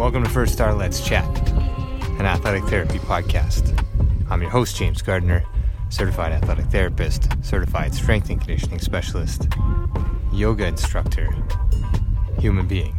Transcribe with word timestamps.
Welcome 0.00 0.24
to 0.24 0.30
First 0.30 0.54
Star 0.54 0.72
Let's 0.72 1.06
Chat, 1.06 1.28
an 1.50 2.22
athletic 2.22 2.64
therapy 2.64 2.98
podcast. 3.00 3.84
I'm 4.30 4.40
your 4.40 4.50
host, 4.50 4.74
James 4.76 5.02
Gardner, 5.02 5.44
certified 5.90 6.32
athletic 6.32 6.64
therapist, 6.68 7.28
certified 7.44 7.94
strength 7.94 8.30
and 8.30 8.40
conditioning 8.40 8.78
specialist, 8.78 9.46
yoga 10.32 10.64
instructor, 10.64 11.28
human 12.38 12.66
being. 12.66 12.98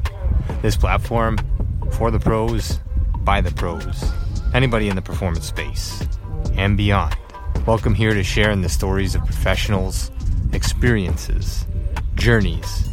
This 0.62 0.78
platform, 0.78 1.40
for 1.94 2.12
the 2.12 2.20
pros, 2.20 2.80
by 3.22 3.42
the 3.42 3.52
pros, 3.52 4.04
anybody 4.54 4.88
in 4.88 4.96
the 4.96 5.02
performance 5.02 5.48
space, 5.48 6.08
and 6.54 6.78
beyond. 6.78 7.18
Welcome 7.66 7.96
here 7.96 8.14
to 8.14 8.24
share 8.24 8.52
in 8.52 8.62
the 8.62 8.70
stories 8.70 9.16
of 9.16 9.26
professionals, 9.26 10.12
experiences, 10.54 11.66
journeys, 12.14 12.88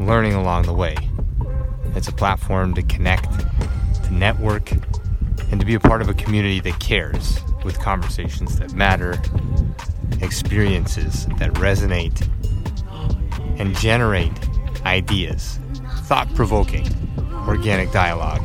learning 0.00 0.32
along 0.32 0.62
the 0.62 0.72
way. 0.72 0.96
It's 1.94 2.08
a 2.08 2.12
platform 2.12 2.74
to 2.74 2.82
connect, 2.82 3.30
to 4.04 4.14
network, 4.14 4.70
and 5.50 5.60
to 5.60 5.66
be 5.66 5.74
a 5.74 5.80
part 5.80 6.02
of 6.02 6.08
a 6.08 6.14
community 6.14 6.60
that 6.60 6.78
cares 6.80 7.40
with 7.64 7.78
conversations 7.78 8.58
that 8.58 8.72
matter, 8.72 9.20
experiences 10.20 11.26
that 11.38 11.52
resonate, 11.54 12.28
and 13.58 13.76
generate 13.76 14.32
ideas, 14.84 15.58
thought 16.04 16.32
provoking, 16.34 16.86
organic 17.46 17.90
dialogue, 17.92 18.42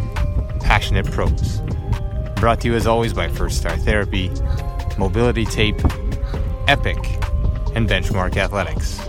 passionate 0.62 1.06
prose. 1.12 1.62
Brought 2.38 2.62
to 2.62 2.68
you 2.68 2.76
as 2.76 2.88
always 2.88 3.14
by 3.14 3.28
First 3.28 3.58
Star 3.58 3.78
Therapy, 3.78 4.32
Mobility 4.98 5.46
Tape, 5.46 5.80
Epic, 6.68 6.98
and 7.76 7.88
Benchmark 7.88 8.38
Athletics. 8.38 9.00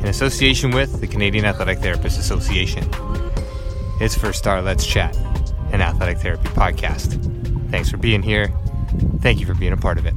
In 0.00 0.06
association 0.06 0.70
with 0.70 1.00
the 1.00 1.06
Canadian 1.06 1.44
Athletic 1.44 1.78
Therapists 1.78 2.18
Association. 2.18 2.88
It's 4.00 4.14
First 4.14 4.38
Star 4.38 4.62
Let's 4.62 4.86
Chat, 4.86 5.14
an 5.72 5.82
athletic 5.82 6.16
therapy 6.20 6.48
podcast. 6.48 7.20
Thanks 7.70 7.90
for 7.90 7.98
being 7.98 8.22
here. 8.22 8.50
Thank 9.20 9.40
you 9.40 9.46
for 9.46 9.54
being 9.54 9.74
a 9.74 9.76
part 9.76 9.98
of 9.98 10.06
it. 10.06 10.14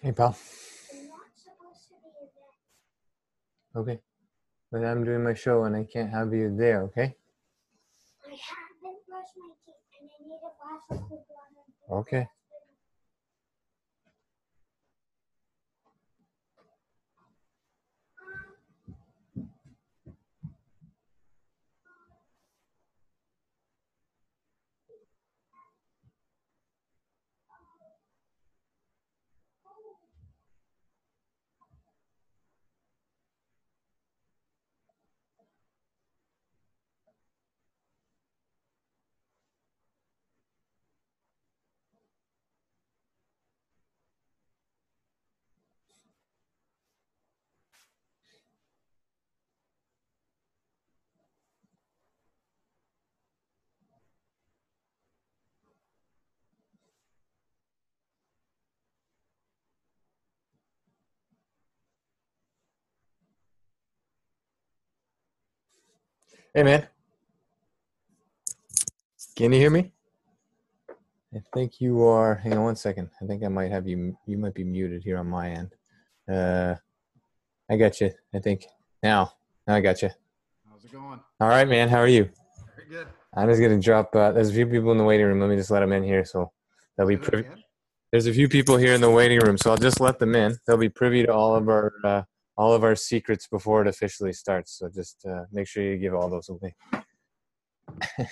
Hey, 0.00 0.12
pal. 0.12 0.36
Okay. 3.74 3.98
But 4.70 4.84
I'm 4.84 5.04
doing 5.04 5.24
my 5.24 5.34
show 5.34 5.64
and 5.64 5.74
I 5.74 5.84
can't 5.84 6.10
have 6.10 6.32
you 6.32 6.54
there, 6.56 6.82
okay? 6.84 7.16
I 8.24 8.30
haven't 8.30 8.98
brushed 9.08 9.34
my 9.36 9.50
teeth 9.66 9.74
and 10.00 10.08
I 10.08 10.18
need 10.22 10.38
a 10.38 10.52
glass 10.54 10.82
of 10.90 11.08
cold 11.08 11.24
water. 11.88 12.00
Okay. 12.00 12.28
Hey, 66.54 66.62
man. 66.62 66.86
Can 69.36 69.52
you 69.52 69.58
hear 69.58 69.70
me? 69.70 69.92
I 71.34 71.42
think 71.52 71.78
you 71.78 72.02
are. 72.04 72.36
Hang 72.36 72.54
on 72.54 72.64
one 72.64 72.76
second. 72.76 73.10
I 73.20 73.26
think 73.26 73.44
I 73.44 73.48
might 73.48 73.70
have 73.70 73.86
you. 73.86 74.16
You 74.26 74.38
might 74.38 74.54
be 74.54 74.64
muted 74.64 75.04
here 75.04 75.18
on 75.18 75.26
my 75.26 75.50
end. 75.50 75.74
Uh, 76.26 76.76
I 77.70 77.76
got 77.76 78.00
you. 78.00 78.10
I 78.34 78.38
think 78.38 78.64
now. 79.02 79.32
Now 79.66 79.74
I 79.74 79.80
got 79.82 80.00
you. 80.00 80.08
How's 80.70 80.84
it 80.84 80.92
going? 80.92 81.20
All 81.38 81.48
right, 81.48 81.68
man. 81.68 81.90
How 81.90 81.98
are 81.98 82.08
you? 82.08 82.30
Very 82.76 82.88
good. 82.88 83.08
I'm 83.34 83.48
just 83.48 83.60
gonna 83.60 83.78
drop. 83.78 84.16
Uh, 84.16 84.32
there's 84.32 84.48
a 84.48 84.54
few 84.54 84.66
people 84.66 84.90
in 84.90 84.98
the 84.98 85.04
waiting 85.04 85.26
room. 85.26 85.40
Let 85.40 85.50
me 85.50 85.56
just 85.56 85.70
let 85.70 85.80
them 85.80 85.92
in 85.92 86.02
here, 86.02 86.24
so 86.24 86.50
they'll 86.96 87.06
be 87.06 87.18
privy. 87.18 87.48
There's 88.10 88.26
a 88.26 88.32
few 88.32 88.48
people 88.48 88.78
here 88.78 88.94
in 88.94 89.02
the 89.02 89.10
waiting 89.10 89.38
room, 89.40 89.58
so 89.58 89.70
I'll 89.70 89.76
just 89.76 90.00
let 90.00 90.18
them 90.18 90.34
in. 90.34 90.56
They'll 90.66 90.78
be 90.78 90.88
privy 90.88 91.26
to 91.26 91.32
all 91.32 91.54
of 91.54 91.68
our 91.68 91.92
uh, 92.02 92.22
all 92.58 92.74
of 92.74 92.82
our 92.82 92.96
secrets 92.96 93.46
before 93.46 93.80
it 93.82 93.88
officially 93.88 94.32
starts. 94.32 94.76
So 94.78 94.90
just 94.92 95.24
uh, 95.24 95.44
make 95.52 95.68
sure 95.68 95.84
you 95.84 95.96
give 95.96 96.12
all 96.12 96.28
those 96.28 96.48
away. 96.48 96.74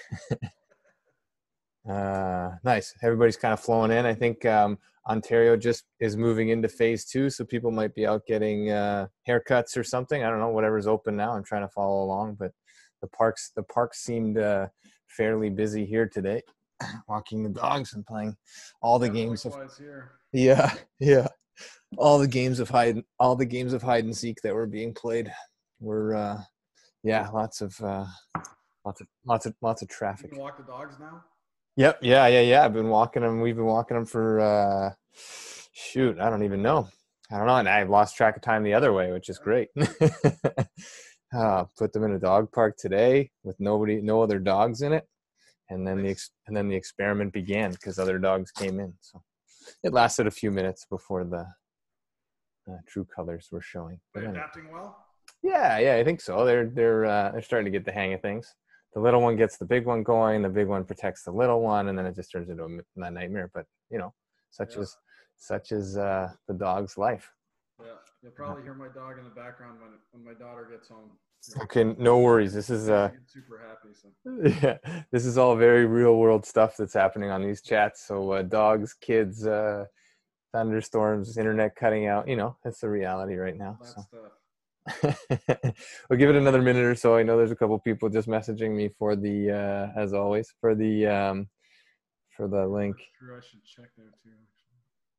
uh, 1.89 2.51
nice. 2.65 2.93
Everybody's 3.05 3.37
kind 3.37 3.55
of 3.55 3.61
flowing 3.61 3.93
in. 3.93 4.05
I 4.05 4.15
think 4.15 4.45
um, 4.45 4.79
Ontario 5.09 5.57
just 5.57 5.85
is 6.01 6.17
moving 6.17 6.49
into 6.49 6.69
phase 6.69 7.05
two, 7.05 7.31
so 7.31 7.45
people 7.45 7.71
might 7.71 7.95
be 7.95 8.05
out 8.05 8.27
getting 8.27 8.73
uh, 8.73 9.07
haircuts 9.29 9.77
or 9.77 9.85
something. 9.85 10.25
I 10.25 10.29
don't 10.29 10.41
know. 10.41 10.49
Whatever's 10.49 10.89
open 10.89 11.17
now. 11.17 11.33
I'm 11.33 11.45
trying 11.45 11.63
to 11.63 11.69
follow 11.69 12.03
along, 12.03 12.35
but 12.41 12.51
the 13.03 13.09
parks 13.09 13.53
the 13.55 13.63
parks 13.63 14.03
seemed 14.03 14.39
uh, 14.39 14.67
fairly 15.07 15.51
busy 15.51 15.87
here 15.87 16.09
today. 16.09 16.43
Walking 17.09 17.45
the 17.45 17.51
dogs 17.51 17.95
and 17.95 18.05
playing 18.05 18.37
all 18.83 18.99
the 18.99 19.07
Yeah, 19.07 19.13
games 19.13 19.47
of 19.47 19.55
yeah, 20.33 20.75
yeah. 20.99 21.29
All 21.97 22.19
the 22.19 22.29
games 22.29 22.61
of 22.61 22.69
hide, 22.69 23.03
all 23.19 23.37
the 23.37 23.47
games 23.47 23.73
of 23.73 23.83
hide 23.83 24.05
and 24.05 24.17
seek 24.17 24.39
that 24.43 24.55
were 24.55 24.67
being 24.67 24.93
played 24.93 25.33
were, 25.81 26.15
uh, 26.15 26.41
yeah, 27.03 27.29
lots 27.29 27.61
of, 27.61 27.79
uh, 27.83 28.07
lots 28.85 29.01
of, 29.01 29.07
lots 29.25 29.47
of, 29.47 29.55
lots 29.63 29.83
of 29.83 29.89
You 29.91 29.97
traffic. 29.97 30.31
can 30.31 30.41
walk 30.41 30.57
the 30.59 30.65
dogs 30.65 30.97
now. 31.01 31.25
Yep, 31.77 31.99
yeah, 32.03 32.27
yeah, 32.27 32.41
yeah. 32.41 32.65
I've 32.65 32.73
been 32.73 32.89
walking 32.89 33.23
them. 33.23 33.41
We've 33.41 33.57
been 33.57 33.65
walking 33.67 33.97
them 33.97 34.07
for, 34.07 34.41
uh, 34.41 34.91
shoot, 35.73 36.19
I 36.19 36.31
don't 36.31 36.43
even 36.45 36.63
know. 36.63 36.89
I 37.31 37.39
don't 37.39 37.47
know, 37.47 37.57
and 37.57 37.69
I've 37.69 37.91
lost 37.91 38.17
track 38.17 38.37
of 38.37 38.43
time 38.43 38.63
the 38.63 38.75
other 38.75 38.93
way, 38.93 39.11
which 39.13 39.29
is 39.29 39.39
great. 39.39 39.69
uh, 41.37 41.65
put 41.77 41.93
them 41.93 42.05
in 42.05 42.13
a 42.13 42.19
dog 42.21 42.53
park 42.53 42.77
today 42.79 43.31
with 43.43 43.57
nobody, 43.59 44.01
no 44.01 44.23
other 44.23 44.39
dogs 44.39 44.81
in 44.83 44.93
it, 44.93 45.07
and 45.69 45.87
then 45.87 46.03
the 46.03 46.11
ex- 46.11 46.31
and 46.47 46.57
then 46.57 46.69
the 46.69 46.77
experiment 46.77 47.33
began 47.33 47.73
because 47.73 47.99
other 47.99 48.19
dogs 48.19 48.53
came 48.53 48.79
in. 48.79 48.95
So 49.01 49.23
it 49.83 49.93
lasted 49.93 50.29
a 50.29 50.31
few 50.31 50.53
minutes 50.53 50.87
before 50.89 51.25
the 51.25 51.47
uh, 52.71 52.77
true 52.87 53.05
colors 53.05 53.49
were 53.51 53.61
showing. 53.61 54.01
But 54.13 54.21
They're 54.21 54.29
anyway. 54.31 54.45
adapting 54.45 54.73
well. 54.73 55.07
Yeah, 55.43 55.79
yeah, 55.79 55.97
I 55.97 56.05
think 56.05 56.21
so. 56.21 56.45
They're 56.45 56.67
they're 56.67 57.05
uh, 57.05 57.33
they're 57.33 57.43
starting 57.43 57.71
to 57.71 57.77
get 57.77 57.85
the 57.85 57.93
hang 57.93 58.13
of 58.13 58.21
things. 58.23 58.55
The 58.95 59.01
little 59.01 59.21
one 59.21 59.37
gets 59.37 59.59
the 59.59 59.65
big 59.67 59.85
one 59.85 60.03
going. 60.03 60.43
The 60.43 60.49
big 60.49 60.67
one 60.67 60.85
protects 60.85 61.23
the 61.25 61.31
little 61.31 61.61
one, 61.61 61.89
and 61.89 61.99
then 61.99 62.07
it 62.07 62.15
just 62.15 62.33
turns 62.33 62.49
into 62.49 62.65
a, 62.65 63.11
nightmare. 63.11 63.51
But 63.53 63.67
you 63.91 63.99
know, 63.99 64.15
such 64.51 64.75
Yeah. 64.77 64.83
is 64.83 64.97
such 65.37 65.73
as 65.73 65.97
uh, 65.97 66.31
the 66.49 66.55
dog's 66.55 66.97
life. 66.97 67.31
Yeah, 67.79 67.89
you'll 68.23 68.33
probably 68.33 68.63
hear 68.63 68.75
my 68.75 68.89
dog 68.89 69.19
in 69.19 69.25
the 69.25 69.31
background 69.31 69.81
when 69.81 69.91
when 70.13 70.25
my 70.25 70.35
daughter 70.35 70.67
gets 70.71 70.89
home. 70.89 71.11
Okay, 71.63 71.85
no 71.85 72.19
worries. 72.19 72.55
This 72.55 72.71
is 72.71 72.89
uh, 72.89 73.11
super 73.27 73.61
happy. 73.69 73.95
So 73.95 74.09
yeah, 74.85 75.03
this 75.13 75.25
is 75.27 75.39
all 75.39 75.55
very 75.55 75.87
real 75.87 76.17
world 76.17 76.45
stuff 76.45 76.77
that's 76.77 76.95
happening 76.95 77.31
on 77.31 77.43
these 77.43 77.63
chats. 77.63 78.05
So 78.07 78.33
uh, 78.33 78.43
dogs, 78.43 78.95
kids, 78.95 79.47
uh, 79.47 79.85
thunderstorms, 80.53 81.37
internet 81.39 81.77
cutting 81.77 82.07
out. 82.07 82.29
You 82.29 82.37
know, 82.37 82.57
it's 82.65 82.81
the 82.81 82.89
reality 82.89 83.37
right 83.37 83.57
now. 83.57 83.79
So. 83.83 84.05
we'll 86.09 86.19
give 86.19 86.31
it 86.31 86.37
another 86.37 86.63
minute 86.63 86.85
or 86.85 86.95
so. 86.95 87.17
I 87.17 87.23
know 87.23 87.37
there's 87.37 87.51
a 87.51 87.57
couple 87.57 87.79
people 87.79 88.09
just 88.09 88.29
messaging 88.29 88.75
me 88.75 88.89
for 88.99 89.17
the, 89.17 89.51
uh, 89.51 90.01
as 90.01 90.13
always, 90.13 90.55
for 90.61 90.75
the 90.75 91.07
um, 91.07 91.49
for 92.37 92.47
the 92.49 92.67
link. 92.67 92.97
True, 93.19 93.37
I 93.37 93.41
should 93.41 93.65
check 93.65 93.91
there 93.97 94.13
too. 94.23 94.31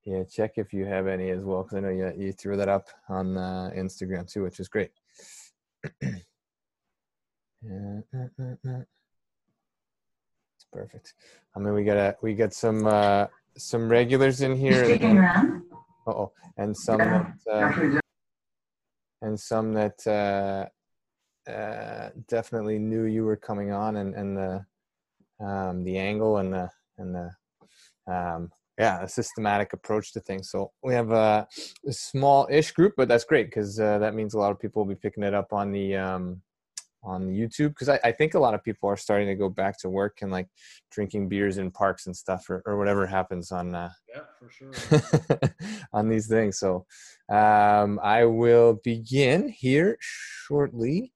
Yeah, 0.06 0.24
check 0.24 0.54
if 0.56 0.72
you 0.72 0.86
have 0.86 1.06
any 1.06 1.32
as 1.32 1.44
well, 1.44 1.64
because 1.64 1.78
I 1.78 1.80
know 1.82 1.90
you 1.90 2.14
you 2.18 2.32
threw 2.32 2.56
that 2.56 2.70
up 2.70 2.88
on 3.10 3.38
uh, 3.38 3.72
Instagram 3.76 4.32
too, 4.32 4.44
which 4.44 4.60
is 4.60 4.70
great. 4.70 4.92
Yeah, 7.64 8.00
uh, 8.14 8.44
uh, 8.44 8.70
uh. 8.70 8.82
It's 10.56 10.66
perfect. 10.72 11.16
I 11.56 11.60
mean, 11.60 11.74
we 11.74 11.84
got 11.84 11.98
a 11.98 12.16
we 12.22 12.36
got 12.36 12.54
some 12.54 12.86
uh, 12.86 13.26
some 13.57 13.89
regulars 13.89 14.42
in 14.42 14.56
here. 14.56 14.98
Around? 15.01 15.63
oh, 16.07 16.31
and 16.57 16.75
some 16.75 17.00
that, 17.00 17.33
uh, 17.51 18.00
and 19.21 19.39
some 19.39 19.74
that 19.74 20.07
uh, 20.07 21.50
uh, 21.51 22.09
definitely 22.27 22.80
knew 22.80 23.04
you 23.04 23.26
were 23.26 23.35
coming 23.35 23.71
on, 23.71 23.97
and 23.97 24.16
and 24.16 24.37
the 24.37 24.66
um, 25.45 25.83
the 25.83 25.97
angle 25.97 26.37
and 26.37 26.54
the 26.54 26.69
and 26.97 27.16
the 27.16 27.31
um, 28.11 28.52
yeah, 28.78 29.02
a 29.04 29.07
systematic 29.07 29.73
approach 29.73 30.14
to 30.14 30.19
things. 30.19 30.52
So 30.52 30.71
we 30.83 30.94
have 30.94 31.11
a, 31.11 31.47
a 31.87 31.92
small-ish 31.92 32.71
group, 32.71 32.94
but 32.95 33.07
that's 33.07 33.23
great 33.23 33.47
because 33.47 33.80
uh, 33.80 33.97
that 33.97 34.14
means 34.14 34.33
a 34.33 34.40
lot 34.40 34.52
of 34.52 34.59
people 34.59 34.83
will 34.83 34.94
be 34.94 34.99
picking 34.99 35.23
it 35.23 35.33
up 35.33 35.52
on 35.52 35.71
the 35.71 35.95
um, 35.95 36.42
on 37.07 37.28
YouTube. 37.30 37.69
Because 37.69 37.90
I, 37.90 37.99
I 38.04 38.11
think 38.11 38.33
a 38.33 38.40
lot 38.40 38.54
of 38.54 38.64
people 38.64 38.90
are 38.90 38.97
starting 38.97 39.28
to 39.28 39.35
go 39.35 39.49
back 39.49 39.80
to 39.80 39.90
work 39.90 40.19
and 40.21 40.31
like 40.31 40.47
drinking 40.92 41.30
beers 41.30 41.57
in 41.57 41.71
parks 41.71 42.06
and 42.06 42.16
stuff, 42.16 42.49
or, 42.49 42.61
or 42.66 42.78
whatever 42.78 43.07
happens 43.07 43.52
on 43.52 43.73
uh, 43.73 43.90
Yeah, 44.14 44.21
for 44.37 44.49
sure. 44.49 45.52
on 45.94 46.09
these 46.09 46.28
things. 46.28 46.59
So 46.59 46.85
um, 47.30 47.99
I 48.04 48.26
will 48.26 48.80
begin 48.83 49.49
here 49.49 49.97
shortly. 49.99 51.14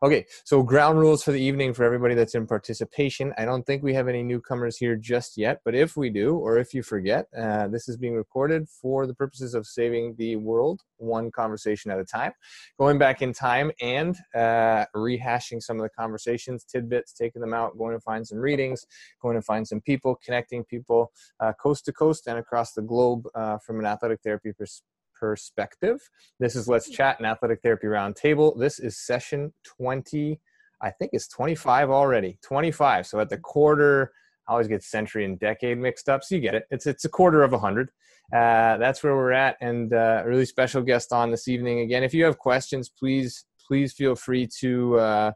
Okay. 0.00 0.26
So 0.44 0.62
ground 0.62 1.00
rules 1.00 1.24
for 1.24 1.32
the 1.32 1.40
evening 1.40 1.74
for 1.74 1.82
everybody 1.82 2.14
that's 2.14 2.36
in 2.36 2.46
participation. 2.46 3.34
I 3.36 3.44
don't 3.44 3.66
think 3.66 3.82
we 3.82 3.94
have 3.94 4.06
any 4.06 4.22
newcomers 4.22 4.76
here 4.76 4.94
just 4.94 5.36
yet, 5.36 5.60
but 5.64 5.74
if 5.74 5.96
we 5.96 6.08
do, 6.08 6.36
or 6.36 6.56
if 6.58 6.72
you 6.72 6.84
forget, 6.84 7.26
uh, 7.36 7.66
this 7.66 7.88
is 7.88 7.96
being 7.96 8.14
recorded 8.14 8.68
for 8.68 9.08
the 9.08 9.14
purposes 9.14 9.54
of 9.54 9.66
saving 9.66 10.14
the 10.16 10.36
world 10.36 10.82
one 10.98 11.32
conversation 11.32 11.90
at 11.90 11.98
a 11.98 12.04
time. 12.04 12.30
Going 12.78 12.96
back 12.96 13.22
in 13.22 13.32
time 13.32 13.72
and 13.80 14.16
uh, 14.36 14.84
rehashing 14.94 15.60
some 15.60 15.78
of 15.78 15.82
the 15.82 15.90
conversations, 15.90 16.62
tidbits, 16.62 17.12
taking 17.12 17.40
them 17.40 17.54
out, 17.54 17.76
going 17.76 17.94
to 17.96 18.00
find 18.00 18.26
some 18.26 18.38
readings, 18.38 18.86
going 19.20 19.34
to 19.34 19.42
find 19.42 19.66
some 19.66 19.80
people, 19.80 20.16
connecting 20.24 20.62
people 20.62 21.10
uh, 21.40 21.52
coast 21.54 21.84
to 21.86 21.92
coast 21.92 22.28
and 22.28 22.38
across 22.38 22.72
the 22.72 22.82
globe 22.82 23.26
uh, 23.34 23.58
from 23.58 23.80
an 23.80 23.86
athletic 23.86 24.20
therapy 24.22 24.52
pers- 24.52 24.82
perspective. 25.18 25.98
This 26.40 26.56
is 26.56 26.68
Let's 26.68 26.88
Chat, 26.88 27.18
an 27.20 27.26
athletic 27.26 27.60
therapy 27.62 27.86
roundtable. 27.86 28.58
This 28.58 28.78
is 28.78 28.98
session 28.98 29.52
20, 29.64 30.40
I 30.80 30.90
think 30.90 31.10
it's 31.12 31.28
25 31.28 31.90
already. 31.90 32.38
25. 32.42 33.06
So 33.06 33.20
at 33.20 33.28
the 33.28 33.38
quarter, 33.38 34.12
I 34.48 34.52
always 34.52 34.68
get 34.68 34.82
century 34.82 35.24
and 35.24 35.38
decade 35.38 35.78
mixed 35.78 36.08
up. 36.08 36.24
So 36.24 36.34
you 36.34 36.40
get 36.40 36.54
it. 36.54 36.64
It's 36.70 36.86
it's 36.86 37.04
a 37.04 37.08
quarter 37.08 37.42
of 37.42 37.52
a 37.52 37.58
hundred. 37.58 37.90
Uh, 38.34 38.76
that's 38.78 39.02
where 39.02 39.14
we're 39.14 39.32
at, 39.32 39.56
and 39.60 39.92
uh, 39.92 40.22
a 40.24 40.28
really 40.28 40.44
special 40.44 40.82
guest 40.82 41.12
on 41.12 41.30
this 41.30 41.48
evening. 41.48 41.80
Again, 41.80 42.02
if 42.02 42.14
you 42.14 42.24
have 42.24 42.38
questions, 42.38 42.88
please 42.88 43.44
please 43.66 43.92
feel 43.92 44.14
free 44.14 44.48
to 44.60 44.98
uh, 44.98 45.32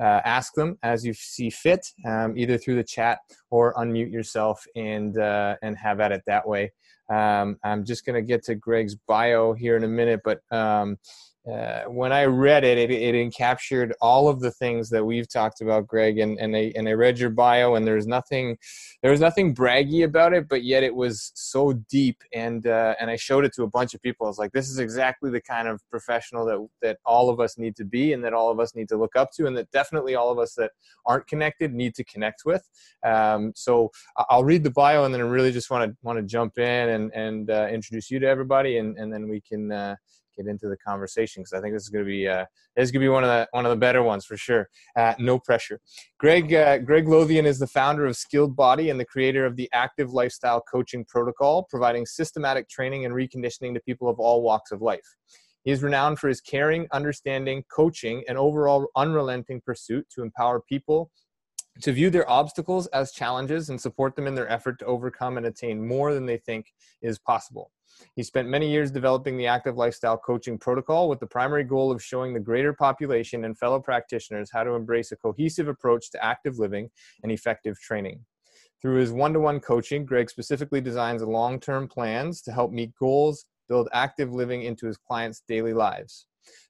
uh, 0.00 0.20
ask 0.24 0.54
them 0.54 0.78
as 0.82 1.04
you 1.04 1.12
see 1.14 1.50
fit, 1.50 1.86
um, 2.06 2.36
either 2.36 2.58
through 2.58 2.76
the 2.76 2.84
chat 2.84 3.18
or 3.50 3.74
unmute 3.74 4.10
yourself 4.12 4.64
and 4.76 5.18
uh, 5.18 5.56
and 5.62 5.76
have 5.78 6.00
at 6.00 6.12
it 6.12 6.22
that 6.26 6.46
way. 6.46 6.72
Um, 7.12 7.58
I'm 7.62 7.84
just 7.84 8.06
going 8.06 8.14
to 8.14 8.26
get 8.26 8.44
to 8.44 8.54
Greg's 8.54 8.94
bio 8.94 9.52
here 9.52 9.76
in 9.76 9.84
a 9.84 9.88
minute, 9.88 10.20
but 10.24 10.40
um, 10.50 10.96
uh, 11.50 11.82
when 11.84 12.10
I 12.10 12.24
read 12.24 12.64
it, 12.64 12.78
it, 12.78 12.90
it 12.90 13.14
encaptured 13.14 13.92
all 14.00 14.28
of 14.28 14.40
the 14.40 14.50
things 14.50 14.88
that 14.88 15.04
we've 15.04 15.28
talked 15.28 15.60
about, 15.60 15.86
Greg. 15.86 16.18
And, 16.18 16.38
and 16.38 16.56
I 16.56 16.72
and 16.74 16.88
I 16.88 16.92
read 16.92 17.18
your 17.18 17.28
bio, 17.28 17.74
and 17.74 17.86
there's 17.86 18.06
nothing, 18.06 18.56
there 19.02 19.10
was 19.10 19.20
nothing 19.20 19.54
braggy 19.54 20.04
about 20.04 20.32
it, 20.32 20.48
but 20.48 20.64
yet 20.64 20.82
it 20.82 20.94
was 20.94 21.32
so 21.34 21.74
deep. 21.90 22.22
And 22.32 22.66
uh, 22.66 22.94
and 22.98 23.10
I 23.10 23.16
showed 23.16 23.44
it 23.44 23.52
to 23.54 23.62
a 23.64 23.68
bunch 23.68 23.92
of 23.92 24.00
people. 24.00 24.26
I 24.26 24.30
was 24.30 24.38
like, 24.38 24.52
this 24.52 24.70
is 24.70 24.78
exactly 24.78 25.30
the 25.30 25.40
kind 25.40 25.68
of 25.68 25.82
professional 25.90 26.46
that 26.46 26.66
that 26.80 26.98
all 27.04 27.28
of 27.28 27.40
us 27.40 27.58
need 27.58 27.76
to 27.76 27.84
be, 27.84 28.14
and 28.14 28.24
that 28.24 28.32
all 28.32 28.50
of 28.50 28.58
us 28.58 28.74
need 28.74 28.88
to 28.88 28.96
look 28.96 29.14
up 29.14 29.30
to, 29.36 29.46
and 29.46 29.54
that 29.58 29.70
definitely 29.70 30.14
all 30.14 30.30
of 30.30 30.38
us 30.38 30.54
that 30.54 30.70
aren't 31.04 31.26
connected 31.26 31.74
need 31.74 31.94
to 31.96 32.04
connect 32.04 32.44
with. 32.46 32.66
Um, 33.04 33.52
so 33.54 33.90
I'll 34.30 34.44
read 34.44 34.64
the 34.64 34.70
bio, 34.70 35.04
and 35.04 35.12
then 35.12 35.20
I 35.20 35.24
really 35.24 35.52
just 35.52 35.70
want 35.70 35.90
to 35.90 35.96
want 36.02 36.18
to 36.18 36.24
jump 36.24 36.58
in 36.58 36.88
and 36.88 37.12
and 37.14 37.50
uh, 37.50 37.68
introduce 37.70 38.10
you 38.10 38.18
to 38.20 38.26
everybody, 38.26 38.78
and 38.78 38.96
and 38.96 39.12
then 39.12 39.28
we 39.28 39.42
can. 39.42 39.96
Get 40.36 40.46
into 40.46 40.68
the 40.68 40.76
conversation 40.76 41.42
because 41.42 41.52
I 41.52 41.60
think 41.60 41.74
this 41.74 41.84
is 41.84 41.88
going 41.88 42.04
to 42.04 42.10
be 42.10 42.26
uh, 42.26 42.44
this 42.76 42.84
is 42.84 42.90
going 42.90 43.00
to 43.00 43.04
be 43.04 43.08
one 43.08 43.24
of 43.24 43.28
the 43.28 43.48
one 43.52 43.64
of 43.64 43.70
the 43.70 43.76
better 43.76 44.02
ones 44.02 44.24
for 44.24 44.36
sure. 44.36 44.68
Uh, 44.96 45.14
no 45.18 45.38
pressure. 45.38 45.80
Greg 46.18 46.52
uh, 46.52 46.78
Greg 46.78 47.08
Lothian 47.08 47.46
is 47.46 47.58
the 47.58 47.66
founder 47.66 48.06
of 48.06 48.16
Skilled 48.16 48.56
Body 48.56 48.90
and 48.90 48.98
the 48.98 49.04
creator 49.04 49.46
of 49.46 49.56
the 49.56 49.68
Active 49.72 50.12
Lifestyle 50.12 50.60
Coaching 50.60 51.04
Protocol, 51.04 51.66
providing 51.70 52.06
systematic 52.06 52.68
training 52.68 53.04
and 53.04 53.14
reconditioning 53.14 53.74
to 53.74 53.80
people 53.80 54.08
of 54.08 54.18
all 54.18 54.42
walks 54.42 54.72
of 54.72 54.82
life. 54.82 55.16
He 55.64 55.70
is 55.70 55.82
renowned 55.82 56.18
for 56.18 56.28
his 56.28 56.42
caring, 56.42 56.86
understanding, 56.92 57.64
coaching, 57.74 58.22
and 58.28 58.36
overall 58.36 58.88
unrelenting 58.96 59.62
pursuit 59.64 60.06
to 60.14 60.22
empower 60.22 60.60
people 60.60 61.10
to 61.80 61.92
view 61.92 62.10
their 62.10 62.28
obstacles 62.30 62.86
as 62.88 63.12
challenges 63.12 63.70
and 63.70 63.80
support 63.80 64.14
them 64.14 64.26
in 64.26 64.34
their 64.34 64.48
effort 64.48 64.78
to 64.78 64.84
overcome 64.84 65.36
and 65.36 65.46
attain 65.46 65.86
more 65.86 66.14
than 66.14 66.26
they 66.26 66.36
think 66.36 66.66
is 67.02 67.18
possible. 67.18 67.70
He 68.16 68.22
spent 68.22 68.48
many 68.48 68.70
years 68.70 68.90
developing 68.90 69.36
the 69.36 69.46
active 69.46 69.76
lifestyle 69.76 70.18
coaching 70.18 70.58
protocol 70.58 71.08
with 71.08 71.20
the 71.20 71.26
primary 71.26 71.64
goal 71.64 71.90
of 71.90 72.02
showing 72.02 72.32
the 72.32 72.40
greater 72.40 72.72
population 72.72 73.44
and 73.44 73.58
fellow 73.58 73.80
practitioners 73.80 74.50
how 74.52 74.64
to 74.64 74.72
embrace 74.72 75.12
a 75.12 75.16
cohesive 75.16 75.68
approach 75.68 76.10
to 76.10 76.24
active 76.24 76.58
living 76.58 76.90
and 77.22 77.32
effective 77.32 77.78
training. 77.80 78.24
Through 78.80 78.96
his 78.96 79.12
one 79.12 79.32
to 79.32 79.40
one 79.40 79.60
coaching, 79.60 80.04
Greg 80.04 80.28
specifically 80.28 80.80
designs 80.80 81.22
long 81.22 81.58
term 81.58 81.88
plans 81.88 82.42
to 82.42 82.52
help 82.52 82.70
meet 82.70 82.94
goals, 82.98 83.46
build 83.68 83.88
active 83.92 84.32
living 84.32 84.62
into 84.62 84.86
his 84.86 84.96
clients' 84.96 85.42
daily 85.48 85.72
lives. 85.72 86.26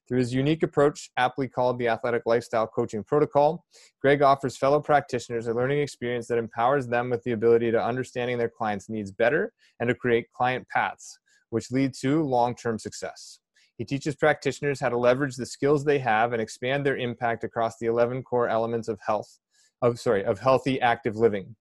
Through 0.07 0.19
his 0.19 0.33
unique 0.33 0.63
approach, 0.63 1.09
aptly 1.17 1.47
called 1.47 1.79
the 1.79 1.87
Athletic 1.87 2.23
Lifestyle 2.25 2.67
Coaching 2.67 3.03
Protocol, 3.03 3.65
Greg 4.01 4.21
offers 4.21 4.55
fellow 4.55 4.79
practitioners 4.79 5.47
a 5.47 5.53
learning 5.53 5.79
experience 5.79 6.27
that 6.27 6.37
empowers 6.37 6.87
them 6.87 7.09
with 7.09 7.23
the 7.23 7.31
ability 7.31 7.71
to 7.71 7.83
understanding 7.83 8.37
their 8.37 8.49
clients' 8.49 8.89
needs 8.89 9.11
better 9.11 9.51
and 9.79 9.87
to 9.87 9.95
create 9.95 10.31
client 10.31 10.67
paths, 10.69 11.17
which 11.49 11.71
lead 11.71 11.93
to 12.01 12.23
long 12.23 12.55
term 12.55 12.77
success. 12.77 13.39
He 13.77 13.83
teaches 13.83 14.15
practitioners 14.15 14.79
how 14.79 14.89
to 14.89 14.97
leverage 14.97 15.35
the 15.35 15.45
skills 15.45 15.83
they 15.83 15.99
have 15.99 16.31
and 16.31 16.41
expand 16.41 16.85
their 16.85 16.97
impact 16.97 17.43
across 17.43 17.77
the 17.77 17.87
11 17.87 18.23
core 18.23 18.47
elements 18.47 18.87
of 18.87 18.99
health, 19.05 19.39
of 19.81 19.99
sorry, 19.99 20.23
of 20.23 20.39
healthy 20.39 20.79
active 20.79 21.17
living. 21.17 21.55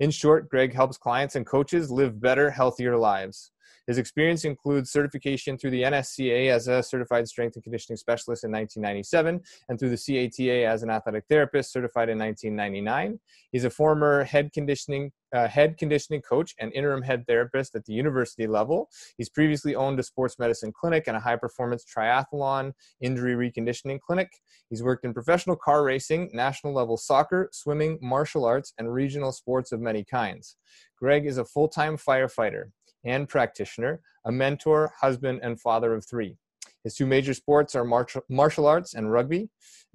In 0.00 0.10
short, 0.10 0.48
Greg 0.48 0.74
helps 0.74 0.96
clients 0.96 1.36
and 1.36 1.46
coaches 1.46 1.90
live 1.90 2.20
better, 2.20 2.50
healthier 2.50 2.96
lives. 2.96 3.51
His 3.86 3.98
experience 3.98 4.44
includes 4.44 4.90
certification 4.90 5.58
through 5.58 5.70
the 5.70 5.82
NSCA 5.82 6.50
as 6.50 6.68
a 6.68 6.82
certified 6.82 7.26
strength 7.28 7.56
and 7.56 7.64
conditioning 7.64 7.96
specialist 7.96 8.44
in 8.44 8.52
1997 8.52 9.40
and 9.68 9.78
through 9.78 9.90
the 9.90 9.96
CATA 9.96 10.66
as 10.66 10.82
an 10.82 10.90
athletic 10.90 11.24
therapist 11.28 11.72
certified 11.72 12.08
in 12.08 12.18
1999. 12.18 13.18
He's 13.50 13.64
a 13.64 13.70
former 13.70 14.24
head 14.24 14.52
conditioning 14.52 15.12
uh, 15.34 15.48
head 15.48 15.78
conditioning 15.78 16.20
coach 16.20 16.54
and 16.60 16.72
interim 16.74 17.02
head 17.02 17.24
therapist 17.26 17.74
at 17.74 17.84
the 17.86 17.92
university 17.92 18.46
level. 18.46 18.88
He's 19.16 19.30
previously 19.30 19.74
owned 19.74 19.98
a 19.98 20.02
sports 20.02 20.38
medicine 20.38 20.72
clinic 20.78 21.04
and 21.06 21.16
a 21.16 21.20
high 21.20 21.36
performance 21.36 21.84
triathlon 21.84 22.72
injury 23.00 23.34
reconditioning 23.34 23.98
clinic. 24.00 24.30
He's 24.68 24.82
worked 24.82 25.04
in 25.04 25.14
professional 25.14 25.56
car 25.56 25.84
racing, 25.84 26.30
national 26.32 26.74
level 26.74 26.96
soccer, 26.96 27.48
swimming, 27.52 27.98
martial 28.02 28.44
arts, 28.44 28.74
and 28.78 28.92
regional 28.92 29.32
sports 29.32 29.72
of 29.72 29.80
many 29.80 30.04
kinds. 30.04 30.56
Greg 30.98 31.26
is 31.26 31.38
a 31.38 31.44
full 31.44 31.68
time 31.68 31.96
firefighter 31.96 32.66
and 33.04 33.28
practitioner, 33.28 34.00
a 34.24 34.32
mentor, 34.32 34.92
husband, 35.00 35.40
and 35.42 35.60
father 35.60 35.94
of 35.94 36.04
three. 36.04 36.36
His 36.84 36.94
two 36.94 37.06
major 37.06 37.34
sports 37.34 37.74
are 37.76 37.84
martial 37.84 38.66
arts 38.66 38.94
and 38.94 39.12
rugby. 39.12 39.48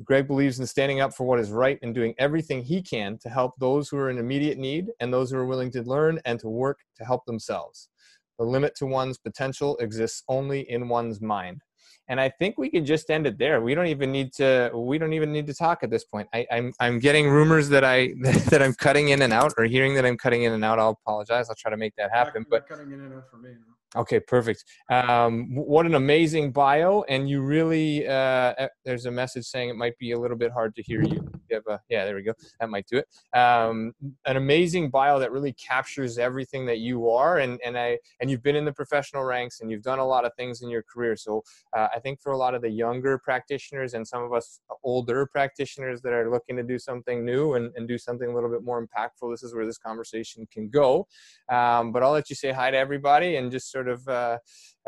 Greg 0.04 0.28
believes 0.28 0.60
in 0.60 0.68
standing 0.68 1.02
up 1.02 1.14
for 1.14 1.26
what 1.26 1.40
is 1.40 1.52
right 1.52 1.80
and 1.82 1.94
doing 1.94 2.14
everything 2.18 2.64
he 2.64 2.82
can 2.82 3.18
to 3.20 3.30
help 3.30 3.54
those 3.60 3.90
who 3.90 3.98
are 3.98 4.10
in 4.10 4.18
immediate 4.18 4.58
need 4.58 4.92
and 5.00 5.14
those 5.14 5.32
who 5.32 5.38
are 5.38 5.46
willing 5.46 5.72
to 5.72 5.82
learn 5.84 6.20
and 6.24 6.40
to 6.40 6.48
work 6.48 6.80
to 6.96 7.04
help 7.04 7.26
themselves. 7.26 7.90
The 8.40 8.46
limit 8.46 8.76
to 8.76 8.86
one's 8.86 9.18
potential 9.18 9.76
exists 9.78 10.24
only 10.30 10.70
in 10.70 10.88
one's 10.88 11.20
mind 11.20 11.62
and 12.10 12.20
I 12.20 12.30
think 12.30 12.58
we 12.58 12.70
can 12.70 12.86
just 12.86 13.10
end 13.10 13.28
it 13.28 13.38
there. 13.38 13.62
We 13.62 13.76
don't 13.76 13.88
even 13.88 14.12
need 14.12 14.34
to. 14.34 14.72
We 14.74 14.98
don't 14.98 15.14
even 15.14 15.32
need 15.32 15.48
to 15.48 15.54
talk 15.54 15.84
at 15.84 15.90
this 15.90 16.06
point. 16.06 16.28
I, 16.34 16.48
am 16.50 16.68
I'm, 16.68 16.74
I'm 16.80 17.00
getting 17.00 17.30
rumors 17.30 17.70
that 17.70 17.84
I 17.84 18.14
that 18.50 18.62
I'm 18.62 18.74
cutting 18.74 19.10
in 19.10 19.22
and 19.22 19.34
out, 19.34 19.54
or 19.58 19.66
hearing 19.66 19.96
that 19.96 20.06
I'm 20.06 20.18
cutting 20.18 20.44
in 20.44 20.54
and 20.54 20.64
out. 20.64 20.80
I'll 20.80 20.98
apologize. 21.02 21.50
I'll 21.50 21.56
try 21.56 21.72
to 21.72 21.78
make 21.78 21.96
that 21.98 22.12
happen. 22.12 22.46
But 22.50 22.68
cutting 22.68 22.92
in 22.92 23.02
and 23.02 23.14
out 23.14 23.30
for 23.30 23.38
me. 23.38 23.52
Okay, 23.96 24.20
perfect. 24.20 24.66
Um, 24.90 25.56
what 25.56 25.86
an 25.86 25.96
amazing 25.96 26.52
bio, 26.52 27.06
and 27.08 27.30
you 27.30 27.42
really 27.42 28.06
uh, 28.06 28.54
there's 28.84 29.06
a 29.06 29.12
message 29.12 29.46
saying 29.46 29.70
it 29.70 29.78
might 29.78 29.98
be 29.98 30.12
a 30.12 30.20
little 30.20 30.36
bit 30.36 30.52
hard 30.52 30.76
to 30.76 30.84
hear 30.84 31.02
you. 31.02 31.26
you 31.50 31.62
a, 31.70 31.80
yeah, 31.88 32.04
there 32.04 32.16
we 32.16 32.22
go. 32.22 32.34
That 32.60 32.70
might 32.70 32.86
do 32.88 32.98
it. 32.98 33.08
Um, 33.38 33.94
an 34.26 34.36
amazing 34.36 34.90
bio 34.90 35.20
that 35.20 35.32
really 35.32 35.54
captures 35.54 36.18
everything 36.18 36.66
that 36.66 36.80
you 36.80 37.10
are, 37.10 37.38
and 37.38 37.62
and 37.64 37.78
I 37.78 37.98
and 38.20 38.30
you've 38.30 38.44
been 38.44 38.58
in 38.58 38.66
the 38.66 38.74
professional 38.74 39.24
ranks, 39.24 39.62
and 39.62 39.72
you've 39.72 39.84
done 39.84 40.00
a 40.00 40.06
lot 40.06 40.26
of 40.26 40.34
things 40.36 40.62
in 40.62 40.70
your 40.70 40.84
career. 40.84 41.16
So 41.16 41.46
uh, 41.74 41.88
I 41.96 42.00
think 42.00 42.20
for 42.20 42.34
a 42.34 42.38
lot 42.38 42.56
of 42.56 42.62
the 42.62 42.70
younger 42.70 43.18
practitioners 43.18 43.94
and 43.94 44.06
some 44.06 44.22
of 44.22 44.34
us 44.34 44.60
older 44.84 45.26
practitioners 45.26 46.02
that 46.02 46.12
are 46.12 46.30
looking 46.30 46.58
to 46.58 46.64
do 46.64 46.78
something 46.78 47.24
new 47.24 47.54
and, 47.54 47.72
and 47.78 47.88
do 47.88 47.98
something 47.98 48.30
a 48.30 48.36
little 48.36 48.50
bit 48.50 48.64
more 48.64 48.86
impactful, 48.86 49.32
this 49.32 49.44
is 49.44 49.56
where 49.56 49.66
this 49.66 49.78
conversation 49.78 50.46
can 50.52 50.68
go. 50.68 51.08
Um, 51.50 51.94
but 51.94 52.04
I'll 52.04 52.12
let 52.12 52.30
you 52.30 52.36
say 52.36 52.52
hi 52.52 52.70
to 52.70 52.78
everybody 52.78 53.38
and 53.38 53.50
just 53.50 53.72
sort 53.78 53.88
of 53.88 54.08
uh, 54.08 54.38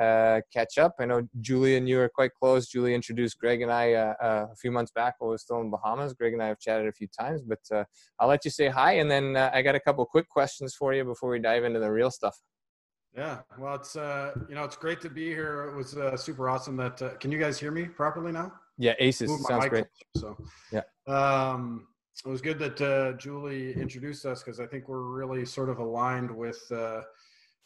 uh, 0.01 0.41
catch 0.51 0.77
up. 0.77 0.96
I 1.00 1.05
know 1.05 1.27
Julie 1.41 1.77
and 1.77 1.88
you 1.88 2.00
are 2.00 2.10
quite 2.10 2.34
close. 2.34 2.67
Julie 2.67 2.96
introduced 2.96 3.38
Greg 3.38 3.62
and 3.62 3.72
I 3.72 3.93
uh, 3.93 4.13
uh, 4.22 4.46
a 4.51 4.55
few 4.55 4.72
months 4.72 4.91
back 4.91 5.15
while 5.19 5.29
we 5.29 5.34
were 5.36 5.38
still 5.38 5.62
in 5.62 5.69
Bahamas. 5.69 6.13
Greg 6.13 6.34
and 6.34 6.41
I 6.41 6.48
have 6.48 6.60
chatted 6.60 6.88
a 6.88 6.91
few 6.91 7.08
times, 7.08 7.43
but 7.43 7.60
uh, 7.72 7.84
I'll 8.19 8.27
let 8.27 8.46
you 8.46 8.51
say 8.51 8.67
hi, 8.67 8.93
and 8.93 9.10
then 9.10 9.36
uh, 9.36 9.51
I 9.53 9.62
got 9.62 9.75
a 9.75 9.79
couple 9.79 10.05
quick 10.05 10.27
questions 10.29 10.75
for 10.77 10.93
you 10.93 11.03
before 11.03 11.29
we 11.29 11.39
dive 11.39 11.63
into 11.63 11.79
the 11.79 11.91
real 11.91 12.12
stuff. 12.12 12.36
Yeah, 13.15 13.39
well, 13.58 13.75
it's 13.75 13.96
uh, 13.96 14.34
you 14.48 14.55
know 14.55 14.63
it's 14.63 14.75
great 14.75 15.01
to 15.01 15.10
be 15.10 15.27
here. 15.27 15.69
It 15.69 15.75
was 15.75 16.22
super 16.22 16.50
awesome. 16.50 16.75
That 16.77 17.19
can 17.19 17.31
you 17.31 17.39
guys 17.39 17.60
hear 17.60 17.72
me 17.72 17.86
properly 17.86 18.31
now? 18.31 18.51
Yeah, 18.77 18.93
Aces 19.00 19.29
sounds 19.48 19.67
great. 19.67 19.86
So 20.15 20.38
yeah, 20.72 20.84
um, 21.08 21.88
it 22.25 22.29
was 22.29 22.41
good 22.41 22.60
that 22.60 23.17
Julie 23.19 23.74
introduced 23.74 24.25
us 24.25 24.41
because 24.43 24.60
I 24.60 24.67
think 24.67 24.88
we're 24.88 25.03
really 25.03 25.46
sort 25.46 25.69
of 25.69 25.79
aligned 25.79 26.31
with 26.31 26.62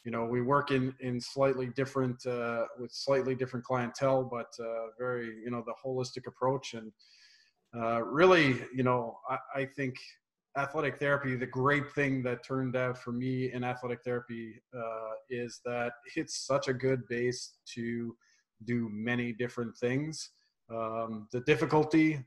you 0.04 0.12
know 0.12 0.26
we 0.26 0.42
work 0.42 0.72
in 0.72 0.94
in 1.00 1.20
slightly 1.20 1.68
different 1.68 2.26
uh, 2.26 2.66
with 2.80 2.92
slightly 2.92 3.36
different 3.36 3.66
clientele 3.66 4.24
but 4.24 4.52
uh, 4.60 4.88
very 4.98 5.28
you 5.44 5.52
know 5.52 5.64
the 5.66 5.74
holistic 5.84 6.28
approach 6.28 6.74
and 6.74 6.92
uh, 7.76 8.04
really 8.04 8.62
you 8.74 8.84
know 8.84 9.18
I, 9.30 9.62
I, 9.62 9.66
think 9.66 9.96
athletic 10.58 10.98
therapy 10.98 11.36
the 11.36 11.48
great 11.48 11.92
thing 11.94 12.22
that 12.24 12.44
turned 12.44 12.76
out 12.76 12.98
for 12.98 13.12
me 13.12 13.52
in 13.52 13.64
athletic 13.64 14.04
therapy 14.04 14.62
uh, 14.76 15.14
is 15.30 15.62
that 15.66 15.94
it's 16.16 16.46
such 16.46 16.68
a 16.68 16.74
good 16.74 17.08
base 17.08 17.54
to 17.74 18.16
do 18.66 18.90
many 18.92 19.34
different 19.34 19.78
things. 19.78 20.32
Um, 20.74 21.28
the 21.32 21.42
difficulty 21.42 22.24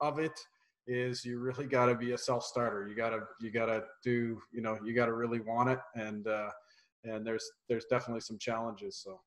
of 0.00 0.18
it 0.18 0.38
is 0.86 1.24
you 1.24 1.38
really 1.38 1.66
got 1.66 1.86
to 1.86 1.94
be 1.94 2.12
a 2.12 2.18
self-starter. 2.18 2.88
You 2.88 2.96
got 2.96 3.10
to 3.10 3.20
you 3.40 3.50
got 3.50 3.66
to 3.66 3.84
do 4.02 4.40
you 4.52 4.62
know 4.62 4.78
you 4.84 4.94
got 4.94 5.06
to 5.06 5.12
really 5.12 5.40
want 5.40 5.70
it. 5.70 5.78
And 5.94 6.26
uh, 6.26 6.50
and 7.04 7.26
there's 7.26 7.50
there's 7.68 7.84
definitely 7.86 8.20
some 8.20 8.38
challenges. 8.38 9.04
So, 9.04 9.20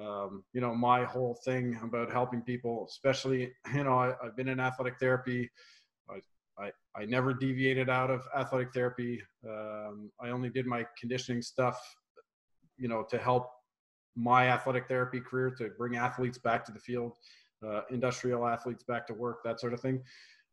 um, 0.00 0.44
you 0.52 0.60
know, 0.60 0.74
my 0.74 1.04
whole 1.04 1.38
thing 1.44 1.78
about 1.82 2.10
helping 2.10 2.42
people, 2.42 2.86
especially 2.88 3.52
you 3.74 3.84
know, 3.84 3.98
I, 3.98 4.14
have 4.22 4.36
been 4.36 4.48
in 4.48 4.60
athletic 4.60 4.98
therapy. 4.98 5.50
I, 6.08 6.20
I, 6.62 6.70
I 6.94 7.04
never 7.04 7.34
deviated 7.34 7.90
out 7.90 8.10
of 8.10 8.22
athletic 8.36 8.72
therapy. 8.72 9.22
Um, 9.46 10.10
I 10.20 10.30
only 10.30 10.48
did 10.48 10.66
my 10.66 10.86
conditioning 10.98 11.42
stuff, 11.42 11.78
you 12.78 12.88
know, 12.88 13.02
to 13.10 13.18
help 13.18 13.50
my 14.14 14.48
athletic 14.48 14.88
therapy 14.88 15.20
career 15.20 15.50
to 15.50 15.70
bring 15.76 15.96
athletes 15.96 16.38
back 16.38 16.64
to 16.64 16.72
the 16.72 16.78
field, 16.78 17.12
uh, 17.66 17.82
industrial 17.90 18.46
athletes 18.46 18.82
back 18.82 19.06
to 19.06 19.14
work, 19.14 19.42
that 19.44 19.60
sort 19.60 19.74
of 19.74 19.80
thing. 19.80 20.02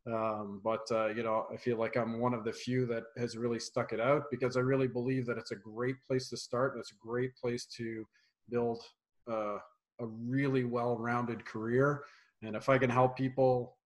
Um, 0.06 0.60
but 0.62 0.86
uh, 0.90 1.08
you 1.08 1.22
know, 1.22 1.46
I 1.52 1.56
feel 1.56 1.78
like 1.78 1.96
I'm 1.96 2.20
one 2.20 2.34
of 2.34 2.44
the 2.44 2.52
few 2.52 2.84
that 2.86 3.04
has 3.16 3.36
really 3.36 3.58
stuck 3.58 3.92
it 3.92 4.00
out 4.00 4.24
because 4.30 4.56
I 4.56 4.60
really 4.60 4.88
believe 4.88 5.24
that 5.26 5.38
it's 5.38 5.52
a 5.52 5.56
great 5.56 5.96
place 6.06 6.28
to 6.28 6.36
start 6.36 6.72
and 6.72 6.80
it's 6.80 6.92
a 6.92 7.06
great 7.06 7.34
place 7.36 7.64
to 7.76 8.06
build 8.50 8.82
uh, 9.30 9.58
a 10.00 10.06
really 10.06 10.64
well-rounded 10.64 11.44
career. 11.46 12.02
And 12.42 12.54
if 12.54 12.68
I 12.68 12.76
can 12.76 12.90
help 12.90 13.16
people 13.16 13.76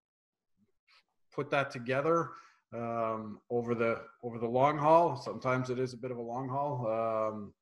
put 1.32 1.50
that 1.50 1.70
together 1.70 2.30
um, 2.74 3.38
over 3.48 3.76
the 3.76 4.00
over 4.24 4.38
the 4.38 4.48
long 4.48 4.76
haul, 4.76 5.16
sometimes 5.16 5.70
it 5.70 5.78
is 5.78 5.92
a 5.92 5.96
bit 5.96 6.10
of 6.10 6.16
a 6.16 6.22
long 6.22 6.48
haul. 6.48 7.30
Um, 7.32 7.52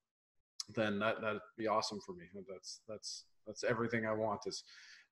then 0.74 0.98
that 1.00 1.20
that'd 1.20 1.42
be 1.58 1.68
awesome 1.68 2.00
for 2.00 2.12
me. 2.12 2.24
That's 2.48 2.80
that's 2.88 3.24
that's 3.46 3.64
everything 3.64 4.06
I 4.06 4.12
want 4.12 4.40
is 4.46 4.64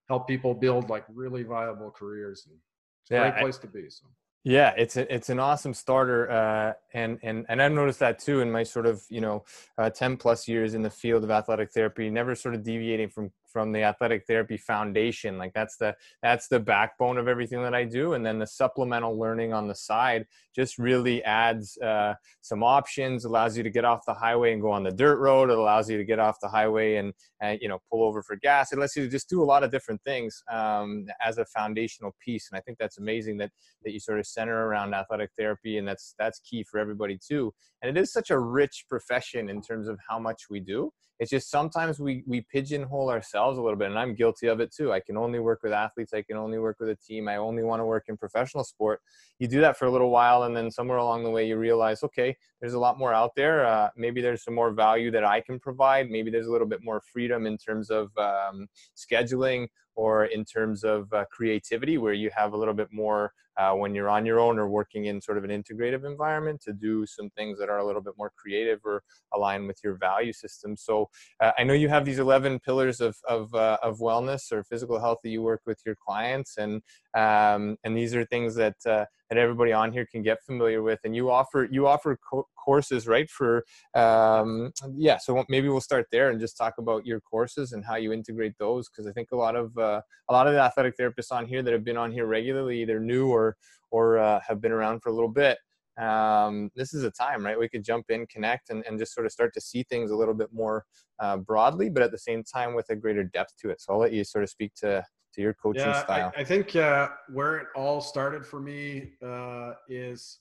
help 0.09 0.27
people 0.27 0.55
build 0.55 0.89
like 0.89 1.05
really 1.13 1.43
viable 1.43 1.91
careers 1.91 2.47
and 2.51 2.59
it's 3.05 3.11
a 3.11 3.15
yeah, 3.15 3.31
great 3.31 3.43
place 3.43 3.59
I, 3.59 3.61
to 3.61 3.67
be. 3.69 3.91
So. 3.91 4.07
Yeah, 4.45 4.75
it's 4.77 4.97
a, 4.97 5.15
it's 5.15 5.31
an 5.31 5.39
awesome 5.39 5.73
starter, 5.73 6.31
uh, 6.31 6.73
and 6.93 7.19
and 7.23 7.47
and 7.49 7.63
I've 7.63 7.73
noticed 7.73 7.99
that 8.01 8.19
too 8.19 8.41
in 8.41 8.51
my 8.51 8.63
sort 8.63 8.87
of 8.87 9.03
you 9.09 9.21
know 9.21 9.45
uh, 9.79 9.91
ten 9.91 10.17
plus 10.17 10.49
years 10.49 10.75
in 10.75 10.83
the 10.83 10.91
field 10.91 11.25
of 11.25 11.31
athletic 11.31 11.73
therapy, 11.73 12.11
never 12.11 12.35
sort 12.35 12.55
of 12.55 12.63
deviating 12.63 13.09
from 13.09 13.31
from 13.55 13.71
the 13.71 13.85
athletic 13.85 14.27
therapy 14.27 14.57
foundation. 14.57 15.39
Like 15.39 15.53
that's 15.55 15.77
the 15.77 15.95
that's 16.25 16.49
the 16.49 16.59
backbone 16.59 17.19
of 17.19 17.29
everything 17.29 17.63
that 17.63 17.73
i 17.73 17.85
do. 17.85 18.15
And 18.15 18.27
then 18.27 18.41
the 18.41 18.49
supplemental 18.49 19.17
learning 19.17 19.53
on 19.53 19.69
the 19.69 19.77
side 19.77 20.27
just 20.57 20.77
really 20.77 21.23
adds 21.23 21.79
uh, 21.79 22.15
some 22.41 22.65
options 22.65 23.25
allows 23.25 23.57
you 23.57 23.63
to 23.63 23.71
get 23.71 23.85
off 23.85 24.01
the 24.07 24.13
highway 24.13 24.53
and 24.53 24.61
go 24.61 24.73
on 24.73 24.83
the 24.83 24.91
dirt 24.91 25.19
road. 25.19 25.51
It 25.51 25.57
allows 25.57 25.89
you 25.89 25.97
to 25.97 26.05
get 26.05 26.19
off 26.19 26.37
the 26.43 26.49
highway 26.49 26.97
and, 26.97 27.15
and 27.41 27.61
you 27.63 27.69
know 27.69 27.79
pull 27.89 28.03
over 28.03 28.25
for 28.25 28.35
gas. 28.35 28.73
It 28.73 28.79
lets 28.81 28.97
you 28.97 29.09
just 29.09 29.29
do 29.29 29.41
a 29.41 29.47
lot 29.53 29.63
of 29.63 29.71
different 29.71 30.03
things 30.05 30.43
um, 30.53 31.07
as 31.25 31.39
a 31.39 31.45
foundational 31.47 32.15
piece. 32.25 32.49
And 32.51 32.59
i 32.59 32.61
think 32.61 32.79
that's 32.79 32.99
amazing 32.99 33.37
that 33.39 33.53
that 33.85 33.93
you 33.93 34.01
sort 34.01 34.19
of 34.19 34.27
center 34.27 34.67
around 34.67 34.95
athletic 34.95 35.31
therapy 35.39 35.79
and 35.79 35.87
that's 35.87 36.15
that's 36.19 36.41
key 36.41 36.65
for 36.69 36.81
everybody 36.81 37.17
too. 37.25 37.53
And 37.83 37.97
it 37.97 38.01
is 38.01 38.13
such 38.13 38.31
a 38.31 38.39
rich 38.39 38.87
profession 38.89 39.49
in 39.49 39.63
terms 39.63 39.87
of 39.87 39.99
how 40.09 40.19
much 40.19 40.43
we 40.51 40.59
do. 40.59 40.91
It's 41.21 41.31
just 41.31 41.51
sometimes 41.51 42.01
we 42.01 42.25
we 42.27 42.41
pigeonhole 42.53 43.11
ourselves 43.11 43.44
a 43.53 43.63
little 43.63 43.79
bit 43.79 43.91
and 43.91 43.99
i'm 43.99 44.15
guilty 44.15 44.47
of 44.47 44.61
it 44.61 44.73
too. 44.73 44.93
I 44.93 45.01
can 45.01 45.17
only 45.17 45.39
work 45.39 45.63
with 45.63 45.73
athletes. 45.73 46.13
I 46.13 46.23
can 46.23 46.37
only 46.37 46.59
work 46.59 46.77
with 46.81 46.89
a 46.89 46.97
team. 46.97 47.29
I 47.29 47.37
only 47.37 47.63
want 47.63 47.81
to 47.81 47.85
work 47.85 48.05
in 48.09 48.17
professional 48.17 48.65
sport. 48.65 49.01
You 49.39 49.49
do 49.49 49.61
that 49.61 49.77
for 49.77 49.87
a 49.87 49.91
little 49.91 50.11
while 50.11 50.45
and 50.45 50.57
then 50.57 50.71
somewhere 50.71 50.99
along 50.99 51.25
the 51.25 51.31
way 51.31 51.47
you 51.47 51.57
realize 51.57 52.03
okay 52.03 52.37
there's 52.61 52.75
a 52.75 52.79
lot 52.79 52.99
more 52.99 53.13
out 53.13 53.35
there. 53.35 53.67
Uh, 53.67 53.91
maybe 53.97 54.23
there's 54.23 54.43
some 54.43 54.55
more 54.55 54.73
value 54.73 55.11
that 55.11 55.25
i 55.25 55.41
can 55.41 55.61
provide. 55.61 56.11
Maybe 56.11 56.31
there's 56.31 56.47
a 56.47 56.53
little 56.53 56.67
bit 56.67 56.83
more 56.83 57.01
freedom 57.13 57.47
in 57.47 57.59
terms 57.59 57.91
of 57.91 58.11
um, 58.17 58.67
scheduling 58.97 59.69
or 59.97 60.27
in 60.27 60.45
terms 60.45 60.85
of 60.85 61.13
uh, 61.13 61.25
creativity 61.31 61.99
where 61.99 62.13
you 62.13 62.31
have 62.35 62.53
a 62.53 62.57
little 62.57 62.75
bit 62.75 62.89
more 62.93 63.33
uh, 63.57 63.73
when 63.73 63.95
you're 63.95 64.09
on 64.09 64.27
your 64.27 64.41
own 64.41 64.59
or 64.59 64.69
working 64.69 65.05
in 65.05 65.21
sort 65.21 65.39
of 65.39 65.45
an 65.45 65.51
integrative 65.51 66.05
environment 66.05 66.61
to 66.61 66.73
do 66.73 67.07
some 67.07 67.31
things 67.31 67.59
that 67.59 67.69
are 67.69 67.79
a 67.79 67.87
little 67.87 68.03
bit 68.03 68.15
more 68.19 68.33
creative 68.37 68.81
or 68.85 69.03
align 69.33 69.67
with 69.67 69.79
your 69.85 69.95
value 69.95 70.33
system. 70.33 70.77
So 70.77 71.09
uh, 71.41 71.53
I 71.57 71.63
know 71.63 71.75
you 71.75 71.89
have 71.89 72.05
these 72.05 72.19
11 72.19 72.61
pillars 72.61 73.01
of, 73.01 73.17
of, 73.29 73.55
uh, 73.55 73.79
of 73.83 73.99
wellness 73.99 74.51
or 74.51 74.65
physical 74.65 74.99
health 74.99 75.19
that 75.23 75.31
you 75.31 75.43
work 75.43 75.63
with 75.67 75.81
your 75.87 75.95
clients. 75.95 76.57
And, 76.57 76.83
um, 77.15 77.77
and 77.85 77.97
these 77.97 78.15
are 78.15 78.25
things 78.25 78.55
that, 78.57 78.77
uh, 78.87 79.05
that 79.31 79.39
everybody 79.39 79.73
on 79.73 79.93
here 79.93 80.07
can 80.11 80.23
get 80.23 80.43
familiar 80.45 80.83
with. 80.83 81.01
And 81.05 81.15
you 81.15 81.31
offer, 81.31 81.69
you 81.71 81.87
offer 81.87 82.19
co- 82.29 82.49
courses, 82.57 83.07
right? 83.07 83.29
For, 83.31 83.65
um, 83.95 84.73
yeah. 84.97 85.19
So 85.19 85.45
maybe 85.49 85.69
we'll 85.69 85.81
start 85.81 86.07
there 86.11 86.31
and 86.31 86.41
just 86.41 86.57
talk 86.57 86.75
about 86.79 87.07
your 87.07 87.21
courses 87.21 87.73
and 87.73 87.85
how 87.85 87.97
you 87.97 88.13
integrate 88.13 88.55
those. 88.59 88.89
Cause 88.89 89.07
I 89.07 89.13
think 89.13 89.33
a 89.33 89.37
lot 89.37 89.55
of, 89.55 89.77
uh, 89.79 90.01
a 90.29 90.33
lot 90.33 90.47
of 90.47 90.55
the 90.55 90.61
athletic 90.61 90.97
therapists 90.99 91.31
on 91.31 91.47
here 91.47 91.63
that 91.63 91.73
have 91.73 91.85
been 91.85 91.97
on 91.97 92.11
here 92.11 92.27
regularly, 92.27 92.83
either 92.83 92.99
new 92.99 93.29
or 93.29 93.45
or 93.45 93.57
or 93.91 94.19
uh, 94.19 94.41
have 94.47 94.61
been 94.61 94.73
around 94.73 95.01
for 95.01 95.09
a 95.09 95.13
little 95.13 95.29
bit 95.29 95.59
um, 95.99 96.71
this 96.75 96.93
is 96.93 97.05
a 97.05 97.11
time 97.11 97.45
right 97.45 97.59
we 97.59 97.69
could 97.69 97.85
jump 97.85 98.07
in 98.11 98.27
connect 98.27 98.71
and, 98.71 98.85
and 98.87 98.99
just 98.99 99.15
sort 99.15 99.27
of 99.27 99.33
start 99.33 99.55
to 99.55 99.61
see 99.61 99.85
things 99.85 100.11
a 100.11 100.17
little 100.17 100.35
bit 100.35 100.49
more 100.53 100.85
uh, 101.21 101.37
broadly 101.37 101.89
but 101.89 102.03
at 102.03 102.11
the 102.11 102.19
same 102.19 102.43
time 102.43 102.75
with 102.75 102.89
a 102.91 102.97
greater 102.97 103.23
depth 103.23 103.55
to 103.57 103.71
it 103.71 103.81
so 103.81 103.93
i'll 103.93 104.01
let 104.01 104.13
you 104.13 104.25
sort 104.25 104.43
of 104.43 104.51
speak 104.51 104.73
to 104.75 105.05
to 105.35 105.43
your 105.43 105.55
coaching 105.55 105.83
yeah, 105.83 106.03
style 106.03 106.33
I, 106.37 106.41
I 106.41 106.45
think 106.45 106.77
uh, 106.77 107.09
where 107.33 107.57
it 107.57 107.67
all 107.75 108.01
started 108.01 108.47
for 108.47 108.61
me 108.61 109.13
uh, 109.25 109.73
is 109.89 110.39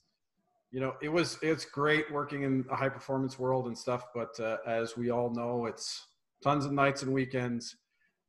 you 0.70 0.80
know 0.80 0.94
it 1.02 1.08
was 1.08 1.38
it's 1.42 1.64
great 1.64 2.10
working 2.12 2.42
in 2.42 2.64
a 2.70 2.76
high 2.76 2.88
performance 2.88 3.38
world 3.38 3.66
and 3.66 3.76
stuff 3.76 4.06
but 4.14 4.38
uh, 4.40 4.58
as 4.66 4.96
we 4.96 5.10
all 5.10 5.30
know 5.30 5.66
it's 5.66 6.06
tons 6.42 6.64
of 6.64 6.72
nights 6.72 7.02
and 7.02 7.12
weekends 7.12 7.76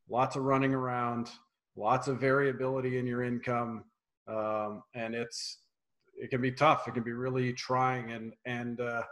lots 0.09 0.35
of 0.35 0.43
running 0.43 0.73
around 0.73 1.29
lots 1.75 2.07
of 2.07 2.19
variability 2.19 2.97
in 2.97 3.05
your 3.05 3.23
income 3.23 3.83
um, 4.27 4.83
and 4.93 5.13
it's 5.13 5.59
it 6.17 6.29
can 6.29 6.41
be 6.41 6.51
tough. 6.51 6.87
It 6.87 6.93
can 6.93 7.03
be 7.03 7.13
really 7.13 7.53
trying, 7.53 8.11
and 8.11 8.33
and 8.45 8.79
uh, 8.79 9.03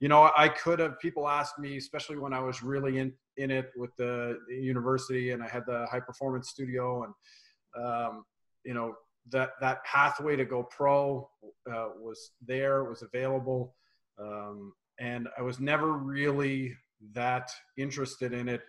you 0.00 0.08
know 0.08 0.30
I 0.36 0.48
could 0.48 0.78
have 0.78 0.98
people 1.00 1.28
asked 1.28 1.58
me, 1.58 1.76
especially 1.76 2.18
when 2.18 2.32
I 2.32 2.40
was 2.40 2.62
really 2.62 2.98
in 2.98 3.12
in 3.36 3.50
it 3.50 3.70
with 3.76 3.94
the, 3.96 4.38
university, 4.48 5.30
and 5.30 5.42
I 5.42 5.48
had 5.48 5.64
the 5.66 5.86
high 5.90 6.00
performance 6.00 6.48
studio, 6.48 7.04
and 7.04 7.84
um, 7.84 8.24
you 8.64 8.74
know 8.74 8.94
that 9.30 9.50
that 9.60 9.84
pathway 9.84 10.36
to 10.36 10.44
go 10.44 10.62
pro 10.64 11.28
uh, 11.70 11.88
was 12.00 12.32
there, 12.46 12.84
was 12.84 13.02
available, 13.02 13.74
um, 14.18 14.72
and 14.98 15.28
I 15.38 15.42
was 15.42 15.60
never 15.60 15.92
really 15.92 16.76
that 17.12 17.50
interested 17.76 18.32
in 18.32 18.48
it 18.48 18.62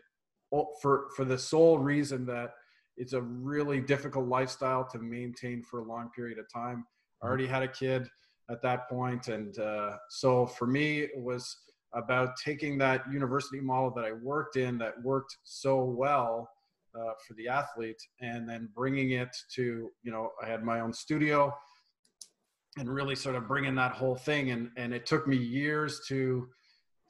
for 0.82 1.08
for 1.16 1.26
the 1.26 1.38
sole 1.38 1.80
reason 1.80 2.26
that 2.26 2.52
it's 2.98 3.14
a 3.14 3.22
really 3.22 3.82
difficult 3.82 4.28
lifestyle 4.28 4.88
to 4.90 5.00
maintain 5.00 5.64
for 5.64 5.80
a 5.80 5.84
long 5.84 6.10
period 6.16 6.38
of 6.38 6.52
time. 6.52 6.86
I 7.22 7.28
already 7.28 7.48
had 7.48 7.64
a 7.64 7.68
kid 7.68 8.08
at 8.50 8.62
that 8.62 8.90
point, 8.90 9.28
and 9.28 9.58
uh, 9.58 9.98
so 10.10 10.46
for 10.46 10.68
me, 10.68 11.00
it 11.00 11.18
was 11.18 11.56
about 11.94 12.36
taking 12.44 12.78
that 12.78 13.04
university 13.12 13.60
model 13.60 13.92
that 13.92 14.06
I 14.06 14.14
worked 14.14 14.56
in 14.56 14.78
that 14.78 15.02
worked 15.04 15.38
so 15.44 15.84
well 15.84 16.50
uh, 16.96 17.12
for 17.28 17.34
the 17.36 17.48
athlete, 17.48 18.02
and 18.22 18.48
then 18.48 18.70
bringing 18.76 19.12
it 19.12 19.30
to 19.56 19.90
you 20.04 20.12
know 20.12 20.32
I 20.42 20.48
had 20.48 20.64
my 20.64 20.80
own 20.80 20.94
studio, 20.94 21.54
and 22.78 22.90
really 22.90 23.16
sort 23.16 23.36
of 23.36 23.48
bringing 23.48 23.76
that 23.76 23.94
whole 23.94 24.16
thing, 24.16 24.52
and 24.52 24.70
and 24.78 24.94
it 24.94 25.06
took 25.06 25.28
me 25.28 25.38
years 25.38 26.02
to 26.08 26.48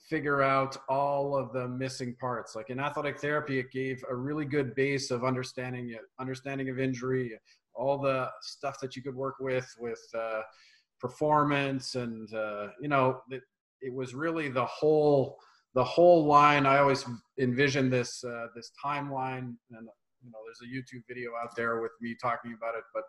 figure 0.10 0.42
out 0.42 0.76
all 0.90 1.38
of 1.38 1.54
the 1.54 1.68
missing 1.68 2.16
parts. 2.20 2.56
Like 2.56 2.70
in 2.70 2.80
athletic 2.80 3.20
therapy, 3.20 3.60
it 3.60 3.72
gave 3.72 4.04
a 4.10 4.16
really 4.16 4.46
good 4.46 4.76
base 4.76 5.10
of 5.10 5.24
understanding 5.24 5.92
it, 5.92 6.02
understanding 6.20 6.70
of 6.70 6.80
injury, 6.80 7.40
all 7.74 7.98
the 7.98 8.30
stuff 8.42 8.80
that 8.82 8.96
you 8.96 9.02
could 9.02 9.16
work 9.16 9.36
with 9.40 9.74
with 9.80 10.02
uh, 10.18 10.42
performance, 11.00 11.96
and 11.96 12.34
uh, 12.34 12.68
you 12.82 12.88
know, 12.88 13.22
it, 13.82 13.94
was 13.94 14.14
really 14.14 14.50
the 14.50 14.66
whole 14.66 15.38
the 15.74 15.84
whole 15.84 16.26
line. 16.26 16.66
I 16.66 16.80
always 16.80 17.06
envision 17.40 17.90
this 17.90 18.24
uh, 18.24 18.48
this 18.56 18.72
timeline, 18.84 19.56
and 19.72 19.88
you 20.24 20.32
know, 20.32 20.40
there's 20.46 20.62
a 20.64 20.74
YouTube 20.74 21.04
video 21.08 21.32
out 21.42 21.56
there 21.56 21.82
with 21.82 21.92
me 22.02 22.16
talking 22.22 22.54
about 22.54 22.76
it, 22.76 22.84
but. 22.94 23.04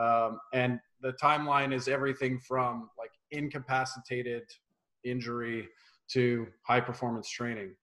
Um, 0.00 0.38
and 0.54 0.80
the 1.02 1.12
timeline 1.22 1.70
is 1.74 1.86
everything 1.86 2.40
from 2.40 2.88
like 2.98 3.10
incapacitated 3.30 4.44
injury 5.04 5.68
to 6.12 6.46
high 6.66 6.80
performance 6.80 7.28
training 7.28 7.74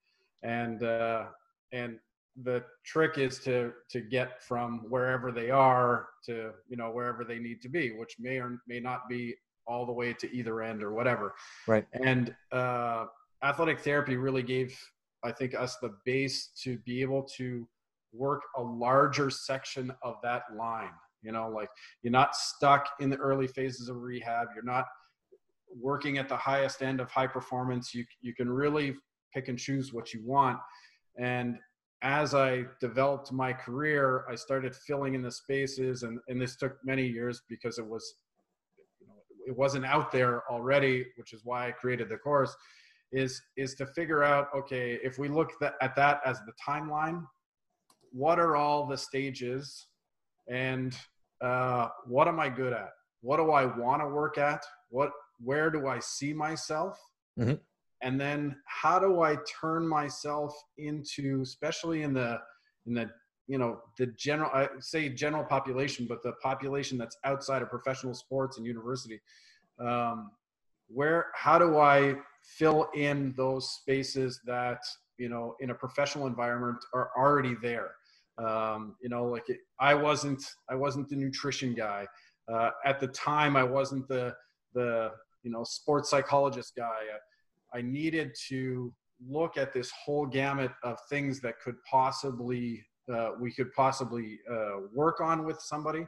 and 0.43 0.83
uh, 0.83 1.25
and 1.71 1.99
the 2.43 2.63
trick 2.85 3.17
is 3.17 3.39
to 3.39 3.73
to 3.89 4.01
get 4.01 4.41
from 4.41 4.85
wherever 4.89 5.31
they 5.31 5.49
are 5.49 6.07
to 6.25 6.51
you 6.69 6.77
know 6.77 6.89
wherever 6.89 7.23
they 7.23 7.39
need 7.39 7.61
to 7.61 7.69
be 7.69 7.91
which 7.91 8.15
may 8.19 8.37
or 8.37 8.61
may 8.67 8.79
not 8.79 9.09
be 9.09 9.35
all 9.69 9.85
the 9.85 9.93
way 9.93 10.13
to 10.13 10.35
either 10.35 10.61
end 10.61 10.83
or 10.83 10.91
whatever. 10.91 11.35
Right. 11.67 11.85
And 11.93 12.35
uh, 12.51 13.05
athletic 13.43 13.79
therapy 13.79 14.17
really 14.17 14.43
gave 14.43 14.77
i 15.23 15.31
think 15.31 15.53
us 15.53 15.77
the 15.81 15.93
base 16.05 16.49
to 16.61 16.77
be 16.79 17.01
able 17.01 17.23
to 17.23 17.67
work 18.13 18.41
a 18.57 18.61
larger 18.61 19.29
section 19.29 19.91
of 20.01 20.15
that 20.23 20.43
line 20.57 20.91
you 21.21 21.31
know 21.31 21.49
like 21.49 21.69
you're 22.01 22.11
not 22.11 22.35
stuck 22.35 22.89
in 22.99 23.09
the 23.09 23.17
early 23.17 23.47
phases 23.47 23.89
of 23.89 23.97
rehab. 23.97 24.47
You're 24.55 24.63
not 24.63 24.85
working 25.79 26.17
at 26.17 26.29
the 26.29 26.37
highest 26.37 26.81
end 26.81 26.99
of 26.99 27.09
high 27.09 27.27
performance, 27.27 27.93
you 27.93 28.05
you 28.21 28.33
can 28.33 28.49
really 28.49 28.95
pick 29.33 29.47
and 29.47 29.57
choose 29.57 29.93
what 29.93 30.13
you 30.13 30.21
want. 30.25 30.57
And 31.17 31.57
as 32.01 32.33
I 32.33 32.63
developed 32.79 33.31
my 33.31 33.51
career, 33.51 34.25
I 34.29 34.35
started 34.35 34.75
filling 34.75 35.13
in 35.13 35.21
the 35.21 35.31
spaces, 35.31 36.03
and 36.03 36.19
and 36.27 36.41
this 36.41 36.55
took 36.55 36.77
many 36.83 37.05
years 37.05 37.41
because 37.49 37.77
it 37.77 37.85
was 37.85 38.15
it 39.49 39.57
wasn't 39.57 39.83
out 39.83 40.11
there 40.11 40.43
already, 40.49 41.07
which 41.15 41.33
is 41.33 41.41
why 41.43 41.67
I 41.67 41.71
created 41.71 42.07
the 42.07 42.17
course. 42.17 42.55
Is 43.11 43.41
is 43.57 43.73
to 43.75 43.87
figure 43.87 44.23
out 44.23 44.49
okay 44.55 44.99
if 45.03 45.17
we 45.17 45.27
look 45.27 45.49
at 45.81 45.95
that 45.95 46.21
as 46.23 46.39
the 46.41 46.53
timeline, 46.63 47.23
what 48.11 48.39
are 48.39 48.55
all 48.55 48.85
the 48.85 48.97
stages, 48.97 49.87
and 50.47 50.95
uh, 51.41 51.87
what 52.05 52.27
am 52.27 52.39
I 52.39 52.49
good 52.49 52.71
at? 52.71 52.91
What 53.21 53.37
do 53.37 53.51
I 53.51 53.65
want 53.65 54.03
to 54.03 54.07
work 54.07 54.37
at? 54.37 54.63
What 54.89 55.09
where 55.43 55.71
do 55.71 55.87
I 55.87 55.97
see 55.97 56.33
myself? 56.33 56.99
Mm-hmm. 57.39 57.55
And 58.03 58.21
then 58.21 58.55
how 58.65 58.99
do 58.99 59.21
I 59.21 59.37
turn 59.59 59.87
myself 59.87 60.53
into, 60.77 61.41
especially 61.41 62.03
in 62.03 62.13
the 62.13 62.39
in 62.85 62.93
the 62.93 63.09
you 63.49 63.57
know 63.57 63.81
the 63.97 64.05
general 64.17 64.49
I 64.53 64.67
say 64.79 65.09
general 65.09 65.43
population, 65.43 66.05
but 66.07 66.23
the 66.23 66.33
population 66.33 66.97
that's 66.97 67.17
outside 67.23 67.61
of 67.61 67.69
professional 67.69 68.13
sports 68.13 68.57
and 68.57 68.65
university. 68.65 69.19
Um, 69.79 70.31
where 70.87 71.27
how 71.33 71.59
do 71.59 71.77
I 71.77 72.15
fill 72.43 72.89
in 72.95 73.33
those 73.35 73.69
spaces 73.71 74.39
that 74.45 74.79
you 75.17 75.29
know 75.29 75.55
in 75.59 75.71
a 75.71 75.75
professional 75.75 76.27
environment 76.27 76.77
are 76.93 77.09
already 77.17 77.55
there? 77.61 77.91
Um, 78.37 78.95
you 79.01 79.09
know, 79.09 79.25
like 79.25 79.49
it, 79.49 79.57
I 79.79 79.95
wasn't 79.95 80.41
I 80.69 80.75
wasn't 80.75 81.09
the 81.09 81.15
nutrition 81.15 81.73
guy. 81.73 82.07
Uh, 82.47 82.69
at 82.85 82.99
the 82.99 83.07
time, 83.07 83.57
I 83.57 83.63
wasn't 83.63 84.07
the 84.07 84.35
the 84.73 85.11
you 85.43 85.51
know 85.51 85.63
sports 85.63 86.09
psychologist 86.09 86.73
guy 86.77 86.99
I, 87.73 87.81
needed 87.81 88.35
to 88.47 88.93
look 89.27 89.57
at 89.57 89.73
this 89.73 89.91
whole 89.91 90.25
gamut 90.25 90.71
of 90.83 90.97
things 91.09 91.39
that 91.41 91.59
could 91.59 91.75
possibly 91.89 92.83
uh, 93.13 93.31
we 93.39 93.51
could 93.51 93.73
possibly 93.73 94.39
uh, 94.51 94.81
work 94.93 95.21
on 95.21 95.45
with 95.45 95.59
somebody 95.61 96.05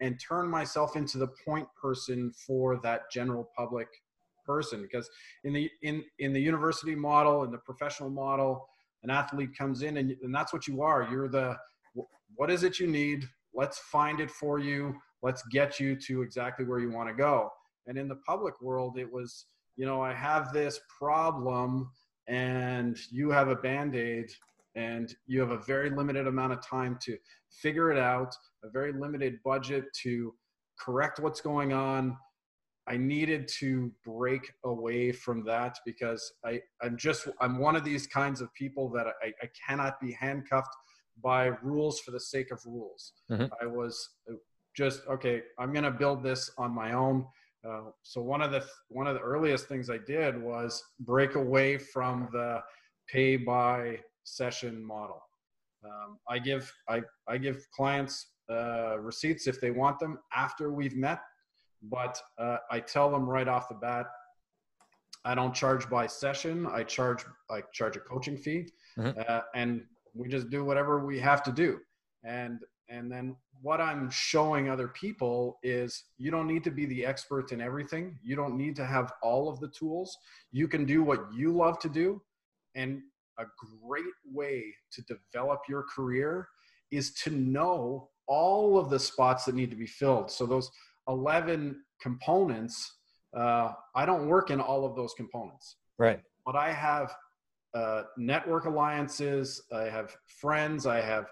and 0.00 0.20
turn 0.20 0.48
myself 0.48 0.96
into 0.96 1.18
the 1.18 1.28
point 1.44 1.66
person 1.80 2.32
for 2.46 2.78
that 2.82 3.10
general 3.12 3.50
public 3.56 3.88
person. 4.44 4.82
Because 4.82 5.08
in 5.44 5.52
the 5.52 5.70
in 5.82 6.04
in 6.18 6.32
the 6.32 6.40
university 6.40 6.94
model 6.94 7.44
in 7.44 7.50
the 7.50 7.58
professional 7.58 8.10
model 8.10 8.66
an 9.02 9.10
athlete 9.10 9.56
comes 9.56 9.82
in 9.82 9.98
and, 9.98 10.16
and 10.22 10.34
that's 10.34 10.52
what 10.52 10.66
you 10.66 10.82
are. 10.82 11.06
You're 11.10 11.28
the 11.28 11.56
what 12.36 12.50
is 12.50 12.64
it 12.64 12.80
you 12.80 12.86
need? 12.86 13.28
Let's 13.54 13.78
find 13.78 14.20
it 14.20 14.30
for 14.30 14.58
you. 14.58 14.96
Let's 15.22 15.42
get 15.50 15.78
you 15.78 15.94
to 16.06 16.22
exactly 16.22 16.64
where 16.64 16.80
you 16.80 16.90
want 16.90 17.08
to 17.08 17.14
go. 17.14 17.50
And 17.86 17.96
in 17.96 18.08
the 18.08 18.16
public 18.16 18.60
world, 18.60 18.98
it 18.98 19.10
was, 19.10 19.46
you 19.76 19.86
know, 19.86 20.02
I 20.02 20.12
have 20.12 20.52
this 20.52 20.80
problem 20.98 21.90
and 22.26 22.98
you 23.10 23.30
have 23.30 23.48
a 23.48 23.56
band 23.56 23.94
aid 23.94 24.30
and 24.74 25.14
you 25.26 25.40
have 25.40 25.50
a 25.50 25.58
very 25.58 25.90
limited 25.90 26.26
amount 26.26 26.52
of 26.52 26.66
time 26.66 26.98
to 27.02 27.16
figure 27.50 27.92
it 27.92 27.98
out, 27.98 28.34
a 28.64 28.68
very 28.68 28.92
limited 28.92 29.38
budget 29.44 29.84
to 30.02 30.34
correct 30.78 31.20
what's 31.20 31.40
going 31.40 31.72
on. 31.72 32.16
I 32.86 32.96
needed 32.96 33.48
to 33.60 33.90
break 34.04 34.52
away 34.64 35.10
from 35.12 35.44
that 35.46 35.78
because 35.86 36.32
I, 36.44 36.60
I'm 36.82 36.96
just 36.98 37.28
I'm 37.40 37.58
one 37.58 37.76
of 37.76 37.84
these 37.84 38.06
kinds 38.06 38.40
of 38.40 38.52
people 38.54 38.90
that 38.90 39.06
I, 39.06 39.28
I 39.42 39.48
cannot 39.66 40.00
be 40.00 40.12
handcuffed 40.12 40.74
by 41.22 41.46
rules 41.62 42.00
for 42.00 42.10
the 42.10 42.20
sake 42.20 42.50
of 42.50 42.60
rules. 42.66 43.12
Mhm. 43.30 43.48
I 43.62 43.66
was 43.66 44.10
just 44.76 45.02
okay. 45.08 45.42
I'm 45.58 45.72
going 45.72 45.84
to 45.84 45.90
build 45.90 46.22
this 46.22 46.50
on 46.58 46.74
my 46.74 46.92
own. 46.92 47.26
Uh, 47.66 47.90
so 48.02 48.20
one 48.20 48.42
of 48.42 48.50
the 48.50 48.62
one 48.88 49.06
of 49.06 49.14
the 49.14 49.20
earliest 49.20 49.66
things 49.66 49.88
I 49.88 49.98
did 49.98 50.40
was 50.40 50.82
break 51.00 51.36
away 51.36 51.78
from 51.78 52.28
the 52.32 52.60
pay 53.08 53.36
by 53.36 54.00
session 54.24 54.82
model. 54.84 55.22
Um, 55.84 56.18
I 56.28 56.38
give 56.38 56.72
I 56.88 57.02
I 57.28 57.38
give 57.38 57.66
clients 57.70 58.26
uh, 58.50 58.98
receipts 58.98 59.46
if 59.46 59.60
they 59.60 59.70
want 59.70 59.98
them 59.98 60.18
after 60.34 60.72
we've 60.72 60.96
met, 60.96 61.20
but 61.82 62.20
uh, 62.38 62.58
I 62.70 62.80
tell 62.80 63.10
them 63.10 63.28
right 63.28 63.48
off 63.48 63.68
the 63.68 63.74
bat, 63.74 64.06
I 65.24 65.34
don't 65.34 65.54
charge 65.54 65.88
by 65.88 66.06
session. 66.06 66.66
I 66.66 66.82
charge 66.84 67.24
I 67.50 67.62
charge 67.72 67.96
a 67.96 68.00
coaching 68.00 68.36
fee, 68.36 68.68
Mhm. 68.98 69.28
uh, 69.28 69.42
and 69.54 69.86
we 70.14 70.28
just 70.28 70.48
do 70.50 70.64
whatever 70.64 71.04
we 71.04 71.18
have 71.20 71.42
to 71.44 71.52
do. 71.52 71.80
And 72.24 72.60
and 72.88 73.10
then 73.10 73.36
what 73.62 73.80
I'm 73.80 74.10
showing 74.10 74.68
other 74.68 74.88
people 74.88 75.58
is 75.62 76.04
you 76.18 76.30
don't 76.30 76.46
need 76.46 76.64
to 76.64 76.70
be 76.70 76.84
the 76.86 77.04
expert 77.06 77.50
in 77.52 77.60
everything. 77.62 78.18
You 78.22 78.36
don't 78.36 78.56
need 78.56 78.76
to 78.76 78.84
have 78.84 79.12
all 79.22 79.48
of 79.48 79.58
the 79.60 79.68
tools. 79.68 80.16
You 80.52 80.68
can 80.68 80.84
do 80.84 81.02
what 81.02 81.32
you 81.32 81.52
love 81.56 81.78
to 81.80 81.88
do, 81.88 82.22
and 82.74 83.02
a 83.38 83.44
great 83.82 84.04
way 84.30 84.64
to 84.92 85.02
develop 85.02 85.60
your 85.68 85.84
career 85.94 86.48
is 86.90 87.12
to 87.14 87.30
know 87.30 88.08
all 88.26 88.78
of 88.78 88.90
the 88.90 88.98
spots 88.98 89.44
that 89.44 89.54
need 89.54 89.70
to 89.70 89.76
be 89.76 89.86
filled. 89.86 90.30
So 90.30 90.46
those 90.46 90.70
11 91.08 91.82
components, 92.00 92.98
uh, 93.36 93.72
I 93.94 94.06
don't 94.06 94.28
work 94.28 94.50
in 94.50 94.60
all 94.60 94.84
of 94.84 94.96
those 94.96 95.14
components, 95.14 95.76
Right. 95.98 96.20
but 96.46 96.56
I 96.56 96.72
have 96.72 97.14
uh, 97.74 98.04
network 98.16 98.66
alliances, 98.66 99.62
I 99.72 99.84
have 99.84 100.16
friends, 100.26 100.86
I 100.86 101.00
have 101.00 101.28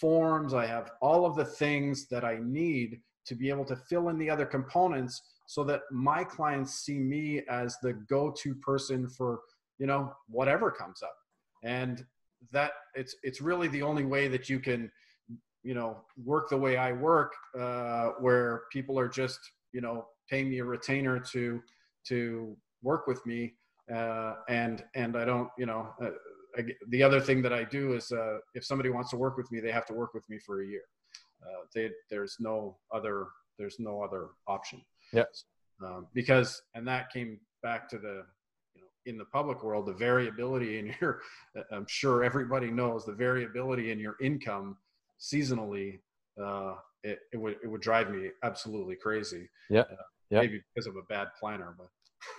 forms, 0.00 0.54
I 0.54 0.66
have 0.66 0.92
all 1.02 1.26
of 1.26 1.34
the 1.34 1.44
things 1.44 2.06
that 2.08 2.24
I 2.24 2.38
need 2.40 3.00
to 3.26 3.34
be 3.34 3.50
able 3.50 3.64
to 3.66 3.76
fill 3.76 4.08
in 4.08 4.18
the 4.18 4.30
other 4.30 4.46
components 4.46 5.20
so 5.46 5.64
that 5.64 5.82
my 5.90 6.22
clients 6.22 6.74
see 6.74 6.98
me 6.98 7.42
as 7.50 7.76
the 7.82 7.92
go-to 8.08 8.54
person 8.54 9.08
for, 9.08 9.40
you 9.78 9.86
know, 9.86 10.12
whatever 10.28 10.70
comes 10.70 11.02
up. 11.02 11.14
And 11.62 12.04
that 12.52 12.72
it's 12.94 13.14
it's 13.22 13.40
really 13.40 13.68
the 13.68 13.82
only 13.82 14.04
way 14.04 14.28
that 14.28 14.48
you 14.48 14.60
can 14.60 14.90
you 15.62 15.74
know 15.74 15.98
work 16.24 16.48
the 16.48 16.56
way 16.56 16.76
i 16.76 16.92
work 16.92 17.34
uh, 17.58 18.10
where 18.20 18.62
people 18.72 18.98
are 18.98 19.08
just 19.08 19.38
you 19.72 19.80
know 19.80 20.06
paying 20.28 20.48
me 20.48 20.58
a 20.58 20.64
retainer 20.64 21.18
to 21.18 21.60
to 22.06 22.56
work 22.82 23.06
with 23.06 23.24
me 23.26 23.52
uh, 23.94 24.34
and 24.48 24.84
and 24.94 25.16
i 25.16 25.24
don't 25.24 25.48
you 25.58 25.66
know 25.66 25.88
uh, 26.02 26.10
I, 26.56 26.62
the 26.88 27.02
other 27.02 27.20
thing 27.20 27.42
that 27.42 27.52
i 27.52 27.62
do 27.62 27.94
is 27.94 28.10
uh, 28.10 28.38
if 28.54 28.64
somebody 28.64 28.88
wants 28.90 29.10
to 29.10 29.16
work 29.16 29.36
with 29.36 29.50
me 29.52 29.60
they 29.60 29.70
have 29.72 29.86
to 29.86 29.94
work 29.94 30.14
with 30.14 30.28
me 30.30 30.38
for 30.38 30.62
a 30.62 30.66
year 30.66 30.82
uh, 31.42 31.64
they, 31.74 31.90
there's 32.10 32.36
no 32.40 32.78
other 32.92 33.26
there's 33.58 33.76
no 33.78 34.02
other 34.02 34.28
option 34.46 34.80
Yep. 35.12 35.28
um, 35.84 36.06
because 36.14 36.62
and 36.74 36.86
that 36.88 37.12
came 37.12 37.38
back 37.62 37.88
to 37.90 37.98
the 37.98 38.24
in 39.06 39.16
the 39.18 39.24
public 39.26 39.62
world 39.62 39.86
the 39.86 39.92
variability 39.92 40.78
in 40.78 40.94
your 41.00 41.20
i'm 41.72 41.86
sure 41.88 42.22
everybody 42.24 42.70
knows 42.70 43.04
the 43.04 43.12
variability 43.12 43.90
in 43.90 43.98
your 43.98 44.16
income 44.20 44.76
seasonally 45.18 46.00
uh, 46.42 46.74
it, 47.02 47.18
it 47.32 47.36
would 47.36 47.56
it 47.62 47.66
would 47.66 47.80
drive 47.80 48.10
me 48.10 48.30
absolutely 48.42 48.96
crazy 48.96 49.48
Yeah. 49.68 49.80
Uh, 49.82 49.96
Yeah. 50.30 50.40
maybe 50.40 50.62
because 50.74 50.86
of 50.86 50.96
a 50.96 51.02
bad 51.08 51.28
planner 51.38 51.74
but 51.78 51.88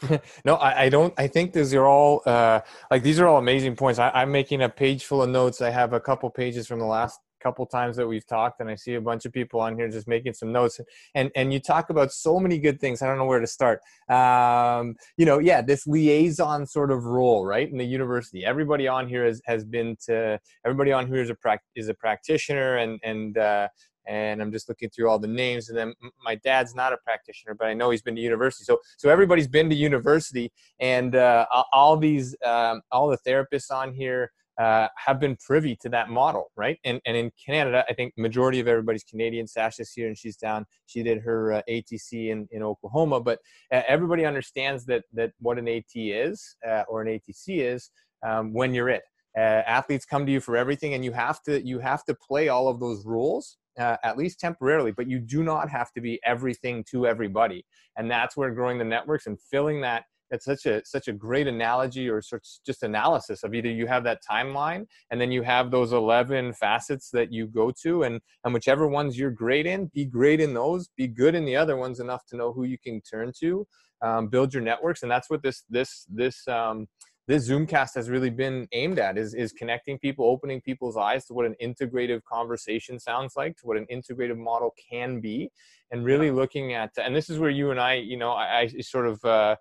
no, 0.46 0.56
I, 0.56 0.84
I 0.84 0.90
don't. 0.90 1.12
I 1.18 1.28
think 1.28 1.54
these 1.54 1.74
are 1.74 1.88
all 1.88 2.22
uh, 2.28 2.60
like 2.92 3.02
these 3.02 3.20
are 3.20 3.28
all 3.28 3.40
amazing 3.40 3.76
points. 3.76 3.98
I, 3.98 4.12
I'm 4.12 4.32
making 4.32 4.62
a 4.62 4.70
page 4.70 5.06
full 5.06 5.24
of 5.24 5.30
notes. 5.30 5.60
I 5.60 5.72
have 5.72 5.94
a 5.94 6.00
couple 6.00 6.30
pages 6.30 6.68
from 6.68 6.78
the 6.78 6.86
last 6.86 7.20
couple 7.42 7.66
times 7.66 7.96
that 7.98 8.08
we've 8.08 8.26
talked, 8.26 8.60
and 8.60 8.70
I 8.70 8.76
see 8.76 8.96
a 8.96 9.02
bunch 9.02 9.26
of 9.26 9.34
people 9.34 9.60
on 9.60 9.76
here 9.76 9.90
just 9.90 10.08
making 10.08 10.34
some 10.34 10.52
notes. 10.52 10.80
And 11.16 11.32
and 11.36 11.52
you 11.54 11.60
talk 11.60 11.90
about 11.90 12.12
so 12.12 12.40
many 12.40 12.60
good 12.60 12.80
things. 12.80 13.02
I 13.02 13.08
don't 13.08 13.18
know 13.18 13.26
where 13.26 13.40
to 13.40 13.48
start. 13.48 13.82
Um, 14.10 14.96
you 15.18 15.26
know, 15.26 15.40
yeah, 15.40 15.62
this 15.62 15.88
liaison 15.88 16.66
sort 16.66 16.92
of 16.92 17.06
role, 17.06 17.46
right, 17.46 17.70
in 17.70 17.78
the 17.78 17.86
university. 17.86 18.46
Everybody 18.46 18.88
on 18.88 19.08
here 19.08 19.26
has 19.26 19.42
has 19.46 19.66
been 19.66 19.98
to. 20.06 20.40
Everybody 20.66 20.92
on 20.92 21.08
here 21.08 21.22
is 21.22 21.30
a 21.30 21.36
is 21.76 21.90
a 21.90 21.94
practitioner, 21.94 22.78
and 22.78 23.00
and 23.04 23.38
uh, 23.38 23.68
and 24.08 24.42
I'm 24.42 24.52
just 24.52 24.68
looking 24.68 24.90
through 24.90 25.10
all 25.10 25.20
the 25.20 25.28
names. 25.28 25.70
And 25.70 25.78
then 25.78 25.94
my 26.24 26.36
dad's 26.36 26.76
not 26.76 26.94
a 26.94 26.98
practitioner, 26.98 27.54
but 27.54 27.68
I 27.68 27.74
know 27.74 27.90
he's 27.90 28.02
been 28.02 28.16
to 28.16 28.22
university. 28.22 28.64
So 28.66 28.80
so 28.98 29.10
everybody's 29.10 29.48
been 29.48 29.70
to 29.70 29.76
university, 29.76 30.52
and 30.80 31.16
uh, 31.16 31.46
all 31.74 31.98
these 31.98 32.36
um, 32.46 32.82
all 32.92 33.10
the 33.10 33.18
therapists 33.18 33.72
on 33.72 33.94
here 33.94 34.32
uh, 34.60 34.88
have 34.96 35.20
been 35.20 35.36
privy 35.38 35.76
to 35.78 35.90
that 35.90 36.10
model, 36.10 36.52
right? 36.56 36.78
And 36.84 37.00
and 37.06 37.16
in 37.16 37.32
Canada, 37.44 37.86
I 37.90 37.94
think 37.94 38.14
majority 38.18 38.60
of 38.60 38.68
everybody's 38.68 39.04
Canadian. 39.04 39.48
Sasha's 39.48 39.92
here, 39.92 40.08
and 40.08 40.18
she's 40.18 40.36
down. 40.36 40.66
She 40.86 41.04
did 41.04 41.20
her 41.20 41.54
uh, 41.54 41.62
ATC 41.70 42.30
in, 42.30 42.48
in 42.52 42.64
Oklahoma, 42.64 43.22
but 43.22 43.40
uh, 43.72 43.82
everybody 43.88 44.26
understands 44.26 44.86
that 44.86 45.04
that 45.14 45.32
what 45.40 45.58
an 45.58 45.68
AT 45.68 45.92
is 45.96 46.58
uh, 46.68 46.84
or 46.88 47.02
an 47.02 47.08
ATC 47.08 47.60
is 47.60 47.92
um, 48.26 48.54
when 48.54 48.74
you're 48.74 48.90
it. 48.90 49.04
Uh, 49.38 49.64
athletes 49.66 50.06
come 50.06 50.26
to 50.26 50.32
you 50.32 50.42
for 50.42 50.58
everything, 50.58 50.94
and 50.94 51.06
you 51.06 51.12
have 51.12 51.42
to 51.44 51.66
you 51.66 51.80
have 51.80 52.04
to 52.06 52.14
play 52.16 52.50
all 52.50 52.68
of 52.68 52.80
those 52.80 53.06
rules 53.06 53.58
at 53.78 54.16
least 54.16 54.40
temporarily. 54.40 54.92
But 54.92 55.10
you 55.10 55.18
do 55.18 55.44
not 55.44 55.70
have 55.70 55.92
to 55.94 56.02
be 56.02 56.20
everything 56.26 56.84
to 56.92 57.08
everybody, 57.08 57.66
and 57.98 58.12
that's 58.12 58.36
where 58.36 58.52
growing 58.52 58.78
the 58.78 58.86
networks 58.86 59.28
and 59.28 59.40
filling 59.40 59.82
that. 59.82 60.04
It's 60.32 60.46
such 60.46 60.66
a 60.66 60.82
such 60.86 61.08
a 61.08 61.14
great 61.14 61.48
analogy 61.48 62.10
or 62.10 62.22
such 62.22 62.60
just 62.66 62.84
analysis 62.84 63.44
of 63.44 63.54
either 63.54 63.70
you 63.70 63.86
have 63.88 64.04
that 64.06 64.20
timeline 64.30 64.86
and 65.12 65.20
then 65.20 65.32
you 65.32 65.44
have 65.44 65.72
those 65.72 65.94
11 65.94 66.54
facets 66.54 67.10
that 67.12 67.32
you 67.32 67.48
go 67.48 67.72
to 67.84 68.04
and 68.04 68.22
and 68.44 68.54
whichever 68.54 68.88
ones 68.88 69.18
you're 69.18 69.32
great 69.32 69.66
in 69.66 69.92
be 69.94 70.06
great 70.06 70.40
in 70.40 70.54
those 70.54 70.90
be 70.98 71.08
good 71.08 71.36
in 71.36 71.46
the 71.46 71.56
other 71.56 71.76
ones 71.78 72.00
enough 72.00 72.26
to 72.28 72.38
know 72.38 72.54
who 72.54 72.64
you 72.64 72.78
can 72.84 73.02
turn 73.02 73.32
to 73.42 73.68
um, 74.02 74.28
build 74.28 74.54
your 74.54 74.64
networks. 74.64 75.04
And 75.04 75.12
that's 75.12 75.30
what 75.30 75.44
this 75.44 75.64
this 75.70 76.06
this 76.10 76.48
um, 76.48 76.88
this 77.28 77.48
zoomcast 77.48 77.94
has 77.96 78.10
really 78.10 78.30
been 78.30 78.68
aimed 78.72 79.00
at 79.00 79.18
is 79.18 79.34
is 79.34 79.52
connecting 79.52 79.98
people 80.00 80.26
opening 80.26 80.62
people's 80.62 80.98
eyes 80.98 81.26
to 81.26 81.34
what 81.34 81.46
an 81.46 81.56
integrative 81.62 82.24
conversation 82.24 83.00
sounds 83.00 83.34
like 83.36 83.56
to 83.58 83.68
what 83.68 83.78
an 83.78 83.86
integrative 83.92 84.38
model 84.38 84.74
can 84.90 85.20
be 85.20 85.50
and 85.92 86.04
really 86.04 86.32
looking 86.32 86.74
at 86.74 86.92
and 86.98 87.16
this 87.16 87.30
is 87.30 87.38
where 87.38 87.50
you 87.50 87.72
and 87.72 87.80
i 87.80 87.94
you 87.94 88.18
know 88.18 88.32
i, 88.32 88.62
I 88.62 88.68
sort 88.82 89.08
of 89.08 89.24
uh, 89.24 89.56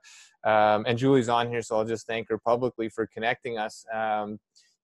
um, 0.44 0.84
and 0.86 0.96
julie's 0.98 1.28
on 1.28 1.48
here 1.48 1.62
so 1.62 1.76
i'll 1.76 1.84
just 1.84 2.06
thank 2.06 2.28
her 2.28 2.38
publicly 2.38 2.88
for 2.88 3.06
connecting 3.06 3.58
us 3.58 3.84
um, 3.92 4.38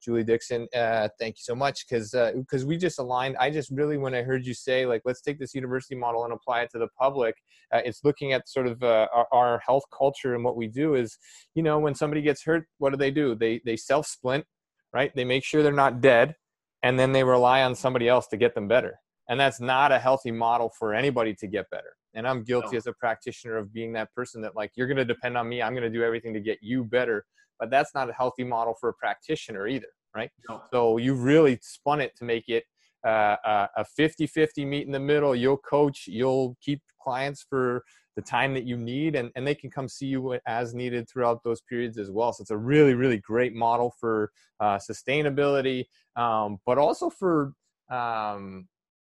Julie 0.07 0.23
Dixon, 0.23 0.69
uh, 0.73 1.09
thank 1.19 1.35
you 1.35 1.43
so 1.43 1.57
much 1.57 1.85
because 1.89 2.13
because 2.37 2.65
we 2.65 2.77
just 2.77 3.01
aligned. 3.01 3.37
I 3.39 3.51
just 3.51 3.73
really 3.73 3.99
when 3.99 4.15
I 4.15 4.23
heard 4.23 4.47
you 4.47 4.55
say 4.55 4.87
like 4.87 5.03
let's 5.05 5.21
take 5.21 5.41
this 5.41 5.53
university 5.53 5.97
model 5.97 6.23
and 6.23 6.33
apply 6.33 6.61
it 6.61 6.71
to 6.71 6.79
the 6.79 6.87
public, 6.97 7.35
uh, 7.75 7.81
it's 7.85 8.05
looking 8.05 8.33
at 8.33 8.49
sort 8.49 8.69
of 8.69 8.81
uh, 8.85 9.09
our, 9.13 9.27
our 9.33 9.59
health 9.67 9.83
culture 9.97 10.37
and 10.37 10.45
what 10.45 10.57
we 10.57 10.69
do 10.69 10.95
is 10.95 11.19
you 11.57 11.63
know 11.65 11.81
when 11.81 11.97
somebody 11.97 12.23
gets 12.23 12.45
hurt, 12.45 12.69
what 12.79 12.91
do 12.91 12.97
they 12.97 13.11
do? 13.11 13.35
They 13.35 13.61
they 13.65 13.77
self 13.77 14.07
splint, 14.07 14.45
right? 14.93 15.11
They 15.17 15.25
make 15.25 15.43
sure 15.43 15.65
they're 15.65 15.73
not 15.73 16.01
dead, 16.01 16.37
and 16.85 16.97
then 16.97 17.11
they 17.11 17.25
rely 17.25 17.63
on 17.63 17.75
somebody 17.75 18.09
else 18.09 18.29
to 18.29 18.37
get 18.37 18.55
them 18.55 18.69
better. 18.69 19.01
And 19.29 19.41
that's 19.41 19.61
not 19.61 19.91
a 19.91 19.99
healthy 19.99 20.31
model 20.31 20.71
for 20.79 20.95
anybody 20.95 21.35
to 21.35 21.49
get 21.49 21.69
better. 21.71 21.97
And 22.15 22.29
I'm 22.29 22.45
guilty 22.45 22.69
No. 22.73 22.79
as 22.79 22.87
a 22.87 22.93
practitioner 22.93 23.57
of 23.57 23.73
being 23.73 23.93
that 23.95 24.15
person 24.15 24.41
that 24.43 24.55
like 24.55 24.71
you're 24.77 24.87
going 24.87 24.99
to 24.99 25.05
depend 25.05 25.37
on 25.37 25.49
me. 25.49 25.61
I'm 25.61 25.73
going 25.73 25.83
to 25.83 25.91
do 25.91 26.05
everything 26.05 26.33
to 26.35 26.41
get 26.41 26.59
you 26.63 26.85
better 26.85 27.25
but 27.59 27.71
that's 27.71 27.95
not 27.95 28.11
a 28.11 28.13
healthy 28.13 28.45
model 28.45 28.75
for 28.81 28.89
a 28.89 28.95
practitioner 28.95 29.67
either 29.67 29.87
right? 30.17 30.31
No. 30.49 30.63
so 30.73 30.97
you 30.97 31.15
really 31.15 31.59
spun 31.63 32.01
it 32.01 32.17
to 32.17 32.25
make 32.25 32.49
it 32.49 32.65
uh, 33.07 33.37
a- 33.45 33.69
a 33.77 33.85
50-50 33.99 34.67
meet 34.67 34.87
in 34.87 34.93
the 34.93 34.99
middle. 34.99 35.37
You'll 35.37 35.59
coach 35.59 36.07
you'll 36.09 36.57
keep 36.61 36.81
clients 37.01 37.47
for 37.49 37.85
the 38.17 38.23
time 38.23 38.55
that 38.55 38.65
you 38.65 38.77
need 38.77 39.15
and, 39.15 39.31
and 39.37 39.47
they 39.47 39.55
can 39.55 39.71
come 39.71 39.89
see 39.89 40.07
you 40.07 40.39
as 40.47 40.75
needed 40.75 41.07
throughout 41.09 41.45
those 41.45 41.61
periods 41.61 41.99
as 41.99 42.11
well. 42.11 42.33
So 42.33 42.43
it's 42.43 42.51
a 42.51 42.57
really 42.57 42.95
really 42.95 43.19
great 43.19 43.55
model 43.55 43.93
for 44.01 44.31
uh, 44.59 44.79
sustainability 44.79 45.85
um, 46.17 46.59
but 46.65 46.79
also 46.79 47.11
for 47.11 47.53
um, 47.91 48.67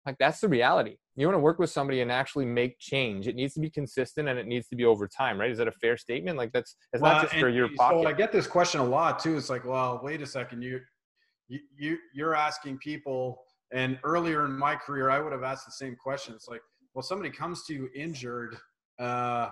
like 0.06 0.16
that's 0.18 0.40
the 0.40 0.48
reality 0.48 0.96
you 1.16 1.26
want 1.26 1.36
to 1.36 1.40
work 1.40 1.58
with 1.58 1.70
somebody 1.70 2.00
and 2.00 2.10
actually 2.10 2.46
make 2.46 2.78
change 2.78 3.28
it 3.28 3.34
needs 3.34 3.54
to 3.54 3.60
be 3.60 3.68
consistent 3.70 4.28
and 4.28 4.38
it 4.38 4.46
needs 4.46 4.68
to 4.68 4.76
be 4.76 4.84
over 4.84 5.06
time 5.06 5.38
right 5.38 5.50
is 5.50 5.58
that 5.58 5.68
a 5.68 5.72
fair 5.72 5.96
statement 5.96 6.38
like 6.38 6.52
that's 6.52 6.76
it's 6.92 7.02
Well, 7.02 7.12
not 7.12 7.22
just 7.22 7.34
for 7.34 7.48
your 7.48 7.68
so 7.76 8.06
I 8.06 8.12
get 8.12 8.32
this 8.32 8.46
question 8.46 8.80
a 8.80 8.84
lot 8.84 9.18
too. 9.18 9.36
It's 9.36 9.50
like, 9.50 9.64
well, 9.64 10.00
wait 10.02 10.22
a 10.22 10.26
second, 10.26 10.62
you, 10.62 10.80
you, 11.48 11.60
you 11.76 11.98
you're 12.14 12.34
asking 12.34 12.78
people, 12.78 13.42
and 13.72 13.98
earlier 14.04 14.44
in 14.44 14.58
my 14.58 14.74
career, 14.76 15.10
I 15.10 15.20
would 15.20 15.32
have 15.32 15.42
asked 15.42 15.66
the 15.66 15.72
same 15.72 15.96
question. 15.96 16.34
It's 16.34 16.48
like, 16.48 16.60
well, 16.94 17.02
somebody 17.02 17.30
comes 17.30 17.64
to 17.66 17.74
you 17.74 17.88
injured. 17.94 18.56
Uh, 18.98 19.50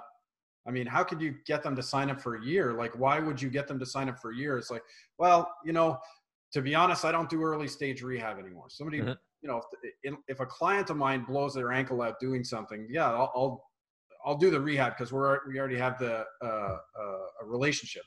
I 0.67 0.71
mean, 0.71 0.87
how 0.87 1.03
could 1.05 1.21
you 1.21 1.37
get 1.47 1.63
them 1.63 1.75
to 1.77 1.83
sign 1.83 2.11
up 2.11 2.21
for 2.21 2.37
a 2.37 2.45
year? 2.45 2.75
Like, 2.75 2.99
why 2.99 3.19
would 3.19 3.41
you 3.41 3.49
get 3.49 3.67
them 3.67 3.79
to 3.79 3.87
sign 3.87 4.09
up 4.09 4.19
for 4.19 4.31
a 4.31 4.37
year? 4.37 4.59
It's 4.59 4.71
like, 4.71 4.83
well, 5.19 5.51
you 5.65 5.73
know, 5.73 5.99
to 6.53 6.61
be 6.61 6.75
honest, 6.75 7.05
I 7.05 7.13
don't 7.13 7.31
do 7.31 7.43
early 7.43 7.69
stage 7.69 8.03
rehab 8.03 8.39
anymore. 8.39 8.67
Somebody, 8.69 9.01
Mhm. 9.01 9.17
You 9.43 9.49
know, 9.49 9.63
if, 10.03 10.15
if 10.29 10.41
a 10.41 10.47
client 10.47 10.91
of 10.91 10.97
mine 10.97 11.25
blows 11.25 11.55
their 11.55 11.73
ankle 11.73 12.03
out 12.03 12.21
doing 12.21 12.45
something, 12.45 12.87
yeah, 12.91 13.11
I'll, 13.11 13.33
I'll 13.35 13.65
I'll 14.23 14.37
do 14.37 14.51
the 14.51 14.61
rehab 14.61 14.97
because 14.99 15.13
we're 15.13 15.39
we 15.49 15.59
already 15.59 15.79
have 15.79 15.99
the 15.99 16.25
uh, 16.43 16.47
uh, 16.47 17.43
a 17.43 17.47
relationship. 17.47 18.03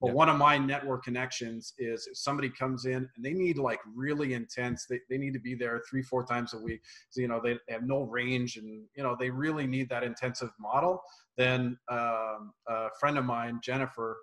But 0.00 0.08
Yeah. 0.08 0.14
one 0.14 0.28
of 0.28 0.38
my 0.38 0.56
network 0.56 1.04
connections 1.04 1.74
is 1.78 2.06
if 2.06 2.16
somebody 2.16 2.48
comes 2.48 2.86
in 2.86 3.08
and 3.14 3.24
they 3.24 3.32
need 3.34 3.58
like 3.58 3.80
really 3.94 4.32
intense, 4.32 4.86
they, 4.86 5.00
they 5.10 5.18
need 5.18 5.34
to 5.34 5.40
be 5.40 5.54
there 5.54 5.82
three, 5.90 6.02
four 6.02 6.24
times 6.24 6.54
a 6.54 6.58
week. 6.58 6.80
So, 7.10 7.20
you 7.20 7.28
know, 7.28 7.40
they 7.42 7.58
have 7.68 7.82
no 7.82 8.04
range 8.04 8.56
and, 8.56 8.84
you 8.96 9.02
know, 9.02 9.16
they 9.18 9.28
really 9.28 9.66
need 9.66 9.88
that 9.90 10.04
intensive 10.04 10.50
model. 10.58 11.02
Then 11.36 11.76
um, 11.90 12.52
a 12.68 12.88
friend 13.00 13.18
of 13.18 13.24
mine, 13.24 13.58
Jennifer, 13.60 14.16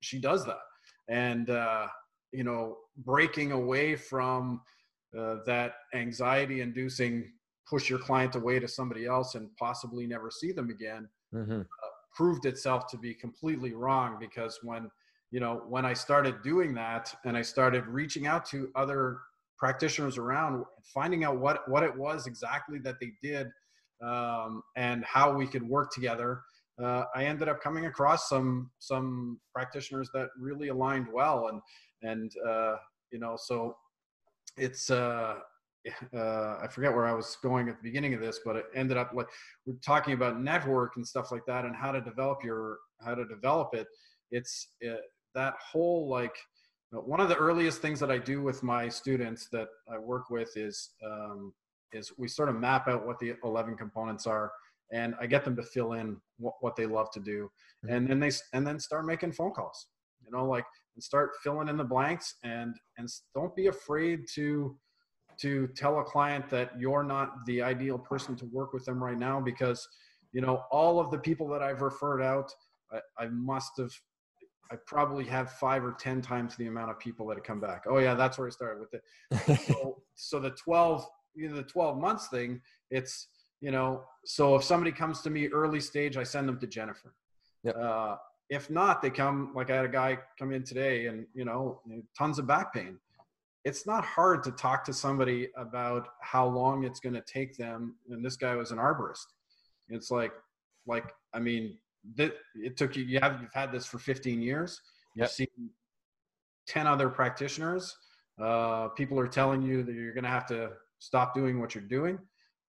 she 0.00 0.18
does 0.18 0.44
that. 0.46 0.64
And, 1.08 1.50
uh, 1.50 1.88
you 2.32 2.42
know, 2.42 2.78
breaking 2.96 3.52
away 3.52 3.96
from 3.96 4.62
uh, 5.18 5.36
that 5.46 5.74
anxiety 5.94 6.60
inducing 6.60 7.32
push 7.68 7.90
your 7.90 7.98
client 7.98 8.34
away 8.34 8.58
to 8.60 8.68
somebody 8.68 9.06
else 9.06 9.34
and 9.34 9.48
possibly 9.58 10.06
never 10.06 10.30
see 10.30 10.52
them 10.52 10.70
again 10.70 11.08
hmm 11.32 11.62
proved 12.16 12.46
itself 12.46 12.86
to 12.86 12.96
be 12.96 13.12
completely 13.12 13.74
wrong 13.74 14.16
because 14.18 14.58
when 14.62 14.90
you 15.30 15.38
know 15.38 15.62
when 15.68 15.84
i 15.84 15.92
started 15.92 16.42
doing 16.42 16.72
that 16.72 17.14
and 17.26 17.36
i 17.36 17.42
started 17.42 17.86
reaching 17.86 18.26
out 18.26 18.46
to 18.46 18.70
other 18.74 19.18
practitioners 19.58 20.16
around 20.16 20.64
finding 20.82 21.24
out 21.24 21.38
what 21.38 21.68
what 21.68 21.82
it 21.82 21.94
was 21.94 22.26
exactly 22.26 22.78
that 22.78 22.96
they 23.00 23.12
did 23.22 23.48
um, 24.02 24.62
and 24.76 25.04
how 25.04 25.32
we 25.32 25.46
could 25.46 25.62
work 25.62 25.92
together 25.92 26.40
uh, 26.82 27.04
i 27.14 27.24
ended 27.24 27.48
up 27.48 27.60
coming 27.60 27.84
across 27.84 28.28
some 28.28 28.70
some 28.78 29.38
practitioners 29.54 30.08
that 30.14 30.28
really 30.38 30.68
aligned 30.68 31.06
well 31.12 31.48
and 31.48 31.60
and 32.02 32.32
uh, 32.48 32.76
you 33.12 33.18
know 33.18 33.36
so 33.38 33.76
it's 34.56 34.90
uh 34.90 35.36
uh, 36.16 36.58
I 36.62 36.66
forget 36.70 36.92
where 36.92 37.06
I 37.06 37.12
was 37.12 37.36
going 37.42 37.68
at 37.68 37.76
the 37.76 37.82
beginning 37.82 38.14
of 38.14 38.20
this, 38.20 38.40
but 38.44 38.56
it 38.56 38.66
ended 38.74 38.96
up 38.96 39.12
like 39.14 39.28
we're 39.66 39.74
talking 39.84 40.14
about 40.14 40.40
network 40.40 40.96
and 40.96 41.06
stuff 41.06 41.30
like 41.32 41.44
that, 41.46 41.64
and 41.64 41.74
how 41.74 41.92
to 41.92 42.00
develop 42.00 42.42
your 42.44 42.78
how 43.04 43.14
to 43.14 43.24
develop 43.24 43.74
it. 43.74 43.86
It's 44.30 44.68
uh, 44.86 44.96
that 45.34 45.54
whole 45.60 46.08
like 46.08 46.36
uh, 46.94 47.00
one 47.00 47.20
of 47.20 47.28
the 47.28 47.36
earliest 47.36 47.80
things 47.80 48.00
that 48.00 48.10
I 48.10 48.18
do 48.18 48.42
with 48.42 48.62
my 48.62 48.88
students 48.88 49.48
that 49.52 49.68
I 49.90 49.98
work 49.98 50.30
with 50.30 50.56
is 50.56 50.90
um, 51.04 51.52
is 51.92 52.12
we 52.18 52.28
sort 52.28 52.48
of 52.48 52.56
map 52.56 52.88
out 52.88 53.06
what 53.06 53.18
the 53.18 53.34
11 53.44 53.76
components 53.76 54.26
are, 54.26 54.50
and 54.92 55.14
I 55.20 55.26
get 55.26 55.44
them 55.44 55.56
to 55.56 55.62
fill 55.62 55.92
in 55.92 56.16
what, 56.38 56.54
what 56.60 56.76
they 56.76 56.86
love 56.86 57.10
to 57.12 57.20
do, 57.20 57.50
and 57.88 58.08
then 58.08 58.20
they 58.20 58.30
and 58.52 58.66
then 58.66 58.80
start 58.80 59.06
making 59.06 59.32
phone 59.32 59.52
calls. 59.52 59.86
You 60.24 60.36
know, 60.36 60.46
like 60.46 60.64
and 60.96 61.02
start 61.02 61.32
filling 61.42 61.68
in 61.68 61.76
the 61.76 61.84
blanks, 61.84 62.34
and 62.42 62.74
and 62.98 63.08
don't 63.34 63.54
be 63.54 63.68
afraid 63.68 64.24
to 64.34 64.76
to 65.40 65.68
tell 65.76 66.00
a 66.00 66.04
client 66.04 66.48
that 66.48 66.72
you're 66.78 67.02
not 67.02 67.44
the 67.46 67.62
ideal 67.62 67.98
person 67.98 68.34
to 68.36 68.46
work 68.46 68.72
with 68.72 68.84
them 68.84 69.02
right 69.02 69.18
now 69.18 69.40
because 69.40 69.86
you 70.32 70.40
know 70.40 70.62
all 70.70 70.98
of 70.98 71.10
the 71.10 71.18
people 71.18 71.46
that 71.48 71.62
i've 71.62 71.82
referred 71.82 72.22
out 72.22 72.50
i, 72.92 73.00
I 73.18 73.28
must 73.28 73.72
have 73.78 73.92
i 74.72 74.76
probably 74.86 75.24
have 75.24 75.52
five 75.52 75.84
or 75.84 75.92
ten 75.92 76.20
times 76.22 76.56
the 76.56 76.66
amount 76.66 76.90
of 76.90 76.98
people 76.98 77.26
that 77.26 77.36
have 77.36 77.44
come 77.44 77.60
back. 77.60 77.84
Oh 77.88 77.98
yeah 77.98 78.14
that's 78.14 78.38
where 78.38 78.46
i 78.46 78.50
started 78.50 78.80
with 78.80 78.94
it. 78.94 79.02
So, 79.66 80.02
so 80.14 80.40
the 80.40 80.50
12 80.50 81.06
you 81.34 81.48
know 81.50 81.56
the 81.56 81.62
12 81.62 81.98
months 81.98 82.28
thing 82.28 82.60
it's 82.90 83.28
you 83.60 83.70
know 83.70 84.04
so 84.24 84.56
if 84.56 84.64
somebody 84.64 84.92
comes 84.92 85.20
to 85.22 85.30
me 85.30 85.48
early 85.48 85.80
stage 85.80 86.16
i 86.16 86.22
send 86.22 86.48
them 86.48 86.58
to 86.60 86.66
jennifer. 86.66 87.14
Yep. 87.62 87.76
uh, 87.76 88.16
if 88.48 88.70
not 88.70 89.02
they 89.02 89.10
come 89.10 89.52
like 89.54 89.70
i 89.70 89.76
had 89.76 89.84
a 89.84 89.88
guy 89.88 90.18
come 90.38 90.52
in 90.52 90.62
today 90.62 91.06
and 91.06 91.26
you 91.34 91.44
know 91.44 91.80
tons 92.16 92.38
of 92.38 92.46
back 92.46 92.72
pain. 92.72 92.98
It's 93.64 93.84
not 93.84 94.04
hard 94.04 94.44
to 94.44 94.52
talk 94.52 94.84
to 94.84 94.92
somebody 94.92 95.48
about 95.56 96.06
how 96.20 96.46
long 96.46 96.84
it's 96.84 97.00
going 97.00 97.14
to 97.14 97.22
take 97.22 97.56
them 97.56 97.96
and 98.08 98.24
this 98.24 98.36
guy 98.36 98.54
was 98.54 98.70
an 98.70 98.78
arborist. 98.78 99.26
It's 99.88 100.10
like 100.10 100.32
like 100.86 101.12
i 101.34 101.40
mean 101.40 101.76
that 102.14 102.34
it 102.54 102.76
took 102.76 102.94
you 102.96 103.04
you 103.04 103.18
have 103.20 103.40
you've 103.40 103.52
had 103.52 103.72
this 103.72 103.86
for 103.86 103.98
15 103.98 104.40
years. 104.40 104.80
Yep. 105.16 105.24
you've 105.24 105.30
seen 105.30 105.70
10 106.68 106.86
other 106.86 107.08
practitioners. 107.08 107.96
Uh, 108.40 108.88
people 108.88 109.18
are 109.18 109.28
telling 109.28 109.62
you 109.62 109.82
that 109.82 109.94
you're 109.94 110.12
going 110.12 110.24
to 110.24 110.30
have 110.30 110.46
to 110.46 110.70
stop 110.98 111.34
doing 111.34 111.58
what 111.60 111.74
you're 111.74 111.84
doing. 111.84 112.18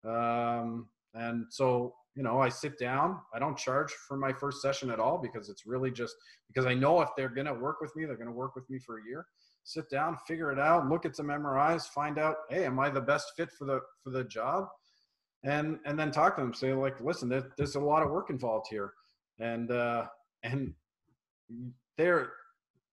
Um, 0.05 0.87
and 1.13 1.45
so 1.49 1.95
you 2.17 2.23
know 2.23 2.41
i 2.41 2.49
sit 2.49 2.77
down 2.79 3.19
i 3.33 3.39
don't 3.39 3.57
charge 3.57 3.91
for 4.07 4.17
my 4.17 4.33
first 4.33 4.61
session 4.61 4.89
at 4.89 4.99
all 4.99 5.19
because 5.19 5.49
it's 5.49 5.67
really 5.67 5.91
just 5.91 6.15
because 6.47 6.65
i 6.65 6.73
know 6.73 6.99
if 6.99 7.09
they're 7.15 7.29
going 7.29 7.45
to 7.45 7.53
work 7.53 7.79
with 7.79 7.95
me 7.95 8.05
they're 8.05 8.17
going 8.17 8.27
to 8.27 8.33
work 8.33 8.55
with 8.55 8.69
me 8.69 8.79
for 8.79 8.97
a 8.97 9.03
year. 9.07 9.25
Sit 9.63 9.89
down 9.89 10.17
figure 10.25 10.51
it 10.51 10.59
out 10.59 10.87
look 10.89 11.05
at 11.05 11.15
some 11.15 11.27
mris 11.27 11.87
find 11.87 12.17
out 12.17 12.37
hey 12.49 12.65
am 12.65 12.79
i 12.79 12.89
the 12.89 13.01
best 13.01 13.33
fit 13.37 13.51
for 13.51 13.65
the 13.65 13.81
for 14.03 14.09
the 14.09 14.23
job? 14.23 14.65
And 15.43 15.77
and 15.85 15.99
then 15.99 16.09
talk 16.09 16.35
to 16.35 16.41
them 16.41 16.53
say 16.53 16.73
like 16.73 16.99
listen 17.01 17.29
there, 17.29 17.49
there's 17.57 17.75
a 17.75 17.79
lot 17.79 18.01
of 18.01 18.09
work 18.09 18.29
involved 18.29 18.67
here. 18.69 18.93
And 19.39 19.69
uh 19.69 20.05
and 20.43 20.73
they're 21.97 22.31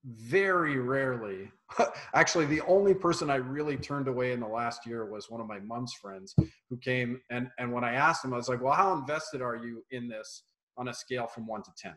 very 0.04 0.78
rarely. 0.78 1.50
Actually 2.14 2.46
the 2.46 2.60
only 2.62 2.94
person 2.94 3.30
i 3.30 3.36
really 3.36 3.76
turned 3.76 4.06
away 4.06 4.32
in 4.32 4.40
the 4.40 4.46
last 4.46 4.86
year 4.86 5.06
was 5.06 5.30
one 5.30 5.40
of 5.40 5.46
my 5.46 5.58
mom's 5.60 5.94
friends 5.94 6.34
who 6.68 6.76
came 6.76 7.20
and 7.30 7.48
and 7.58 7.72
when 7.72 7.82
i 7.82 7.94
asked 7.94 8.24
him 8.24 8.34
i 8.34 8.36
was 8.36 8.48
like 8.48 8.60
well 8.60 8.74
how 8.74 8.92
invested 8.92 9.40
are 9.40 9.56
you 9.56 9.82
in 9.90 10.06
this 10.06 10.44
on 10.76 10.88
a 10.88 10.94
scale 10.94 11.26
from 11.26 11.46
1 11.46 11.62
to 11.62 11.70
10 11.78 11.94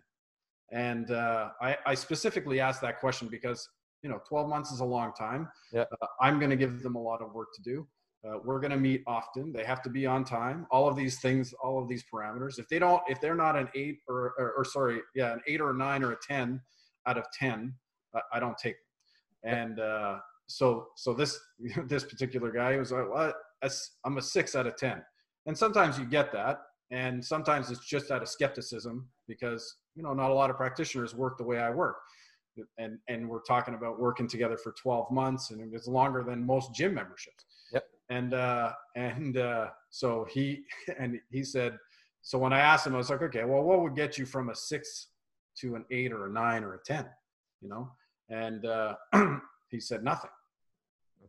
and 0.72 1.12
uh, 1.12 1.50
I, 1.62 1.78
I 1.86 1.96
specifically 1.96 2.60
asked 2.60 2.82
that 2.82 3.00
question 3.00 3.28
because 3.28 3.68
you 4.04 4.10
know 4.10 4.20
12 4.28 4.50
months 4.50 4.72
is 4.72 4.80
a 4.80 4.86
long 4.86 5.14
time. 5.14 5.50
Yeah. 5.74 5.86
uh, 6.02 6.08
i'm 6.22 6.40
going 6.40 6.50
to 6.50 6.56
give 6.56 6.82
them 6.82 6.96
a 6.96 7.02
lot 7.02 7.22
of 7.22 7.34
work 7.34 7.50
to 7.56 7.62
do. 7.62 7.88
Uh, 8.28 8.40
we're 8.44 8.60
going 8.60 8.72
to 8.72 8.78
meet 8.78 9.04
often. 9.06 9.54
They 9.54 9.64
have 9.64 9.82
to 9.84 9.90
be 9.90 10.06
on 10.06 10.24
time. 10.26 10.66
All 10.72 10.88
of 10.88 10.96
these 10.96 11.20
things 11.20 11.54
all 11.64 11.82
of 11.82 11.88
these 11.88 12.04
parameters. 12.12 12.58
If 12.58 12.68
they 12.70 12.80
don't 12.80 13.02
if 13.08 13.20
they're 13.22 13.36
not 13.36 13.56
an 13.56 13.70
eight 13.76 14.00
or 14.08 14.34
or, 14.40 14.54
or 14.58 14.66
sorry 14.66 15.02
yeah 15.14 15.34
an 15.34 15.42
eight 15.48 15.62
or 15.62 15.72
a 15.72 15.76
nine 15.76 16.04
or 16.04 16.14
a 16.14 16.18
10 16.28 16.62
out 17.06 17.18
of 17.18 17.26
10 17.38 17.74
I, 18.18 18.38
I 18.38 18.40
don't 18.40 18.58
take 18.58 18.76
them. 19.44 19.54
and 19.54 19.80
uh, 19.80 20.18
so 20.48 20.88
so 20.96 21.14
this 21.14 21.40
this 21.88 22.04
particular 22.04 22.52
guy 22.52 22.78
was 22.78 22.92
like 22.92 23.10
well, 23.10 23.34
i'm 24.06 24.18
a 24.18 24.22
six 24.22 24.56
out 24.56 24.68
of 24.68 24.76
10 24.78 25.02
and 25.46 25.58
sometimes 25.58 25.98
you 25.98 26.06
get 26.06 26.32
that 26.32 26.60
and 26.92 27.24
sometimes 27.24 27.70
it's 27.72 27.86
just 27.86 28.12
out 28.12 28.22
of 28.22 28.30
skepticism 28.30 29.08
because 29.28 29.78
you 29.96 30.04
know 30.04 30.14
not 30.14 30.32
a 30.32 30.34
lot 30.34 30.50
of 30.50 30.58
practitioners 30.58 31.16
work 31.16 31.38
the 31.38 31.44
way 31.44 31.60
i 31.60 31.70
work. 31.70 31.98
And 32.80 32.98
and 33.08 33.30
we're 33.30 33.42
talking 33.42 33.76
about 33.76 34.00
working 34.00 34.28
together 34.28 34.58
for 34.58 34.74
12 34.82 35.12
months 35.12 35.52
and 35.52 35.74
it's 35.76 35.88
longer 35.88 36.24
than 36.24 36.44
most 36.44 36.74
gym 36.74 36.94
memberships. 36.96 37.46
Yep. 37.74 37.86
and 38.10 38.34
uh 38.34 38.72
and 38.96 39.38
uh 39.38 39.68
so 39.90 40.26
he 40.30 40.64
and 41.00 41.20
he 41.30 41.44
said 41.44 41.78
so 42.22 42.38
when 42.38 42.54
i 42.54 42.60
asked 42.60 42.88
him 42.88 42.96
i 42.96 42.98
was 42.98 43.10
like 43.10 43.22
okay 43.22 43.44
well 43.44 43.64
what 43.64 43.82
would 43.82 43.96
get 43.96 44.18
you 44.18 44.26
from 44.26 44.50
a 44.50 44.56
six 44.56 45.10
to 45.60 45.76
an 45.76 45.86
eight 45.92 46.12
or 46.12 46.28
a 46.28 46.30
nine 46.32 46.64
or 46.64 46.76
a 46.76 46.80
ten? 46.84 47.06
You 47.62 47.70
know 47.70 47.92
and 48.30 48.66
uh 48.66 48.96
he 49.70 49.80
said 49.80 50.04
nothing 50.04 50.30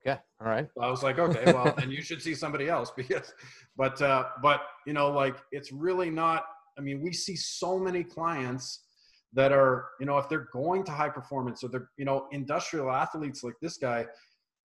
Okay. 0.07 0.19
All 0.41 0.47
right. 0.47 0.69
I 0.81 0.91
was 0.91 1.03
like, 1.03 1.19
okay, 1.19 1.53
well, 1.53 1.75
then 1.77 1.91
you 1.91 2.03
should 2.03 2.23
see 2.23 2.35
somebody 2.35 2.69
else 2.69 2.91
because, 2.97 3.35
but, 3.77 4.01
uh, 4.01 4.25
but 4.43 4.63
you 4.87 4.93
know, 4.93 5.11
like 5.11 5.37
it's 5.53 5.73
really 5.73 6.11
not. 6.11 6.45
I 6.79 6.81
mean, 6.81 7.01
we 7.03 7.13
see 7.13 7.35
so 7.35 7.79
many 7.79 8.05
clients 8.05 8.85
that 9.33 9.53
are, 9.53 9.87
you 9.99 10.07
know, 10.07 10.17
if 10.19 10.29
they're 10.29 10.49
going 10.53 10.85
to 10.85 10.93
high 10.93 11.09
performance 11.09 11.65
or 11.65 11.69
they're, 11.69 11.91
you 11.97 12.05
know, 12.05 12.29
industrial 12.31 12.91
athletes 12.91 13.43
like 13.43 13.55
this 13.61 13.77
guy. 13.77 14.07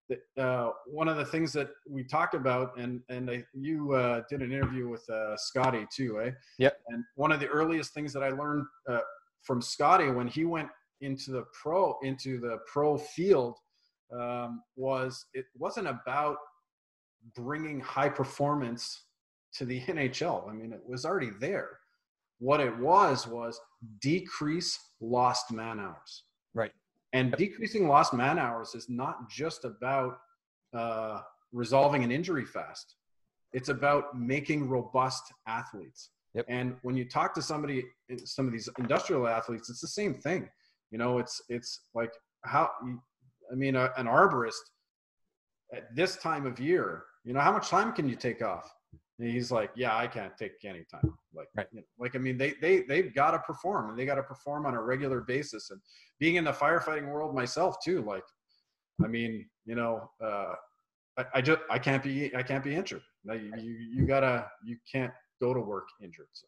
That 0.10 0.44
uh, 0.44 0.72
one 0.86 1.08
of 1.08 1.16
the 1.16 1.24
things 1.24 1.54
that 1.54 1.70
we 1.90 2.04
talked 2.04 2.36
about, 2.36 2.78
and 2.78 3.00
and 3.08 3.32
I, 3.32 3.44
you 3.54 3.94
uh, 3.94 4.22
did 4.30 4.42
an 4.42 4.52
interview 4.52 4.90
with 4.90 5.10
uh, 5.10 5.38
Scotty 5.38 5.88
too, 5.96 6.20
eh? 6.20 6.32
Yep. 6.60 6.78
And 6.90 7.06
one 7.16 7.32
of 7.32 7.40
the 7.40 7.48
earliest 7.48 7.94
things 7.94 8.12
that 8.12 8.22
I 8.22 8.30
learned 8.30 8.66
uh, 8.88 9.00
from 9.44 9.62
Scotty 9.62 10.10
when 10.10 10.28
he 10.28 10.44
went 10.44 10.68
into 11.04 11.32
the 11.32 11.44
pro 11.62 11.98
into 12.04 12.40
the 12.40 12.60
pro 12.72 12.98
field 12.98 13.58
um, 14.12 14.62
was 14.76 15.26
it 15.34 15.46
wasn't 15.58 15.88
about 15.88 16.38
bringing 17.36 17.80
high 17.80 18.10
performance 18.10 19.04
to 19.54 19.66
the 19.66 19.82
NHL. 19.88 20.50
I 20.50 20.54
mean, 20.54 20.74
it 20.74 20.82
was 20.88 21.06
already 21.06 21.32
there. 21.40 21.70
What 22.40 22.60
it 22.60 22.78
was 22.78 23.28
was 23.28 23.60
decrease 24.02 24.80
lost 25.00 25.52
man 25.52 25.80
hours. 25.80 26.24
Right. 26.54 26.72
And 27.14 27.30
Yep. 27.30 27.38
decreasing 27.40 27.88
lost 27.88 28.14
man 28.14 28.40
hours 28.40 28.76
is 28.76 28.90
not 28.90 29.30
just 29.30 29.66
about 29.66 30.18
uh, 30.74 31.22
resolving 31.52 32.04
an 32.04 32.12
injury 32.12 32.46
fast. 32.46 32.96
It's 33.54 33.70
about 33.70 34.20
making 34.20 34.68
robust 34.68 35.24
athletes. 35.48 36.10
Yep. 36.34 36.46
And 36.50 36.76
when 36.82 36.98
you 36.98 37.08
talk 37.08 37.36
to 37.36 37.42
somebody, 37.42 37.86
some 38.26 38.48
of 38.48 38.52
these 38.52 38.68
industrial 38.80 39.28
athletes, 39.28 39.70
it's 39.70 39.82
the 39.82 39.88
same 39.88 40.16
thing. 40.16 40.50
You 40.94 41.00
know, 41.00 41.18
it's 41.18 41.42
it's 41.50 41.72
like 41.96 42.14
how 42.46 42.70
I 43.52 43.56
mean, 43.56 43.76
a, 43.76 43.90
an 43.98 44.06
arborist 44.06 44.64
at 45.74 45.94
this 45.96 46.18
time 46.18 46.46
of 46.46 46.60
year, 46.60 47.06
you 47.26 47.34
know, 47.34 47.40
how 47.40 47.52
much 47.52 47.68
time 47.68 47.94
can 47.94 48.08
you 48.08 48.16
take 48.16 48.44
off? 48.44 48.72
And 49.18 49.28
he's 49.28 49.52
like, 49.52 49.72
yeah, 49.76 49.98
I 49.98 50.06
can't 50.06 50.38
take 50.38 50.54
any 50.64 50.86
time. 50.92 51.12
Like, 51.34 51.48
Right. 51.58 51.66
you 51.72 51.80
know, 51.80 51.86
like 51.98 52.16
I 52.16 52.20
mean, 52.20 52.38
they 52.38 52.54
they 52.62 52.84
they've 52.84 53.12
got 53.14 53.32
to 53.32 53.40
perform, 53.40 53.90
and 53.90 53.98
they 53.98 54.06
got 54.06 54.16
to 54.22 54.24
perform 54.24 54.68
on 54.68 54.76
a 54.76 54.82
regular 54.84 55.22
basis. 55.22 55.72
And 55.72 55.82
being 56.20 56.36
in 56.36 56.44
the 56.44 56.52
firefighting 56.52 57.08
world 57.12 57.34
myself 57.34 57.78
too, 57.84 58.04
like, 58.04 58.24
I 59.04 59.08
mean, 59.08 59.50
you 59.66 59.74
know, 59.74 60.12
uh, 60.24 60.54
I, 61.18 61.26
I 61.36 61.42
just 61.42 61.60
I 61.72 61.80
can't 61.80 62.04
be 62.04 62.36
I 62.36 62.44
can't 62.44 62.64
be 62.64 62.76
injured. 62.76 63.02
Now, 63.26 63.34
you, 63.34 63.52
you 63.58 63.72
you 63.96 64.06
gotta 64.06 64.48
you 64.64 64.78
can't 64.92 65.12
go 65.42 65.56
to 65.56 65.60
work 65.60 65.88
injured. 66.04 66.28
So. 66.34 66.48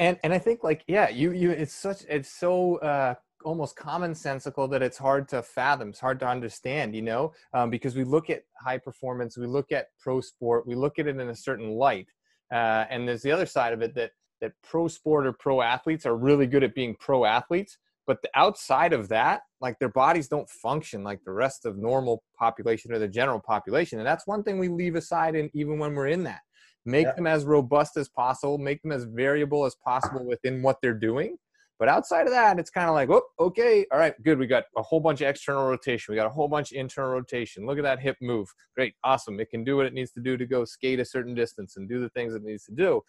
and 0.00 0.18
and 0.24 0.32
i 0.32 0.38
think 0.38 0.64
like 0.64 0.82
yeah 0.88 1.08
you 1.20 1.32
you 1.32 1.50
it's 1.50 1.74
such 1.74 2.00
it's 2.08 2.30
so 2.30 2.76
uh 2.76 3.14
almost 3.46 3.76
commonsensical 3.76 4.68
that 4.68 4.82
it's 4.82 4.98
hard 4.98 5.28
to 5.28 5.40
fathom 5.40 5.90
it's 5.90 6.00
hard 6.00 6.18
to 6.18 6.26
understand 6.26 6.94
you 6.96 7.02
know? 7.02 7.32
Um, 7.54 7.70
because 7.70 7.94
we 7.94 8.02
look 8.02 8.28
at 8.28 8.42
high 8.60 8.78
performance 8.78 9.38
we 9.38 9.46
look 9.46 9.70
at 9.70 9.86
pro 10.00 10.20
sport 10.20 10.66
we 10.66 10.74
look 10.74 10.98
at 10.98 11.06
it 11.06 11.18
in 11.18 11.28
a 11.28 11.36
certain 11.36 11.70
light. 11.70 12.08
Uh, 12.52 12.84
and 12.90 13.08
there's 13.08 13.22
the 13.22 13.30
other 13.30 13.46
side 13.46 13.72
of 13.72 13.82
it 13.82 13.94
that 13.94 14.10
that 14.40 14.52
pro 14.62 14.88
sport 14.88 15.26
or 15.26 15.32
pro 15.32 15.62
athletes 15.62 16.04
are 16.04 16.16
really 16.16 16.46
good 16.46 16.64
at 16.64 16.74
being 16.74 16.96
pro 16.98 17.24
athletes 17.24 17.78
but 18.06 18.20
the 18.22 18.30
outside 18.34 18.92
of 18.92 19.08
that 19.08 19.42
like 19.60 19.78
their 19.78 19.88
bodies 19.88 20.28
don't 20.28 20.50
function 20.50 21.04
like 21.04 21.20
the 21.24 21.32
rest 21.32 21.64
of 21.64 21.78
normal 21.78 22.22
population 22.38 22.92
or 22.92 22.98
the 22.98 23.08
general 23.08 23.40
population 23.40 23.98
and 23.98 24.06
that's 24.06 24.26
one 24.26 24.42
thing 24.42 24.58
we 24.58 24.68
leave 24.68 24.96
aside 24.96 25.36
and 25.36 25.50
even 25.54 25.78
when 25.78 25.94
we're 25.94 26.08
in 26.08 26.24
that. 26.24 26.40
Make 26.84 27.06
yeah. 27.06 27.14
them 27.14 27.26
as 27.26 27.44
robust 27.44 27.96
as 27.96 28.08
possible 28.08 28.58
make 28.58 28.82
them 28.82 28.92
as 28.92 29.04
variable 29.04 29.64
as 29.64 29.76
possible 29.84 30.24
within 30.24 30.62
what 30.62 30.78
they're 30.82 30.94
doing 30.94 31.36
but 31.78 31.88
outside 31.88 32.26
of 32.26 32.32
that 32.32 32.58
it's 32.58 32.70
kind 32.70 32.88
of 32.88 32.94
like 32.94 33.10
oh 33.10 33.22
okay 33.38 33.86
all 33.92 33.98
right 33.98 34.14
good 34.22 34.38
we 34.38 34.46
got 34.46 34.64
a 34.76 34.82
whole 34.82 35.00
bunch 35.00 35.20
of 35.20 35.28
external 35.28 35.66
rotation 35.66 36.12
we 36.12 36.16
got 36.16 36.26
a 36.26 36.30
whole 36.30 36.48
bunch 36.48 36.72
of 36.72 36.78
internal 36.78 37.10
rotation 37.10 37.66
look 37.66 37.78
at 37.78 37.84
that 37.84 38.00
hip 38.00 38.16
move 38.20 38.48
great 38.74 38.94
awesome 39.04 39.38
it 39.40 39.50
can 39.50 39.64
do 39.64 39.76
what 39.76 39.86
it 39.86 39.94
needs 39.94 40.12
to 40.12 40.20
do 40.20 40.36
to 40.36 40.46
go 40.46 40.64
skate 40.64 41.00
a 41.00 41.04
certain 41.04 41.34
distance 41.34 41.76
and 41.76 41.88
do 41.88 42.00
the 42.00 42.08
things 42.10 42.34
it 42.34 42.42
needs 42.42 42.64
to 42.64 42.72
do. 42.72 43.00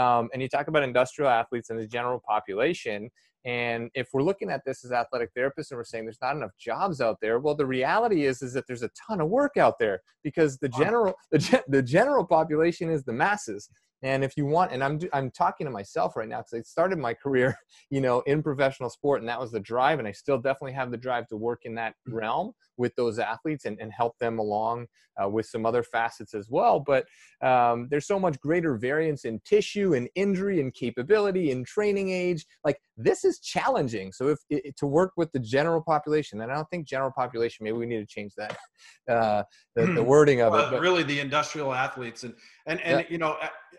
Um, 0.00 0.28
and 0.32 0.40
you 0.40 0.48
talk 0.48 0.68
about 0.68 0.84
industrial 0.84 1.30
athletes 1.30 1.70
and 1.70 1.78
the 1.78 1.86
general 1.86 2.20
population 2.26 3.10
and 3.44 3.90
if 3.94 4.08
we're 4.12 4.22
looking 4.22 4.50
at 4.50 4.62
this 4.66 4.84
as 4.84 4.92
athletic 4.92 5.34
therapists 5.34 5.70
and 5.70 5.78
we're 5.78 5.84
saying 5.84 6.04
there's 6.04 6.20
not 6.20 6.36
enough 6.36 6.50
jobs 6.58 7.00
out 7.00 7.18
there, 7.22 7.38
well, 7.38 7.54
the 7.54 7.66
reality 7.66 8.26
is 8.26 8.42
is 8.42 8.52
that 8.52 8.66
there's 8.66 8.82
a 8.82 8.90
ton 9.06 9.20
of 9.20 9.28
work 9.28 9.56
out 9.56 9.78
there 9.78 10.02
because 10.22 10.58
the 10.58 10.68
general 10.68 11.14
the, 11.30 11.62
the 11.68 11.82
general 11.82 12.24
population 12.24 12.90
is 12.90 13.04
the 13.04 13.12
masses. 13.12 13.68
And 14.02 14.24
if 14.24 14.36
you 14.36 14.46
want, 14.46 14.72
and 14.72 14.82
I'm 14.82 14.98
I'm 15.12 15.30
talking 15.30 15.66
to 15.66 15.70
myself 15.70 16.16
right 16.16 16.28
now 16.28 16.38
because 16.38 16.54
I 16.54 16.62
started 16.62 16.98
my 16.98 17.14
career, 17.22 17.56
you 17.90 18.00
know, 18.00 18.20
in 18.20 18.42
professional 18.42 18.90
sport, 18.90 19.20
and 19.20 19.28
that 19.28 19.40
was 19.40 19.52
the 19.52 19.60
drive, 19.60 19.98
and 19.98 20.08
I 20.08 20.12
still 20.12 20.38
definitely 20.38 20.72
have 20.72 20.90
the 20.90 20.96
drive 20.96 21.28
to 21.28 21.36
work 21.36 21.60
in 21.64 21.74
that 21.76 21.94
mm-hmm. 22.08 22.16
realm 22.16 22.52
with 22.76 22.94
those 22.96 23.18
athletes 23.18 23.66
and, 23.66 23.78
and 23.80 23.92
help 23.92 24.18
them 24.18 24.38
along 24.38 24.86
uh, 25.22 25.28
with 25.28 25.46
some 25.46 25.66
other 25.66 25.82
facets 25.82 26.34
as 26.34 26.48
well. 26.48 26.80
But 26.80 27.06
um, 27.42 27.88
there's 27.90 28.06
so 28.06 28.18
much 28.18 28.40
greater 28.40 28.76
variance 28.76 29.24
in 29.24 29.40
tissue 29.44 29.94
and 29.94 30.08
injury 30.14 30.60
and 30.60 30.72
capability 30.72 31.50
and 31.50 31.66
training 31.66 32.10
age. 32.10 32.46
Like 32.64 32.78
this 32.96 33.24
is 33.24 33.29
challenging. 33.38 34.12
So 34.12 34.28
if 34.28 34.38
it, 34.50 34.76
to 34.78 34.86
work 34.86 35.12
with 35.16 35.30
the 35.32 35.38
general 35.38 35.80
population, 35.80 36.40
and 36.40 36.50
I 36.50 36.54
don't 36.56 36.68
think 36.70 36.86
general 36.86 37.12
population, 37.12 37.64
maybe 37.64 37.76
we 37.76 37.86
need 37.86 37.98
to 37.98 38.06
change 38.06 38.32
that, 38.36 38.56
uh, 39.08 39.44
the, 39.76 39.86
the, 39.86 40.02
wording 40.02 40.40
of 40.40 40.52
well, 40.52 40.66
it. 40.66 40.70
But, 40.72 40.80
really, 40.80 41.02
the 41.02 41.20
industrial 41.20 41.72
athletes 41.72 42.24
and 42.24 42.34
and 42.66 42.80
and 42.80 43.00
yeah. 43.00 43.06
you 43.08 43.18
know 43.18 43.36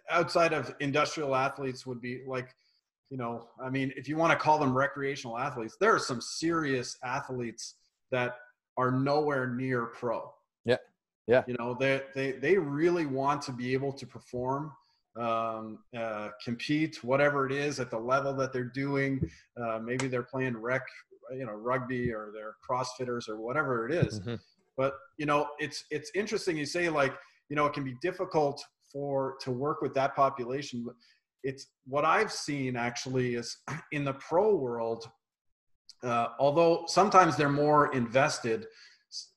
outside 0.10 0.54
of 0.54 0.74
industrial 0.80 1.36
athletes 1.36 1.86
would 1.86 2.02
be 2.02 2.22
like 2.28 2.56
you 3.10 3.18
know 3.18 3.48
i 3.64 3.70
mean 3.70 3.92
if 3.96 4.08
you 4.08 4.18
want 4.18 4.32
to 4.32 4.38
call 4.38 4.58
them 4.58 4.76
recreational 4.76 5.38
athletes 5.38 5.76
there 5.80 5.94
are 5.94 6.00
some 6.00 6.22
serious 6.22 6.98
athletes 7.04 7.76
that 8.12 8.38
are 8.78 8.92
nowhere 8.92 9.48
near 9.48 9.88
pro 9.88 10.34
yeah 10.66 10.78
yeah 11.28 11.44
you 11.48 11.56
know 11.60 11.76
they 11.80 12.02
they 12.16 12.32
they 12.32 12.58
really 12.58 13.06
want 13.06 13.42
to 13.42 13.52
be 13.52 13.74
able 13.74 13.92
to 13.92 14.08
perform 14.08 14.72
um, 15.20 15.80
uh, 15.98 16.30
compete 16.44 17.04
whatever 17.04 17.46
it 17.46 17.52
is 17.52 17.80
at 17.80 17.92
the 17.92 17.98
level 17.98 18.34
that 18.34 18.54
they're 18.54 18.64
doing 18.64 19.20
uh, 19.62 19.80
maybe 19.80 20.08
they're 20.08 20.24
playing 20.24 20.56
rec 20.56 20.84
you 21.34 21.46
know 21.46 21.54
rugby 21.54 22.14
or 22.14 22.32
they're 22.34 22.56
crossfitters 22.68 23.28
or 23.30 23.40
whatever 23.40 23.88
it 23.88 23.94
is. 23.94 24.20
Mm-hmm. 24.20 24.36
but 24.78 24.94
you 25.18 25.26
know 25.26 25.48
it's 25.60 25.86
it's 25.92 26.12
interesting 26.16 26.58
you 26.58 26.66
say 26.66 26.90
like 26.90 27.14
you 27.50 27.56
know 27.56 27.66
it 27.66 27.74
can 27.74 27.84
be 27.84 27.96
difficult 28.02 28.64
for 28.92 29.36
to 29.42 29.52
work 29.52 29.82
with 29.82 29.94
that 29.94 30.16
population 30.16 30.86
it's 31.44 31.68
what 31.86 32.06
i've 32.06 32.32
seen 32.32 32.76
actually 32.76 33.36
is 33.36 33.58
in 33.92 34.04
the 34.04 34.14
pro 34.14 34.56
world 34.56 35.10
uh, 36.04 36.28
although 36.40 36.84
sometimes 36.88 37.38
they're 37.38 37.50
more 37.50 37.94
invested 37.94 38.66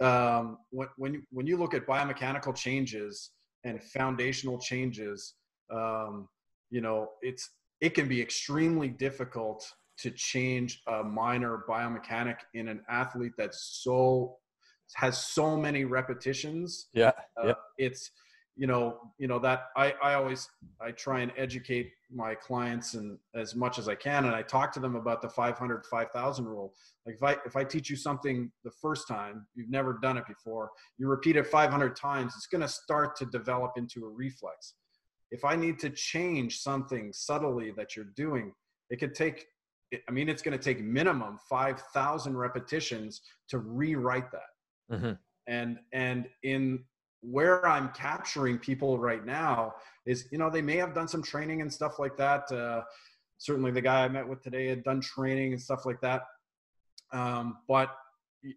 um, 0.00 0.58
when, 0.70 0.88
when, 0.96 1.26
when 1.30 1.46
you 1.46 1.56
look 1.56 1.74
at 1.74 1.86
biomechanical 1.86 2.54
changes 2.54 3.32
and 3.64 3.82
foundational 3.82 4.58
changes 4.58 5.34
um, 5.74 6.28
you 6.70 6.80
know 6.80 7.10
it's 7.22 7.50
it 7.80 7.94
can 7.94 8.08
be 8.08 8.20
extremely 8.20 8.88
difficult 8.88 9.66
to 9.98 10.10
change 10.10 10.82
a 10.88 11.04
minor 11.04 11.64
biomechanic 11.68 12.36
in 12.54 12.68
an 12.68 12.80
athlete 12.88 13.32
that's 13.36 13.80
so 13.82 14.36
has 14.94 15.18
so 15.18 15.56
many 15.56 15.84
repetitions. 15.84 16.88
Yeah, 16.92 17.12
uh, 17.40 17.48
yeah. 17.48 17.52
it's 17.78 18.10
you 18.56 18.66
know 18.66 18.98
you 19.18 19.26
know 19.26 19.40
that 19.40 19.64
i 19.76 19.92
i 20.00 20.14
always 20.14 20.48
i 20.80 20.92
try 20.92 21.20
and 21.20 21.32
educate 21.36 21.90
my 22.14 22.36
clients 22.36 22.94
and 22.94 23.18
as 23.34 23.56
much 23.56 23.80
as 23.80 23.88
i 23.88 23.96
can 23.96 24.26
and 24.26 24.34
i 24.34 24.42
talk 24.42 24.72
to 24.72 24.78
them 24.78 24.94
about 24.94 25.20
the 25.20 25.28
500 25.28 25.84
5000 25.84 26.44
rule. 26.44 26.72
Like 27.04 27.16
if 27.16 27.22
i 27.24 27.36
if 27.44 27.56
i 27.56 27.64
teach 27.64 27.90
you 27.90 27.96
something 27.96 28.52
the 28.62 28.70
first 28.70 29.08
time 29.08 29.46
you've 29.56 29.70
never 29.70 29.98
done 30.00 30.16
it 30.16 30.24
before 30.28 30.70
you 30.98 31.08
repeat 31.08 31.36
it 31.36 31.48
500 31.48 31.96
times 31.96 32.34
it's 32.36 32.46
going 32.46 32.62
to 32.62 32.68
start 32.68 33.16
to 33.16 33.26
develop 33.26 33.72
into 33.76 34.04
a 34.04 34.08
reflex 34.08 34.74
if 35.30 35.44
i 35.44 35.56
need 35.56 35.78
to 35.78 35.90
change 35.90 36.58
something 36.58 37.12
subtly 37.12 37.70
that 37.70 37.96
you're 37.96 38.12
doing 38.16 38.52
it 38.90 38.96
could 38.98 39.14
take 39.14 39.46
i 40.08 40.10
mean 40.10 40.28
it's 40.28 40.42
going 40.42 40.56
to 40.56 40.62
take 40.62 40.82
minimum 40.82 41.38
5000 41.48 42.36
repetitions 42.36 43.22
to 43.48 43.58
rewrite 43.58 44.30
that 44.30 44.96
mm-hmm. 44.96 45.12
and 45.46 45.78
and 45.92 46.26
in 46.42 46.84
where 47.30 47.66
I'm 47.66 47.88
capturing 47.90 48.58
people 48.58 48.98
right 48.98 49.24
now 49.24 49.74
is, 50.06 50.26
you 50.30 50.38
know, 50.38 50.50
they 50.50 50.62
may 50.62 50.76
have 50.76 50.94
done 50.94 51.08
some 51.08 51.22
training 51.22 51.62
and 51.62 51.72
stuff 51.72 51.98
like 51.98 52.16
that. 52.18 52.50
Uh, 52.52 52.82
certainly, 53.38 53.70
the 53.70 53.80
guy 53.80 54.04
I 54.04 54.08
met 54.08 54.28
with 54.28 54.42
today 54.42 54.66
had 54.66 54.84
done 54.84 55.00
training 55.00 55.52
and 55.52 55.60
stuff 55.60 55.86
like 55.86 56.00
that. 56.02 56.22
Um, 57.12 57.58
but 57.66 57.96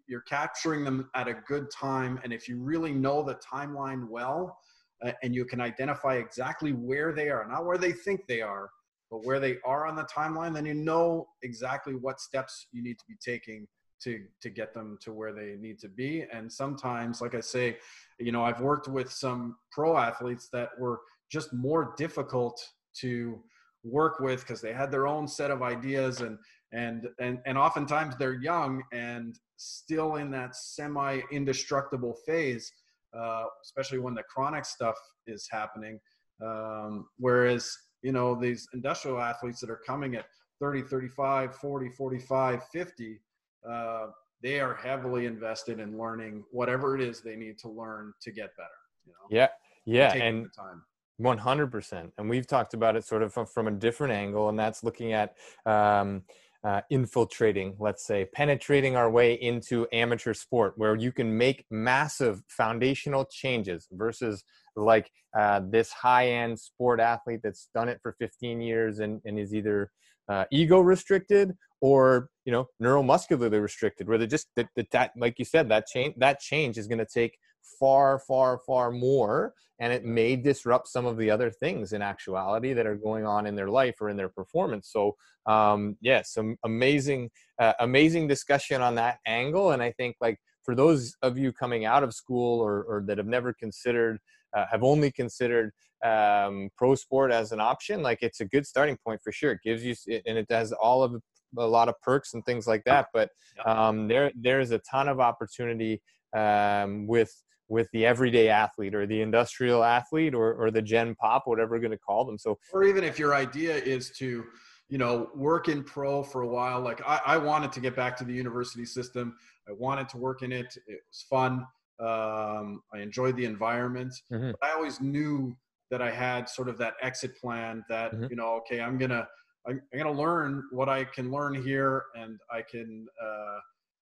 you're 0.06 0.22
capturing 0.22 0.84
them 0.84 1.08
at 1.14 1.28
a 1.28 1.34
good 1.46 1.70
time, 1.70 2.20
and 2.22 2.32
if 2.32 2.48
you 2.48 2.58
really 2.58 2.92
know 2.92 3.22
the 3.22 3.36
timeline 3.36 4.08
well, 4.08 4.58
uh, 5.04 5.12
and 5.22 5.34
you 5.34 5.44
can 5.44 5.60
identify 5.60 6.14
exactly 6.16 6.72
where 6.72 7.12
they 7.12 7.28
are, 7.28 7.46
not 7.48 7.64
where 7.64 7.78
they 7.78 7.92
think 7.92 8.26
they 8.26 8.40
are, 8.40 8.70
but 9.10 9.24
where 9.24 9.40
they 9.40 9.56
are 9.64 9.86
on 9.86 9.96
the 9.96 10.04
timeline, 10.04 10.54
then 10.54 10.66
you 10.66 10.74
know 10.74 11.26
exactly 11.42 11.94
what 11.94 12.20
steps 12.20 12.66
you 12.72 12.82
need 12.82 12.98
to 12.98 13.04
be 13.08 13.14
taking 13.24 13.66
to 14.02 14.20
to 14.40 14.50
get 14.50 14.72
them 14.74 14.96
to 15.00 15.12
where 15.12 15.32
they 15.32 15.56
need 15.58 15.78
to 15.80 15.88
be. 15.88 16.24
And 16.32 16.52
sometimes 16.52 17.20
like 17.20 17.34
i 17.34 17.40
say 17.40 17.78
you 18.18 18.32
know 18.32 18.44
i've 18.44 18.60
worked 18.60 18.88
with 18.88 19.10
some 19.10 19.56
pro 19.72 19.96
athletes 19.96 20.48
that 20.52 20.70
were 20.78 21.00
just 21.30 21.52
more 21.52 21.94
difficult 21.96 22.60
to 23.00 23.40
work 23.84 24.20
with 24.20 24.40
because 24.40 24.60
they 24.60 24.72
had 24.72 24.90
their 24.90 25.06
own 25.06 25.28
set 25.28 25.50
of 25.50 25.62
ideas 25.62 26.20
and 26.20 26.38
and 26.72 27.08
and 27.20 27.38
and 27.46 27.56
oftentimes 27.56 28.16
they're 28.16 28.40
young 28.42 28.82
and 28.92 29.38
still 29.56 30.16
in 30.16 30.30
that 30.30 30.54
semi 30.54 31.20
indestructible 31.32 32.14
phase 32.26 32.72
uh, 33.16 33.44
especially 33.62 33.98
when 33.98 34.14
the 34.14 34.22
chronic 34.24 34.64
stuff 34.64 34.96
is 35.26 35.48
happening 35.50 35.98
um, 36.44 37.06
whereas 37.18 37.70
you 38.02 38.12
know 38.12 38.34
these 38.34 38.68
industrial 38.74 39.20
athletes 39.20 39.60
that 39.60 39.70
are 39.70 39.80
coming 39.86 40.14
at 40.14 40.26
30 40.60 40.82
35 40.82 41.54
40 41.56 41.88
45 41.90 42.62
50 42.72 43.20
uh, 43.68 44.06
they 44.42 44.60
are 44.60 44.74
heavily 44.74 45.26
invested 45.26 45.80
in 45.80 45.98
learning 45.98 46.44
whatever 46.50 46.94
it 46.94 47.00
is 47.00 47.20
they 47.20 47.36
need 47.36 47.58
to 47.58 47.68
learn 47.68 48.12
to 48.22 48.30
get 48.30 48.56
better. 48.56 48.68
You 49.06 49.12
know? 49.12 49.26
Yeah, 49.30 49.48
yeah, 49.84 50.14
and 50.14 50.48
time. 50.54 50.82
100%. 51.20 52.12
And 52.16 52.30
we've 52.30 52.46
talked 52.46 52.74
about 52.74 52.94
it 52.94 53.04
sort 53.04 53.22
of 53.22 53.32
from 53.50 53.66
a 53.66 53.72
different 53.72 54.12
angle, 54.12 54.48
and 54.48 54.58
that's 54.58 54.84
looking 54.84 55.12
at 55.12 55.34
um, 55.66 56.22
uh, 56.68 56.82
infiltrating, 56.90 57.74
let's 57.78 58.06
say, 58.06 58.26
penetrating 58.34 58.94
our 58.94 59.10
way 59.10 59.32
into 59.32 59.86
amateur 59.90 60.34
sport 60.34 60.74
where 60.76 60.94
you 60.94 61.10
can 61.10 61.38
make 61.38 61.64
massive 61.70 62.42
foundational 62.46 63.24
changes 63.24 63.88
versus 63.90 64.44
like 64.76 65.10
uh, 65.34 65.62
this 65.70 65.90
high 65.90 66.28
end 66.28 66.60
sport 66.60 67.00
athlete 67.00 67.40
that's 67.42 67.70
done 67.74 67.88
it 67.88 67.98
for 68.02 68.14
15 68.18 68.60
years 68.60 68.98
and, 68.98 69.22
and 69.24 69.38
is 69.38 69.54
either 69.54 69.90
uh, 70.28 70.44
ego 70.52 70.78
restricted 70.78 71.56
or 71.80 72.28
you 72.44 72.52
know 72.52 72.68
neuromuscularly 72.82 73.62
restricted 73.62 74.06
where 74.06 74.18
they 74.18 74.26
just 74.26 74.48
that, 74.54 74.68
that, 74.76 74.90
that 74.90 75.12
like 75.16 75.38
you 75.38 75.46
said 75.46 75.70
that 75.70 75.86
change 75.86 76.14
that 76.18 76.38
change 76.38 76.76
is 76.76 76.86
going 76.86 76.98
to 76.98 77.06
take 77.06 77.38
far 77.78 78.18
far 78.18 78.58
far 78.58 78.90
more 78.90 79.54
and 79.80 79.92
it 79.92 80.04
may 80.04 80.34
disrupt 80.34 80.88
some 80.88 81.06
of 81.06 81.16
the 81.16 81.30
other 81.30 81.50
things 81.50 81.92
in 81.92 82.02
actuality 82.02 82.72
that 82.72 82.86
are 82.86 82.96
going 82.96 83.24
on 83.24 83.46
in 83.46 83.54
their 83.54 83.68
life 83.68 84.00
or 84.00 84.08
in 84.08 84.16
their 84.16 84.28
performance 84.28 84.90
so 84.90 85.14
um 85.46 85.96
yeah 86.00 86.22
some 86.22 86.56
amazing 86.64 87.30
uh, 87.58 87.72
amazing 87.80 88.26
discussion 88.26 88.82
on 88.82 88.94
that 88.94 89.18
angle 89.26 89.72
and 89.72 89.82
i 89.82 89.90
think 89.92 90.16
like 90.20 90.38
for 90.62 90.74
those 90.74 91.14
of 91.22 91.38
you 91.38 91.52
coming 91.52 91.84
out 91.84 92.02
of 92.02 92.12
school 92.12 92.60
or, 92.60 92.82
or 92.82 93.02
that 93.06 93.18
have 93.18 93.26
never 93.26 93.52
considered 93.52 94.18
uh, 94.54 94.64
have 94.70 94.82
only 94.82 95.10
considered 95.10 95.72
um, 96.04 96.70
pro 96.76 96.94
sport 96.94 97.32
as 97.32 97.52
an 97.52 97.60
option, 97.60 98.02
like 98.02 98.18
it's 98.22 98.40
a 98.40 98.44
good 98.44 98.66
starting 98.66 98.96
point 99.04 99.20
for 99.22 99.32
sure. 99.32 99.52
It 99.52 99.60
gives 99.64 99.84
you, 99.84 99.94
and 100.26 100.38
it 100.38 100.46
has 100.50 100.72
all 100.72 101.02
of 101.02 101.20
a 101.56 101.66
lot 101.66 101.88
of 101.88 102.00
perks 102.02 102.34
and 102.34 102.44
things 102.44 102.66
like 102.66 102.84
that. 102.84 103.08
But 103.12 103.30
um, 103.64 104.08
there, 104.08 104.30
there's 104.36 104.70
a 104.70 104.78
ton 104.78 105.08
of 105.08 105.20
opportunity 105.20 106.02
um, 106.36 107.06
with 107.06 107.32
with 107.70 107.88
the 107.92 108.06
everyday 108.06 108.48
athlete 108.48 108.94
or 108.94 109.06
the 109.06 109.20
industrial 109.20 109.84
athlete 109.84 110.34
or, 110.34 110.54
or 110.54 110.70
the 110.70 110.80
gen 110.80 111.14
pop 111.16 111.42
whatever 111.46 111.72
we're 111.72 111.80
going 111.80 111.90
to 111.90 111.98
call 111.98 112.24
them. 112.24 112.38
So 112.38 112.58
or 112.72 112.82
even 112.84 113.04
if 113.04 113.18
your 113.18 113.34
idea 113.34 113.76
is 113.76 114.10
to 114.18 114.44
you 114.88 114.96
know 114.98 115.28
work 115.34 115.68
in 115.68 115.84
pro 115.84 116.22
for 116.22 116.42
a 116.42 116.48
while 116.48 116.80
like 116.80 117.02
I, 117.06 117.20
I 117.26 117.36
wanted 117.36 117.72
to 117.72 117.80
get 117.80 117.94
back 117.94 118.16
to 118.18 118.24
the 118.24 118.32
university 118.32 118.86
system. 118.86 119.36
I 119.68 119.72
wanted 119.72 120.08
to 120.10 120.16
work 120.16 120.42
in 120.42 120.50
it. 120.52 120.74
It 120.86 121.00
was 121.08 121.26
fun. 121.28 121.66
Um, 122.00 122.80
i 122.94 122.98
enjoyed 123.00 123.36
the 123.36 123.44
environment. 123.44 124.14
Mhm. 124.32 124.52
but 124.52 124.68
i 124.70 124.72
always 124.72 125.00
knew 125.00 125.56
that 125.90 126.00
i 126.00 126.10
had 126.12 126.48
sort 126.48 126.68
of 126.68 126.78
that 126.78 126.94
exit 127.02 127.36
plan 127.36 127.84
that 127.88 128.12
Mhm. 128.12 128.30
you 128.30 128.36
know 128.36 128.50
okay 128.60 128.80
i'm 128.80 128.98
gonna 128.98 129.26
I'm, 129.66 129.82
I'm 129.92 129.98
gonna 129.98 130.12
learn 130.12 130.62
what 130.70 130.88
i 130.88 131.02
can 131.04 131.32
learn 131.32 131.54
here 131.60 132.04
and 132.14 132.38
i 132.52 132.62
can 132.62 133.08
uh, 133.20 133.58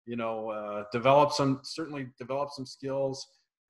you 0.05 0.15
know 0.15 0.49
uh, 0.49 0.83
develop 0.91 1.31
some 1.31 1.59
certainly 1.63 2.07
develop 2.19 2.49
some 2.51 2.65
skills 2.65 3.25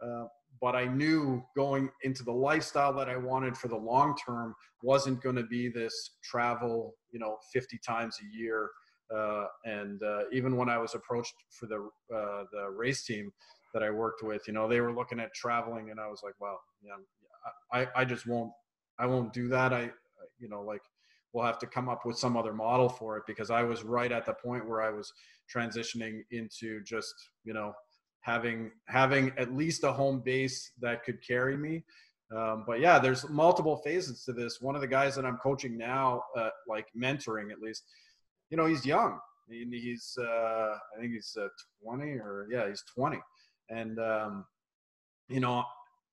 uh, 0.06 0.26
but 0.62 0.76
I 0.76 0.86
knew 0.86 1.44
going 1.56 1.90
into 2.04 2.24
the 2.24 2.32
lifestyle 2.32 2.94
that 2.94 3.10
I 3.10 3.18
wanted 3.18 3.58
for 3.58 3.68
the 3.68 3.76
long 3.76 4.16
term 4.26 4.56
wasn't 4.82 5.22
going 5.22 5.36
to 5.36 5.44
be 5.44 5.70
this 5.70 6.18
travel, 6.24 6.96
you 7.12 7.20
know, 7.20 7.38
50 7.54 7.80
times 7.86 8.18
a 8.22 8.38
year. 8.38 8.70
Uh, 9.16 9.46
and 9.66 10.02
uh, 10.02 10.24
even 10.32 10.56
when 10.56 10.70
I 10.70 10.78
was 10.78 10.96
approached 10.96 11.34
for 11.52 11.68
the 11.68 11.88
uh, 12.16 12.44
the 12.52 12.70
race 12.76 13.06
team 13.06 13.32
that 13.74 13.84
I 13.84 13.92
worked 13.92 14.24
with, 14.24 14.48
you 14.48 14.54
know, 14.54 14.68
they 14.68 14.82
were 14.82 14.94
looking 14.94 15.20
at 15.20 15.34
traveling, 15.36 15.92
and 15.92 16.00
I 16.00 16.08
was 16.08 16.22
like, 16.24 16.34
well, 16.40 16.60
yeah, 16.82 16.96
I, 17.72 17.88
I 18.02 18.06
just 18.06 18.26
won't, 18.26 18.52
I 18.98 19.06
won't 19.06 19.32
do 19.34 19.48
that. 19.50 19.74
I, 19.74 19.92
you 20.40 20.50
know, 20.50 20.62
like 20.62 20.82
we'll 21.36 21.44
have 21.46 21.60
to 21.60 21.68
come 21.68 21.90
up 21.90 22.06
with 22.06 22.18
some 22.18 22.38
other 22.38 22.54
model 22.54 22.88
for 22.88 23.18
it 23.18 23.24
because 23.28 23.52
I 23.52 23.62
was 23.62 23.84
right 23.84 24.12
at 24.12 24.26
the 24.26 24.34
point 24.34 24.68
where 24.68 24.82
I 24.82 24.90
was 24.90 25.12
transitioning 25.54 26.22
into 26.32 26.82
just, 26.84 27.14
you 27.44 27.54
know, 27.54 27.74
having 28.22 28.72
having 28.88 29.34
at 29.38 29.54
least 29.54 29.84
a 29.84 29.92
home 29.92 30.22
base 30.24 30.72
that 30.80 31.04
could 31.04 31.22
carry 31.22 31.58
me. 31.58 31.84
Um, 32.36 32.64
but 32.66 32.80
yeah, 32.80 32.98
there's 33.00 33.28
multiple 33.30 33.76
phases 33.84 34.24
to 34.24 34.32
this. 34.34 34.62
One 34.62 34.76
of 34.76 34.82
the 34.82 34.88
guys 34.88 35.14
that 35.16 35.26
I'm 35.26 35.38
coaching 35.38 35.78
now, 35.78 36.24
uh, 36.38 36.50
like 36.70 36.88
mentoring 36.98 37.52
at 37.52 37.60
least, 37.60 37.84
you 38.50 38.56
know, 38.56 38.66
he's 38.66 38.86
young. 38.86 39.20
He- 39.50 39.68
He's 39.70 40.18
uh, 40.20 40.24
I 40.98 41.00
think 41.02 41.12
he's 41.14 41.38
uh, 41.40 41.50
20 41.84 42.12
or 42.14 42.48
yeah, 42.50 42.68
he's 42.68 42.84
20, 42.98 43.20
and 43.70 44.00
um, 44.00 44.46
you 45.28 45.40
know, 45.42 45.64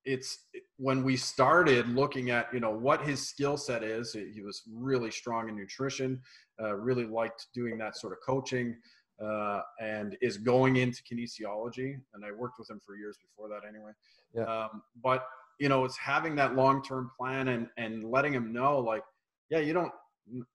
it's 0.04 0.46
when 0.76 1.04
we 1.04 1.16
started 1.16 1.88
looking 1.88 2.30
at 2.30 2.52
you 2.52 2.60
know 2.60 2.70
what 2.70 3.02
his 3.02 3.28
skill 3.28 3.56
set 3.56 3.82
is. 3.82 4.12
He 4.12 4.42
was 4.42 4.62
really 4.70 5.10
strong 5.10 5.48
in 5.48 5.56
nutrition, 5.56 6.20
uh, 6.60 6.74
really 6.74 7.06
liked 7.06 7.46
doing 7.54 7.78
that 7.78 7.96
sort 7.96 8.12
of 8.12 8.18
coaching 8.24 8.76
uh, 9.22 9.60
and 9.80 10.16
is 10.20 10.36
going 10.36 10.76
into 10.76 11.02
kinesiology. 11.02 11.96
And 12.14 12.24
I 12.24 12.32
worked 12.32 12.58
with 12.58 12.68
him 12.68 12.80
for 12.84 12.96
years 12.96 13.16
before 13.18 13.48
that, 13.48 13.66
anyway. 13.68 13.92
Yeah. 14.34 14.44
Um, 14.44 14.82
but 15.02 15.26
you 15.58 15.68
know, 15.68 15.84
it's 15.84 15.96
having 15.96 16.34
that 16.36 16.56
long-term 16.56 17.10
plan 17.16 17.48
and 17.48 17.68
and 17.76 18.10
letting 18.10 18.32
him 18.32 18.52
know, 18.52 18.78
like, 18.78 19.04
yeah, 19.50 19.58
you 19.58 19.72
don't. 19.72 19.92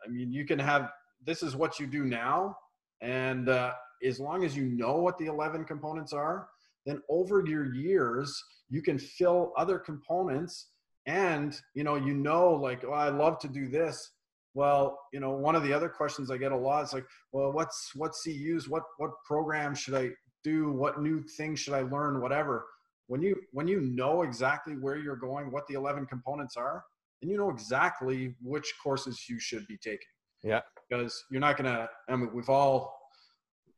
I 0.06 0.10
mean, 0.10 0.32
you 0.32 0.46
can 0.46 0.60
have 0.60 0.92
this 1.26 1.44
is 1.44 1.56
what 1.56 1.80
you 1.80 1.88
do 1.88 2.04
now, 2.04 2.58
and 3.02 3.50
uh, 3.50 3.74
as 4.06 4.20
long 4.20 4.44
as 4.44 4.56
you 4.56 4.66
know 4.66 4.98
what 4.98 5.18
the 5.18 5.26
eleven 5.26 5.64
components 5.64 6.14
are, 6.14 6.50
then 6.88 7.02
over 7.10 7.44
your 7.46 7.76
years 7.76 8.44
you 8.70 8.82
can 8.82 8.98
fill 8.98 9.54
other 9.58 9.78
components. 9.78 10.70
And 11.06 11.56
you 11.76 11.84
know, 11.84 11.96
you 11.96 12.14
know, 12.14 12.54
like, 12.54 12.84
oh, 12.84 12.94
I 12.94 13.10
love 13.10 13.40
to 13.40 13.48
do 13.48 13.70
this. 13.70 14.12
Well, 14.54 14.98
you 15.14 15.20
know, 15.20 15.32
one 15.32 15.56
of 15.56 15.64
the 15.64 15.72
other 15.72 15.88
questions 15.88 16.32
I 16.32 16.38
get 16.38 16.52
a 16.52 16.58
lot 16.58 16.84
is 16.84 16.94
like, 16.94 17.06
well, 17.32 17.52
what's 17.52 17.92
what's 17.94 18.26
what 18.26 18.36
CUs? 18.36 18.68
What 18.68 18.84
what 18.98 19.12
program 19.26 19.76
should 19.76 19.94
I 19.94 20.10
do? 20.44 20.72
What 20.72 21.02
new 21.02 21.24
things 21.38 21.60
should 21.60 21.74
I 21.74 21.82
learn? 21.82 22.22
Whatever. 22.22 22.66
When 23.08 23.22
you 23.22 23.36
when 23.52 23.68
you 23.68 23.82
know 23.82 24.24
exactly 24.24 24.74
where 24.74 24.98
you're 24.98 25.16
going, 25.16 25.52
what 25.52 25.68
the 25.68 25.76
eleven 25.76 26.06
components 26.06 26.58
are, 26.58 26.84
and 27.22 27.32
you 27.32 27.38
know 27.38 27.50
exactly 27.50 28.36
which 28.42 28.74
courses 28.84 29.30
you 29.30 29.40
should 29.40 29.66
be 29.68 29.78
taking. 29.78 30.00
Yeah. 30.44 30.62
Because 30.90 31.24
you're 31.32 31.42
not 31.42 31.56
gonna. 31.58 31.88
I 32.10 32.16
mean, 32.16 32.32
we've 32.34 32.50
all, 32.50 32.98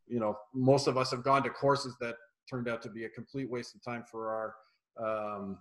you 0.08 0.20
know, 0.20 0.36
most 0.54 0.88
of 0.88 0.98
us 0.98 1.12
have 1.12 1.24
gone 1.24 1.44
to 1.44 1.50
courses 1.50 1.96
that 2.02 2.16
turned 2.50 2.68
out 2.68 2.82
to 2.84 2.90
be 2.90 3.06
a 3.06 3.10
complete 3.10 3.50
waste 3.50 3.76
of 3.76 3.84
time 3.84 4.04
for 4.10 4.30
our 4.30 4.56
um, 5.00 5.58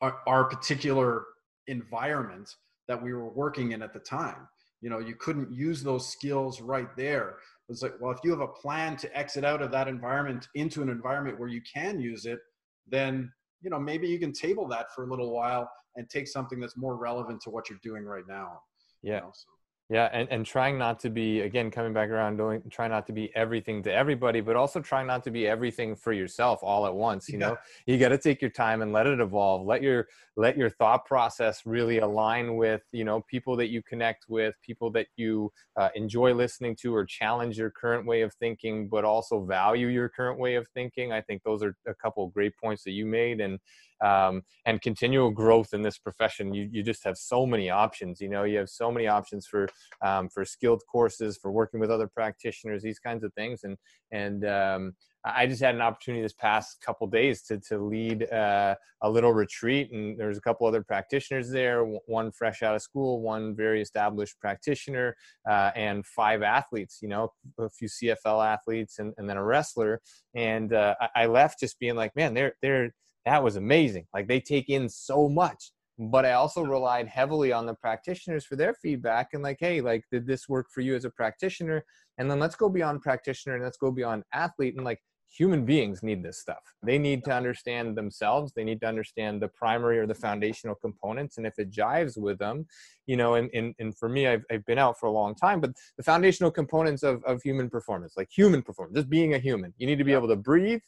our, 0.00 0.18
our 0.26 0.44
particular 0.44 1.24
environment 1.66 2.56
that 2.88 3.00
we 3.00 3.12
were 3.12 3.28
working 3.28 3.72
in 3.72 3.82
at 3.82 3.92
the 3.92 4.00
time. 4.00 4.48
You 4.80 4.88
know, 4.88 4.98
you 4.98 5.14
couldn't 5.14 5.52
use 5.52 5.82
those 5.82 6.08
skills 6.08 6.60
right 6.60 6.88
there. 6.96 7.36
It's 7.68 7.82
like, 7.82 7.94
well, 8.00 8.10
if 8.10 8.18
you 8.24 8.30
have 8.30 8.40
a 8.40 8.48
plan 8.48 8.96
to 8.96 9.16
exit 9.16 9.44
out 9.44 9.62
of 9.62 9.70
that 9.72 9.88
environment 9.88 10.48
into 10.54 10.82
an 10.82 10.88
environment 10.88 11.38
where 11.38 11.50
you 11.50 11.60
can 11.60 12.00
use 12.00 12.24
it, 12.24 12.40
then 12.88 13.30
you 13.62 13.70
know 13.70 13.78
maybe 13.78 14.08
you 14.08 14.18
can 14.18 14.32
table 14.32 14.66
that 14.68 14.86
for 14.94 15.04
a 15.04 15.10
little 15.10 15.32
while 15.32 15.70
and 15.96 16.08
take 16.08 16.26
something 16.26 16.58
that's 16.58 16.76
more 16.76 16.96
relevant 16.96 17.40
to 17.42 17.50
what 17.50 17.68
you're 17.68 17.78
doing 17.82 18.04
right 18.04 18.24
now. 18.28 18.60
you 19.02 19.12
Yeah. 19.12 19.20
know, 19.20 19.32
so. 19.34 19.48
Yeah, 19.90 20.08
and, 20.12 20.28
and 20.30 20.46
trying 20.46 20.78
not 20.78 21.00
to 21.00 21.10
be 21.10 21.40
again 21.40 21.68
coming 21.68 21.92
back 21.92 22.10
around 22.10 22.36
doing 22.36 22.62
try 22.70 22.86
not 22.86 23.08
to 23.08 23.12
be 23.12 23.34
everything 23.34 23.82
to 23.82 23.92
everybody, 23.92 24.40
but 24.40 24.54
also 24.54 24.80
trying 24.80 25.08
not 25.08 25.24
to 25.24 25.32
be 25.32 25.48
everything 25.48 25.96
for 25.96 26.12
yourself 26.12 26.60
all 26.62 26.86
at 26.86 26.94
once. 26.94 27.28
You 27.28 27.38
know, 27.38 27.56
you 27.86 27.98
got 27.98 28.10
to 28.10 28.18
take 28.18 28.40
your 28.40 28.52
time 28.52 28.82
and 28.82 28.92
let 28.92 29.08
it 29.08 29.18
evolve. 29.18 29.66
Let 29.66 29.82
your 29.82 30.06
let 30.36 30.56
your 30.56 30.70
thought 30.70 31.06
process 31.06 31.62
really 31.66 31.98
align 31.98 32.54
with 32.54 32.82
you 32.92 33.04
know 33.04 33.22
people 33.22 33.56
that 33.56 33.70
you 33.70 33.82
connect 33.82 34.26
with, 34.28 34.54
people 34.62 34.92
that 34.92 35.08
you 35.16 35.52
uh, 35.76 35.88
enjoy 35.96 36.34
listening 36.34 36.76
to, 36.82 36.94
or 36.94 37.04
challenge 37.04 37.58
your 37.58 37.70
current 37.70 38.06
way 38.06 38.22
of 38.22 38.32
thinking, 38.34 38.88
but 38.88 39.04
also 39.04 39.44
value 39.44 39.88
your 39.88 40.08
current 40.08 40.38
way 40.38 40.54
of 40.54 40.68
thinking. 40.68 41.10
I 41.10 41.20
think 41.20 41.42
those 41.42 41.64
are 41.64 41.74
a 41.88 41.94
couple 41.96 42.24
of 42.24 42.32
great 42.32 42.52
points 42.62 42.84
that 42.84 42.92
you 42.92 43.06
made, 43.06 43.40
and 43.40 43.58
um, 44.02 44.42
and 44.66 44.80
continual 44.80 45.30
growth 45.30 45.72
in 45.72 45.82
this 45.82 45.98
profession. 45.98 46.54
You 46.54 46.68
you 46.70 46.82
just 46.82 47.04
have 47.04 47.16
so 47.16 47.46
many 47.46 47.70
options. 47.70 48.20
You 48.20 48.28
know, 48.28 48.44
you 48.44 48.58
have 48.58 48.68
so 48.68 48.90
many 48.90 49.06
options 49.06 49.46
for 49.46 49.68
um, 50.02 50.28
for 50.28 50.44
skilled 50.44 50.82
courses, 50.90 51.38
for 51.40 51.50
working 51.50 51.80
with 51.80 51.90
other 51.90 52.08
practitioners, 52.08 52.82
these 52.82 52.98
kinds 52.98 53.24
of 53.24 53.32
things. 53.34 53.64
And 53.64 53.76
and 54.10 54.44
um, 54.44 54.94
I 55.24 55.46
just 55.46 55.60
had 55.60 55.74
an 55.74 55.82
opportunity 55.82 56.22
this 56.22 56.32
past 56.32 56.80
couple 56.84 57.06
days 57.06 57.42
to 57.42 57.58
to 57.68 57.78
lead 57.78 58.30
uh, 58.32 58.74
a 59.02 59.10
little 59.10 59.32
retreat, 59.32 59.92
and 59.92 60.18
there's 60.18 60.38
a 60.38 60.40
couple 60.40 60.66
other 60.66 60.82
practitioners 60.82 61.50
there. 61.50 61.84
One 62.06 62.32
fresh 62.32 62.62
out 62.62 62.74
of 62.74 62.82
school, 62.82 63.20
one 63.20 63.54
very 63.54 63.82
established 63.82 64.40
practitioner, 64.40 65.14
uh, 65.48 65.72
and 65.74 66.06
five 66.06 66.42
athletes. 66.42 67.00
You 67.02 67.08
know, 67.08 67.32
a 67.58 67.68
few 67.68 67.88
CFL 67.88 68.46
athletes, 68.46 68.98
and, 68.98 69.12
and 69.18 69.28
then 69.28 69.36
a 69.36 69.44
wrestler. 69.44 70.00
And 70.34 70.72
uh, 70.72 70.94
I 71.14 71.26
left 71.26 71.60
just 71.60 71.78
being 71.78 71.96
like, 71.96 72.16
man, 72.16 72.32
they're 72.32 72.54
they're 72.62 72.94
that 73.26 73.42
was 73.42 73.56
amazing. 73.56 74.06
Like 74.14 74.28
they 74.28 74.40
take 74.40 74.68
in 74.68 74.88
so 74.88 75.28
much 75.28 75.72
but 76.00 76.24
I 76.24 76.32
also 76.32 76.62
relied 76.62 77.08
heavily 77.08 77.52
on 77.52 77.66
the 77.66 77.74
practitioners 77.74 78.46
for 78.46 78.56
their 78.56 78.72
feedback 78.72 79.34
and 79.34 79.42
like, 79.42 79.58
hey, 79.60 79.82
like, 79.82 80.04
did 80.10 80.26
this 80.26 80.48
work 80.48 80.68
for 80.72 80.80
you 80.80 80.96
as 80.96 81.04
a 81.04 81.10
practitioner? 81.10 81.84
And 82.16 82.30
then 82.30 82.38
let's 82.38 82.56
go 82.56 82.70
beyond 82.70 83.02
practitioner 83.02 83.56
and 83.56 83.64
let's 83.64 83.76
go 83.76 83.90
beyond 83.90 84.24
athlete 84.32 84.76
and 84.76 84.84
like 84.84 85.00
human 85.30 85.66
beings 85.66 86.02
need 86.02 86.22
this 86.22 86.40
stuff. 86.40 86.62
They 86.82 86.98
need 86.98 87.22
to 87.24 87.32
understand 87.32 87.96
themselves. 87.96 88.52
They 88.54 88.64
need 88.64 88.80
to 88.80 88.86
understand 88.86 89.42
the 89.42 89.48
primary 89.48 89.98
or 89.98 90.06
the 90.06 90.14
foundational 90.14 90.74
components. 90.74 91.36
And 91.36 91.46
if 91.46 91.58
it 91.58 91.70
jives 91.70 92.16
with 92.16 92.38
them, 92.38 92.66
you 93.06 93.18
know, 93.18 93.34
and, 93.34 93.50
and, 93.52 93.74
and 93.78 93.96
for 93.96 94.08
me, 94.08 94.26
I've, 94.26 94.42
I've 94.50 94.64
been 94.64 94.78
out 94.78 94.98
for 94.98 95.06
a 95.06 95.12
long 95.12 95.34
time, 95.34 95.60
but 95.60 95.72
the 95.98 96.02
foundational 96.02 96.50
components 96.50 97.02
of, 97.02 97.22
of 97.24 97.42
human 97.42 97.68
performance, 97.68 98.14
like 98.16 98.30
human 98.34 98.62
performance, 98.62 98.96
just 98.96 99.10
being 99.10 99.34
a 99.34 99.38
human, 99.38 99.74
you 99.76 99.86
need 99.86 99.98
to 99.98 100.04
be 100.04 100.14
able 100.14 100.28
to 100.28 100.36
breathe 100.36 100.80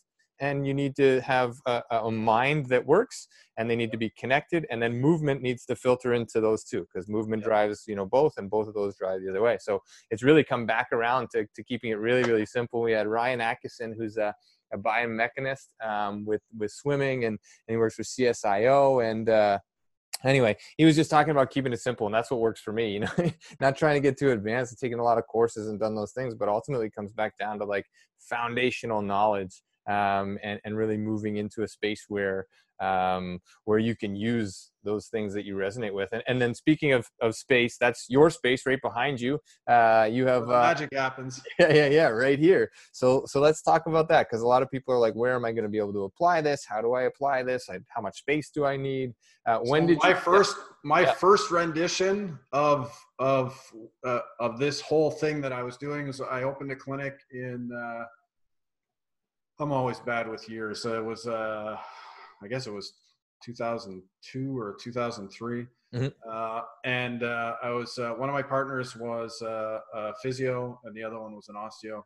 and 0.42 0.66
you 0.66 0.74
need 0.74 0.96
to 0.96 1.20
have 1.20 1.54
a, 1.66 1.82
a, 1.90 2.10
mind 2.10 2.66
that 2.66 2.84
works 2.84 3.28
and 3.56 3.70
they 3.70 3.76
need 3.76 3.92
to 3.92 3.96
be 3.96 4.10
connected 4.18 4.66
and 4.70 4.82
then 4.82 5.00
movement 5.00 5.40
needs 5.40 5.64
to 5.64 5.76
filter 5.76 6.12
into 6.12 6.40
those 6.40 6.64
two 6.64 6.80
because 6.92 7.08
movement 7.08 7.42
Yeah. 7.42 7.48
drives 7.48 7.84
you 7.86 7.94
know 7.94 8.04
both 8.04 8.34
and 8.36 8.50
both 8.50 8.68
of 8.68 8.74
those 8.74 8.96
drive 8.96 9.22
the 9.22 9.30
other 9.30 9.40
way 9.40 9.56
so 9.60 9.80
it's 10.10 10.22
really 10.22 10.44
come 10.44 10.66
back 10.66 10.88
around 10.92 11.30
to, 11.30 11.46
to 11.54 11.62
keeping 11.62 11.90
it 11.92 11.98
really 11.98 12.24
really 12.24 12.44
simple 12.44 12.82
we 12.82 12.92
had 12.92 13.06
ryan 13.06 13.40
atkinson 13.40 13.94
who's 13.96 14.16
a, 14.18 14.34
a 14.74 14.78
biomechanist 14.78 15.68
um, 15.82 16.26
with 16.26 16.42
with 16.58 16.72
swimming 16.72 17.24
and, 17.24 17.38
and 17.66 17.74
he 17.74 17.76
works 17.76 17.94
for 17.94 18.02
csio 18.02 19.08
and 19.08 19.28
uh, 19.28 19.58
anyway 20.24 20.56
he 20.76 20.84
was 20.84 20.96
just 20.96 21.10
talking 21.10 21.30
about 21.30 21.50
keeping 21.50 21.72
it 21.72 21.80
simple 21.80 22.06
and 22.06 22.14
that's 22.14 22.30
what 22.32 22.40
works 22.40 22.60
for 22.60 22.72
me 22.72 22.92
you 22.92 23.00
know 23.00 23.12
not 23.60 23.76
trying 23.76 23.94
to 23.94 24.00
get 24.00 24.18
too 24.18 24.32
advanced 24.32 24.72
and 24.72 24.78
taking 24.78 24.98
a 24.98 25.04
lot 25.04 25.18
of 25.18 25.26
courses 25.28 25.68
and 25.68 25.78
done 25.78 25.94
those 25.94 26.12
things 26.12 26.34
but 26.34 26.48
ultimately 26.48 26.90
comes 26.90 27.12
back 27.12 27.38
down 27.38 27.60
to 27.60 27.64
like 27.64 27.86
foundational 28.18 29.02
knowledge 29.02 29.62
um, 29.88 30.38
and, 30.42 30.60
and 30.64 30.76
really 30.76 30.96
moving 30.96 31.36
into 31.36 31.62
a 31.62 31.68
space 31.68 32.04
where 32.08 32.46
um, 32.82 33.38
where 33.64 33.78
you 33.78 33.94
can 33.94 34.16
use 34.16 34.70
those 34.82 35.06
things 35.06 35.32
that 35.34 35.44
you 35.44 35.54
resonate 35.54 35.94
with. 35.94 36.08
And, 36.12 36.22
and 36.26 36.42
then 36.42 36.52
speaking 36.52 36.92
of, 36.92 37.06
of 37.20 37.36
space, 37.36 37.76
that's 37.78 38.06
your 38.08 38.28
space 38.28 38.66
right 38.66 38.80
behind 38.82 39.20
you. 39.20 39.38
Uh, 39.68 40.08
you 40.10 40.26
have 40.26 40.50
uh, 40.50 40.62
magic 40.62 40.88
happens. 40.92 41.40
yeah, 41.60 41.72
yeah, 41.72 41.86
yeah, 41.86 42.08
right 42.08 42.38
here. 42.38 42.70
So, 42.90 43.22
so 43.26 43.40
let's 43.40 43.62
talk 43.62 43.86
about 43.86 44.08
that 44.08 44.26
because 44.28 44.42
a 44.42 44.46
lot 44.46 44.62
of 44.62 44.70
people 44.70 44.92
are 44.92 44.98
like, 44.98 45.14
"Where 45.14 45.34
am 45.36 45.44
I 45.44 45.52
going 45.52 45.62
to 45.62 45.70
be 45.70 45.78
able 45.78 45.92
to 45.92 46.04
apply 46.04 46.40
this? 46.40 46.64
How 46.68 46.82
do 46.82 46.92
I 46.94 47.02
apply 47.02 47.44
this? 47.44 47.68
I, 47.70 47.78
how 47.88 48.02
much 48.02 48.18
space 48.18 48.50
do 48.50 48.64
I 48.64 48.76
need? 48.76 49.12
Uh, 49.46 49.58
when 49.58 49.82
So 49.82 49.86
did 49.88 49.98
my 50.02 50.10
you, 50.10 50.16
first 50.16 50.56
my 50.84 51.02
Yeah. 51.02 51.12
first 51.12 51.50
rendition 51.52 52.38
of 52.52 52.92
of 53.20 53.60
uh, 54.04 54.20
of 54.40 54.58
this 54.58 54.80
whole 54.80 55.10
thing 55.10 55.40
that 55.42 55.52
I 55.52 55.62
was 55.62 55.76
doing 55.76 56.08
is 56.08 56.20
I 56.20 56.42
opened 56.42 56.72
a 56.72 56.76
clinic 56.76 57.14
in. 57.30 57.70
I'm 59.62 59.72
always 59.72 60.00
bad 60.00 60.28
with 60.28 60.48
years. 60.48 60.82
So 60.82 60.98
it 60.98 61.04
was 61.04 61.26
uh, 61.26 61.76
I 62.42 62.48
guess 62.48 62.66
it 62.66 62.72
was 62.72 62.94
2002 63.44 64.58
or 64.58 64.76
2003. 64.80 65.66
Mhm. 65.94 66.12
Uh, 66.28 66.62
and 66.84 67.22
uh, 67.22 67.54
I 67.62 67.70
was 67.70 67.96
uh, 67.98 68.10
one 68.12 68.28
of 68.28 68.32
my 68.32 68.42
partners 68.42 68.96
was 68.96 69.40
uh, 69.42 69.78
a 69.94 70.12
physio, 70.22 70.80
and 70.84 70.96
the 70.96 71.02
other 71.04 71.20
one 71.20 71.34
was 71.36 71.48
an 71.48 71.54
osteo. 71.54 72.02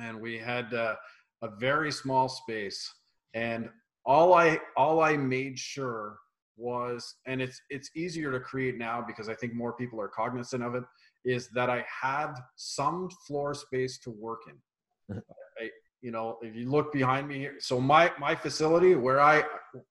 And 0.00 0.20
we 0.20 0.38
had 0.38 0.74
uh, 0.74 0.96
a 1.42 1.48
very 1.56 1.90
small 1.92 2.28
space, 2.28 2.92
and 3.32 3.70
all 4.04 4.34
I 4.34 4.58
all 4.76 5.00
I 5.00 5.16
made 5.16 5.58
sure 5.58 6.18
was, 6.56 7.16
and 7.26 7.40
it's 7.40 7.60
it's 7.70 7.90
easier 7.96 8.30
to 8.32 8.40
create 8.40 8.76
now 8.76 9.02
because 9.06 9.28
I 9.28 9.34
think 9.34 9.54
more 9.54 9.72
people 9.72 10.00
are 10.00 10.08
cognizant 10.08 10.62
of 10.62 10.74
it, 10.74 10.84
is 11.24 11.48
that 11.50 11.70
I 11.70 11.84
have 12.02 12.38
some 12.56 13.08
floor 13.26 13.54
space 13.54 13.98
to 14.00 14.10
work 14.10 14.40
in. 14.48 15.16
Mhm. 15.16 15.22
I, 15.60 15.70
you 16.02 16.10
know, 16.10 16.38
if 16.42 16.54
you 16.54 16.70
look 16.70 16.92
behind 16.92 17.28
me 17.28 17.38
here, 17.38 17.54
so 17.58 17.80
my 17.80 18.12
my 18.18 18.34
facility 18.34 18.94
where 18.94 19.20
I 19.20 19.44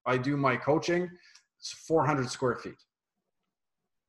I 0.05 0.17
do 0.17 0.37
my 0.37 0.57
coaching, 0.57 1.09
it's 1.59 1.71
400 1.71 2.29
square 2.29 2.55
feet. 2.55 2.81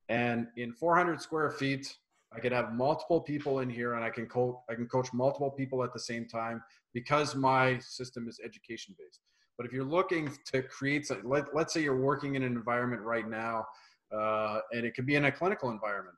And 0.09 0.48
in 0.57 0.72
400 0.72 1.20
square 1.20 1.51
feet, 1.51 1.96
I 2.32 2.40
could 2.40 2.53
have 2.53 2.72
multiple 2.72 3.20
people 3.20 3.61
in 3.61 3.68
here, 3.68 3.94
and 3.94 4.05
I 4.05 4.11
can 4.11 4.26
coach. 4.26 4.57
I 4.68 4.74
can 4.74 4.86
coach 4.86 5.12
multiple 5.12 5.51
people 5.51 5.82
at 5.84 5.92
the 5.92 6.01
same 6.01 6.26
time 6.26 6.62
because 6.94 7.34
my 7.34 7.78
system 7.78 8.28
is 8.28 8.40
education 8.44 8.94
based. 8.98 9.20
But 9.57 9.66
if 9.66 9.72
you're 9.72 9.84
looking 9.84 10.32
to 10.53 10.62
create, 10.62 11.11
let, 11.24 11.55
let's 11.55 11.74
say 11.74 11.82
you're 11.82 12.01
working 12.01 12.34
in 12.34 12.42
an 12.42 12.53
environment 12.57 13.03
right 13.03 13.28
now, 13.28 13.66
uh, 14.11 14.61
and 14.72 14.86
it 14.86 14.94
could 14.94 15.07
be 15.07 15.16
in 15.16 15.26
a 15.26 15.32
clinical 15.32 15.70
environment. 15.70 16.16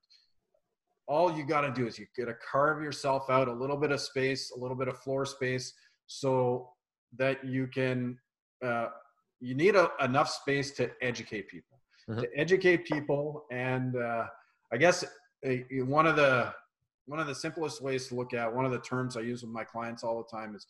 All 1.12 1.30
you 1.30 1.44
got 1.44 1.60
to 1.60 1.70
do 1.70 1.86
is 1.86 1.98
you 1.98 2.06
got 2.16 2.24
to 2.24 2.36
carve 2.50 2.82
yourself 2.82 3.28
out 3.28 3.46
a 3.46 3.52
little 3.52 3.76
bit 3.76 3.92
of 3.92 4.00
space, 4.00 4.50
a 4.56 4.58
little 4.58 4.74
bit 4.74 4.88
of 4.88 4.98
floor 5.00 5.26
space, 5.26 5.74
so 6.06 6.70
that 7.18 7.44
you 7.44 7.66
can. 7.66 8.16
Uh, 8.64 8.86
you 9.38 9.54
need 9.54 9.76
a, 9.76 9.90
enough 10.00 10.30
space 10.30 10.70
to 10.70 10.90
educate 11.02 11.48
people, 11.48 11.76
Mhm. 12.08 12.20
to 12.22 12.28
educate 12.34 12.86
people, 12.86 13.44
and 13.50 13.94
uh, 13.94 14.26
I 14.72 14.78
guess 14.78 15.04
uh, 15.04 15.50
one 15.84 16.06
of 16.06 16.16
the 16.16 16.54
one 17.04 17.20
of 17.20 17.26
the 17.26 17.34
simplest 17.34 17.82
ways 17.82 18.08
to 18.08 18.14
look 18.14 18.32
at 18.32 18.50
one 18.58 18.64
of 18.64 18.72
the 18.72 18.80
terms 18.80 19.14
I 19.18 19.20
use 19.20 19.42
with 19.42 19.52
my 19.52 19.64
clients 19.64 20.02
all 20.04 20.16
the 20.22 20.30
time 20.38 20.54
is 20.54 20.66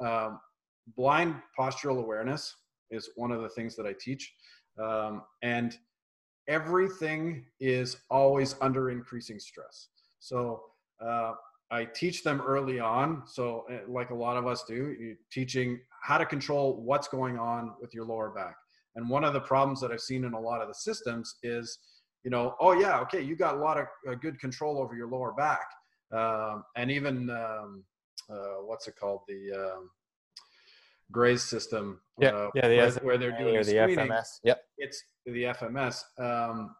um, 0.00 0.40
blind 0.94 1.36
postural 1.58 1.98
awareness 2.04 2.54
is 2.90 3.08
one 3.16 3.32
of 3.32 3.40
the 3.40 3.48
things 3.48 3.76
that 3.76 3.86
I 3.86 3.94
teach, 3.98 4.34
um, 4.78 5.22
and 5.42 5.78
everything 6.48 7.44
is 7.60 7.96
always 8.10 8.56
under 8.60 8.90
increasing 8.90 9.38
stress. 9.38 9.88
So 10.20 10.62
uh, 11.04 11.32
I 11.70 11.84
teach 11.84 12.22
them 12.22 12.40
early 12.40 12.78
on. 12.80 13.22
So 13.26 13.66
uh, 13.70 13.90
like 13.90 14.10
a 14.10 14.14
lot 14.14 14.36
of 14.36 14.46
us 14.46 14.64
do, 14.64 15.16
teaching 15.30 15.80
how 16.02 16.18
to 16.18 16.26
control 16.26 16.80
what's 16.82 17.08
going 17.08 17.38
on 17.38 17.74
with 17.80 17.92
your 17.94 18.04
lower 18.04 18.30
back. 18.30 18.56
And 18.94 19.10
one 19.10 19.24
of 19.24 19.32
the 19.34 19.40
problems 19.40 19.80
that 19.80 19.92
I've 19.92 20.00
seen 20.00 20.24
in 20.24 20.32
a 20.32 20.40
lot 20.40 20.62
of 20.62 20.68
the 20.68 20.74
systems 20.74 21.36
is, 21.42 21.78
you 22.24 22.30
know, 22.30 22.54
oh 22.60 22.72
yeah, 22.72 22.98
okay, 23.00 23.20
you 23.20 23.36
got 23.36 23.54
a 23.54 23.58
lot 23.58 23.78
of 23.78 23.86
uh, 24.08 24.14
good 24.14 24.40
control 24.40 24.78
over 24.78 24.96
your 24.96 25.08
lower 25.08 25.32
back, 25.32 25.66
um, 26.12 26.64
and 26.76 26.90
even 26.90 27.30
um, 27.30 27.84
uh, 28.30 28.62
what's 28.64 28.88
it 28.88 28.96
called, 28.98 29.20
the 29.28 29.52
um, 29.52 29.90
Gray's 31.12 31.42
system, 31.42 32.00
Yeah, 32.18 32.30
uh, 32.30 32.50
yeah, 32.54 32.68
the 32.68 32.76
where, 32.76 32.90
where 33.04 33.18
they're 33.18 33.38
doing 33.38 33.56
the 33.56 33.64
screening 33.64 34.08
FMS. 34.08 34.40
Yep. 34.44 34.62
it's 34.78 35.02
the 35.26 35.44
FMS. 35.44 36.02
Um, 36.18 36.74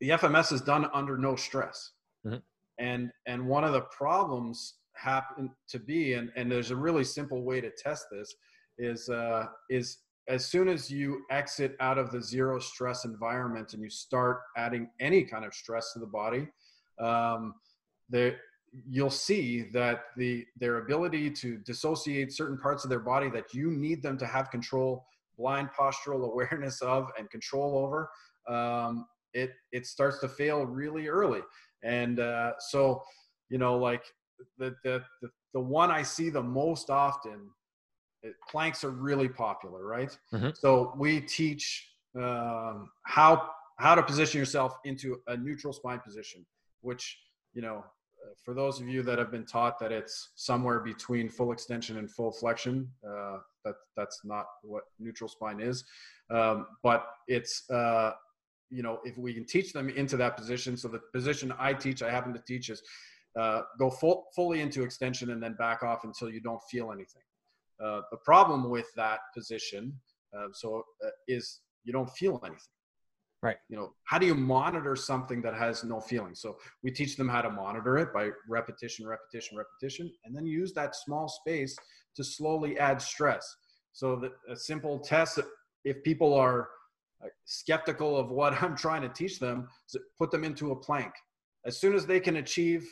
the 0.00 0.10
FMS 0.10 0.52
is 0.52 0.60
done 0.60 0.88
under 0.92 1.16
no 1.16 1.34
stress, 1.36 1.92
Mhm. 2.26 2.42
and 2.78 3.10
and 3.26 3.46
one 3.46 3.64
of 3.64 3.72
the 3.72 3.82
problems 3.82 4.78
happen 4.96 5.50
to 5.68 5.78
be, 5.78 6.14
and 6.14 6.30
and 6.36 6.50
there's 6.50 6.70
a 6.70 6.76
really 6.76 7.04
simple 7.04 7.42
way 7.42 7.60
to 7.60 7.70
test 7.70 8.06
this, 8.10 8.34
is 8.78 9.08
uh, 9.08 9.46
is 9.70 9.98
as 10.28 10.46
soon 10.46 10.68
as 10.68 10.90
you 10.90 11.24
exit 11.30 11.76
out 11.80 11.98
of 11.98 12.10
the 12.10 12.20
zero 12.22 12.58
stress 12.58 13.04
environment 13.04 13.74
and 13.74 13.82
you 13.82 13.90
start 13.90 14.40
adding 14.56 14.90
any 14.98 15.22
kind 15.22 15.44
of 15.44 15.52
stress 15.52 15.92
to 15.92 15.98
the 15.98 16.06
body, 16.06 16.48
um, 16.98 17.54
there 18.08 18.40
you'll 18.88 19.10
see 19.10 19.62
that 19.72 20.06
the 20.16 20.44
their 20.58 20.78
ability 20.78 21.30
to 21.30 21.58
dissociate 21.58 22.32
certain 22.32 22.58
parts 22.58 22.84
of 22.84 22.90
their 22.90 23.00
body 23.00 23.30
that 23.30 23.54
you 23.54 23.70
need 23.70 24.02
them 24.02 24.18
to 24.18 24.26
have 24.26 24.50
control 24.50 25.06
blind 25.38 25.68
postural 25.78 26.30
awareness 26.30 26.80
of 26.94 27.10
and 27.18 27.30
control 27.30 27.78
over 27.78 28.10
um, 28.48 29.06
it 29.32 29.52
it 29.72 29.86
starts 29.86 30.18
to 30.18 30.28
fail 30.28 30.64
really 30.66 31.08
early 31.08 31.40
and 31.82 32.20
uh, 32.20 32.52
so 32.58 33.02
you 33.48 33.58
know 33.58 33.76
like 33.78 34.04
the, 34.58 34.74
the 34.82 35.02
the 35.22 35.28
the 35.52 35.60
one 35.60 35.90
i 35.90 36.02
see 36.02 36.30
the 36.30 36.42
most 36.42 36.90
often 36.90 37.48
it, 38.22 38.34
planks 38.48 38.82
are 38.82 38.90
really 38.90 39.28
popular 39.28 39.86
right 39.86 40.16
Mhm. 40.32 40.56
so 40.56 40.94
we 40.96 41.20
teach 41.20 41.90
um, 42.16 42.90
how 43.04 43.50
how 43.78 43.94
to 43.94 44.02
position 44.02 44.38
yourself 44.38 44.76
into 44.84 45.20
a 45.28 45.36
neutral 45.36 45.72
spine 45.72 46.00
position 46.00 46.44
which 46.80 47.18
you 47.54 47.62
know 47.62 47.84
for 48.44 48.54
those 48.54 48.80
of 48.80 48.88
you 48.88 49.02
that 49.02 49.18
have 49.18 49.30
been 49.30 49.44
taught 49.46 49.78
that 49.80 49.92
it's 49.92 50.30
somewhere 50.34 50.80
between 50.80 51.28
full 51.28 51.52
extension 51.52 51.98
and 51.98 52.10
full 52.10 52.32
flexion, 52.32 52.88
uh, 53.06 53.38
that 53.64 53.74
that's 53.96 54.20
not 54.24 54.46
what 54.62 54.84
neutral 54.98 55.28
spine 55.28 55.60
is. 55.60 55.84
Um, 56.30 56.66
but 56.82 57.06
it's 57.28 57.68
uh, 57.70 58.12
you 58.70 58.82
know 58.82 58.98
if 59.04 59.16
we 59.18 59.34
can 59.34 59.46
teach 59.46 59.72
them 59.72 59.88
into 59.88 60.16
that 60.16 60.36
position. 60.36 60.76
So 60.76 60.88
the 60.88 61.00
position 61.12 61.52
I 61.58 61.72
teach, 61.74 62.02
I 62.02 62.10
happen 62.10 62.32
to 62.34 62.42
teach 62.46 62.70
is 62.70 62.82
uh, 63.38 63.62
go 63.78 63.90
full, 63.90 64.26
fully 64.34 64.60
into 64.60 64.82
extension 64.82 65.30
and 65.30 65.42
then 65.42 65.54
back 65.54 65.82
off 65.82 66.04
until 66.04 66.30
you 66.30 66.40
don't 66.40 66.62
feel 66.70 66.92
anything. 66.92 67.22
Uh, 67.84 68.02
the 68.10 68.18
problem 68.24 68.70
with 68.70 68.86
that 68.94 69.18
position, 69.34 69.92
uh, 70.36 70.46
so 70.52 70.84
uh, 71.04 71.08
is 71.26 71.60
you 71.82 71.92
don't 71.92 72.10
feel 72.10 72.40
anything 72.44 72.73
Right. 73.44 73.58
you 73.68 73.76
know 73.76 73.92
how 74.04 74.18
do 74.18 74.24
you 74.24 74.34
monitor 74.34 74.96
something 74.96 75.42
that 75.42 75.54
has 75.54 75.84
no 75.84 76.00
feeling? 76.00 76.34
So 76.34 76.56
we 76.82 76.90
teach 76.90 77.16
them 77.16 77.28
how 77.28 77.42
to 77.42 77.50
monitor 77.50 77.98
it 77.98 78.10
by 78.10 78.30
repetition 78.48 79.06
repetition 79.06 79.58
repetition 79.58 80.10
and 80.24 80.34
then 80.34 80.46
use 80.46 80.72
that 80.72 80.96
small 80.96 81.28
space 81.28 81.76
to 82.16 82.24
slowly 82.24 82.78
add 82.78 83.02
stress. 83.02 83.54
So 83.92 84.16
that 84.16 84.32
a 84.48 84.56
simple 84.56 84.98
test 84.98 85.40
if 85.84 86.02
people 86.04 86.32
are 86.32 86.70
uh, 87.22 87.28
skeptical 87.44 88.16
of 88.16 88.30
what 88.30 88.54
i'm 88.62 88.74
trying 88.74 89.02
to 89.02 89.10
teach 89.10 89.38
them 89.38 89.68
put 90.18 90.30
them 90.30 90.42
into 90.42 90.70
a 90.70 90.76
plank. 90.76 91.12
As 91.66 91.78
soon 91.78 91.94
as 91.94 92.06
they 92.06 92.20
can 92.20 92.36
achieve 92.36 92.88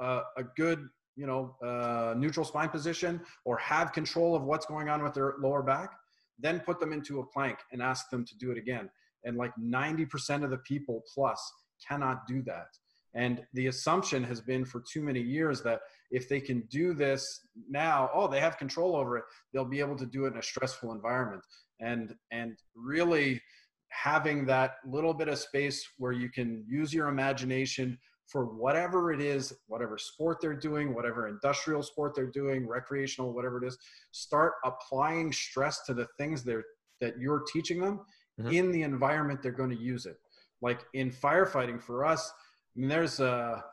uh, 0.00 0.22
a 0.36 0.44
good 0.56 0.88
you 1.16 1.26
know 1.26 1.56
uh, 1.64 2.14
neutral 2.16 2.46
spine 2.46 2.68
position 2.68 3.20
or 3.44 3.56
have 3.56 3.92
control 3.92 4.36
of 4.36 4.44
what's 4.44 4.66
going 4.66 4.88
on 4.88 5.02
with 5.02 5.14
their 5.14 5.34
lower 5.40 5.64
back 5.64 5.94
then 6.38 6.60
put 6.60 6.78
them 6.80 6.92
into 6.92 7.20
a 7.20 7.26
plank 7.26 7.58
and 7.72 7.82
ask 7.82 8.10
them 8.10 8.24
to 8.24 8.36
do 8.38 8.50
it 8.50 8.58
again 8.58 8.88
and 9.24 9.36
like 9.36 9.52
90% 9.60 10.44
of 10.44 10.50
the 10.50 10.58
people 10.58 11.02
plus 11.12 11.40
cannot 11.86 12.26
do 12.26 12.42
that. 12.42 12.68
And 13.14 13.42
the 13.52 13.68
assumption 13.68 14.24
has 14.24 14.40
been 14.40 14.64
for 14.64 14.82
too 14.92 15.02
many 15.02 15.20
years 15.20 15.62
that 15.62 15.80
if 16.10 16.28
they 16.28 16.40
can 16.40 16.62
do 16.68 16.94
this 16.94 17.46
now 17.68 18.10
oh 18.12 18.26
they 18.26 18.40
have 18.40 18.58
control 18.58 18.96
over 18.96 19.16
it 19.16 19.24
they'll 19.52 19.64
be 19.64 19.80
able 19.80 19.96
to 19.96 20.06
do 20.06 20.24
it 20.24 20.32
in 20.32 20.38
a 20.38 20.42
stressful 20.42 20.92
environment. 20.92 21.42
And 21.80 22.14
and 22.32 22.56
really 22.74 23.40
having 23.88 24.44
that 24.46 24.76
little 24.84 25.14
bit 25.14 25.28
of 25.28 25.38
space 25.38 25.86
where 25.98 26.12
you 26.12 26.28
can 26.28 26.64
use 26.66 26.92
your 26.92 27.08
imagination 27.08 27.96
for 28.26 28.46
whatever 28.46 29.12
it 29.12 29.20
is 29.20 29.52
whatever 29.66 29.98
sport 29.98 30.38
they're 30.40 30.54
doing 30.54 30.94
whatever 30.94 31.28
industrial 31.28 31.82
sport 31.82 32.14
they're 32.14 32.26
doing 32.30 32.66
recreational 32.66 33.32
whatever 33.32 33.62
it 33.62 33.66
is 33.66 33.78
start 34.12 34.54
applying 34.64 35.30
stress 35.30 35.84
to 35.84 35.94
the 35.94 36.06
things 36.18 36.42
they're 36.42 36.64
that 37.00 37.18
you're 37.18 37.44
teaching 37.52 37.80
them 37.80 38.00
Mhm. 38.40 38.52
in 38.52 38.72
the 38.72 38.82
environment 38.82 39.42
they're 39.42 39.52
going 39.52 39.70
to 39.70 39.76
use 39.76 40.06
it. 40.06 40.18
Like 40.60 40.84
in 40.94 41.10
firefighting 41.10 41.80
for 41.82 42.04
us 42.04 42.32
I 42.76 42.80
mean, 42.80 42.88
there's 42.88 43.20
a 43.20 43.64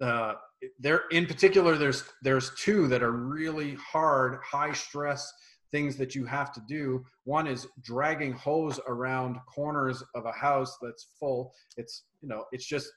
uh, 0.00 0.34
there 0.78 1.02
in 1.10 1.26
particular 1.26 1.76
there's 1.76 2.04
there's 2.22 2.54
two 2.54 2.88
that 2.88 3.02
are 3.02 3.12
really 3.12 3.74
hard 3.74 4.38
high 4.42 4.72
stress 4.72 5.32
things 5.70 5.96
that 5.96 6.14
you 6.14 6.24
have 6.24 6.52
to 6.52 6.60
do. 6.68 7.04
One 7.24 7.46
is 7.46 7.66
dragging 7.82 8.32
hose 8.32 8.80
around 8.88 9.36
corners 9.46 10.02
of 10.14 10.24
a 10.26 10.32
house 10.32 10.76
that's 10.82 11.08
full. 11.18 11.52
It's 11.76 12.04
you 12.22 12.28
know 12.28 12.44
it's 12.52 12.66
just 12.66 12.90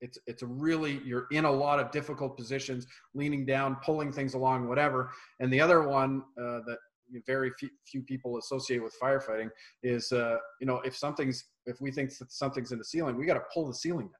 it's 0.00 0.18
it's 0.26 0.42
a 0.42 0.46
really 0.46 1.00
you're 1.04 1.26
in 1.30 1.44
a 1.44 1.50
lot 1.50 1.78
of 1.78 1.90
difficult 1.92 2.36
positions 2.36 2.86
leaning 3.14 3.46
down 3.46 3.76
pulling 3.84 4.12
things 4.12 4.34
along 4.34 4.68
whatever. 4.68 5.10
And 5.38 5.52
the 5.52 5.60
other 5.60 5.86
one 5.88 6.22
uh, 6.38 6.60
that 6.66 6.78
very 7.26 7.50
few, 7.58 7.68
few 7.86 8.02
people 8.02 8.38
associate 8.38 8.82
with 8.82 8.94
firefighting 9.02 9.48
is 9.82 10.12
uh, 10.12 10.36
you 10.60 10.66
know 10.66 10.76
if 10.84 10.96
something's 10.96 11.44
if 11.66 11.80
we 11.80 11.90
think 11.90 12.16
that 12.18 12.32
something's 12.32 12.72
in 12.72 12.78
the 12.78 12.84
ceiling 12.84 13.16
we 13.16 13.26
got 13.26 13.34
to 13.34 13.42
pull 13.52 13.66
the 13.66 13.74
ceiling 13.74 14.06
down 14.06 14.14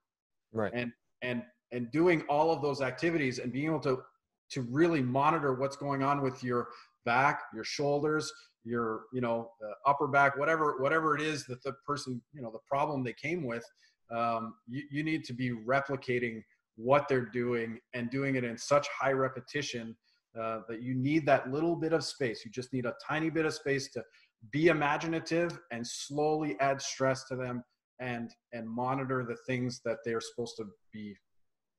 Right. 0.53 0.72
and 0.74 0.93
and 1.22 1.43
and 1.72 1.91
doing 1.93 2.22
all 2.28 2.51
of 2.53 2.61
those 2.61 2.80
activities 2.80 3.38
and 3.38 3.53
being 3.53 3.66
able 3.66 3.80
to 3.80 4.03
to 4.51 4.62
really 4.62 5.01
monitor 5.01 5.55
what's 5.55 5.76
going 5.76 6.03
on 6.03 6.22
with 6.22 6.43
your 6.43 6.68
back 7.05 7.43
your 7.55 7.64
shoulders 7.64 8.32
your 8.64 9.03
you 9.12 9.20
know 9.20 9.51
uh, 9.64 9.91
upper 9.91 10.09
back 10.09 10.36
whatever 10.36 10.76
whatever 10.80 11.14
it 11.14 11.22
is 11.22 11.47
that 11.47 11.62
the 11.62 11.72
person 11.86 12.20
you 12.32 12.43
know 12.43 12.51
the 12.51 12.59
problem 12.68 13.03
they 13.05 13.12
came 13.14 13.47
with 13.47 13.64
um, 14.11 14.55
you, 14.66 14.82
you 14.91 15.05
need 15.05 15.24
to 15.24 15.32
be 15.32 15.51
replicating 15.51 16.43
what 16.76 17.07
they're 17.09 17.26
doing 17.26 17.78
and 17.95 18.11
doing 18.11 18.34
it 18.34 18.45
in 18.45 18.59
such 18.59 18.88
high 18.88 19.12
repetition 19.12 19.97
uh, 20.39 20.61
that 20.68 20.83
you 20.83 20.95
need 20.95 21.26
that 21.26 21.51
little 21.51 21.76
bit 21.76 21.93
of 21.93 22.05
space. 22.05 22.45
You 22.45 22.51
just 22.51 22.72
need 22.72 22.87
a 22.87 22.95
tiny 23.07 23.31
bit 23.31 23.47
of 23.47 23.55
space 23.55 23.91
to 23.93 24.05
be 24.53 24.68
imaginative 24.68 25.59
and 25.70 25.87
slowly 25.87 26.57
add 26.61 26.81
stress 26.81 27.24
to 27.24 27.37
them 27.37 27.62
and 28.01 28.31
and 28.53 28.68
monitor 28.68 29.24
the 29.28 29.37
things 29.47 29.81
that 29.85 29.99
they're 30.05 30.20
supposed 30.20 30.57
to 30.57 30.64
be 30.93 31.14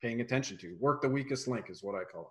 paying 0.02 0.22
attention 0.22 0.58
to. 0.58 0.76
Work 0.80 1.02
the 1.02 1.10
weakest 1.10 1.48
link 1.48 1.68
is 1.70 1.84
what 1.84 1.96
I 1.96 2.04
call 2.04 2.22
it. 2.24 2.28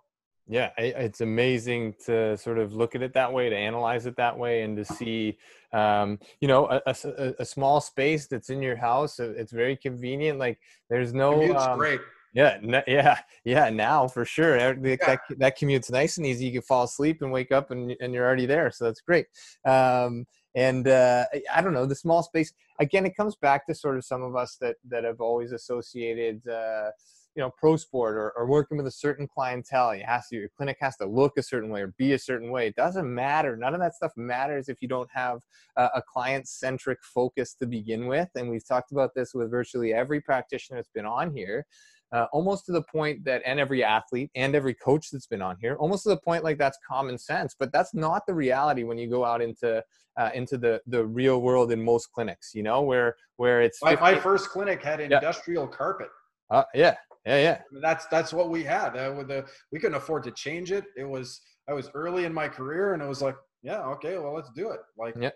Yeah, 0.47 0.71
it's 0.77 1.21
amazing 1.21 1.95
to 2.05 2.35
sort 2.35 2.57
of 2.57 2.73
look 2.73 2.95
at 2.95 3.01
it 3.01 3.13
that 3.13 3.31
way, 3.31 3.49
to 3.49 3.55
analyze 3.55 4.05
it 4.05 4.17
that 4.17 4.37
way, 4.37 4.63
and 4.63 4.75
to 4.75 4.83
see, 4.83 5.37
um, 5.71 6.19
you 6.41 6.47
know, 6.47 6.67
a, 6.67 6.81
a, 6.85 7.33
a, 7.39 7.45
small 7.45 7.79
space 7.79 8.27
that's 8.27 8.49
in 8.49 8.61
your 8.61 8.75
house. 8.75 9.19
It's 9.19 9.53
very 9.53 9.77
convenient. 9.77 10.39
Like 10.39 10.59
there's 10.89 11.13
no. 11.13 11.41
It's 11.41 11.63
um, 11.63 11.77
great. 11.77 12.01
Yeah, 12.33 12.59
yeah, 12.87 13.19
yeah. 13.43 13.69
Now 13.69 14.07
for 14.07 14.23
sure, 14.23 14.57
yeah. 14.57 14.73
that 15.05 15.19
that 15.37 15.57
commute's 15.57 15.91
nice 15.91 16.17
and 16.17 16.25
easy. 16.25 16.45
You 16.45 16.53
can 16.53 16.61
fall 16.61 16.83
asleep 16.83 17.21
and 17.21 17.31
wake 17.31 17.51
up, 17.51 17.71
and 17.71 17.93
and 17.99 18.13
you're 18.13 18.25
already 18.25 18.45
there. 18.45 18.71
So 18.71 18.85
that's 18.85 19.01
great. 19.01 19.25
Um, 19.65 20.25
and 20.55 20.87
uh, 20.87 21.25
I 21.53 21.61
don't 21.61 21.73
know 21.73 21.85
the 21.85 21.95
small 21.95 22.23
space. 22.23 22.53
Again, 22.79 23.05
it 23.05 23.15
comes 23.15 23.35
back 23.35 23.67
to 23.67 23.75
sort 23.75 23.97
of 23.97 24.05
some 24.05 24.23
of 24.23 24.35
us 24.35 24.57
that 24.61 24.77
that 24.89 25.03
have 25.03 25.19
always 25.19 25.51
associated. 25.51 26.47
Uh, 26.47 26.91
you 27.35 27.41
know 27.41 27.51
pro 27.57 27.77
sport 27.77 28.15
or, 28.15 28.31
or 28.31 28.45
working 28.45 28.77
with 28.77 28.87
a 28.87 28.91
certain 28.91 29.27
clientele 29.27 29.95
you 29.95 30.03
has 30.05 30.27
to 30.27 30.35
your 30.35 30.49
clinic 30.49 30.77
has 30.81 30.97
to 30.97 31.05
look 31.05 31.37
a 31.37 31.43
certain 31.43 31.69
way 31.69 31.81
or 31.81 31.93
be 31.97 32.13
a 32.13 32.19
certain 32.19 32.51
way 32.51 32.67
it 32.67 32.75
doesn't 32.75 33.13
matter 33.13 33.55
none 33.55 33.73
of 33.73 33.79
that 33.79 33.95
stuff 33.95 34.11
matters 34.17 34.67
if 34.67 34.81
you 34.81 34.87
don't 34.87 35.09
have 35.13 35.39
a, 35.77 35.85
a 35.95 36.01
client 36.01 36.47
centric 36.47 36.99
focus 37.01 37.53
to 37.53 37.65
begin 37.65 38.07
with 38.07 38.27
and 38.35 38.49
we've 38.49 38.67
talked 38.67 38.91
about 38.91 39.11
this 39.15 39.33
with 39.33 39.49
virtually 39.49 39.93
every 39.93 40.19
practitioner 40.19 40.77
that's 40.77 40.89
been 40.93 41.05
on 41.05 41.33
here 41.33 41.65
uh, 42.11 42.25
almost 42.33 42.65
to 42.65 42.71
the 42.71 42.81
point 42.83 43.23
that 43.25 43.41
and 43.45 43.59
every 43.59 43.83
athlete 43.83 44.29
and 44.35 44.55
every 44.55 44.73
coach 44.73 45.09
that's 45.11 45.27
been 45.27 45.41
on 45.41 45.55
here 45.61 45.75
almost 45.79 46.03
to 46.03 46.09
the 46.09 46.17
point 46.17 46.43
like 46.43 46.57
that's 46.57 46.77
common 46.87 47.17
sense 47.17 47.55
but 47.57 47.71
that's 47.71 47.93
not 47.93 48.25
the 48.27 48.33
reality 48.33 48.83
when 48.83 48.97
you 48.97 49.09
go 49.09 49.23
out 49.23 49.41
into 49.41 49.83
uh, 50.19 50.29
into 50.33 50.57
the 50.57 50.81
the 50.87 51.05
real 51.05 51.41
world 51.41 51.71
in 51.71 51.81
most 51.81 52.11
clinics 52.11 52.51
you 52.53 52.63
know 52.63 52.81
where 52.81 53.15
where 53.37 53.61
it's 53.61 53.79
50, 53.79 53.95
my, 53.95 54.13
my 54.13 54.19
first 54.19 54.49
clinic 54.49 54.83
had 54.83 54.99
industrial 54.99 55.65
yeah. 55.65 55.77
carpet 55.77 56.09
uh, 56.49 56.63
yeah 56.73 56.95
yeah, 57.25 57.37
yeah. 57.37 57.61
I 57.69 57.73
mean, 57.73 57.81
that's 57.81 58.07
that's 58.07 58.33
what 58.33 58.49
we 58.49 58.63
had. 58.63 58.97
Uh, 58.97 59.13
with 59.15 59.27
the 59.27 59.45
we 59.71 59.79
couldn't 59.79 59.95
afford 59.95 60.23
to 60.23 60.31
change 60.31 60.71
it. 60.71 60.85
It 60.97 61.07
was 61.07 61.41
I 61.69 61.73
was 61.73 61.89
early 61.93 62.25
in 62.25 62.33
my 62.33 62.47
career, 62.47 62.93
and 62.93 63.01
it 63.01 63.07
was 63.07 63.21
like, 63.21 63.35
yeah, 63.61 63.81
okay, 63.81 64.17
well, 64.17 64.33
let's 64.33 64.49
do 64.55 64.71
it. 64.71 64.79
Like, 64.97 65.15
yeah. 65.19 65.29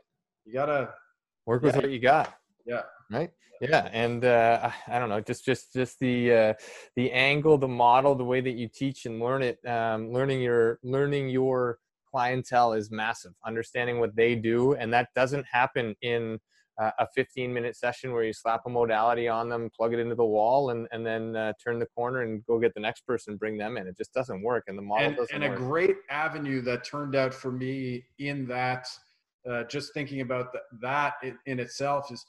you 0.45 0.53
gotta 0.53 0.89
work 1.45 1.61
with 1.61 1.75
yeah. 1.75 1.81
what 1.81 1.91
you 1.91 1.99
got. 1.99 2.33
Yeah. 2.65 2.81
Right. 3.11 3.31
Yeah, 3.61 3.89
and 3.93 4.25
uh, 4.25 4.69
I 4.87 4.99
don't 4.99 5.09
know, 5.09 5.21
just 5.21 5.45
just 5.45 5.73
just 5.73 5.99
the 5.99 6.33
uh, 6.33 6.53
the 6.95 7.11
angle, 7.11 7.57
the 7.57 7.67
model, 7.67 8.15
the 8.15 8.23
way 8.23 8.41
that 8.41 8.51
you 8.55 8.67
teach 8.67 9.05
and 9.05 9.19
learn 9.19 9.41
it, 9.41 9.59
um, 9.67 10.11
learning 10.11 10.41
your 10.41 10.79
learning 10.83 11.29
your 11.29 11.79
clientele 12.09 12.73
is 12.73 12.91
massive. 12.91 13.33
Understanding 13.45 13.99
what 13.99 14.15
they 14.15 14.35
do, 14.35 14.73
and 14.73 14.93
that 14.93 15.09
doesn't 15.15 15.45
happen 15.51 15.95
in 16.01 16.39
uh, 16.81 16.91
a 16.99 17.07
15 17.15 17.53
minute 17.53 17.75
session 17.75 18.11
where 18.11 18.23
you 18.23 18.33
slap 18.33 18.61
a 18.65 18.69
modality 18.69 19.27
on 19.27 19.49
them, 19.49 19.69
plug 19.75 19.93
it 19.93 19.99
into 19.99 20.15
the 20.15 20.25
wall, 20.25 20.71
and, 20.71 20.87
and 20.91 21.05
then 21.05 21.35
uh, 21.35 21.53
turn 21.63 21.79
the 21.79 21.85
corner 21.87 22.21
and 22.21 22.45
go 22.45 22.59
get 22.59 22.73
the 22.73 22.79
next 22.79 23.05
person, 23.05 23.37
bring 23.37 23.57
them 23.57 23.77
in. 23.77 23.87
It 23.87 23.97
just 23.97 24.13
doesn't 24.13 24.41
work. 24.41 24.65
And 24.67 24.77
the 24.77 24.81
model 24.81 25.07
and, 25.07 25.15
doesn't 25.15 25.35
and 25.35 25.43
work. 25.43 25.59
a 25.59 25.63
great 25.63 25.95
avenue 26.09 26.61
that 26.63 26.83
turned 26.83 27.15
out 27.15 27.33
for 27.33 27.51
me 27.51 28.03
in 28.19 28.45
that, 28.47 28.87
uh, 29.49 29.63
just 29.65 29.93
thinking 29.93 30.21
about 30.21 30.51
the, 30.51 30.59
that 30.81 31.13
in, 31.23 31.37
in, 31.45 31.59
itself 31.59 32.11
is 32.11 32.25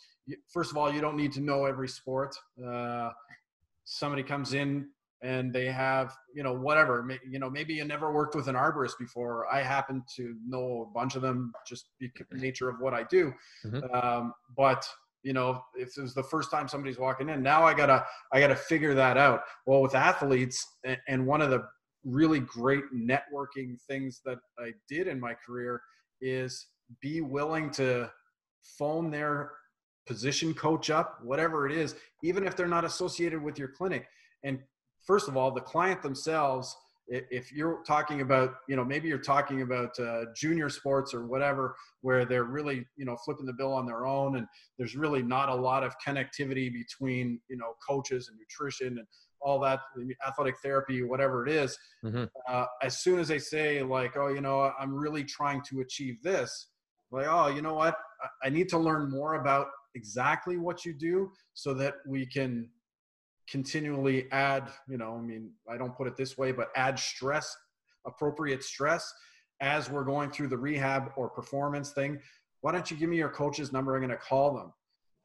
first 0.53 0.71
of 0.71 0.77
all, 0.77 0.93
you 0.93 1.01
don't 1.01 1.17
need 1.17 1.33
to 1.33 1.41
know 1.41 1.65
every 1.65 1.89
sport. 1.89 2.37
Uh, 2.65 3.11
somebody 3.85 4.23
comes 4.23 4.53
in 4.55 4.89
and 5.23 5.53
they 5.53 5.67
have 5.67 6.15
you 6.35 6.43
know 6.43 6.53
whatever 6.53 7.09
you 7.29 7.39
know 7.39 7.49
maybe 7.49 7.75
you 7.75 7.85
never 7.85 8.13
worked 8.13 8.35
with 8.35 8.49
an 8.49 8.55
arborist 8.55 8.99
before 8.99 9.47
i 9.53 9.63
happen 9.63 10.03
to 10.15 10.35
know 10.47 10.87
a 10.89 10.93
bunch 10.93 11.17
of 11.17 11.23
them 11.23 11.53
just 11.67 11.89
because 11.99 12.27
the 12.31 12.37
nature 12.37 12.69
of 12.69 12.81
what 12.81 12.93
i 12.93 13.03
do 13.05 13.33
mm-hmm. 13.65 13.95
um, 13.95 14.35
but 14.57 14.87
you 15.23 15.33
know 15.33 15.63
if 15.75 15.97
it 15.97 16.03
was 16.03 16.15
the 16.15 16.23
first 16.23 16.51
time 16.51 16.69
somebody's 16.69 16.99
walking 16.99 17.29
in 17.31 17.43
now 17.43 17.65
i 17.65 17.73
gotta 17.73 18.05
i 18.33 18.41
gotta 18.41 18.57
figure 18.57 18.95
that 18.95 19.17
out 19.17 19.41
well 19.67 19.81
with 19.81 19.95
athletes 19.95 20.67
and 21.09 21.27
one 21.27 21.41
of 21.41 21.51
the 21.51 21.65
really 22.05 22.41
great 22.41 22.85
networking 22.95 23.81
things 23.89 24.21
that 24.25 24.39
i 24.59 24.71
did 24.89 25.09
in 25.09 25.19
my 25.19 25.35
career 25.35 25.81
is 26.21 26.67
be 27.01 27.21
willing 27.21 27.71
to 27.71 28.11
phone 28.79 29.11
their 29.11 29.53
position 30.07 30.55
coach 30.55 30.89
up 30.91 31.19
whatever 31.23 31.67
it 31.67 31.73
is 31.73 31.97
even 32.23 32.47
if 32.47 32.57
they're 32.57 32.69
not 32.69 32.85
associated 32.85 33.43
with 33.43 33.59
your 33.59 33.69
clinic 33.69 34.07
and 34.45 34.61
first 35.07 35.29
of 35.29 35.37
all, 35.37 35.51
the 35.51 35.61
client 35.61 36.03
themselves, 36.03 36.77
if 37.09 37.53
you're 37.53 37.85
talking 37.87 38.21
about, 38.21 38.55
you 38.69 38.75
know, 38.75 38.85
maybe 38.85 39.07
you're 39.07 39.19
talking 39.19 39.63
about 39.63 39.99
uh, 40.01 40.25
junior 40.35 40.69
sports 40.69 41.15
or 41.15 41.25
whatever, 41.25 41.77
where 42.01 42.25
they're 42.25 42.45
really, 42.45 42.85
you 42.97 43.05
know, 43.05 43.17
flipping 43.25 43.47
the 43.47 43.53
bill 43.53 43.73
on 43.73 43.87
their 43.87 44.07
own, 44.07 44.37
and 44.37 44.47
there's 44.77 44.97
really 44.97 45.23
not 45.23 45.49
a 45.49 45.55
lot 45.55 45.85
of 45.85 45.95
connectivity 46.05 46.73
between, 46.73 47.41
you 47.49 47.57
know, 47.57 47.75
coaches 47.87 48.29
and 48.29 48.37
nutrition 48.39 48.99
and 48.99 49.07
all 49.41 49.61
that, 49.61 49.81
athletic 50.27 50.57
therapy, 50.59 51.05
whatever 51.05 51.47
it 51.47 51.53
is. 51.53 51.79
Mm-hmm. 52.05 52.25
Uh, 52.49 52.65
as 52.83 52.99
soon 52.99 53.21
as 53.21 53.29
they 53.29 53.39
say, 53.39 53.83
like, 53.83 54.17
oh, 54.17 54.29
you 54.29 54.41
know, 54.41 54.73
I'm 54.79 54.93
really 54.93 55.23
trying 55.23 55.63
to 55.71 55.83
achieve 55.83 56.21
this, 56.25 56.69
like, 57.13 57.27
oh, 57.29 57.47
you 57.49 57.63
know 57.63 57.75
what, 57.75 57.97
I 58.43 58.49
need 58.49 58.69
to 58.71 58.79
learn 58.79 59.11
more 59.11 59.35
about 59.35 59.69
exactly 59.97 60.57
what 60.57 60.85
you 60.85 60.93
do 60.93 61.33
so 61.55 61.75
that 61.75 61.95
we 62.07 62.27
can 62.27 62.69
continually 63.49 64.31
add, 64.31 64.69
you 64.89 64.99
know, 64.99 65.17
I 65.17 65.21
mean, 65.21 65.51
I 65.69 65.77
don't 65.77 65.97
put 65.97 66.07
it 66.07 66.17
this 66.17 66.37
way, 66.37 66.53
but 66.53 66.69
add 66.77 66.99
stress, 66.99 67.57
appropriate 68.07 68.63
stress 68.63 69.13
as 69.61 69.91
we're 69.91 70.05
going 70.05 70.31
through 70.31 70.49
the 70.49 70.59
rehab 70.59 71.13
or 71.17 71.29
performance 71.29 71.91
thing. 71.91 72.21
Why 72.61 72.73
don't 72.73 72.91
you 72.91 72.97
give 72.97 73.09
me 73.09 73.17
your 73.17 73.31
coach's 73.31 73.73
number? 73.73 73.95
I'm 73.95 74.01
going 74.01 74.11
to 74.11 74.17
call 74.17 74.55
them. 74.55 74.73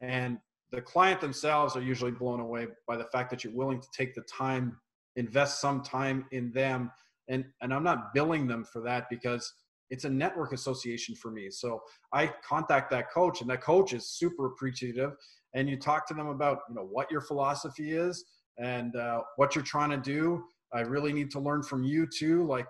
And 0.00 0.38
the 0.70 0.80
client 0.80 1.20
themselves 1.20 1.76
are 1.76 1.82
usually 1.82 2.12
blown 2.12 2.40
away 2.40 2.68
by 2.88 2.96
the 2.96 3.04
fact 3.04 3.30
that 3.30 3.44
you're 3.44 3.52
willing 3.52 3.80
to 3.80 3.88
take 3.96 4.14
the 4.14 4.22
time, 4.22 4.78
invest 5.16 5.60
some 5.60 5.82
time 5.82 6.24
in 6.32 6.50
them. 6.52 6.90
And, 7.28 7.44
and 7.60 7.74
I'm 7.74 7.84
not 7.84 8.14
billing 8.14 8.46
them 8.46 8.64
for 8.64 8.80
that 8.82 9.08
because 9.10 9.52
it's 9.92 10.04
a 10.04 10.10
network 10.10 10.54
association 10.54 11.14
for 11.14 11.30
me. 11.30 11.50
So 11.50 11.82
I 12.14 12.32
contact 12.48 12.90
that 12.92 13.12
coach 13.12 13.42
and 13.42 13.50
that 13.50 13.60
coach 13.60 13.92
is 13.92 14.08
super 14.08 14.46
appreciative. 14.46 15.12
And 15.54 15.68
you 15.68 15.78
talk 15.78 16.08
to 16.08 16.14
them 16.14 16.28
about 16.28 16.60
you 16.70 16.74
know 16.74 16.88
what 16.90 17.10
your 17.10 17.20
philosophy 17.20 17.92
is 17.92 18.24
and 18.58 18.96
uh, 18.96 19.20
what 19.36 19.54
you're 19.54 19.62
trying 19.62 19.90
to 19.90 19.98
do. 19.98 20.44
I 20.72 20.80
really 20.80 21.12
need 21.12 21.30
to 21.32 21.40
learn 21.40 21.62
from 21.62 21.84
you 21.84 22.06
too 22.06 22.46
like 22.46 22.66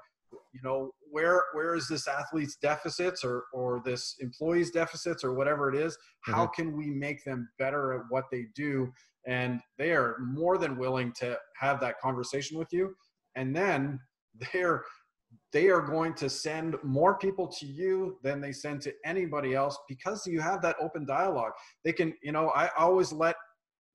you 0.53 0.61
know 0.65 0.91
where 1.13 1.45
where 1.53 1.77
is 1.77 1.87
this 1.87 2.09
athlete's 2.09 2.57
deficits 2.57 3.23
or 3.23 3.45
or 3.55 3.81
this 3.85 4.17
employee's 4.19 4.73
deficits 4.73 5.23
or 5.23 5.33
whatever 5.33 5.73
it 5.73 5.77
is? 5.77 5.95
Mm-hmm. 5.95 6.33
how 6.33 6.47
can 6.49 6.77
we 6.77 6.87
make 6.87 7.23
them 7.25 7.49
better 7.57 7.93
at 7.93 8.01
what 8.09 8.25
they 8.33 8.47
do? 8.57 8.93
And 9.29 9.61
they 9.79 9.93
are 9.93 10.17
more 10.19 10.59
than 10.59 10.77
willing 10.77 11.13
to 11.21 11.39
have 11.61 11.79
that 11.81 12.01
conversation 12.01 12.59
with 12.59 12.73
you. 12.73 12.97
And 13.37 13.55
then 13.55 14.01
they're 14.53 14.83
they 15.53 15.69
are 15.69 15.81
going 15.81 16.15
to 16.15 16.29
send 16.29 16.77
more 16.83 17.19
people 17.19 17.47
to 17.47 17.67
you 17.67 18.19
than 18.23 18.41
they 18.41 18.53
send 18.53 18.81
to 18.83 18.93
anybody 19.05 19.55
else 19.55 19.79
because 19.89 20.27
you 20.27 20.41
have 20.41 20.63
that 20.63 20.77
open 20.81 21.05
dialogue. 21.05 21.53
They 21.85 21.93
can, 21.93 22.15
you 22.23 22.33
know, 22.33 22.49
I 22.51 22.71
always 22.79 23.13
let 23.13 23.37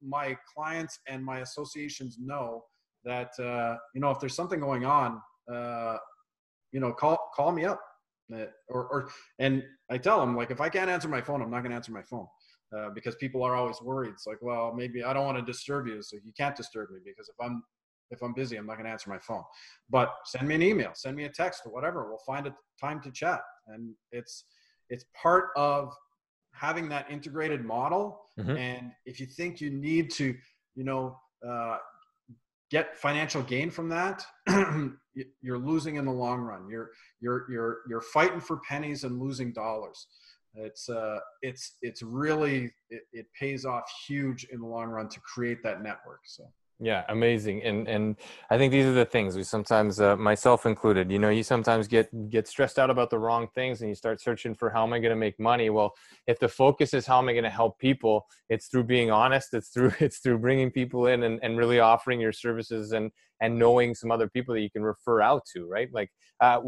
my 0.02 0.38
clients 0.54 1.00
and 1.08 1.24
my 1.24 1.40
associations 1.40 2.18
know 2.20 2.64
that, 3.06 3.32
uh, 3.40 3.76
you 3.96 4.02
know, 4.02 4.12
if 4.12 4.20
there's 4.20 4.36
something 4.36 4.60
going 4.60 4.86
on, 4.86 5.20
uh, 5.52 5.98
you 6.72 6.80
know, 6.80 6.94
call, 6.94 7.18
call 7.36 7.52
me 7.52 7.66
up. 7.66 7.80
Uh, 8.34 8.46
or, 8.68 8.88
or, 8.88 9.10
and 9.40 9.64
I 9.90 9.98
tell 9.98 10.20
them, 10.20 10.36
like, 10.36 10.52
if 10.52 10.60
I 10.60 10.68
can't 10.68 10.90
answer 10.90 11.08
my 11.08 11.22
phone, 11.22 11.42
I'm 11.42 11.50
not 11.50 11.62
going 11.62 11.72
to 11.72 11.78
answer 11.78 11.94
my 11.94 12.04
phone. 12.04 12.28
Uh, 12.78 12.90
because 12.94 13.16
people 13.16 13.42
are 13.44 13.56
always 13.56 13.82
worried. 13.82 14.10
It's 14.10 14.28
like, 14.28 14.42
well, 14.42 14.74
maybe 14.76 15.02
I 15.02 15.14
don't 15.14 15.26
want 15.26 15.38
to 15.38 15.44
disturb 15.50 15.88
you, 15.88 16.04
so 16.04 16.18
you 16.22 16.34
can't 16.38 16.54
disturb 16.54 16.92
me 16.92 17.00
because 17.06 17.30
if 17.30 17.36
I'm 17.42 17.64
if 18.12 18.22
I'm 18.22 18.34
busy, 18.34 18.58
I'm 18.58 18.66
not 18.66 18.76
going 18.76 18.86
to 18.86 18.92
answer 18.92 19.10
my 19.10 19.20
phone. 19.20 19.44
But 19.90 20.14
send 20.26 20.48
me 20.48 20.56
an 20.56 20.62
email, 20.62 20.92
send 20.94 21.16
me 21.16 21.26
a 21.26 21.30
text 21.30 21.64
or 21.66 21.72
whatever. 21.72 22.08
We'll 22.08 22.20
find 22.26 22.48
a 22.48 22.56
time 22.80 23.02
to 23.02 23.12
chat. 23.12 23.42
And 23.68 23.94
it's 24.12 24.46
it's 24.90 25.06
part 25.22 25.50
of 25.56 25.94
having 26.54 26.90
that 26.90 27.10
integrated 27.12 27.64
model. 27.64 28.22
Mm-hmm. 28.40 28.58
And 28.58 28.92
if 29.06 29.20
you 29.20 29.26
think 29.26 29.62
you 29.62 29.70
need 29.70 30.10
to, 30.12 30.36
you 30.76 30.84
know, 30.84 31.18
uh, 31.48 31.78
get 32.72 32.98
financial 32.98 33.42
gain 33.42 33.70
from 33.70 33.90
that, 33.90 34.26
you're 35.42 35.58
losing 35.58 35.96
in 35.96 36.06
the 36.06 36.12
long 36.12 36.42
run. 36.42 36.68
You're 36.70 36.92
you're 37.20 37.50
you're 37.50 37.78
you're 37.90 38.02
fighting 38.02 38.40
for 38.40 38.60
pennies 38.68 39.04
and 39.04 39.20
losing 39.20 39.54
dollars. 39.54 40.08
It's 40.54 40.90
uh 40.90 41.20
it's 41.42 41.78
it's 41.82 42.02
really 42.02 42.72
it, 42.90 43.04
it 43.14 43.26
pays 43.40 43.66
off 43.66 43.84
huge 44.08 44.46
in 44.46 44.60
the 44.60 44.68
long 44.68 44.88
run 44.88 45.08
to 45.10 45.20
create 45.22 45.62
that 45.64 45.84
network. 45.84 46.22
So 46.26 46.44
Yeah, 46.80 47.06
amazing. 47.10 47.64
And 47.64 47.88
and 47.88 48.18
I 48.52 48.58
think 48.60 48.72
these 48.72 48.86
are 48.86 48.94
the 48.94 49.04
things 49.06 49.36
we 49.36 49.42
sometimes, 49.42 50.00
uh, 50.00 50.16
myself 50.16 50.68
included, 50.68 51.12
you 51.12 51.18
know, 51.18 51.30
you 51.30 51.42
sometimes 51.42 51.88
get 51.88 52.08
get 52.30 52.48
stressed 52.48 52.78
out 52.78 52.92
about 52.92 53.10
the 53.10 53.18
wrong 53.18 53.48
things, 53.56 53.82
and 53.82 53.90
you 53.90 53.96
start 53.96 54.22
searching 54.22 54.54
for 54.54 54.70
how 54.70 54.84
am 54.84 54.94
I 54.94 55.00
going 55.00 55.10
to 55.10 55.16
make 55.16 55.40
money. 55.40 55.72
Well, 55.72 55.96
if 56.28 56.38
the 56.38 56.48
focus 56.48 56.94
is 56.94 57.08
how 57.08 57.18
am 57.18 57.30
I 57.30 57.32
going 57.34 57.46
to 57.46 57.50
help 57.50 57.80
people, 57.80 58.28
it's 58.50 58.68
through 58.68 58.84
being 58.84 59.10
honest. 59.10 59.56
It's 59.56 59.70
through 59.70 59.92
it's 60.00 60.20
through 60.20 60.38
bringing 60.38 60.70
people 60.70 61.08
in 61.08 61.24
and, 61.24 61.40
and 61.42 61.58
really 61.58 61.80
offering 61.80 62.22
your 62.22 62.32
services 62.34 62.92
and 62.92 63.12
and 63.42 63.58
knowing 63.58 63.96
some 63.96 64.12
other 64.12 64.28
people 64.30 64.54
that 64.54 64.62
you 64.62 64.70
can 64.70 64.84
refer 64.84 65.22
out 65.22 65.44
to, 65.56 65.68
right? 65.68 65.90
Like, 65.94 66.10
uh, 66.42 66.60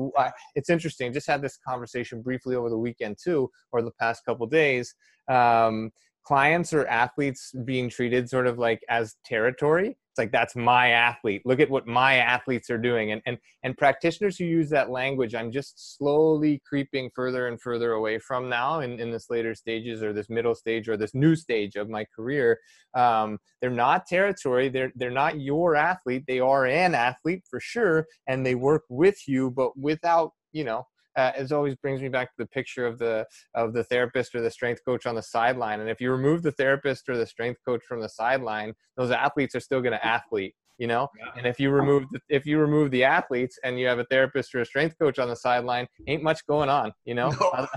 it's 0.55 0.70
interesting. 0.70 1.14
Just 1.14 1.28
had 1.28 1.41
this 1.41 1.57
conversation 1.68 2.22
briefly 2.24 2.55
over 2.55 2.70
the 2.70 2.78
weekend 2.78 3.18
too, 3.24 3.49
or 3.72 3.82
the 3.84 3.91
past 3.99 4.24
couple 4.26 4.47
days. 4.47 4.93
Um, 5.30 5.91
clients 6.24 6.74
or 6.74 6.86
athletes 6.88 7.54
being 7.66 7.90
treated 7.90 8.30
sort 8.30 8.48
of 8.48 8.58
like 8.58 8.82
as 8.90 9.16
territory 9.26 9.98
it's 10.12 10.18
like 10.18 10.32
that's 10.32 10.56
my 10.56 10.90
athlete. 10.90 11.44
Look 11.46 11.60
at 11.60 11.70
what 11.70 11.86
my 11.86 12.16
athletes 12.16 12.70
are 12.70 12.78
doing. 12.78 13.12
And 13.12 13.22
and 13.26 13.38
and 13.64 13.78
practitioners 13.78 14.38
who 14.38 14.46
use 14.46 14.70
that 14.70 14.90
language 14.90 15.36
i'm 15.36 15.52
just 15.52 15.98
slowly 15.98 16.62
creeping 16.68 17.10
further 17.16 17.48
and 17.48 17.62
further 17.62 17.92
away 17.94 18.20
from 18.20 18.50
now 18.50 18.80
in, 18.80 19.00
in 19.00 19.12
this 19.12 19.28
later 19.30 19.54
stages 19.54 20.02
or 20.02 20.14
this 20.14 20.30
middle 20.30 20.56
stage 20.56 20.90
or 20.90 20.98
this 20.98 21.14
new 21.14 21.36
stage 21.36 21.76
of 21.76 21.90
my 21.90 22.06
career. 22.16 22.60
Um, 22.96 23.38
they're 23.62 23.70
not 23.70 24.08
territory. 24.08 24.70
They're 24.70 24.92
they're 24.96 25.12
not 25.12 25.40
your 25.40 25.76
athlete. 25.76 26.24
They 26.28 26.40
are 26.40 26.66
an 26.66 26.96
athlete 26.96 27.44
for 27.50 27.60
sure 27.60 28.06
and 28.28 28.46
they 28.46 28.56
work 28.56 28.84
with 28.90 29.28
you 29.28 29.52
but 29.52 29.78
without 29.78 30.32
you 30.52 30.64
know 30.64 30.86
uh, 31.16 31.32
it 31.38 31.51
always 31.51 31.76
brings 31.76 32.01
me 32.01 32.10
back 32.10 32.28
to 32.28 32.36
the 32.38 32.47
picture 32.47 32.86
of 32.86 32.99
the 32.99 33.26
of 33.55 33.74
the 33.74 33.84
therapist 33.84 34.36
or 34.36 34.41
the 34.41 34.51
strength 34.51 34.82
coach 34.86 35.05
on 35.05 35.16
the 35.16 35.24
sideline. 35.24 35.80
And 35.80 35.89
if 35.89 35.99
you 35.99 36.12
remove 36.12 36.43
the 36.43 36.51
therapist 36.51 37.10
or 37.10 37.18
the 37.18 37.26
strength 37.26 37.60
coach 37.66 37.84
from 37.88 38.01
the 38.01 38.10
sideline, 38.10 38.74
those 38.97 39.12
athletes 39.12 39.55
are 39.55 39.60
still 39.60 39.82
going 39.82 39.93
to 39.93 40.05
athlete 40.05 40.55
you 40.80 40.88
know 40.88 41.07
yeah. 41.20 41.26
and 41.38 41.45
if 41.45 41.60
you 41.60 41.70
remove 41.70 42.05
the, 42.12 42.20
if 42.30 42.45
you 42.45 42.57
remove 42.57 42.89
the 42.89 43.03
athletes 43.03 43.60
and 43.64 43.80
you 43.80 43.86
have 43.86 43.99
a 43.99 44.05
therapist 44.05 44.55
or 44.55 44.62
a 44.62 44.66
strength 44.66 44.97
coach 44.97 45.20
on 45.20 45.28
the 45.28 45.36
sideline 45.36 45.86
ain't 46.07 46.24
much 46.24 46.43
going 46.47 46.70
on 46.70 46.91
you 47.05 47.14
know 47.14 47.30
no. 47.30 47.68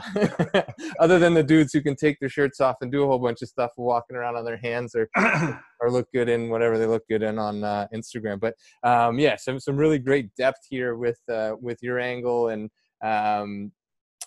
other 1.00 1.18
than 1.18 1.34
the 1.34 1.42
dudes 1.42 1.72
who 1.72 1.82
can 1.82 1.96
take 1.96 2.18
their 2.20 2.28
shirts 2.28 2.60
off 2.60 2.76
and 2.80 2.90
do 2.90 3.02
a 3.02 3.06
whole 3.06 3.18
bunch 3.18 3.42
of 3.42 3.48
stuff 3.48 3.72
walking 3.76 4.16
around 4.16 4.36
on 4.36 4.44
their 4.44 4.56
hands 4.56 4.94
or 4.94 5.08
or 5.80 5.90
look 5.90 6.06
good 6.12 6.28
in 6.28 6.48
whatever 6.48 6.78
they 6.78 6.86
look 6.86 7.02
good 7.08 7.22
in 7.22 7.38
on 7.38 7.62
uh, 7.64 7.86
instagram 7.92 8.40
but 8.40 8.54
um, 8.84 9.18
yeah 9.18 9.36
some 9.36 9.60
some 9.60 9.76
really 9.76 9.98
great 9.98 10.32
depth 10.36 10.64
here 10.70 10.94
with 10.96 11.18
uh, 11.30 11.54
with 11.60 11.82
your 11.82 11.98
angle 11.98 12.48
and 12.48 12.70
um, 13.02 13.72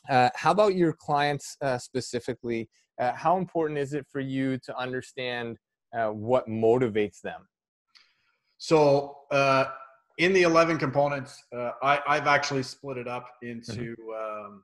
uh, 0.09 0.29
how 0.35 0.51
about 0.51 0.75
your 0.75 0.93
clients 0.93 1.57
uh, 1.61 1.77
specifically? 1.77 2.69
Uh, 2.99 3.13
how 3.13 3.37
important 3.37 3.79
is 3.79 3.93
it 3.93 4.05
for 4.11 4.19
you 4.19 4.57
to 4.59 4.77
understand 4.77 5.57
uh, 5.97 6.07
what 6.07 6.47
motivates 6.47 7.21
them? 7.21 7.47
So, 8.57 9.17
uh, 9.31 9.65
in 10.17 10.31
the 10.31 10.43
11 10.43 10.77
components, 10.77 11.43
uh, 11.53 11.71
I, 11.83 11.99
have 12.07 12.27
actually 12.27 12.63
split 12.63 12.97
it 12.97 13.07
up 13.07 13.27
into 13.41 13.95
mm-hmm. 13.95 14.45
um, 14.45 14.63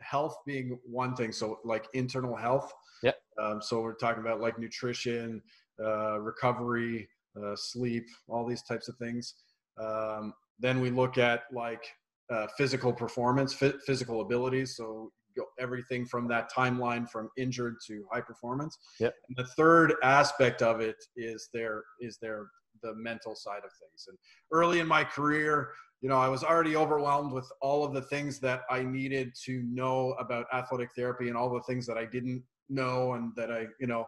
health 0.00 0.36
being 0.46 0.78
one 0.84 1.16
thing. 1.16 1.32
So, 1.32 1.60
like 1.64 1.86
internal 1.94 2.36
health. 2.36 2.72
Yeah. 3.02 3.12
Um, 3.40 3.62
so, 3.62 3.80
we're 3.80 3.94
talking 3.94 4.22
about 4.22 4.40
like 4.40 4.58
nutrition, 4.58 5.40
recovery, 5.78 7.08
sleep, 7.54 8.06
all 8.28 8.46
these 8.46 8.62
types 8.62 8.88
of 8.88 8.96
things. 8.96 9.34
Um, 9.80 10.34
then 10.60 10.80
we 10.80 10.90
look 10.90 11.18
at 11.18 11.44
like 11.52 11.84
uh, 12.30 12.46
physical 12.56 12.92
performance, 12.92 13.54
physical 13.86 14.20
abilities. 14.20 14.76
So 14.76 15.10
everything 15.58 16.06
from 16.06 16.28
that 16.28 16.50
timeline 16.52 17.08
from 17.08 17.28
injured 17.36 17.76
to 17.86 18.04
high 18.12 18.20
performance. 18.20 18.78
Yep. 19.00 19.14
And 19.28 19.36
the 19.36 19.50
third 19.54 19.94
aspect 20.02 20.62
of 20.62 20.80
it 20.80 20.96
is 21.16 21.48
their 21.52 21.82
is 22.00 22.18
their 22.20 22.46
the 22.82 22.94
mental 22.94 23.34
side 23.34 23.62
of 23.64 23.70
things. 23.72 24.06
And 24.08 24.18
early 24.52 24.80
in 24.80 24.86
my 24.86 25.04
career, 25.04 25.70
you 26.02 26.08
know, 26.08 26.18
I 26.18 26.28
was 26.28 26.44
already 26.44 26.76
overwhelmed 26.76 27.32
with 27.32 27.50
all 27.62 27.84
of 27.84 27.94
the 27.94 28.02
things 28.02 28.38
that 28.40 28.62
I 28.70 28.82
needed 28.82 29.32
to 29.44 29.62
know 29.62 30.12
about 30.18 30.46
athletic 30.52 30.90
therapy 30.94 31.28
and 31.28 31.36
all 31.36 31.50
the 31.52 31.62
things 31.62 31.86
that 31.86 31.96
I 31.96 32.04
didn't 32.04 32.42
know 32.68 33.14
and 33.14 33.32
that 33.36 33.50
I, 33.50 33.66
you 33.80 33.86
know, 33.86 34.06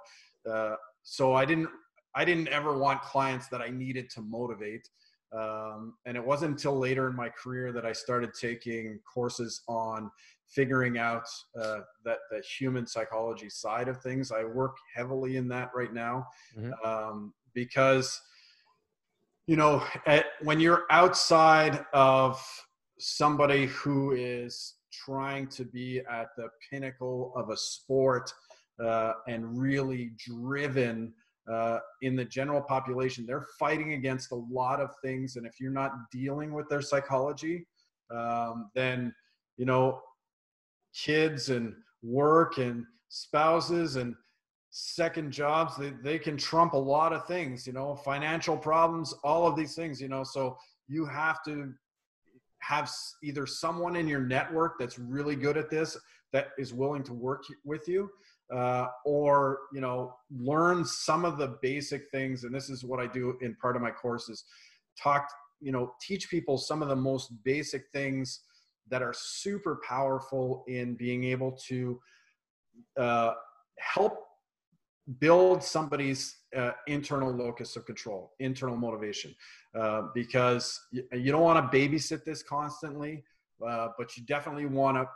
uh, 0.50 0.74
so 1.02 1.32
I 1.34 1.44
didn't 1.44 1.68
I 2.14 2.24
didn't 2.24 2.48
ever 2.48 2.78
want 2.78 3.02
clients 3.02 3.48
that 3.48 3.60
I 3.60 3.68
needed 3.68 4.08
to 4.10 4.22
motivate. 4.22 4.88
Um, 5.32 5.94
and 6.06 6.16
it 6.16 6.24
wasn't 6.24 6.52
until 6.52 6.78
later 6.78 7.08
in 7.08 7.16
my 7.16 7.28
career 7.28 7.72
that 7.72 7.84
I 7.84 7.92
started 7.92 8.30
taking 8.32 9.00
courses 9.12 9.62
on 9.68 10.10
figuring 10.48 10.98
out 10.98 11.26
uh, 11.60 11.80
that 12.04 12.18
the 12.30 12.40
human 12.40 12.86
psychology 12.86 13.50
side 13.50 13.88
of 13.88 14.00
things. 14.00 14.30
I 14.30 14.44
work 14.44 14.76
heavily 14.94 15.36
in 15.36 15.48
that 15.48 15.70
right 15.74 15.92
now 15.92 16.26
mm-hmm. 16.56 16.88
um, 16.88 17.34
because, 17.54 18.20
you 19.46 19.56
know, 19.56 19.82
at, 20.06 20.26
when 20.42 20.60
you're 20.60 20.84
outside 20.90 21.84
of 21.92 22.40
somebody 22.98 23.66
who 23.66 24.12
is 24.12 24.74
trying 24.92 25.46
to 25.48 25.64
be 25.64 26.00
at 26.10 26.28
the 26.36 26.48
pinnacle 26.70 27.32
of 27.36 27.50
a 27.50 27.56
sport 27.56 28.32
uh, 28.82 29.12
and 29.28 29.58
really 29.58 30.12
driven 30.18 31.12
uh, 31.50 31.78
in 32.02 32.16
the 32.16 32.24
general 32.24 32.60
population, 32.60 33.24
they're 33.26 33.46
fighting 33.58 33.92
against 33.92 34.32
a 34.32 34.42
lot 34.50 34.80
of 34.80 34.90
things. 35.02 35.36
And 35.36 35.46
if 35.46 35.60
you're 35.60 35.70
not 35.70 35.92
dealing 36.10 36.52
with 36.52 36.68
their 36.68 36.82
psychology, 36.82 37.66
um, 38.10 38.70
then, 38.74 39.14
you 39.56 39.64
know, 39.64 40.00
kids 40.94 41.50
and 41.50 41.74
work 42.02 42.58
and 42.58 42.84
spouses 43.08 43.96
and 43.96 44.14
second 44.70 45.32
jobs, 45.32 45.76
they, 45.76 45.92
they 46.02 46.18
can 46.18 46.36
trump 46.36 46.72
a 46.72 46.78
lot 46.78 47.12
of 47.12 47.26
things, 47.26 47.66
you 47.66 47.72
know, 47.72 47.94
financial 47.94 48.56
problems, 48.56 49.14
all 49.24 49.46
of 49.46 49.56
these 49.56 49.74
things, 49.74 50.00
you 50.00 50.08
know. 50.08 50.24
So 50.24 50.56
you 50.88 51.06
have 51.06 51.42
to 51.44 51.72
have 52.60 52.90
either 53.22 53.46
someone 53.46 53.96
in 53.96 54.08
your 54.08 54.20
network 54.20 54.78
that's 54.78 54.98
really 54.98 55.36
good 55.36 55.56
at 55.56 55.70
this 55.70 55.96
that 56.32 56.48
is 56.58 56.74
willing 56.74 57.04
to 57.04 57.14
work 57.14 57.44
with 57.64 57.88
you 57.88 58.10
uh, 58.54 58.86
or 59.04 59.60
you 59.72 59.80
know 59.80 60.14
learn 60.30 60.84
some 60.84 61.24
of 61.24 61.36
the 61.38 61.58
basic 61.62 62.10
things 62.10 62.44
and 62.44 62.54
this 62.54 62.70
is 62.70 62.84
what 62.84 63.00
i 63.00 63.06
do 63.06 63.36
in 63.40 63.54
part 63.56 63.76
of 63.76 63.82
my 63.82 63.90
courses 63.90 64.44
talk 65.00 65.28
you 65.60 65.72
know 65.72 65.92
teach 66.00 66.30
people 66.30 66.56
some 66.56 66.82
of 66.82 66.88
the 66.88 66.96
most 66.96 67.32
basic 67.44 67.84
things 67.92 68.40
that 68.88 69.02
are 69.02 69.14
super 69.16 69.80
powerful 69.86 70.64
in 70.68 70.94
being 70.94 71.24
able 71.24 71.50
to 71.50 72.00
uh, 72.96 73.32
help 73.78 74.22
build 75.18 75.62
somebody's 75.62 76.36
uh, 76.56 76.72
internal 76.86 77.32
locus 77.32 77.74
of 77.76 77.84
control 77.84 78.32
internal 78.38 78.76
motivation 78.76 79.34
uh, 79.78 80.02
because 80.14 80.80
you, 80.92 81.02
you 81.12 81.32
don't 81.32 81.42
want 81.42 81.70
to 81.70 81.76
babysit 81.76 82.24
this 82.24 82.42
constantly 82.42 83.24
uh, 83.66 83.88
but 83.98 84.16
you 84.16 84.24
definitely 84.24 84.66
want 84.66 84.96
to 84.96 85.06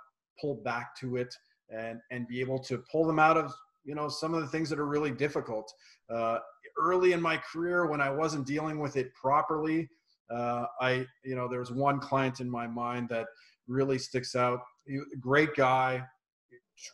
pull 0.40 0.56
back 0.56 0.96
to 0.96 1.16
it 1.16 1.34
and 1.76 2.00
and 2.10 2.26
be 2.26 2.40
able 2.40 2.58
to 2.58 2.78
pull 2.90 3.06
them 3.06 3.18
out 3.18 3.36
of 3.36 3.52
you 3.84 3.94
know 3.94 4.08
some 4.08 4.34
of 4.34 4.40
the 4.40 4.46
things 4.46 4.68
that 4.70 4.78
are 4.78 4.86
really 4.86 5.10
difficult. 5.10 5.72
Uh, 6.12 6.38
early 6.78 7.12
in 7.12 7.20
my 7.20 7.36
career 7.36 7.86
when 7.86 8.00
i 8.00 8.08
wasn't 8.08 8.46
dealing 8.46 8.78
with 8.78 8.96
it 8.96 9.12
properly 9.12 9.88
uh, 10.32 10.64
i 10.80 11.04
you 11.24 11.34
know 11.34 11.48
there's 11.48 11.70
one 11.72 11.98
client 11.98 12.40
in 12.40 12.48
my 12.48 12.66
mind 12.66 13.08
that 13.08 13.26
really 13.66 13.98
sticks 13.98 14.34
out. 14.34 14.60
Great 15.20 15.54
guy 15.54 16.02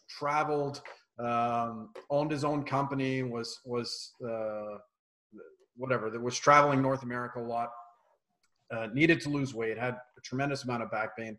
traveled 0.08 0.82
um, 1.18 1.90
owned 2.10 2.30
his 2.30 2.44
own 2.44 2.64
company 2.64 3.22
was 3.22 3.60
was 3.64 4.12
uh, 4.26 4.78
whatever 5.76 6.10
that 6.10 6.20
was 6.20 6.36
traveling 6.36 6.82
north 6.82 7.02
america 7.02 7.38
a 7.38 7.40
lot 7.40 7.70
uh, 8.70 8.88
needed 8.92 9.20
to 9.20 9.28
lose 9.28 9.54
weight 9.54 9.78
had 9.78 9.94
a 10.16 10.20
tremendous 10.22 10.64
amount 10.64 10.82
of 10.82 10.90
back 10.90 11.16
pain. 11.16 11.38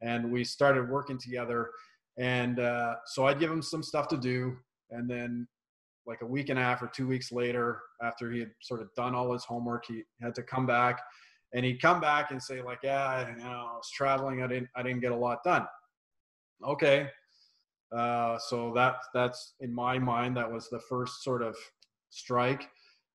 And 0.00 0.30
we 0.30 0.44
started 0.44 0.88
working 0.88 1.18
together 1.18 1.70
and 2.18 2.60
uh, 2.60 2.96
so 3.06 3.26
I'd 3.26 3.40
give 3.40 3.50
him 3.50 3.62
some 3.62 3.82
stuff 3.82 4.08
to 4.08 4.16
do. 4.16 4.56
And 4.90 5.08
then, 5.08 5.46
like 6.06 6.20
a 6.22 6.26
week 6.26 6.50
and 6.50 6.58
a 6.58 6.62
half 6.62 6.82
or 6.82 6.90
two 6.94 7.06
weeks 7.08 7.32
later, 7.32 7.80
after 8.02 8.30
he 8.30 8.40
had 8.40 8.50
sort 8.60 8.82
of 8.82 8.88
done 8.94 9.14
all 9.14 9.32
his 9.32 9.44
homework, 9.44 9.84
he 9.86 10.02
had 10.20 10.34
to 10.34 10.42
come 10.42 10.66
back. 10.66 11.00
And 11.54 11.64
he'd 11.64 11.80
come 11.80 12.00
back 12.00 12.30
and 12.30 12.42
say, 12.42 12.62
like, 12.62 12.80
yeah, 12.82 13.28
you 13.30 13.36
know, 13.36 13.50
I 13.50 13.76
was 13.76 13.90
traveling. 13.94 14.42
I 14.42 14.46
didn't, 14.46 14.68
I 14.76 14.82
didn't 14.82 15.00
get 15.00 15.12
a 15.12 15.16
lot 15.16 15.42
done. 15.44 15.66
Okay. 16.64 17.08
Uh, 17.96 18.38
so 18.38 18.72
that 18.74 18.96
that's 19.12 19.54
in 19.60 19.72
my 19.72 19.98
mind, 19.98 20.36
that 20.36 20.50
was 20.50 20.68
the 20.68 20.80
first 20.80 21.22
sort 21.22 21.42
of 21.42 21.56
strike. 22.10 22.68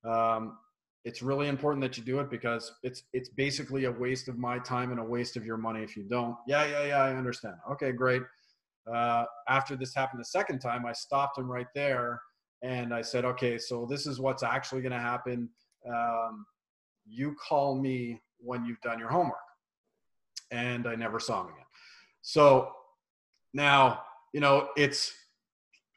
Um, 0.05 0.57
it's 1.05 1.21
really 1.21 1.47
important 1.47 1.81
that 1.81 1.97
you 1.97 2.03
do 2.03 2.19
it 2.19 2.29
because 2.29 2.71
it's 2.83 3.03
it's 3.13 3.29
basically 3.29 3.85
a 3.85 3.91
waste 3.91 4.27
of 4.29 4.37
my 4.37 4.59
time 4.59 4.91
and 4.91 4.99
a 4.99 5.03
waste 5.03 5.37
of 5.37 5.45
your 5.45 5.57
money 5.57 5.83
if 5.83 5.97
you 5.97 6.03
don't. 6.03 6.35
Yeah, 6.47 6.65
yeah, 6.65 6.85
yeah. 6.85 7.03
I 7.03 7.15
understand. 7.15 7.55
Okay, 7.71 7.91
great 7.91 8.21
uh, 8.93 9.25
after 9.47 9.75
this 9.75 9.93
happened 9.95 10.19
the 10.19 10.25
second 10.25 10.59
time, 10.59 10.85
I 10.85 10.93
stopped 10.93 11.37
him 11.37 11.49
right 11.49 11.67
there 11.75 12.21
and 12.61 12.93
I 12.93 13.01
said, 13.01 13.25
okay, 13.25 13.57
so 13.57 13.85
this 13.89 14.05
is 14.05 14.19
what's 14.19 14.43
actually 14.43 14.81
going 14.81 14.91
to 14.91 14.99
happen. 14.99 15.49
Um, 15.87 16.45
you 17.05 17.35
call 17.47 17.79
me 17.79 18.21
when 18.39 18.65
you've 18.65 18.81
done 18.81 18.99
your 18.99 19.09
homework. 19.09 19.37
And 20.51 20.87
I 20.87 20.95
never 20.95 21.19
saw 21.19 21.41
him 21.41 21.53
again. 21.53 21.65
So 22.21 22.71
now, 23.53 24.01
you 24.33 24.39
know, 24.39 24.69
it's, 24.75 25.13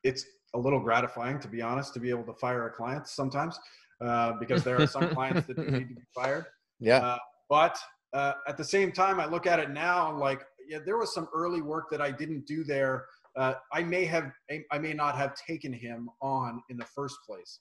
it's 0.05 0.25
a 0.55 0.59
little 0.59 0.81
gratifying 0.81 1.39
to 1.41 1.49
be 1.49 1.63
honest, 1.63 1.95
to 1.95 2.01
be 2.01 2.11
able 2.11 2.25
to 2.25 2.35
fire 2.35 2.67
a 2.67 2.71
client 2.71 3.09
sometimes. 3.09 3.59
uh, 4.03 4.33
because 4.39 4.65
there 4.65 4.81
are 4.81 4.87
some 4.87 5.09
clients 5.11 5.47
that 5.47 5.59
need 5.59 5.89
to 5.89 5.95
be 5.95 6.03
fired. 6.15 6.47
Yeah. 6.85 6.97
Uh, 6.97 7.19
but 7.49 7.79
uh, 8.13 8.33
at 8.49 8.57
the 8.57 8.65
same 8.65 8.91
time, 8.91 9.21
I 9.21 9.27
look 9.27 9.47
at 9.47 9.61
it 9.61 9.71
now 9.71 10.19
like, 10.19 10.45
yeah, 10.73 10.79
there 10.85 10.97
was 10.97 11.13
some 11.13 11.29
early 11.35 11.61
work 11.61 11.91
that 11.91 12.01
I 12.01 12.11
didn't 12.11 12.47
do 12.47 12.65
there. 12.65 13.05
Uh, 13.37 13.55
I 13.73 13.83
may 13.83 14.07
have, 14.07 14.33
I 14.71 14.79
may 14.79 14.95
not 14.95 15.17
have 15.17 15.35
taken 15.35 15.71
him 15.71 16.09
on 16.23 16.63
in 16.71 16.79
the 16.79 16.85
first 16.87 17.19
place 17.27 17.59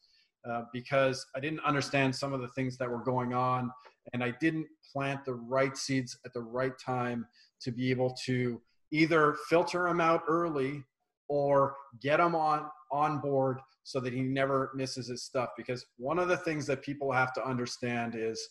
uh, 0.50 0.62
because 0.72 1.26
I 1.36 1.42
didn't 1.42 1.60
understand 1.66 2.16
some 2.16 2.32
of 2.32 2.40
the 2.40 2.48
things 2.50 2.78
that 2.78 2.90
were 2.90 3.04
going 3.04 3.34
on, 3.34 3.70
and 4.14 4.24
I 4.24 4.34
didn't 4.40 4.68
plant 4.94 5.26
the 5.26 5.34
right 5.34 5.76
seeds 5.76 6.18
at 6.26 6.34
the 6.34 6.42
right 6.42 6.72
time 6.80 7.26
to 7.64 7.72
be 7.72 7.92
able 7.92 8.16
to 8.26 8.62
either 8.94 9.36
filter 9.50 9.88
him 9.88 10.00
out 10.00 10.24
early 10.30 10.82
or 11.28 11.76
get 12.02 12.20
him 12.20 12.34
on 12.34 12.68
on 12.94 13.20
board 13.20 13.60
so 13.84 14.00
that 14.00 14.14
he 14.14 14.22
never 14.22 14.72
misses 14.74 15.08
his 15.08 15.24
stuff. 15.24 15.50
Because 15.58 15.86
one 15.98 16.18
of 16.18 16.30
the 16.30 16.38
things 16.38 16.66
that 16.68 16.82
people 16.82 17.12
have 17.12 17.34
to 17.34 17.46
understand 17.46 18.16
is 18.18 18.42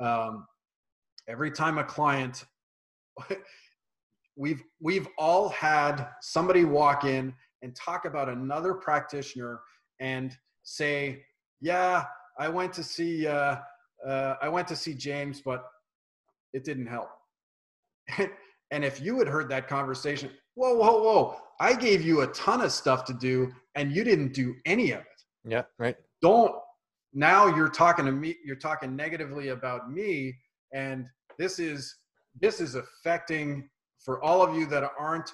um, 0.00 0.46
every 1.28 1.50
time 1.50 1.76
a 1.76 1.84
client 1.84 2.44
we've 4.36 4.62
we've 4.80 5.08
all 5.18 5.48
had 5.48 6.08
somebody 6.20 6.64
walk 6.64 7.04
in 7.04 7.32
and 7.62 7.74
talk 7.74 8.04
about 8.04 8.28
another 8.28 8.74
practitioner 8.74 9.60
and 10.00 10.36
say 10.62 11.22
yeah 11.60 12.04
i 12.38 12.48
went 12.48 12.72
to 12.72 12.82
see 12.82 13.26
uh, 13.26 13.56
uh, 14.06 14.34
i 14.42 14.48
went 14.48 14.68
to 14.68 14.76
see 14.76 14.94
james 14.94 15.40
but 15.44 15.64
it 16.52 16.64
didn't 16.64 16.86
help 16.86 17.08
and 18.70 18.84
if 18.84 19.00
you 19.00 19.18
had 19.18 19.28
heard 19.28 19.48
that 19.48 19.66
conversation 19.68 20.30
whoa 20.54 20.74
whoa 20.74 21.02
whoa 21.02 21.36
i 21.60 21.74
gave 21.74 22.02
you 22.02 22.20
a 22.20 22.26
ton 22.28 22.60
of 22.60 22.70
stuff 22.72 23.04
to 23.04 23.14
do 23.14 23.50
and 23.74 23.92
you 23.92 24.04
didn't 24.04 24.32
do 24.34 24.54
any 24.66 24.92
of 24.92 25.00
it 25.00 25.06
Yeah. 25.44 25.62
Right. 25.78 25.96
don't 26.20 26.54
now 27.14 27.46
you're 27.46 27.70
talking 27.70 28.04
to 28.04 28.12
me 28.12 28.36
you're 28.44 28.56
talking 28.56 28.94
negatively 28.94 29.48
about 29.48 29.90
me 29.90 30.34
and 30.74 31.06
this 31.38 31.58
is 31.58 31.94
this 32.40 32.60
is 32.60 32.74
affecting 32.74 33.68
for 34.06 34.22
all 34.24 34.40
of 34.40 34.54
you 34.56 34.64
that 34.66 34.88
aren't 34.98 35.30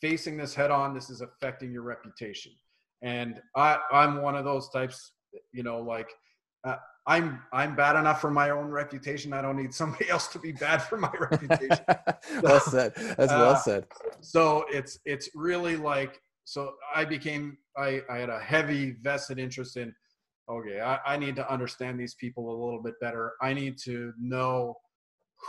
facing 0.00 0.36
this 0.36 0.54
head 0.54 0.70
on 0.70 0.94
this 0.94 1.08
is 1.10 1.22
affecting 1.22 1.72
your 1.72 1.82
reputation 1.82 2.52
and 3.02 3.40
i 3.56 3.78
i'm 3.90 4.22
one 4.22 4.36
of 4.36 4.44
those 4.44 4.68
types 4.68 5.12
you 5.52 5.62
know 5.64 5.80
like 5.80 6.10
uh, 6.64 6.76
i'm 7.06 7.40
i'm 7.52 7.74
bad 7.74 7.96
enough 7.96 8.20
for 8.20 8.30
my 8.30 8.50
own 8.50 8.68
reputation 8.68 9.32
i 9.32 9.40
don't 9.42 9.56
need 9.56 9.74
somebody 9.74 10.08
else 10.14 10.28
to 10.28 10.38
be 10.38 10.52
bad 10.52 10.78
for 10.82 10.98
my 10.98 11.10
reputation 11.18 11.84
well 12.42 12.60
said. 12.60 12.92
That's 13.16 13.32
well 13.32 13.52
Uh, 13.52 13.56
said. 13.56 13.86
so 14.20 14.64
it's 14.70 14.98
it's 15.06 15.30
really 15.34 15.76
like 15.76 16.20
so 16.44 16.74
i 16.94 17.04
became 17.04 17.56
i 17.76 18.02
i 18.10 18.18
had 18.18 18.28
a 18.30 18.38
heavy 18.38 18.96
vested 19.02 19.38
interest 19.38 19.76
in 19.78 19.94
okay 20.50 20.80
I, 20.80 20.98
I 21.06 21.16
need 21.16 21.36
to 21.36 21.50
understand 21.50 21.98
these 21.98 22.14
people 22.14 22.44
a 22.50 22.56
little 22.64 22.82
bit 22.82 22.94
better 23.00 23.32
i 23.40 23.54
need 23.54 23.78
to 23.84 24.12
know 24.20 24.76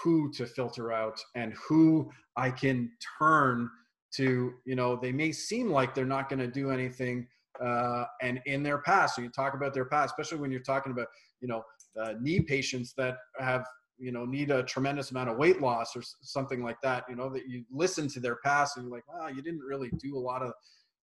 who 0.04 0.32
to 0.32 0.46
filter 0.46 0.92
out 0.92 1.20
and 1.36 1.54
who 1.54 2.10
i 2.38 2.50
can 2.50 2.92
turn 3.20 3.70
to 4.14 4.54
you 4.66 4.76
know 4.76 4.96
they 4.96 5.12
may 5.12 5.32
seem 5.32 5.70
like 5.70 5.94
they're 5.94 6.06
not 6.06 6.30
going 6.30 6.40
to 6.40 6.48
do 6.48 6.72
anything 6.72 7.28
uh, 7.64 8.04
and 8.22 8.42
in 8.46 8.64
their 8.64 8.80
past 8.80 9.16
so 9.16 9.22
you 9.22 9.30
talk 9.30 9.54
about 9.54 9.74
their 9.74 9.86
past 9.86 10.14
especially 10.14 10.40
when 10.40 10.52
you're 10.52 10.60
talking 10.60 10.92
about 10.92 11.08
you 11.42 11.48
know 11.48 11.64
uh, 12.02 12.14
knee 12.20 12.42
patients 12.42 12.94
that 12.98 13.18
have 13.40 13.66
you 13.98 14.12
know 14.12 14.26
need 14.26 14.52
a 14.52 14.64
tremendous 14.64 15.12
amount 15.12 15.30
of 15.30 15.38
weight 15.38 15.62
loss 15.62 15.96
or 15.96 16.02
something 16.22 16.64
like 16.64 16.80
that 16.82 17.06
you 17.10 17.16
know 17.16 17.30
that 17.30 17.48
you 17.48 17.64
listen 17.72 18.08
to 18.08 18.20
their 18.20 18.38
past 18.38 18.78
and 18.78 18.86
you're 18.86 18.96
like 18.96 19.08
wow 19.08 19.28
you 19.28 19.42
didn't 19.42 19.62
really 19.62 19.90
do 20.00 20.18
a 20.18 20.20
lot 20.20 20.42
of 20.42 20.52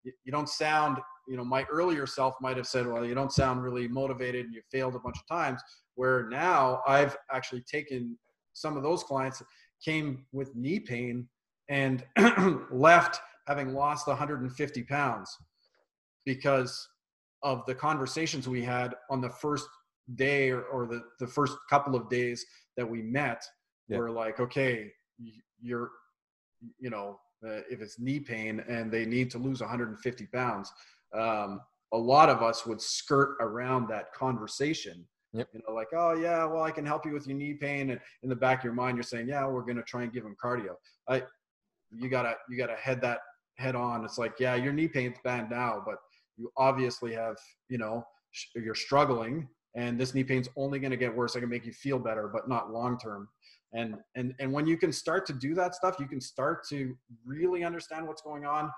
you 0.04 0.32
don't 0.32 0.48
sound 0.48 0.98
you 1.28 1.36
know 1.36 1.44
my 1.44 1.64
earlier 1.70 2.06
self 2.06 2.34
might 2.40 2.56
have 2.56 2.66
said 2.66 2.86
well 2.86 3.06
you 3.06 3.14
don't 3.14 3.32
sound 3.32 3.62
really 3.62 3.88
motivated 3.88 4.44
and 4.44 4.54
you 4.54 4.60
failed 4.70 4.94
a 4.94 4.98
bunch 4.98 5.16
of 5.16 5.26
times 5.26 5.60
where 5.94 6.28
now 6.28 6.80
i've 6.86 7.16
actually 7.32 7.62
taken 7.62 8.16
some 8.52 8.76
of 8.76 8.82
those 8.82 9.02
clients 9.02 9.42
came 9.84 10.24
with 10.32 10.54
knee 10.54 10.80
pain 10.80 11.28
and 11.68 12.04
left 12.70 13.20
having 13.46 13.72
lost 13.74 14.06
150 14.06 14.82
pounds 14.84 15.36
because 16.24 16.88
of 17.42 17.64
the 17.66 17.74
conversations 17.74 18.48
we 18.48 18.62
had 18.62 18.94
on 19.10 19.20
the 19.20 19.28
first 19.28 19.68
day 20.14 20.50
or, 20.50 20.62
or 20.64 20.86
the, 20.86 21.02
the 21.18 21.26
first 21.26 21.56
couple 21.68 21.94
of 21.96 22.08
days 22.08 22.44
that 22.76 22.88
we 22.88 23.02
met 23.02 23.42
Yeah. 23.88 23.98
we're 23.98 24.10
like 24.10 24.40
okay 24.40 24.92
you're 25.60 25.90
you 26.78 26.90
know 26.90 27.18
uh, 27.46 27.60
if 27.70 27.80
it's 27.80 27.98
knee 27.98 28.20
pain 28.20 28.62
and 28.68 28.90
they 28.90 29.04
need 29.04 29.30
to 29.30 29.38
lose 29.38 29.60
150 29.60 30.26
pounds 30.26 30.72
um, 31.14 31.60
a 31.92 31.98
lot 31.98 32.28
of 32.28 32.42
us 32.42 32.64
would 32.66 32.80
skirt 32.80 33.36
around 33.40 33.88
that 33.88 34.12
conversation 34.12 35.04
Yep. 35.34 35.48
you 35.54 35.60
know 35.66 35.74
like 35.74 35.88
oh 35.94 36.12
yeah 36.12 36.44
well 36.44 36.62
i 36.62 36.70
can 36.70 36.84
help 36.84 37.06
you 37.06 37.12
with 37.12 37.26
your 37.26 37.36
knee 37.36 37.54
pain 37.54 37.88
and 37.90 38.00
in 38.22 38.28
the 38.28 38.36
back 38.36 38.58
of 38.58 38.64
your 38.64 38.74
mind 38.74 38.98
you're 38.98 39.02
saying 39.02 39.28
yeah 39.28 39.46
we're 39.46 39.64
to 39.64 39.82
try 39.82 40.02
and 40.02 40.12
give 40.12 40.24
him 40.24 40.36
cardio. 40.42 40.74
I 41.08 41.22
you 41.90 42.08
gotta 42.08 42.36
you 42.48 42.56
gotta 42.56 42.74
head 42.76 43.00
that 43.02 43.20
head 43.56 43.74
on. 43.74 44.04
It's 44.04 44.18
like 44.18 44.34
yeah 44.38 44.54
your 44.54 44.72
knee 44.72 44.88
pain's 44.88 45.16
bad 45.24 45.50
now 45.50 45.82
but 45.84 45.96
you 46.36 46.50
obviously 46.56 47.12
have 47.14 47.36
you 47.68 47.78
know 47.78 48.04
sh- 48.30 48.48
you're 48.56 48.74
struggling 48.74 49.48
and 49.74 49.98
this 49.98 50.14
knee 50.14 50.24
pain's 50.24 50.48
only 50.56 50.78
to 50.80 50.96
get 50.96 51.14
worse. 51.14 51.34
I 51.34 51.40
can 51.40 51.48
make 51.48 51.64
you 51.64 51.72
feel 51.72 51.98
better 51.98 52.28
but 52.28 52.48
not 52.48 52.72
long 52.72 52.98
term. 52.98 53.28
And 53.72 53.96
and 54.14 54.34
and 54.38 54.52
when 54.52 54.66
you 54.66 54.76
can 54.76 54.92
start 54.92 55.26
to 55.26 55.32
do 55.32 55.54
that 55.54 55.74
stuff 55.74 55.96
you 55.98 56.06
can 56.06 56.20
start 56.20 56.66
to 56.68 56.96
really 57.24 57.64
understand 57.64 58.06
what's 58.06 58.22
going 58.22 58.44
on. 58.44 58.70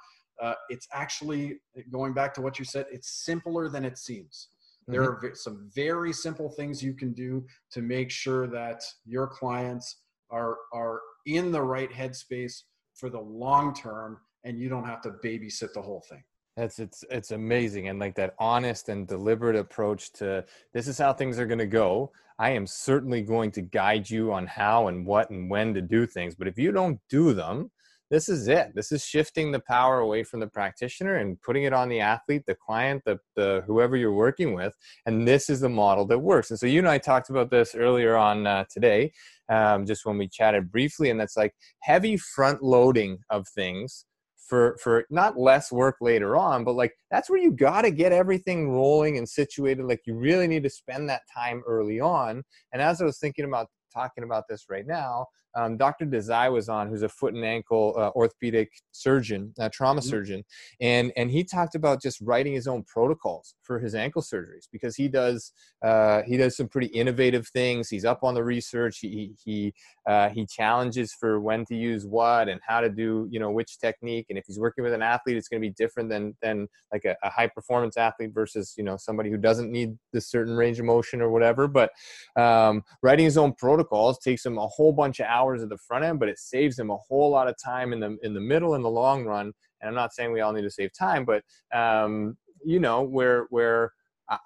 Uh, 0.43 0.55
it's 0.69 0.89
actually 0.93 1.61
going 1.93 2.13
back 2.13 2.35
to 2.35 2.41
what 2.41 2.59
you 2.59 2.65
said 2.65 2.87
it's 2.91 3.25
simpler 3.25 3.69
than 3.69 3.85
it 3.85 3.97
seems 3.97 4.49
there 4.87 5.13
mm-hmm. 5.13 5.27
are 5.27 5.35
some 5.35 5.71
very 5.75 6.13
simple 6.13 6.51
things 6.51 6.83
you 6.83 6.95
can 6.95 7.13
do 7.13 7.45
to 7.73 7.83
make 7.83 8.11
sure 8.11 8.47
that 8.49 8.83
your 9.05 9.27
clients 9.27 10.01
are 10.31 10.57
are 10.73 11.01
in 11.27 11.53
the 11.53 11.63
right 11.63 11.91
headspace 11.91 12.63
for 12.95 13.09
the 13.11 13.21
long 13.21 13.75
term 13.75 14.19
and 14.45 14.59
you 14.59 14.69
don't 14.69 14.85
have 14.85 15.01
to 15.03 15.11
babysit 15.25 15.73
the 15.73 15.83
whole 15.83 16.05
thing. 16.09 16.23
That's 16.57 16.79
it's 16.79 17.05
it's 17.11 17.33
amazing. 17.33 17.89
And 17.89 17.99
like 17.99 18.15
that 18.17 18.35
honest 18.39 18.89
and 18.89 19.09
deliberate 19.09 19.57
approach 19.57 20.13
to 20.15 20.45
this 20.73 20.87
is 20.87 20.99
how 20.99 21.13
things 21.13 21.39
are 21.39 21.47
going 21.47 21.59
to 21.59 21.67
go. 21.67 22.13
I 22.39 22.51
am 22.51 22.67
certainly 22.67 23.23
going 23.23 23.51
to 23.53 23.63
guide 23.63 24.09
you 24.09 24.33
on 24.33 24.47
how 24.47 24.89
and 24.89 25.07
what 25.07 25.31
and 25.31 25.49
when 25.49 25.73
to 25.75 25.81
do 25.81 26.07
things, 26.07 26.35
but 26.35 26.49
if 26.49 26.59
you 26.59 26.73
don't 26.73 27.01
do 27.09 27.33
them, 27.33 27.71
this 28.15 28.29
is 28.29 28.47
it. 28.47 28.71
This 28.77 28.93
is 28.93 29.05
shifting 29.05 29.51
the 29.51 29.59
power 29.59 29.99
away 29.99 30.23
from 30.23 30.39
the 30.39 30.47
practitioner 30.47 31.17
and 31.17 31.41
putting 31.43 31.65
it 31.65 31.73
on 31.73 31.89
the 31.89 31.99
athlete, 31.99 32.45
the 32.47 32.55
client, 32.55 33.03
the 33.05 33.19
the 33.35 33.65
whoever 33.67 33.97
you're 33.97 34.13
working 34.13 34.55
with, 34.55 34.73
and 35.05 35.27
this 35.27 35.51
is 35.51 35.59
the 35.59 35.69
model 35.69 36.07
that 36.07 36.21
works. 36.21 36.51
And 36.51 36.59
so 36.59 36.67
you 36.67 36.79
and 36.79 36.89
I 36.89 36.99
talked 36.99 37.29
about 37.29 37.51
this 37.51 37.75
earlier 37.75 38.15
on 38.17 38.47
uh, 38.47 38.67
today, 38.71 39.13
um, 39.49 39.85
just 39.85 40.07
when 40.07 40.17
we 40.17 40.29
chatted 40.29 40.71
briefly, 40.71 41.11
and 41.11 41.19
that's 41.19 41.37
like 41.37 41.57
heavy 41.81 42.17
front 42.17 42.63
loading 42.63 43.19
of 43.31 43.49
things 43.49 44.05
for 44.49 44.77
for 44.81 45.07
not 45.11 45.37
less 45.37 45.73
work 45.73 45.97
later 46.03 46.37
on 46.37 46.65
but 46.65 46.75
like 46.75 46.93
that's 47.11 47.31
where 47.31 47.41
you 47.41 47.51
got 47.51 47.81
to 47.81 47.91
get 47.91 48.13
everything 48.13 48.71
rolling 48.71 49.17
and 49.17 49.27
situated 49.27 49.87
like 49.87 50.03
you 50.05 50.15
really 50.15 50.47
need 50.47 50.63
to 50.63 50.69
spend 50.69 51.09
that 51.09 51.23
time 51.35 51.63
early 51.67 51.99
on 51.99 52.43
and 52.75 52.83
as 52.83 53.01
i 53.01 53.07
was 53.07 53.19
thinking 53.19 53.47
about 53.47 53.69
talking 53.91 54.23
about 54.23 54.45
this 54.47 54.67
right 54.69 54.87
now 54.87 55.25
um, 55.57 55.77
dr 55.77 56.05
desai 56.07 56.51
was 56.53 56.69
on 56.69 56.89
who's 56.89 57.03
a 57.03 57.09
foot 57.09 57.35
and 57.35 57.45
ankle 57.45 57.95
uh, 57.97 58.11
orthopedic 58.17 58.71
surgeon 58.93 59.53
a 59.59 59.69
trauma 59.71 60.01
Mhm. 60.01 60.05
surgeon 60.05 60.45
and 60.81 61.13
and 61.17 61.31
he 61.31 61.45
talked 61.45 61.75
about 61.75 62.03
just 62.03 62.21
writing 62.21 62.53
his 62.53 62.67
own 62.67 62.83
protocols 62.85 63.55
for 63.63 63.79
his 63.79 63.95
ankle 63.95 64.23
surgeries 64.23 64.67
because 64.73 64.97
he 64.97 65.09
does 65.09 65.53
uh, 65.85 66.23
he 66.23 66.37
does 66.39 66.57
some 66.57 66.67
pretty 66.67 66.87
innovative 66.87 67.47
things. 67.49 67.91
He's 67.91 68.07
up 68.07 68.25
on 68.25 68.35
the 68.35 68.43
research. 68.43 69.01
He 69.01 69.35
he 69.45 69.75
uh, 70.07 70.31
he 70.31 70.47
challenges 70.47 71.13
for 71.13 71.41
when 71.41 71.65
to 71.67 71.75
use 71.77 72.07
what 72.07 72.49
and 72.49 72.59
how 72.67 72.81
to 72.81 72.89
do 72.89 73.29
you 73.31 73.39
know 73.39 73.51
which 73.51 73.79
technique. 73.79 74.27
And 74.31 74.39
if 74.39 74.45
he's 74.47 74.59
working 74.59 74.83
with 74.83 74.95
an 74.95 75.03
athlete 75.03 75.37
it's 75.37 75.49
going 75.49 75.61
to 75.61 75.69
be 75.69 75.75
different 75.75 76.09
than 76.09 76.37
than 76.41 76.69
like 76.93 77.05
a, 77.05 77.17
a 77.23 77.31
high 77.31 77.49
performance 77.49 77.97
athlete 77.97 78.31
versus 78.33 78.75
you 78.79 78.85
know 78.85 78.97
somebody 78.97 79.31
who 79.31 79.37
doesn't 79.37 79.71
need 79.71 79.97
this 80.13 80.29
certain 80.29 80.55
range 80.57 80.79
of 80.79 80.87
motion 80.87 81.21
or 81.21 81.31
whatever. 81.31 81.69
But 81.69 81.91
um, 82.37 82.83
writing 83.03 83.27
his 83.27 83.37
own 83.37 83.53
protocols 83.53 84.19
takes 84.19 84.45
him 84.45 84.57
a 84.59 84.67
whole 84.67 84.93
bunch 84.93 85.21
of 85.21 85.27
hours 85.27 85.44
at 85.63 85.69
the 85.69 85.79
front 85.79 86.05
end 86.05 86.19
but 86.19 86.29
it 86.29 86.39
saves 86.39 86.79
him 86.79 86.91
a 86.91 86.97
whole 86.97 87.31
lot 87.31 87.49
of 87.49 87.55
time 87.63 87.93
in 87.93 88.01
the 88.01 88.17
in 88.23 88.35
the 88.35 88.41
middle 88.41 88.75
and 88.75 88.85
the 88.85 88.89
long 88.91 89.25
run 89.25 89.53
and 89.81 89.89
i'm 89.89 89.95
not 89.95 90.13
saying 90.13 90.33
we 90.33 90.41
all 90.41 90.53
need 90.53 90.63
to 90.63 90.71
save 90.71 90.91
time 90.99 91.25
but 91.25 91.43
um, 91.77 92.37
you 92.65 92.81
know 92.81 93.03
where 93.03 93.47
where 93.51 93.93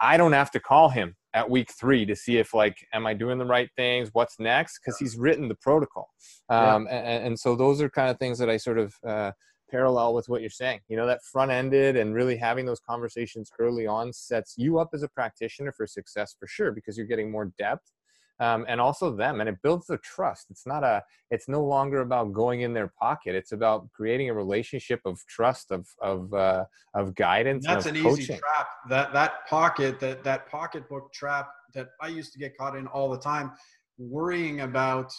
I- 0.01 0.17
don't 0.17 0.33
have 0.33 0.51
to 0.53 0.61
call 0.61 0.89
him 0.89 1.15
at 1.35 1.49
week 1.49 1.71
three 1.79 2.05
to 2.07 2.17
see 2.17 2.39
if 2.39 2.55
like 2.55 2.77
am 2.93 3.07
I 3.07 3.15
doing 3.15 3.39
the 3.39 3.45
right 3.45 3.69
things, 3.77 4.11
what's 4.13 4.39
next, 4.41 4.81
because 4.81 4.99
he's 4.99 5.17
written 5.17 5.49
the 5.49 5.55
protocol. 5.55 6.09
Yeah. 6.51 6.75
Um, 6.75 6.89
and, 6.91 7.27
and 7.27 7.39
so 7.39 7.55
those 7.55 7.81
are 7.81 7.89
kind 7.89 8.11
of 8.11 8.19
things 8.19 8.39
that 8.39 8.51
I 8.51 8.57
sort 8.57 8.79
of 8.79 8.95
uh, 9.07 9.33
parallel 9.71 10.15
with 10.15 10.29
what 10.29 10.41
you're 10.41 10.51
saying. 10.51 10.81
You 10.89 10.97
know, 10.97 11.07
that 11.07 11.21
front 11.23 11.51
ended 11.51 11.97
and 11.97 12.15
really 12.15 12.37
having 12.37 12.67
those 12.67 12.81
conversations 12.81 13.51
early 13.59 13.87
on 13.87 14.13
sets 14.13 14.55
you 14.57 14.79
up 14.79 14.89
as 14.95 15.03
a 15.03 15.09
practitioner 15.09 15.73
for 15.73 15.87
success 15.87 16.35
for 16.39 16.47
sure 16.47 16.73
because 16.73 16.97
you're 16.97 17.07
getting 17.07 17.31
more 17.31 17.53
depth. 17.59 17.93
Um, 18.41 18.65
and 18.69 18.81
also 18.81 19.15
them 19.15 19.41
and 19.41 19.49
it 19.49 19.57
builds 19.65 19.87
the 19.89 19.99
trust 19.99 20.47
it's 20.49 20.65
not 20.65 20.85
a 20.85 21.03
it's 21.33 21.49
no 21.49 21.65
longer 21.65 22.03
about 22.03 22.33
going 22.33 22.61
in 22.61 22.73
their 22.73 22.87
pocket 22.87 23.35
it's 23.35 23.51
about 23.51 23.91
creating 23.93 24.31
a 24.31 24.33
relationship 24.35 25.01
of 25.05 25.19
trust 25.27 25.73
of 25.73 25.89
of 26.01 26.33
uh, 26.33 26.65
of 26.95 27.17
guidance 27.17 27.67
And 27.67 27.75
that's 27.75 27.87
and 27.87 27.97
an 27.97 28.07
of 28.07 28.17
easy 28.17 28.35
trap 28.35 28.69
that 28.91 29.13
that 29.13 29.45
pocket 29.49 29.99
that 29.99 30.23
that 30.23 30.49
pocketbook 30.49 31.13
trap 31.13 31.49
that 31.75 31.89
I 32.01 32.09
used 32.09 32.33
to 32.33 32.39
get 32.39 32.57
caught 32.57 32.77
in 32.77 32.87
all 32.89 33.11
the 33.11 33.19
time, 33.19 33.53
worrying 33.99 34.61
about, 34.61 35.13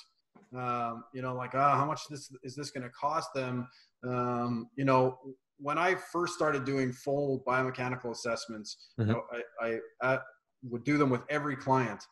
um, 0.55 1.03
you 1.13 1.21
know, 1.21 1.35
like, 1.35 1.51
ah, 1.53 1.75
how 1.75 1.85
much 1.85 2.01
this 2.09 2.31
is 2.43 2.55
this 2.55 2.71
going 2.71 2.83
to 2.83 2.89
cost 2.89 3.33
them? 3.33 3.67
Um, 4.07 4.69
you 4.75 4.85
know, 4.85 5.17
when 5.57 5.77
I 5.77 5.95
first 5.95 6.33
started 6.33 6.65
doing 6.65 6.91
full 6.91 7.43
biomechanical 7.47 8.11
assessments, 8.11 8.77
mm-hmm. 8.99 9.09
you 9.09 9.15
know, 9.15 9.23
I, 9.61 9.65
I, 9.67 10.13
I, 10.13 10.19
would 10.69 10.83
do 10.83 10.97
them 10.97 11.09
with 11.09 11.21
every 11.29 11.55
client. 11.55 12.03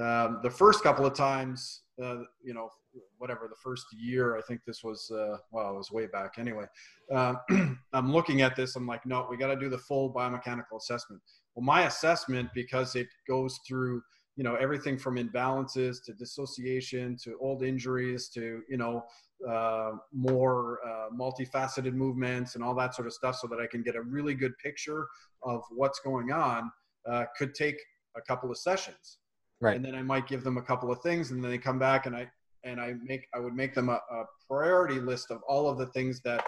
Um, 0.00 0.40
the 0.42 0.50
first 0.50 0.82
couple 0.82 1.04
of 1.04 1.14
times, 1.14 1.82
uh, 2.02 2.18
you 2.42 2.54
know, 2.54 2.70
whatever 3.18 3.48
the 3.48 3.56
first 3.62 3.86
year, 3.92 4.36
I 4.36 4.42
think 4.42 4.60
this 4.66 4.84
was, 4.84 5.10
uh, 5.10 5.38
well, 5.50 5.70
it 5.70 5.76
was 5.76 5.90
way 5.90 6.06
back 6.06 6.34
anyway. 6.38 6.66
Uh, 7.12 7.34
I'm 7.92 8.12
looking 8.12 8.42
at 8.42 8.56
this. 8.56 8.76
I'm 8.76 8.86
like, 8.86 9.04
no, 9.06 9.26
we 9.28 9.36
got 9.36 9.48
to 9.48 9.56
do 9.56 9.68
the 9.68 9.78
full 9.78 10.12
biomechanical 10.12 10.76
assessment. 10.78 11.20
Well, 11.54 11.64
my 11.64 11.86
assessment, 11.86 12.50
because 12.54 12.94
it 12.94 13.08
goes 13.26 13.58
through, 13.66 14.02
you 14.36 14.44
know, 14.44 14.54
everything 14.54 14.98
from 14.98 15.16
imbalances 15.16 15.96
to 16.04 16.12
dissociation 16.12 17.16
to 17.24 17.36
old 17.40 17.62
injuries 17.62 18.28
to, 18.34 18.62
you 18.68 18.76
know, 18.76 19.04
uh, 19.48 19.92
more 20.12 20.78
uh, 20.86 21.08
multifaceted 21.14 21.94
movements 21.94 22.54
and 22.54 22.62
all 22.64 22.74
that 22.74 22.94
sort 22.94 23.06
of 23.06 23.12
stuff 23.12 23.36
so 23.36 23.46
that 23.48 23.60
I 23.60 23.66
can 23.66 23.82
get 23.82 23.96
a 23.96 24.02
really 24.02 24.34
good 24.34 24.56
picture 24.58 25.06
of 25.42 25.62
what's 25.70 26.00
going 26.00 26.32
on 26.32 26.70
uh, 27.08 27.24
could 27.36 27.54
take 27.54 27.76
a 28.16 28.20
couple 28.20 28.50
of 28.50 28.58
sessions. 28.58 29.18
Right. 29.60 29.76
And 29.76 29.84
then 29.84 29.94
I 29.94 30.02
might 30.02 30.28
give 30.28 30.44
them 30.44 30.56
a 30.56 30.62
couple 30.62 30.90
of 30.92 31.00
things 31.02 31.30
and 31.30 31.42
then 31.42 31.50
they 31.50 31.58
come 31.58 31.78
back 31.78 32.06
and 32.06 32.14
I, 32.14 32.30
and 32.64 32.80
I 32.80 32.94
make, 33.02 33.26
I 33.34 33.40
would 33.40 33.54
make 33.54 33.74
them 33.74 33.88
a, 33.88 34.00
a 34.10 34.24
priority 34.46 35.00
list 35.00 35.30
of 35.30 35.42
all 35.48 35.68
of 35.68 35.78
the 35.78 35.86
things 35.86 36.20
that, 36.22 36.44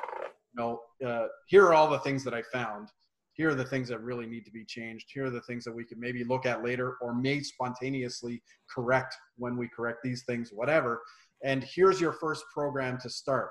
you 0.55 0.63
know, 0.63 0.81
uh, 1.07 1.27
here 1.47 1.65
are 1.67 1.75
all 1.75 1.89
the 1.89 1.99
things 2.01 2.25
that 2.25 2.35
I 2.35 2.43
found. 2.53 2.89
Here 3.33 3.51
are 3.51 3.55
the 3.55 3.65
things 3.65 3.89
that 3.89 4.03
really 4.03 4.27
need 4.27 4.45
to 4.45 4.51
be 4.51 4.65
changed. 4.65 5.07
Here 5.13 5.27
are 5.27 5.31
the 5.31 5.41
things 5.43 5.65
that 5.65 5.73
we 5.73 5.85
can 5.85 5.99
maybe 5.99 6.25
look 6.25 6.47
at 6.47 6.63
later 6.63 6.97
or 7.01 7.15
may 7.15 7.41
spontaneously 7.41 8.43
correct 8.73 9.17
when 9.37 9.57
we 9.57 9.69
correct 9.69 10.01
these 10.03 10.25
things, 10.25 10.51
whatever 10.53 11.01
and 11.43 11.65
here's 11.65 12.01
your 12.01 12.13
first 12.13 12.45
program 12.53 12.99
to 13.01 13.11
start. 13.11 13.51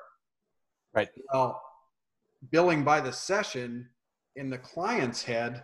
Right. 0.93 1.09
Well, 1.33 1.61
billing 2.51 2.83
by 2.83 3.01
the 3.01 3.11
session 3.11 3.87
in 4.35 4.49
the 4.49 4.57
client's 4.57 5.23
head. 5.23 5.63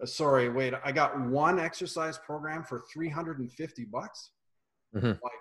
Uh, 0.00 0.06
sorry, 0.06 0.48
wait, 0.48 0.74
I 0.84 0.92
got 0.92 1.20
one 1.20 1.58
exercise 1.58 2.18
program 2.18 2.64
for 2.64 2.82
350 2.92 3.84
bucks. 3.86 4.30
Mm-hmm. 4.94 5.06
Like, 5.06 5.32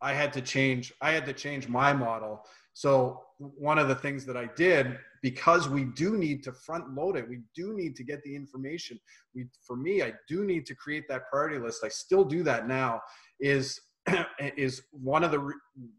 I 0.00 0.12
had 0.12 0.32
to 0.32 0.40
change. 0.40 0.92
I 1.00 1.12
had 1.12 1.24
to 1.26 1.32
change 1.32 1.68
my 1.68 1.92
model. 1.92 2.44
So 2.74 3.22
one 3.38 3.78
of 3.78 3.88
the 3.88 3.94
things 3.94 4.24
that 4.26 4.36
I 4.36 4.48
did, 4.56 4.98
because 5.22 5.68
we 5.68 5.84
do 5.84 6.16
need 6.16 6.42
to 6.44 6.52
front 6.52 6.94
load 6.94 7.16
it, 7.16 7.28
we 7.28 7.40
do 7.54 7.74
need 7.74 7.94
to 7.96 8.04
get 8.04 8.22
the 8.24 8.34
information. 8.34 8.98
We, 9.34 9.46
for 9.64 9.76
me, 9.76 10.02
I 10.02 10.14
do 10.28 10.44
need 10.44 10.66
to 10.66 10.74
create 10.74 11.04
that 11.08 11.28
priority 11.30 11.58
list. 11.58 11.84
I 11.84 11.88
still 11.88 12.24
do 12.24 12.42
that 12.44 12.66
now. 12.66 13.00
Is 13.40 13.80
is 14.56 14.82
one 14.90 15.22
of 15.22 15.30
the 15.30 15.52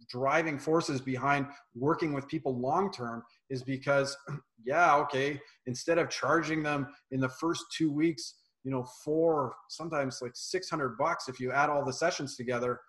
driving 0.10 0.60
forces 0.60 1.00
behind 1.00 1.48
working 1.74 2.12
with 2.12 2.28
people 2.28 2.60
long 2.60 2.92
term 2.92 3.24
is 3.54 3.64
because 3.64 4.18
yeah 4.66 4.96
okay 4.96 5.40
instead 5.68 5.98
of 5.98 6.10
charging 6.10 6.64
them 6.64 6.88
in 7.12 7.20
the 7.20 7.30
first 7.30 7.64
two 7.76 7.92
weeks 7.92 8.36
you 8.64 8.72
know 8.72 8.86
four 9.04 9.54
sometimes 9.70 10.20
like 10.22 10.32
600 10.34 10.98
bucks 10.98 11.30
if 11.30 11.40
you 11.40 11.52
add 11.52 11.70
all 11.70 11.86
the 11.86 11.94
sessions 11.94 12.36
together 12.36 12.80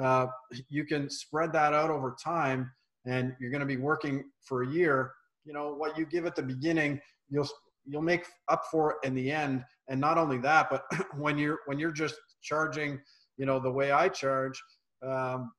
uh, 0.00 0.26
you 0.68 0.84
can 0.84 1.08
spread 1.08 1.52
that 1.52 1.72
out 1.72 1.90
over 1.90 2.16
time 2.22 2.70
and 3.06 3.34
you're 3.40 3.50
going 3.50 3.60
to 3.60 3.66
be 3.66 3.76
working 3.76 4.24
for 4.40 4.62
a 4.62 4.68
year. 4.68 5.12
You 5.44 5.52
know 5.52 5.74
what 5.74 5.96
you 5.98 6.06
give 6.06 6.26
at 6.26 6.34
the 6.34 6.42
beginning 6.42 7.00
you'll 7.28 7.48
you'll 7.86 8.02
make 8.02 8.26
up 8.48 8.62
for 8.70 8.92
it 8.92 9.06
in 9.06 9.14
the 9.14 9.30
end. 9.30 9.64
And 9.88 10.00
not 10.00 10.18
only 10.18 10.38
that 10.38 10.68
but 10.70 10.84
when 11.16 11.38
you're 11.38 11.60
when 11.66 11.78
you're 11.78 11.92
just 11.92 12.16
charging 12.42 13.00
you 13.36 13.46
know 13.46 13.58
the 13.58 13.70
way 13.70 13.90
i 13.90 14.08
charge 14.08 14.62
um, 15.04 15.50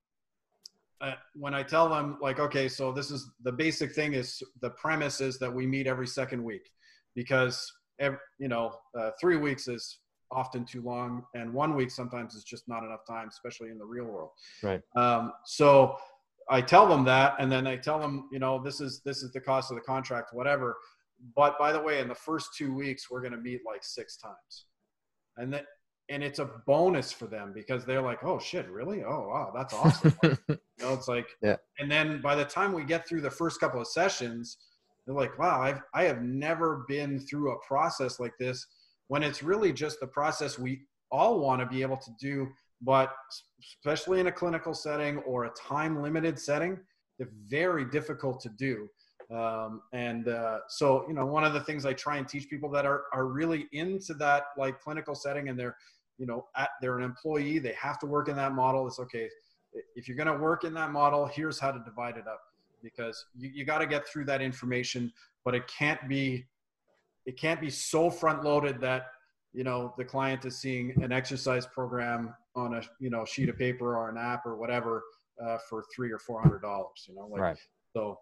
uh, 1.01 1.13
when 1.33 1.53
i 1.53 1.61
tell 1.61 1.89
them 1.89 2.17
like 2.21 2.39
okay 2.39 2.67
so 2.67 2.91
this 2.91 3.11
is 3.11 3.29
the 3.43 3.51
basic 3.51 3.93
thing 3.93 4.13
is 4.13 4.41
the 4.61 4.69
premise 4.71 5.21
is 5.21 5.37
that 5.39 5.53
we 5.53 5.65
meet 5.65 5.87
every 5.87 6.07
second 6.07 6.43
week 6.43 6.69
because 7.15 7.71
every, 7.99 8.17
you 8.39 8.47
know 8.47 8.73
uh, 8.97 9.11
three 9.19 9.37
weeks 9.37 9.67
is 9.67 9.99
often 10.31 10.65
too 10.65 10.81
long 10.81 11.23
and 11.33 11.53
one 11.53 11.75
week 11.75 11.91
sometimes 11.91 12.35
is 12.35 12.43
just 12.43 12.67
not 12.67 12.83
enough 12.83 13.05
time 13.07 13.27
especially 13.27 13.69
in 13.69 13.77
the 13.77 13.85
real 13.85 14.05
world. 14.05 14.31
Right. 14.63 14.81
Um, 14.95 15.33
so 15.45 15.97
i 16.49 16.61
tell 16.61 16.87
them 16.87 17.03
that 17.05 17.35
and 17.39 17.51
then 17.51 17.65
i 17.65 17.75
tell 17.75 17.99
them 17.99 18.29
you 18.31 18.37
know 18.37 18.61
this 18.63 18.79
is 18.79 19.01
this 19.03 19.23
is 19.23 19.31
the 19.31 19.41
cost 19.41 19.71
of 19.71 19.75
the 19.75 19.81
contract 19.81 20.31
whatever. 20.33 20.77
But 21.35 21.57
by 21.57 21.71
the 21.71 21.81
way 21.81 22.01
in 22.01 22.07
the 22.07 22.15
first 22.15 22.49
two 22.57 22.73
weeks 22.73 23.09
we're 23.09 23.21
going 23.21 23.31
to 23.31 23.39
meet 23.39 23.61
like 23.65 23.83
six 23.83 24.17
times. 24.17 24.65
And 25.37 25.53
then 25.53 25.63
and 26.09 26.23
it's 26.23 26.39
a 26.39 26.49
bonus 26.67 27.11
for 27.11 27.25
them 27.25 27.51
because 27.53 27.85
they're 27.85 28.01
like, 28.01 28.23
oh 28.23 28.39
shit, 28.39 28.69
really? 28.69 29.03
Oh 29.03 29.27
wow, 29.27 29.51
that's 29.55 29.73
awesome. 29.73 30.15
you 30.23 30.57
know, 30.79 30.93
it's 30.93 31.07
like, 31.07 31.27
yeah. 31.41 31.55
And 31.79 31.91
then 31.91 32.21
by 32.21 32.35
the 32.35 32.45
time 32.45 32.73
we 32.73 32.83
get 32.83 33.07
through 33.07 33.21
the 33.21 33.31
first 33.31 33.59
couple 33.59 33.81
of 33.81 33.87
sessions, 33.87 34.57
they're 35.05 35.15
like, 35.15 35.37
wow, 35.37 35.61
I've 35.61 35.81
I 35.93 36.03
have 36.03 36.21
never 36.21 36.85
been 36.87 37.19
through 37.19 37.51
a 37.51 37.59
process 37.67 38.19
like 38.19 38.33
this. 38.39 38.65
When 39.07 39.23
it's 39.23 39.43
really 39.43 39.71
just 39.71 39.99
the 39.99 40.07
process 40.07 40.57
we 40.57 40.81
all 41.11 41.39
want 41.39 41.61
to 41.61 41.67
be 41.67 41.81
able 41.81 41.97
to 41.97 42.11
do, 42.19 42.47
but 42.81 43.13
especially 43.59 44.19
in 44.19 44.27
a 44.27 44.31
clinical 44.31 44.73
setting 44.73 45.19
or 45.19 45.45
a 45.45 45.49
time 45.51 46.01
limited 46.01 46.39
setting, 46.39 46.79
they're 47.17 47.29
very 47.47 47.85
difficult 47.85 48.41
to 48.41 48.49
do. 48.49 48.89
Um, 49.33 49.81
and 49.93 50.27
uh, 50.27 50.59
so, 50.67 51.05
you 51.07 51.13
know, 51.13 51.25
one 51.25 51.43
of 51.43 51.53
the 51.53 51.61
things 51.61 51.85
I 51.85 51.93
try 51.93 52.17
and 52.17 52.27
teach 52.27 52.47
people 52.49 52.69
that 52.71 52.85
are 52.85 53.05
are 53.13 53.25
really 53.25 53.67
into 53.71 54.13
that 54.15 54.43
like 54.57 54.79
clinical 54.79 55.15
setting 55.15 55.49
and 55.49 55.59
they're 55.59 55.75
you 56.17 56.25
know 56.25 56.45
at, 56.55 56.69
they're 56.81 56.97
an 56.97 57.03
employee 57.03 57.59
they 57.59 57.73
have 57.73 57.99
to 57.99 58.05
work 58.05 58.29
in 58.29 58.35
that 58.35 58.53
model 58.53 58.87
it's 58.87 58.99
okay 58.99 59.29
if 59.95 60.07
you're 60.07 60.17
going 60.17 60.27
to 60.27 60.37
work 60.37 60.63
in 60.63 60.73
that 60.73 60.91
model 60.91 61.25
here's 61.25 61.59
how 61.59 61.71
to 61.71 61.79
divide 61.79 62.17
it 62.17 62.27
up 62.27 62.39
because 62.81 63.25
you, 63.35 63.49
you 63.53 63.65
got 63.65 63.79
to 63.79 63.87
get 63.87 64.07
through 64.07 64.25
that 64.25 64.41
information 64.41 65.11
but 65.43 65.53
it 65.53 65.63
can't 65.67 66.07
be 66.07 66.45
it 67.25 67.39
can't 67.39 67.59
be 67.59 67.69
so 67.69 68.09
front 68.09 68.43
loaded 68.43 68.79
that 68.79 69.07
you 69.53 69.63
know 69.63 69.93
the 69.97 70.05
client 70.05 70.45
is 70.45 70.57
seeing 70.57 70.93
an 71.01 71.11
exercise 71.11 71.65
program 71.65 72.33
on 72.55 72.75
a 72.75 72.81
you 72.99 73.09
know 73.09 73.25
sheet 73.25 73.49
of 73.49 73.57
paper 73.57 73.97
or 73.97 74.09
an 74.09 74.17
app 74.17 74.45
or 74.45 74.55
whatever 74.55 75.03
uh, 75.43 75.57
for 75.69 75.83
three 75.93 76.11
or 76.11 76.19
four 76.19 76.41
hundred 76.41 76.61
dollars 76.61 77.05
you 77.07 77.15
know 77.15 77.27
like 77.27 77.41
right. 77.41 77.57
so 77.93 78.19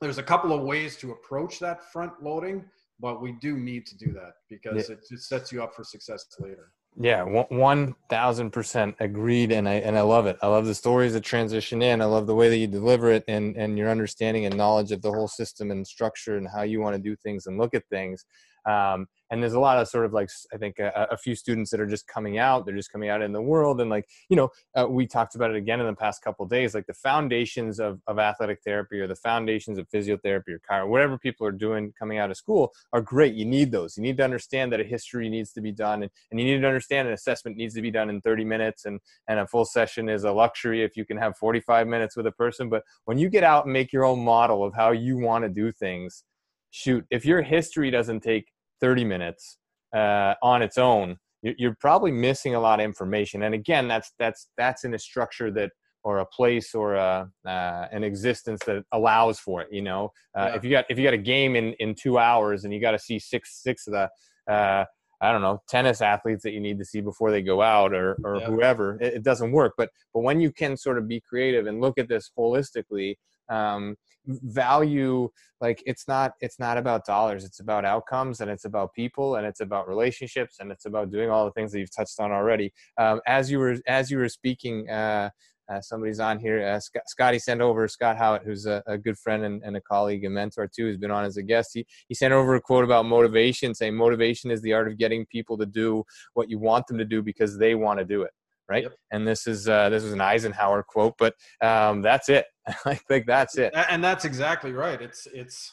there's 0.00 0.18
a 0.18 0.22
couple 0.22 0.52
of 0.52 0.62
ways 0.62 0.96
to 0.96 1.12
approach 1.12 1.58
that 1.58 1.90
front 1.92 2.12
loading 2.22 2.64
but 3.00 3.22
we 3.22 3.32
do 3.32 3.56
need 3.56 3.86
to 3.86 3.96
do 3.96 4.12
that 4.12 4.32
because 4.48 4.88
yeah. 4.88 4.96
it, 4.96 5.04
it 5.10 5.20
sets 5.20 5.52
you 5.52 5.62
up 5.62 5.74
for 5.74 5.84
success 5.84 6.26
later 6.40 6.72
yeah, 7.00 7.22
one 7.22 7.94
thousand 8.10 8.50
percent 8.50 8.96
agreed, 8.98 9.52
and 9.52 9.68
I 9.68 9.74
and 9.74 9.96
I 9.96 10.00
love 10.00 10.26
it. 10.26 10.36
I 10.42 10.48
love 10.48 10.66
the 10.66 10.74
stories 10.74 11.12
that 11.12 11.22
transition 11.22 11.80
in. 11.80 12.02
I 12.02 12.06
love 12.06 12.26
the 12.26 12.34
way 12.34 12.48
that 12.48 12.56
you 12.56 12.66
deliver 12.66 13.10
it, 13.12 13.22
and 13.28 13.56
and 13.56 13.78
your 13.78 13.88
understanding 13.88 14.46
and 14.46 14.56
knowledge 14.56 14.90
of 14.90 15.00
the 15.02 15.12
whole 15.12 15.28
system 15.28 15.70
and 15.70 15.86
structure 15.86 16.36
and 16.36 16.48
how 16.52 16.62
you 16.62 16.80
want 16.80 16.96
to 16.96 17.02
do 17.02 17.14
things 17.14 17.46
and 17.46 17.56
look 17.56 17.72
at 17.72 17.84
things. 17.88 18.24
Um, 18.68 19.06
and 19.30 19.42
there's 19.42 19.54
a 19.54 19.60
lot 19.60 19.78
of 19.78 19.88
sort 19.88 20.04
of 20.04 20.12
like 20.12 20.30
i 20.52 20.56
think 20.56 20.78
a, 20.78 21.08
a, 21.10 21.16
few 21.16 21.34
students 21.34 21.70
that 21.70 21.80
are 21.80 21.86
just 21.86 22.06
coming 22.06 22.38
out 22.38 22.64
they're 22.64 22.76
just 22.76 22.92
coming 22.92 23.08
out 23.08 23.22
in 23.22 23.32
the 23.32 23.40
world 23.40 23.80
and 23.80 23.90
like 23.90 24.06
you 24.28 24.36
know 24.36 24.50
uh, 24.78 24.86
we 24.86 25.06
talked 25.06 25.34
about 25.34 25.50
it 25.50 25.56
again 25.56 25.80
in 25.80 25.86
the 25.86 25.94
past 25.94 26.22
couple 26.22 26.46
days 26.46 26.74
like 26.74 26.86
the 26.86 26.94
foundations 26.94 27.80
of, 27.80 28.00
of 28.06 28.18
athletic 28.18 28.60
therapy 28.64 29.00
or 29.00 29.06
the 29.06 29.16
foundations 29.16 29.78
of 29.78 29.88
physiotherapy 29.88 30.48
or 30.48 30.60
chiro 30.70 30.88
whatever 30.88 31.18
people 31.18 31.46
are 31.46 31.52
doing 31.52 31.92
coming 31.98 32.18
out 32.18 32.30
of 32.30 32.36
school 32.36 32.72
are 32.92 33.00
great 33.00 33.34
you 33.34 33.44
need 33.44 33.70
those 33.70 33.96
you 33.96 34.02
need 34.02 34.16
to 34.16 34.24
understand 34.24 34.72
that 34.72 34.80
a 34.80 34.84
history 34.84 35.28
needs 35.28 35.52
to 35.52 35.60
be 35.60 35.72
done 35.72 36.02
and, 36.02 36.10
and 36.30 36.40
you 36.40 36.46
need 36.46 36.60
to 36.60 36.66
understand 36.66 37.08
an 37.08 37.14
assessment 37.14 37.56
needs 37.56 37.74
to 37.74 37.82
be 37.82 37.90
done 37.90 38.10
in 38.10 38.20
30 38.20 38.44
minutes 38.44 38.84
and 38.84 39.00
and 39.28 39.38
a 39.38 39.46
full 39.46 39.64
session 39.64 40.08
is 40.08 40.24
a 40.24 40.32
luxury 40.32 40.82
if 40.82 40.96
you 40.96 41.04
can 41.04 41.16
have 41.16 41.36
45 41.36 41.86
minutes 41.86 42.16
with 42.16 42.26
a 42.26 42.32
person 42.32 42.68
but 42.68 42.82
when 43.04 43.18
you 43.18 43.28
get 43.28 43.44
out 43.44 43.64
and 43.64 43.72
make 43.72 43.92
your 43.92 44.04
own 44.04 44.24
model 44.24 44.64
of 44.64 44.74
how 44.74 44.90
you 44.90 45.16
want 45.16 45.44
to 45.44 45.48
do 45.48 45.72
things 45.72 46.24
shoot 46.70 47.04
if 47.10 47.24
your 47.24 47.42
history 47.42 47.90
doesn't 47.90 48.20
take 48.20 48.46
30 48.80 49.04
minutes 49.04 49.56
uh, 49.94 50.34
on 50.42 50.62
its 50.62 50.78
own, 50.78 51.16
you're 51.42 51.76
probably 51.80 52.10
missing 52.10 52.54
a 52.54 52.60
lot 52.60 52.80
of 52.80 52.84
information. 52.84 53.44
And 53.44 53.54
again, 53.54 53.88
that's 53.88 54.12
that's 54.18 54.48
that's 54.56 54.84
in 54.84 54.94
a 54.94 54.98
structure 54.98 55.50
that 55.52 55.70
or 56.04 56.18
a 56.18 56.26
place 56.26 56.74
or 56.74 56.94
a, 56.94 57.28
uh, 57.46 57.86
an 57.92 58.04
existence 58.04 58.60
that 58.66 58.84
allows 58.92 59.38
for 59.38 59.60
it. 59.60 59.68
You 59.70 59.82
know, 59.82 60.12
uh, 60.36 60.48
yeah. 60.50 60.56
if 60.56 60.64
you 60.64 60.70
got 60.70 60.86
if 60.88 60.98
you 60.98 61.04
got 61.04 61.14
a 61.14 61.18
game 61.18 61.54
in 61.56 61.74
in 61.74 61.94
two 61.94 62.18
hours 62.18 62.64
and 62.64 62.72
you 62.72 62.80
got 62.80 62.92
to 62.92 62.98
see 62.98 63.18
six 63.18 63.62
six 63.62 63.86
of 63.86 63.92
the 63.92 64.52
uh, 64.52 64.84
I 65.20 65.32
don't 65.32 65.42
know 65.42 65.62
tennis 65.68 66.00
athletes 66.00 66.42
that 66.44 66.52
you 66.52 66.60
need 66.60 66.78
to 66.78 66.84
see 66.84 67.00
before 67.00 67.30
they 67.30 67.42
go 67.42 67.62
out 67.62 67.92
or 67.92 68.16
or 68.24 68.36
yeah. 68.36 68.46
whoever, 68.46 68.98
it, 69.00 69.14
it, 69.14 69.22
doesn't 69.22 69.52
work. 69.52 69.74
But 69.76 69.90
but 70.14 70.20
when 70.20 70.40
you 70.40 70.52
can 70.52 70.76
sort 70.76 70.98
of 70.98 71.08
be 71.08 71.20
creative 71.20 71.66
and 71.66 71.80
look 71.80 71.98
at 71.98 72.08
this 72.08 72.30
holistically, 72.38 73.16
um, 73.48 73.96
value 74.26 75.28
like 75.60 75.82
it's 75.86 76.06
not 76.06 76.32
it's 76.40 76.58
not 76.58 76.76
about 76.76 77.06
dollars 77.06 77.44
it's 77.44 77.60
about 77.60 77.84
outcomes 77.84 78.40
and 78.40 78.50
it's 78.50 78.64
about 78.64 78.92
people 78.92 79.36
and 79.36 79.46
it's 79.46 79.60
about 79.60 79.88
relationships 79.88 80.56
and 80.60 80.70
it's 80.70 80.84
about 80.84 81.10
doing 81.10 81.30
all 81.30 81.44
the 81.44 81.52
things 81.52 81.72
that 81.72 81.78
you've 81.78 81.94
touched 81.94 82.20
on 82.20 82.30
already 82.30 82.72
um, 82.98 83.20
as 83.26 83.50
you 83.50 83.58
were 83.58 83.76
as 83.86 84.10
you 84.10 84.18
were 84.18 84.28
speaking 84.28 84.88
uh, 84.90 85.30
uh, 85.70 85.80
somebody's 85.82 86.20
on 86.20 86.38
here. 86.38 86.66
Uh, 86.66 86.80
Scott, 86.80 87.02
Scotty 87.06 87.38
sent 87.38 87.60
over 87.60 87.86
Scott 87.88 88.16
Howitt, 88.16 88.42
who's 88.42 88.64
a, 88.66 88.82
a 88.86 88.96
good 88.96 89.18
friend 89.18 89.44
and, 89.44 89.62
and, 89.62 89.76
a 89.76 89.80
colleague 89.82 90.24
and 90.24 90.34
mentor 90.34 90.66
too, 90.66 90.86
who's 90.86 90.96
been 90.96 91.10
on 91.10 91.24
as 91.24 91.36
a 91.36 91.42
guest. 91.42 91.72
He, 91.74 91.86
he 92.08 92.14
sent 92.14 92.32
over 92.32 92.54
a 92.54 92.60
quote 92.60 92.84
about 92.84 93.04
motivation, 93.04 93.74
saying 93.74 93.94
motivation 93.94 94.50
is 94.50 94.62
the 94.62 94.72
art 94.72 94.88
of 94.88 94.96
getting 94.96 95.26
people 95.26 95.58
to 95.58 95.66
do 95.66 96.04
what 96.34 96.48
you 96.48 96.58
want 96.58 96.86
them 96.86 96.96
to 96.96 97.04
do 97.04 97.22
because 97.22 97.58
they 97.58 97.74
want 97.74 97.98
to 97.98 98.04
do 98.04 98.22
it. 98.22 98.30
Right. 98.68 98.82
Yep. 98.82 98.92
And 99.12 99.26
this 99.26 99.46
is 99.46 99.66
uh, 99.68 99.88
this 99.88 100.04
is 100.04 100.12
an 100.12 100.20
Eisenhower 100.20 100.82
quote, 100.82 101.14
but 101.18 101.34
um, 101.62 102.02
that's 102.02 102.28
it. 102.28 102.44
I 102.84 102.94
think 102.94 103.26
that's 103.26 103.56
it. 103.56 103.72
And 103.74 104.04
that's 104.04 104.26
exactly 104.26 104.72
right. 104.72 105.00
It's 105.00 105.26
it's 105.32 105.72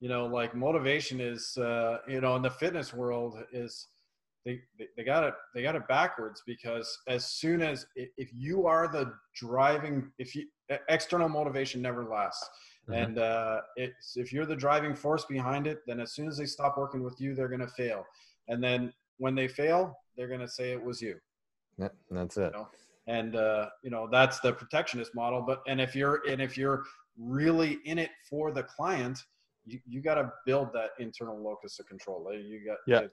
you 0.00 0.08
know 0.08 0.26
like 0.26 0.54
motivation 0.54 1.20
is 1.20 1.56
uh, 1.56 1.98
you 2.08 2.20
know 2.20 2.34
in 2.36 2.42
the 2.42 2.50
fitness 2.50 2.92
world 2.92 3.36
is 3.52 3.88
they, 4.44 4.60
they, 4.96 5.04
got 5.04 5.22
it 5.22 5.34
they 5.54 5.62
got 5.62 5.76
it 5.76 5.86
backwards 5.86 6.42
because 6.46 6.98
as 7.06 7.26
soon 7.26 7.62
as 7.62 7.86
if 7.94 8.30
you 8.34 8.66
are 8.66 8.88
the 8.88 9.12
driving 9.36 10.10
if 10.18 10.34
you 10.34 10.46
external 10.88 11.28
motivation 11.28 11.80
never 11.80 12.04
lasts 12.04 12.48
mm-hmm. 12.88 13.00
and 13.00 13.18
uh, 13.18 13.60
it's 13.76 14.16
if 14.16 14.32
you're 14.32 14.46
the 14.46 14.56
driving 14.56 14.94
force 14.94 15.24
behind 15.26 15.68
it 15.68 15.78
then 15.86 16.00
as 16.00 16.12
soon 16.12 16.26
as 16.26 16.36
they 16.36 16.46
stop 16.46 16.76
working 16.76 17.02
with 17.02 17.20
you 17.20 17.34
they're 17.34 17.48
going 17.48 17.60
to 17.60 17.68
fail 17.68 18.04
and 18.48 18.62
then 18.62 18.92
when 19.18 19.36
they 19.36 19.46
fail 19.46 19.96
they're 20.16 20.28
going 20.28 20.40
to 20.40 20.48
say 20.48 20.72
it 20.72 20.82
was 20.82 21.00
you 21.00 21.16
yeah, 21.78 21.88
that's 22.10 22.36
it 22.36 22.52
you 22.54 22.60
know? 22.60 22.68
and 23.06 23.36
uh, 23.36 23.68
you 23.82 23.90
know 23.90 24.08
that's 24.10 24.40
the 24.40 24.52
protectionist 24.52 25.14
model 25.14 25.42
but 25.42 25.62
and 25.66 25.80
if 25.80 25.94
you're 25.96 26.22
and 26.28 26.40
if 26.40 26.56
you're 26.56 26.84
really 27.18 27.78
in 27.84 27.98
it 27.98 28.10
for 28.28 28.52
the 28.52 28.62
client 28.62 29.18
you, 29.64 29.78
you 29.86 30.00
got 30.00 30.14
to 30.14 30.32
build 30.46 30.72
that 30.72 30.90
internal 30.98 31.40
locus 31.42 31.78
of 31.78 31.86
control 31.86 32.26
you 32.32 32.60
got 32.64 32.78
yeah 32.86 33.06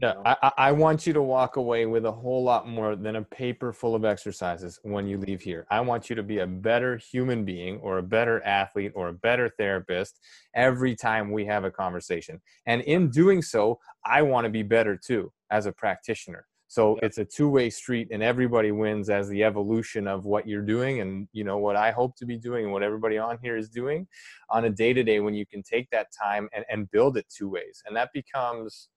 yeah, 0.00 0.14
I, 0.24 0.52
I 0.56 0.72
want 0.72 1.08
you 1.08 1.12
to 1.12 1.22
walk 1.22 1.56
away 1.56 1.84
with 1.84 2.04
a 2.04 2.12
whole 2.12 2.44
lot 2.44 2.68
more 2.68 2.94
than 2.94 3.16
a 3.16 3.22
paper 3.22 3.72
full 3.72 3.96
of 3.96 4.04
exercises 4.04 4.78
when 4.84 5.08
you 5.08 5.18
leave 5.18 5.40
here. 5.40 5.66
I 5.72 5.80
want 5.80 6.08
you 6.08 6.14
to 6.14 6.22
be 6.22 6.38
a 6.38 6.46
better 6.46 6.98
human 6.98 7.44
being 7.44 7.78
or 7.78 7.98
a 7.98 8.02
better 8.02 8.40
athlete 8.44 8.92
or 8.94 9.08
a 9.08 9.12
better 9.12 9.48
therapist 9.48 10.20
every 10.54 10.94
time 10.94 11.32
we 11.32 11.44
have 11.46 11.64
a 11.64 11.70
conversation. 11.72 12.40
And 12.64 12.82
in 12.82 13.10
doing 13.10 13.42
so, 13.42 13.80
I 14.04 14.22
want 14.22 14.44
to 14.44 14.50
be 14.50 14.62
better 14.62 14.96
too 14.96 15.32
as 15.50 15.66
a 15.66 15.72
practitioner. 15.72 16.46
So 16.68 16.96
yeah. 16.96 17.06
it's 17.06 17.18
a 17.18 17.24
two-way 17.24 17.70
street 17.70 18.08
and 18.12 18.22
everybody 18.22 18.72
wins 18.72 19.08
as 19.08 19.28
the 19.28 19.42
evolution 19.42 20.06
of 20.06 20.26
what 20.26 20.46
you're 20.46 20.62
doing 20.62 21.00
and 21.00 21.26
you 21.32 21.42
know 21.42 21.58
what 21.58 21.76
I 21.76 21.90
hope 21.90 22.14
to 22.16 22.26
be 22.26 22.36
doing 22.36 22.64
and 22.64 22.72
what 22.72 22.82
everybody 22.82 23.16
on 23.16 23.38
here 23.42 23.56
is 23.56 23.70
doing 23.70 24.06
on 24.50 24.66
a 24.66 24.70
day-to-day 24.70 25.20
when 25.20 25.34
you 25.34 25.46
can 25.46 25.62
take 25.62 25.88
that 25.90 26.08
time 26.22 26.48
and, 26.54 26.64
and 26.70 26.90
build 26.90 27.16
it 27.16 27.26
two 27.34 27.48
ways. 27.48 27.82
And 27.86 27.96
that 27.96 28.10
becomes 28.12 28.88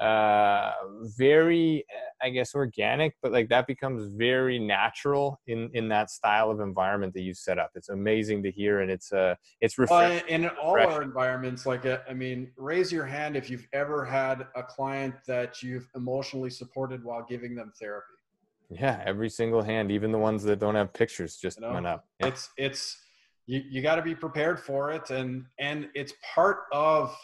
uh 0.00 0.72
very 1.16 1.84
i 2.20 2.28
guess 2.28 2.56
organic 2.56 3.14
but 3.22 3.30
like 3.30 3.48
that 3.48 3.64
becomes 3.64 4.12
very 4.14 4.58
natural 4.58 5.40
in 5.46 5.70
in 5.72 5.88
that 5.88 6.10
style 6.10 6.50
of 6.50 6.58
environment 6.58 7.14
that 7.14 7.22
you 7.22 7.32
set 7.32 7.60
up 7.60 7.70
it's 7.76 7.90
amazing 7.90 8.42
to 8.42 8.50
hear 8.50 8.80
and 8.80 8.90
it's 8.90 9.12
uh 9.12 9.36
it's 9.60 9.78
refreshing. 9.78 10.18
Uh, 10.24 10.26
in 10.26 10.48
all 10.60 10.76
our 10.76 11.00
environments 11.00 11.64
like 11.64 11.86
uh, 11.86 11.98
i 12.10 12.12
mean 12.12 12.50
raise 12.56 12.90
your 12.90 13.06
hand 13.06 13.36
if 13.36 13.48
you've 13.48 13.68
ever 13.72 14.04
had 14.04 14.48
a 14.56 14.64
client 14.64 15.14
that 15.28 15.62
you've 15.62 15.88
emotionally 15.94 16.50
supported 16.50 17.04
while 17.04 17.24
giving 17.28 17.54
them 17.54 17.72
therapy 17.78 18.06
yeah 18.70 19.00
every 19.06 19.30
single 19.30 19.62
hand 19.62 19.92
even 19.92 20.10
the 20.10 20.18
ones 20.18 20.42
that 20.42 20.58
don't 20.58 20.74
have 20.74 20.92
pictures 20.92 21.36
just 21.36 21.60
you 21.60 21.68
know, 21.68 21.72
went 21.74 21.86
up 21.86 22.04
yeah. 22.18 22.26
it's 22.26 22.50
it's 22.56 22.98
you, 23.46 23.62
you 23.70 23.80
got 23.80 23.94
to 23.94 24.02
be 24.02 24.14
prepared 24.14 24.58
for 24.58 24.90
it 24.90 25.10
and 25.10 25.44
and 25.60 25.88
it's 25.94 26.14
part 26.34 26.64
of 26.72 27.16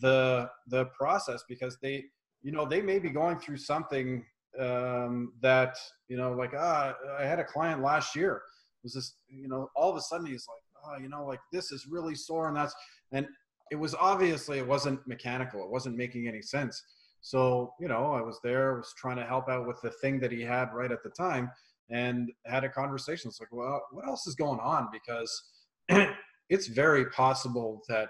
the 0.00 0.48
the 0.68 0.86
process 0.86 1.44
because 1.48 1.78
they 1.82 2.04
you 2.42 2.52
know 2.52 2.64
they 2.64 2.80
may 2.80 2.98
be 2.98 3.10
going 3.10 3.38
through 3.38 3.56
something 3.56 4.24
um, 4.60 5.32
that 5.40 5.76
you 6.08 6.16
know 6.16 6.32
like 6.32 6.52
ah 6.56 6.94
I 7.18 7.24
had 7.24 7.38
a 7.38 7.44
client 7.44 7.82
last 7.82 8.16
year. 8.16 8.36
It 8.36 8.84
was 8.84 8.94
this 8.94 9.14
you 9.28 9.48
know 9.48 9.68
all 9.76 9.90
of 9.90 9.96
a 9.96 10.00
sudden 10.00 10.26
he's 10.26 10.46
like 10.48 10.84
oh 10.86 11.02
you 11.02 11.08
know 11.08 11.24
like 11.24 11.40
this 11.52 11.72
is 11.72 11.86
really 11.86 12.14
sore 12.14 12.48
and 12.48 12.56
that's 12.56 12.74
and 13.12 13.26
it 13.70 13.76
was 13.76 13.94
obviously 13.94 14.58
it 14.58 14.66
wasn't 14.66 15.06
mechanical. 15.06 15.62
It 15.62 15.70
wasn't 15.70 15.96
making 15.96 16.28
any 16.28 16.42
sense. 16.42 16.82
So 17.20 17.72
you 17.80 17.88
know 17.88 18.12
I 18.12 18.20
was 18.20 18.40
there 18.42 18.76
was 18.76 18.92
trying 18.96 19.16
to 19.16 19.24
help 19.24 19.48
out 19.48 19.66
with 19.66 19.80
the 19.82 19.90
thing 19.90 20.20
that 20.20 20.32
he 20.32 20.42
had 20.42 20.72
right 20.74 20.92
at 20.92 21.02
the 21.02 21.10
time 21.10 21.50
and 21.90 22.30
had 22.46 22.64
a 22.64 22.68
conversation. 22.68 23.28
It's 23.28 23.40
like 23.40 23.52
well 23.52 23.82
what 23.92 24.06
else 24.06 24.26
is 24.26 24.34
going 24.34 24.60
on? 24.60 24.88
Because 24.92 25.42
it's 26.48 26.66
very 26.66 27.06
possible 27.10 27.82
that 27.88 28.08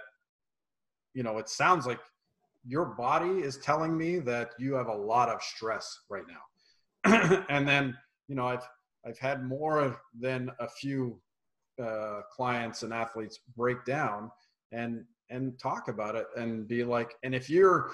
you 1.14 1.22
know, 1.22 1.38
it 1.38 1.48
sounds 1.48 1.86
like 1.86 2.00
your 2.66 2.84
body 2.84 3.40
is 3.40 3.58
telling 3.58 3.96
me 3.96 4.18
that 4.20 4.50
you 4.58 4.74
have 4.74 4.88
a 4.88 4.94
lot 4.94 5.28
of 5.28 5.42
stress 5.42 6.00
right 6.08 6.24
now. 6.28 7.44
and 7.48 7.66
then, 7.66 7.96
you 8.28 8.34
know, 8.34 8.46
I've 8.46 8.66
I've 9.06 9.18
had 9.18 9.44
more 9.44 10.00
than 10.18 10.50
a 10.60 10.68
few 10.68 11.20
uh, 11.82 12.20
clients 12.30 12.84
and 12.84 12.92
athletes 12.92 13.40
break 13.56 13.84
down 13.84 14.30
and 14.70 15.04
and 15.30 15.58
talk 15.58 15.88
about 15.88 16.14
it 16.14 16.26
and 16.36 16.68
be 16.68 16.84
like, 16.84 17.14
and 17.22 17.34
if 17.34 17.50
you're 17.50 17.90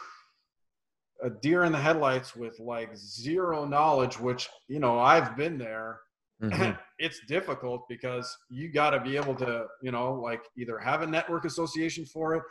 a 1.22 1.30
deer 1.30 1.64
in 1.64 1.72
the 1.72 1.78
headlights 1.78 2.36
with 2.36 2.58
like 2.60 2.96
zero 2.96 3.64
knowledge, 3.64 4.20
which 4.20 4.48
you 4.68 4.78
know 4.78 4.98
I've 4.98 5.36
been 5.36 5.58
there. 5.58 6.00
Mm-hmm. 6.42 6.72
it's 7.00 7.20
difficult 7.26 7.88
because 7.88 8.36
you 8.48 8.70
got 8.70 8.90
to 8.90 9.00
be 9.00 9.16
able 9.16 9.34
to, 9.34 9.66
you 9.82 9.90
know, 9.90 10.14
like 10.14 10.42
either 10.56 10.78
have 10.78 11.02
a 11.02 11.06
network 11.06 11.44
association 11.44 12.06
for 12.06 12.36
it 12.36 12.42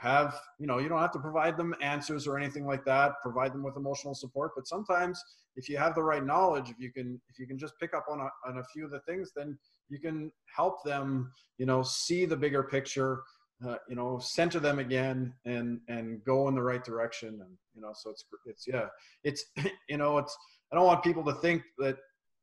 have 0.00 0.34
you 0.58 0.66
know 0.66 0.78
you 0.78 0.88
don't 0.88 1.00
have 1.00 1.12
to 1.12 1.18
provide 1.18 1.56
them 1.58 1.74
answers 1.82 2.26
or 2.26 2.38
anything 2.38 2.66
like 2.66 2.84
that 2.86 3.12
provide 3.22 3.52
them 3.52 3.62
with 3.62 3.76
emotional 3.76 4.14
support 4.14 4.52
but 4.56 4.66
sometimes 4.66 5.22
if 5.56 5.68
you 5.68 5.76
have 5.76 5.94
the 5.94 6.02
right 6.02 6.24
knowledge 6.24 6.70
if 6.70 6.78
you 6.78 6.90
can 6.90 7.20
if 7.28 7.38
you 7.38 7.46
can 7.46 7.58
just 7.58 7.74
pick 7.78 7.92
up 7.92 8.06
on 8.10 8.18
a, 8.18 8.48
on 8.48 8.58
a 8.58 8.64
few 8.72 8.84
of 8.84 8.90
the 8.90 9.00
things 9.00 9.30
then 9.36 9.58
you 9.90 9.98
can 9.98 10.32
help 10.54 10.82
them 10.84 11.30
you 11.58 11.66
know 11.66 11.82
see 11.82 12.24
the 12.24 12.36
bigger 12.36 12.62
picture 12.62 13.22
uh, 13.66 13.76
you 13.88 13.94
know 13.94 14.18
center 14.18 14.58
them 14.58 14.78
again 14.78 15.34
and 15.44 15.80
and 15.88 16.24
go 16.24 16.48
in 16.48 16.54
the 16.54 16.62
right 16.62 16.82
direction. 16.84 17.28
And 17.28 17.56
you 17.74 17.82
know 17.82 17.92
so 17.94 18.10
it's 18.10 18.24
it's 18.46 18.66
yeah 18.66 18.86
it's 19.24 19.44
you 19.88 19.98
know 19.98 20.18
it's 20.18 20.36
i 20.72 20.76
don't 20.76 20.86
want 20.86 21.02
people 21.02 21.24
to 21.24 21.34
think 21.34 21.62
that 21.78 21.98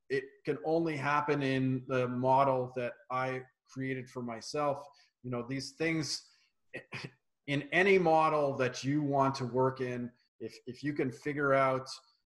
it 0.10 0.24
can 0.46 0.58
only 0.64 0.96
happen 0.96 1.42
in 1.42 1.82
the 1.88 2.08
model 2.08 2.72
that 2.76 2.94
i 3.12 3.42
created 3.70 4.10
for 4.10 4.22
myself. 4.22 4.86
You 5.24 5.32
know 5.32 5.46
these 5.48 5.72
things 5.72 6.24
in 7.48 7.64
any 7.72 7.98
model 7.98 8.56
that 8.58 8.84
you 8.84 9.02
want 9.02 9.34
to 9.36 9.46
work 9.46 9.82
in, 9.82 10.12
if, 10.40 10.56
if 10.68 10.84
you 10.84 10.94
can 10.94 11.12
figure 11.12 11.54
out, 11.54 11.88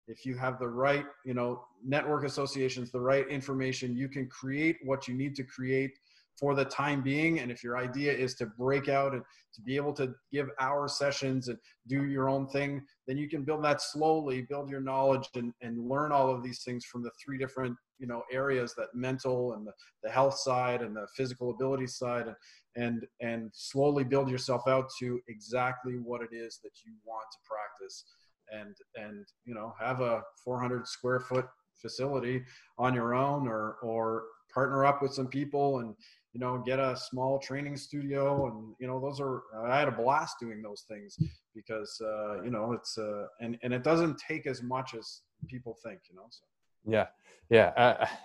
if 0.08 0.26
you 0.26 0.38
have 0.38 0.58
the 0.60 0.68
right, 0.68 1.06
you 1.26 1.34
know, 1.34 1.66
network 1.84 2.24
associations, 2.24 2.92
the 2.92 3.00
right 3.00 3.28
information, 3.28 3.96
you 3.96 4.08
can 4.08 4.28
create 4.28 4.78
what 4.84 5.08
you 5.08 5.14
need 5.14 5.36
to 5.36 5.44
create 5.44 6.00
for 6.40 6.56
the 6.56 6.66
time 6.66 7.02
being. 7.02 7.40
And 7.40 7.52
if 7.52 7.64
your 7.64 7.78
idea 7.78 8.14
is 8.14 8.36
to 8.36 8.46
break 8.46 8.90
out 8.90 9.14
and 9.14 9.24
to 9.56 9.62
be 9.62 9.76
able 9.76 9.94
to 9.94 10.14
give 10.32 10.50
hour 10.60 10.88
sessions 10.88 11.48
and 11.48 11.58
do 11.88 12.06
your 12.06 12.30
own 12.30 12.48
thing, 12.48 12.82
then 13.08 13.18
you 13.18 13.28
can 13.28 13.44
build 13.44 13.64
that 13.64 13.82
slowly, 13.82 14.44
build 14.44 14.70
your 14.70 14.82
knowledge 14.82 15.28
and, 15.36 15.54
and 15.62 15.90
learn 15.90 16.12
all 16.12 16.34
of 16.34 16.44
these 16.44 16.64
things 16.64 16.86
from 16.86 17.04
the 17.04 17.12
three 17.24 17.38
different, 17.38 17.76
you 17.98 18.08
know, 18.08 18.22
areas 18.32 18.76
that 18.78 18.94
mental 18.94 19.54
and 19.54 19.66
the, 19.66 19.72
the 20.04 20.10
health 20.10 20.38
side 20.38 20.82
and 20.82 20.96
the 20.96 21.08
physical 21.16 21.52
ability 21.52 21.88
side. 21.88 22.28
And, 22.28 22.36
and 22.78 23.08
and 23.20 23.50
slowly 23.54 24.04
build 24.04 24.30
yourself 24.30 24.68
out 24.68 24.86
to 25.00 25.20
exactly 25.28 25.94
what 25.94 26.22
it 26.22 26.34
is 26.34 26.60
that 26.64 26.72
you 26.86 26.94
want 27.06 27.26
to 27.32 27.38
practice 27.50 28.06
and 28.52 28.76
and 28.96 29.26
you 29.46 29.54
know 29.54 29.74
have 29.80 30.00
a 30.00 30.22
400 30.44 30.88
square 30.88 31.20
foot 31.20 31.46
facility 31.76 32.44
on 32.78 32.94
your 32.94 33.14
own 33.14 33.48
or 33.48 33.78
or 33.82 34.24
partner 34.54 34.86
up 34.86 35.02
with 35.02 35.14
some 35.14 35.28
people 35.28 35.80
and 35.80 35.94
you 36.38 36.46
know 36.46 36.62
get 36.64 36.78
a 36.78 36.96
small 36.96 37.40
training 37.40 37.76
studio 37.76 38.46
and 38.46 38.76
you 38.80 38.86
know 38.86 39.00
those 39.00 39.20
are 39.20 39.42
i 39.66 39.80
had 39.80 39.88
a 39.88 39.92
blast 39.92 40.36
doing 40.40 40.62
those 40.62 40.86
things 40.88 41.18
because 41.56 42.00
uh 42.06 42.44
you 42.44 42.52
know 42.52 42.74
it's 42.74 42.96
uh 43.00 43.26
and 43.42 43.58
and 43.64 43.74
it 43.74 43.84
doesn't 43.84 44.16
take 44.20 44.46
as 44.46 44.62
much 44.62 44.94
as 44.94 45.22
people 45.48 45.76
think 45.84 46.00
you 46.10 46.16
know 46.16 46.28
so 46.30 46.46
yeah, 46.88 47.08
yeah. 47.50 47.74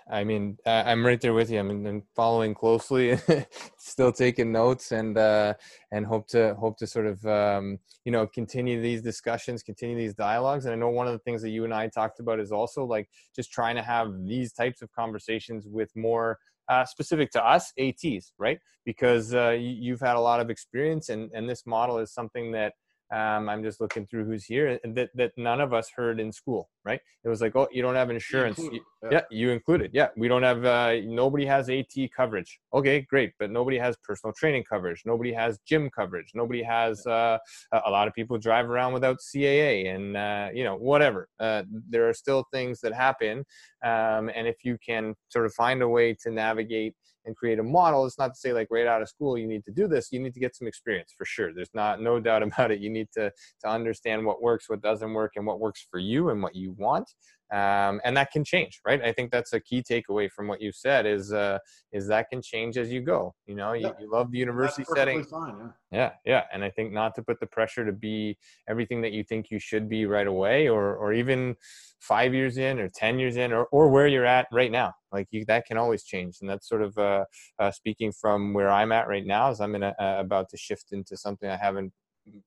I, 0.09 0.20
I 0.20 0.24
mean, 0.24 0.56
I'm 0.64 1.05
right 1.05 1.20
there 1.20 1.34
with 1.34 1.51
you. 1.51 1.59
I 1.59 1.62
mean, 1.62 1.86
I'm 1.86 2.02
following 2.14 2.55
closely, 2.55 3.18
still 3.76 4.12
taking 4.12 4.52
notes, 4.52 4.93
and 4.93 5.18
uh, 5.18 5.55
and 5.90 6.06
hope 6.06 6.28
to 6.28 6.55
hope 6.55 6.78
to 6.78 6.86
sort 6.86 7.06
of 7.06 7.26
um, 7.26 7.78
you 8.05 8.12
know 8.12 8.26
continue 8.26 8.80
these 8.80 9.02
discussions, 9.02 9.62
continue 9.62 9.97
these 9.97 10.14
dialogues. 10.14 10.64
And 10.64 10.72
I 10.72 10.76
know 10.76 10.90
one 10.90 11.09
of 11.09 11.12
the 11.12 11.18
things 11.18 11.43
that 11.43 11.51
you 11.51 11.64
and 11.64 11.74
I 11.74 11.89
talked 11.89 12.20
about 12.20 12.39
is 12.39 12.52
also 12.52 12.84
like 12.84 13.09
just 13.34 13.52
trying 13.52 13.76
to 13.76 13.82
have 13.82 14.24
these 14.24 14.52
types 14.52 14.80
of 14.80 14.93
conversations 14.93 15.66
with 15.66 15.94
more 15.97 16.39
uh, 16.68 16.84
specific 16.84 17.30
to 17.32 17.44
us 17.44 17.72
ATs, 17.78 18.32
right? 18.39 18.59
Because 18.84 19.34
uh, 19.34 19.51
you've 19.51 20.01
had 20.01 20.16
a 20.16 20.20
lot 20.20 20.40
of 20.40 20.51
experience, 20.51 21.09
and 21.09 21.30
and 21.34 21.48
this 21.48 21.64
model 21.66 21.98
is 21.98 22.12
something 22.12 22.52
that 22.52 22.74
um, 23.12 23.48
i'm 23.48 23.62
just 23.62 23.80
looking 23.80 24.06
through 24.06 24.24
who's 24.24 24.44
here 24.44 24.78
and 24.84 24.94
that, 24.97 25.10
that 25.14 25.32
none 25.36 25.60
of 25.60 25.72
us 25.72 25.90
heard 25.94 26.18
in 26.20 26.32
school 26.32 26.68
right? 26.84 27.01
It 27.24 27.28
was 27.28 27.40
like 27.40 27.55
oh 27.56 27.68
you 27.70 27.82
don't 27.82 27.94
have 27.94 28.10
insurance. 28.10 28.59
You- 28.59 28.80
yeah. 29.02 29.09
yeah. 29.10 29.20
you 29.30 29.51
included 29.51 29.90
yeah. 29.93 30.09
We 30.16 30.28
don't 30.28 30.43
have 30.43 30.64
uh, 30.64 30.94
nobody 31.05 31.44
has 31.47 31.68
AT 31.68 31.94
coverage. 32.16 32.60
Okay 32.72 33.01
great 33.01 33.32
but 33.39 33.51
nobody 33.51 33.78
has 33.78 33.97
personal 34.02 34.32
training 34.32 34.64
coverage. 34.68 35.02
Nobody 35.05 35.32
has 35.32 35.59
gym 35.66 35.90
coverage. 35.90 36.30
Nobody 36.34 36.62
has 36.62 37.06
uh, 37.06 37.39
a 37.72 37.80
a 37.86 37.90
lot 37.90 38.09
of 38.09 38.14
people 38.14 38.39
drive 38.39 38.70
around 38.70 38.93
without 38.93 39.18
CAA 39.18 39.94
and 39.94 40.16
uh, 40.16 40.48
you 40.55 40.64
know 40.64 40.76
whatever. 40.76 41.28
Uh, 41.39 41.62
there 41.89 42.09
are 42.09 42.14
still 42.14 42.47
things 42.52 42.80
that 42.80 42.94
happen 42.94 43.44
um, 43.84 44.30
and 44.34 44.47
if 44.47 44.64
you 44.64 44.78
can 44.84 45.14
sort 45.28 45.47
of 45.47 45.52
find 45.55 45.82
a 45.82 45.89
way 45.89 46.14
to 46.22 46.30
navigate 46.30 46.94
and 47.24 47.36
create 47.36 47.59
a 47.59 47.62
model. 47.62 48.07
It's 48.07 48.19
not 48.19 48.35
to 48.35 48.40
say 48.40 48.53
like 48.53 48.69
right 48.70 48.86
out 48.86 49.03
of 49.03 49.09
school 49.09 49.39
you 49.39 49.47
need 49.47 49.65
to 49.65 49.73
do 49.73 49.86
this. 49.86 50.12
You 50.12 50.20
need 50.20 50.35
to 50.35 50.40
get 50.40 50.57
some 50.57 50.66
experience 50.66 51.15
for 51.16 51.24
sure. 51.24 51.53
There's 51.53 51.74
not 51.74 52.01
no 52.01 52.20
doubt 52.20 52.43
about 52.49 52.70
it. 52.70 52.81
You 52.81 52.90
need 52.90 53.09
to 53.15 53.32
to 53.62 53.69
understand 53.69 54.24
what 54.24 54.43
works 54.43 54.69
what 54.69 54.82
doesn't 54.82 55.12
work 55.12 55.32
and 55.36 55.47
what 55.47 55.61
works 55.61 55.86
for 55.90 55.99
you 55.99 56.31
and 56.31 56.43
what 56.43 56.55
you 56.55 56.73
want 56.78 57.11
um, 57.52 58.00
and 58.04 58.16
that 58.16 58.30
can 58.30 58.44
change 58.44 58.80
right 58.86 59.02
i 59.02 59.12
think 59.12 59.30
that's 59.30 59.52
a 59.52 59.60
key 59.60 59.82
takeaway 59.82 60.30
from 60.30 60.48
what 60.48 60.60
you 60.60 60.72
said 60.72 61.06
is 61.06 61.32
uh, 61.32 61.58
is 61.92 62.06
that 62.06 62.28
can 62.30 62.40
change 62.42 62.76
as 62.78 62.90
you 62.92 63.00
go 63.00 63.34
you 63.46 63.54
know 63.54 63.72
you, 63.72 63.86
Yeah. 63.86 63.92
you 64.00 64.10
love 64.10 64.30
the 64.30 64.38
university 64.38 64.84
setting 64.94 65.22
fine. 65.24 65.54
Yeah. 65.92 65.98
yeah, 65.98 66.12
yeah, 66.24 66.44
and 66.52 66.64
I 66.64 66.70
think 66.70 66.92
not 66.92 67.14
to 67.16 67.22
put 67.22 67.38
the 67.40 67.46
pressure 67.46 67.84
to 67.84 67.92
be 67.92 68.36
everything 68.68 69.02
that 69.02 69.12
you 69.12 69.22
think 69.24 69.50
you 69.50 69.58
should 69.58 69.88
be 69.88 70.06
right 70.06 70.26
away, 70.26 70.68
or 70.68 70.96
or 70.96 71.12
even 71.12 71.54
five 72.00 72.32
years 72.34 72.56
in, 72.56 72.78
or 72.80 72.88
ten 72.88 73.18
years 73.18 73.36
in, 73.36 73.52
or 73.52 73.64
or 73.66 73.88
where 73.88 74.06
you're 74.06 74.24
at 74.26 74.46
right 74.52 74.72
now. 74.72 74.92
Like 75.12 75.28
you, 75.30 75.44
that 75.46 75.66
can 75.66 75.76
always 75.76 76.02
change, 76.04 76.38
and 76.40 76.48
that's 76.48 76.68
sort 76.68 76.82
of 76.82 76.96
uh, 76.96 77.24
uh, 77.58 77.70
speaking 77.70 78.12
from 78.12 78.54
where 78.54 78.70
I'm 78.70 78.92
at 78.92 79.06
right 79.08 79.26
now. 79.26 79.50
As 79.50 79.60
I'm 79.60 79.74
in 79.74 79.82
a, 79.82 79.94
uh, 80.00 80.16
about 80.20 80.48
to 80.50 80.56
shift 80.56 80.92
into 80.92 81.16
something 81.16 81.48
I 81.48 81.56
haven't, 81.56 81.92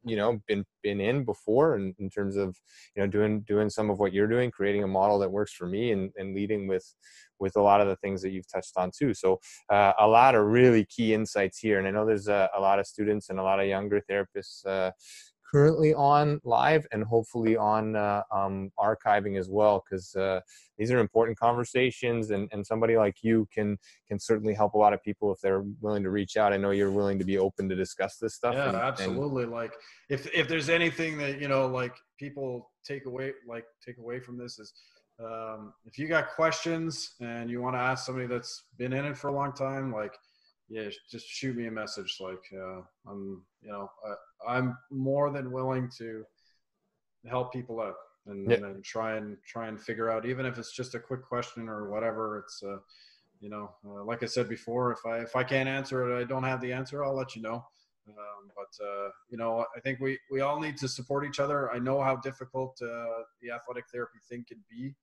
you 0.04 0.16
know, 0.16 0.40
been 0.48 0.66
been 0.84 1.02
in 1.02 1.24
before, 1.24 1.76
and 1.76 1.94
in 2.00 2.10
terms 2.10 2.36
of 2.36 2.58
you 2.96 3.02
know 3.02 3.08
doing 3.08 3.42
doing 3.42 3.70
some 3.70 3.90
of 3.90 4.00
what 4.00 4.14
you're 4.14 4.28
doing, 4.28 4.52
creating 4.52 4.84
a 4.84 4.88
model 4.88 5.20
that 5.20 5.32
works 5.32 5.54
for 5.54 5.68
me, 5.68 5.92
and 5.92 6.12
and 6.18 6.36
leading 6.36 6.68
with 6.68 6.86
with 7.40 7.56
a 7.58 7.62
lot 7.62 7.82
of 7.82 7.88
the 7.88 7.96
things 7.98 8.22
that 8.22 8.32
you've 8.32 8.52
touched 8.52 8.74
on 8.78 8.92
too. 8.98 9.14
So 9.14 9.40
uh, 9.70 9.94
a 10.00 10.08
lot 10.08 10.36
of 10.36 10.46
really 10.46 10.86
key 10.86 11.14
insights 11.14 11.60
here. 11.60 11.80
And 11.80 11.88
I 11.88 11.92
know 11.92 12.06
there's 12.06 12.28
a, 12.28 12.50
a 12.56 12.62
lot 12.62 12.80
of 12.80 12.88
students 12.88 13.30
and 13.30 13.40
a 13.40 13.44
lot 13.44 13.60
of 13.60 13.68
younger 13.68 14.02
therapists 14.10 14.66
uh, 14.66 14.92
currently 15.50 15.94
on 15.94 16.40
live 16.44 16.86
and 16.92 17.04
hopefully 17.04 17.56
on 17.56 17.96
uh, 17.96 18.22
um, 18.32 18.72
archiving 18.80 19.38
as 19.38 19.50
well, 19.50 19.84
because 19.84 20.16
uh, 20.16 20.40
these 20.78 20.92
are 20.92 21.00
important 21.00 21.38
conversations. 21.38 22.32
And, 22.32 22.50
and 22.52 22.66
somebody 22.66 22.98
like 22.98 23.18
you 23.22 23.48
can 23.54 23.78
can 24.08 24.20
certainly 24.20 24.54
help 24.54 24.74
a 24.74 24.78
lot 24.78 24.94
of 24.94 25.02
people 25.04 25.32
if 25.34 25.40
they're 25.42 25.64
willing 25.82 26.04
to 26.04 26.10
reach 26.10 26.38
out. 26.38 26.54
I 26.54 26.58
know 26.58 26.72
you're 26.72 26.92
willing 26.92 27.20
to 27.20 27.26
be 27.26 27.38
open 27.38 27.70
to 27.70 27.76
discuss 27.76 28.18
this 28.18 28.36
stuff. 28.36 28.54
Yeah, 28.56 28.68
and- 28.68 28.76
and- 28.76 28.86
absolutely. 28.86 29.46
like 29.46 29.74
if 30.10 30.28
if 30.34 30.48
there's 30.48 30.70
anything 30.70 31.18
that 31.20 31.40
you 31.40 31.48
know, 31.48 31.68
like 31.68 31.96
people 32.20 32.72
take 32.86 33.06
away, 33.06 33.34
like 33.48 33.66
take 33.86 33.98
away 33.98 34.20
from 34.20 34.38
this 34.38 34.60
is, 34.60 34.74
um, 35.24 35.74
if 35.86 35.98
you 35.98 36.08
got 36.08 36.30
questions 36.36 37.16
and 37.22 37.50
you 37.50 37.62
want 37.62 37.76
to 37.76 37.80
ask 37.80 38.06
somebody 38.06 38.28
that's 38.28 38.66
been 38.78 38.94
in 38.94 39.06
it 39.06 39.18
for 39.18 39.30
a 39.30 39.34
long 39.34 39.54
time, 39.54 39.92
like, 39.92 40.14
yeah, 40.70 40.90
just 41.10 41.28
shoot 41.28 41.56
me 41.56 41.68
a 41.68 41.72
message. 41.72 42.18
Like, 42.20 42.44
uh, 42.54 42.82
I'm, 43.08 43.44
you 43.62 43.70
know, 43.70 43.90
I, 44.48 44.56
I'm 44.56 44.78
more 44.90 45.32
than 45.32 45.52
willing 45.52 45.90
to 45.98 46.24
help 47.28 47.54
people 47.54 47.82
out 47.82 47.96
and, 48.28 48.50
Yeah. 48.50 48.58
and 48.58 48.84
try 48.84 49.18
and 49.18 49.38
try 49.46 49.68
and 49.68 49.80
figure 49.80 50.10
out, 50.10 50.26
even 50.26 50.46
if 50.46 50.58
it's 50.58 50.76
just 50.76 50.96
a 50.96 51.00
quick 51.00 51.24
question 51.24 51.70
or 51.70 51.90
whatever. 51.90 52.40
It's, 52.40 52.64
uh, 52.64 52.78
you 53.40 53.50
know, 53.50 53.70
uh, 53.86 54.04
like 54.04 54.24
I 54.24 54.28
said 54.28 54.50
before, 54.50 54.92
if 54.92 55.06
I 55.06 55.20
if 55.20 55.36
I 55.36 55.44
can't 55.44 55.70
answer 55.70 56.10
it, 56.10 56.22
I 56.22 56.24
don't 56.24 56.44
have 56.44 56.62
the 56.62 56.74
answer. 56.74 57.04
I'll 57.04 57.16
let 57.16 57.36
you 57.36 57.42
know. 57.42 57.66
Um, 58.08 58.52
but 58.56 58.86
uh, 58.86 59.10
you 59.30 59.38
know, 59.38 59.66
I 59.76 59.80
think 59.82 60.00
we 60.00 60.18
we 60.32 60.42
all 60.42 60.60
need 60.60 60.78
to 60.78 60.88
support 60.88 61.26
each 61.26 61.40
other. 61.40 61.72
I 61.72 61.80
know 61.80 62.02
how 62.02 62.16
difficult 62.18 62.80
uh, 62.82 63.24
the 63.42 63.52
athletic 63.52 63.86
therapy 63.92 64.20
thing 64.30 64.46
can 64.48 64.64
be, 64.70 64.96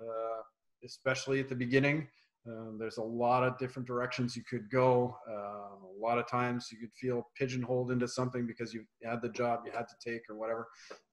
uh, 0.00 0.42
especially 0.84 1.40
at 1.40 1.48
the 1.48 1.54
beginning. 1.54 2.08
Um, 2.48 2.76
there's 2.78 2.98
a 2.98 3.02
lot 3.02 3.42
of 3.42 3.58
different 3.58 3.86
directions 3.86 4.36
you 4.36 4.42
could 4.48 4.70
go. 4.70 5.16
Uh, 5.28 5.32
a 5.32 5.98
lot 6.00 6.18
of 6.18 6.26
times 6.26 6.68
you 6.72 6.78
could 6.78 6.92
feel 6.94 7.28
pigeonholed 7.36 7.90
into 7.90 8.08
something 8.08 8.46
because 8.46 8.72
you 8.72 8.84
had 9.04 9.20
the 9.20 9.28
job 9.28 9.60
you 9.66 9.72
had 9.72 9.86
to 9.88 10.10
take 10.10 10.22
or 10.30 10.36
whatever. 10.36 10.68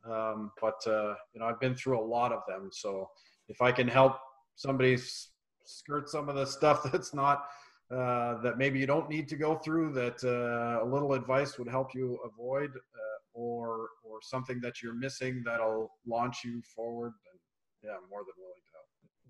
Um, 0.10 0.52
but 0.62 0.76
uh, 0.88 1.16
you 1.34 1.40
know, 1.40 1.46
I've 1.46 1.60
been 1.60 1.76
through 1.76 2.00
a 2.00 2.06
lot 2.06 2.32
of 2.32 2.42
them. 2.48 2.70
So 2.72 3.10
if 3.50 3.62
I 3.62 3.72
can 3.72 3.88
help 3.88 4.18
somebody 4.56 4.98
skirt 5.66 6.10
some 6.10 6.30
of 6.30 6.36
the 6.36 6.46
stuff 6.46 6.84
that's 6.92 7.14
not 7.14 7.46
uh, 7.92 8.42
that 8.42 8.58
maybe 8.58 8.80
you 8.80 8.88
don't 8.88 9.10
need 9.10 9.28
to 9.30 9.36
go 9.36 9.56
through, 9.56 9.94
that 9.94 10.24
uh, 10.24 10.84
a 10.84 10.88
little 10.88 11.14
advice 11.14 11.60
would 11.60 11.68
help 11.68 11.94
you 11.94 12.18
avoid, 12.26 12.72
uh, 12.72 13.18
or 13.34 13.90
or 14.04 14.20
something 14.24 14.60
that 14.62 14.82
you're 14.82 14.96
missing 14.96 15.44
that'll 15.46 15.92
launch 16.08 16.38
you 16.44 16.62
forward. 16.76 17.14
And 17.32 17.40
yeah, 17.84 17.98
more 18.10 18.22
than 18.22 18.34
willing. 18.40 18.65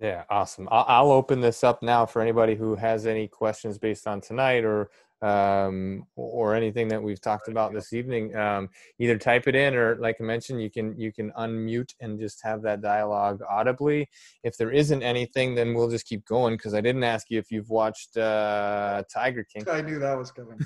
Yeah, 0.02 0.24
awesome. 0.30 0.68
I'll, 0.72 0.86
I'll 0.88 1.12
open 1.12 1.40
this 1.40 1.64
up 1.64 1.82
now 1.82 2.06
for 2.06 2.22
anybody 2.22 2.56
who 2.56 2.76
has 2.76 3.06
any 3.06 3.28
questions 3.28 3.78
based 3.78 4.08
on 4.08 4.20
tonight 4.20 4.66
or 4.66 4.90
um, 5.22 6.06
or 6.16 6.54
anything 6.54 6.88
that 6.90 7.02
we've 7.02 7.22
talked 7.22 7.48
about 7.48 7.74
this 7.74 7.94
evening. 7.94 8.36
Um, 8.36 8.70
either 9.00 9.18
type 9.18 9.48
it 9.48 9.56
in 9.56 9.74
or, 9.74 9.96
like 9.96 10.18
I 10.20 10.24
mentioned, 10.24 10.62
you 10.62 10.70
can 10.70 10.98
you 11.00 11.12
can 11.12 11.32
unmute 11.32 11.94
and 12.02 12.20
just 12.20 12.44
have 12.44 12.62
that 12.64 12.82
dialogue 12.82 13.42
audibly. 13.50 14.10
If 14.44 14.58
there 14.58 14.72
isn't 14.72 15.02
anything, 15.02 15.56
then 15.56 15.74
we'll 15.74 15.90
just 15.90 16.06
keep 16.06 16.26
going 16.26 16.56
because 16.56 16.74
I 16.74 16.82
didn't 16.82 17.04
ask 17.04 17.30
you 17.30 17.40
if 17.40 17.50
you've 17.50 17.70
watched 17.70 18.18
uh, 18.18 19.04
Tiger 19.12 19.46
King. 19.46 19.68
I 19.70 19.82
knew 19.82 20.00
that 20.00 20.18
was 20.18 20.32
coming. 20.32 20.60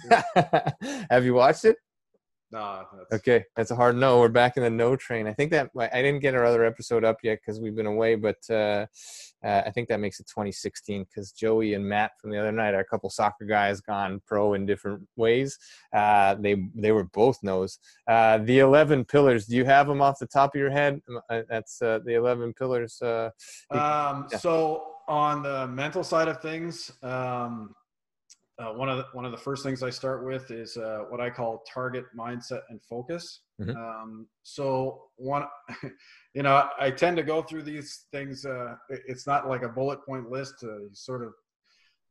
Have 1.10 1.24
you 1.24 1.36
watched 1.36 1.66
it? 1.66 1.78
Nah, 2.52 2.84
that's, 2.98 3.22
Okay, 3.22 3.46
that's 3.56 3.72
a 3.72 3.76
hard 3.76 3.96
no. 3.96 4.20
We're 4.20 4.30
back 4.30 4.58
in 4.58 4.64
the 4.64 4.70
no 4.70 4.96
train. 4.96 5.28
I 5.28 5.34
think 5.34 5.52
that 5.52 5.70
I 5.76 6.02
didn't 6.02 6.20
get 6.20 6.36
our 6.36 6.46
other 6.46 6.66
episode 6.66 7.04
up 7.04 7.18
yet 7.24 7.40
because 7.42 7.60
we've 7.60 7.76
been 7.76 7.86
away, 7.86 8.16
but 8.16 8.38
uh, 8.50 8.86
uh, 9.44 9.64
I 9.66 9.72
think 9.72 9.88
that 9.90 10.00
makes 10.00 10.20
it 10.20 10.28
2016 10.28 11.06
because 11.06 11.32
Joey 11.32 11.74
and 11.74 11.88
Matt 11.88 12.12
from 12.20 12.32
the 12.32 12.38
other 12.38 12.52
night 12.52 12.74
are 12.74 12.80
a 12.80 12.86
couple 12.86 13.10
soccer 13.10 13.46
guys 13.46 13.82
gone 13.82 14.22
pro 14.26 14.54
in 14.54 14.66
different 14.66 15.08
ways. 15.16 15.58
Uh, 15.94 16.36
they 16.36 16.70
they 16.76 16.92
were 16.92 17.06
both 17.06 17.38
no's. 17.44 17.80
Uh, 18.08 18.40
the 18.40 18.60
11 18.60 19.06
pillars. 19.06 19.46
Do 19.46 19.56
you 19.56 19.66
have 19.66 19.88
them 19.88 20.02
off 20.02 20.20
the 20.20 20.28
top 20.28 20.56
of 20.56 20.60
your 20.60 20.72
head? 20.72 21.02
Uh, 21.30 21.42
That's 21.50 21.82
uh, 21.82 22.00
the 22.06 22.16
11 22.16 22.54
pillars. 22.54 23.02
Uh, 23.02 23.30
Um, 23.72 24.28
Yeah. 24.32 24.38
So 24.40 24.96
on 25.08 25.42
the 25.42 25.68
mental 25.68 26.04
side 26.04 26.28
of 26.28 26.42
things, 26.42 26.92
um, 27.02 27.74
uh, 28.60 28.74
one 28.74 28.90
of 28.90 28.98
the, 28.98 29.06
one 29.14 29.26
of 29.26 29.32
the 29.32 29.38
first 29.38 29.64
things 29.64 29.82
I 29.84 29.90
start 29.90 30.26
with 30.26 30.52
is 30.52 30.76
uh, 30.76 31.06
what 31.10 31.22
I 31.22 31.30
call 31.30 31.64
target 31.72 32.06
mindset 32.18 32.62
and 32.70 32.82
focus. 32.84 33.42
Mhm. 33.62 33.76
Um, 33.76 34.28
so 34.44 35.04
one, 35.16 35.46
you 36.34 36.44
know, 36.44 36.68
I 36.80 36.92
tend 36.92 37.16
to 37.18 37.24
go 37.24 37.42
through 37.42 37.64
these 37.64 38.06
things. 38.12 38.46
Uh, 38.46 38.76
it's 38.90 39.26
not 39.26 39.48
like 39.48 39.64
a 39.64 39.70
bullet 39.70 40.06
point 40.06 40.30
list. 40.30 40.56
Uh, 40.64 40.80
you 40.80 40.90
sort 40.94 41.24
of 41.24 41.34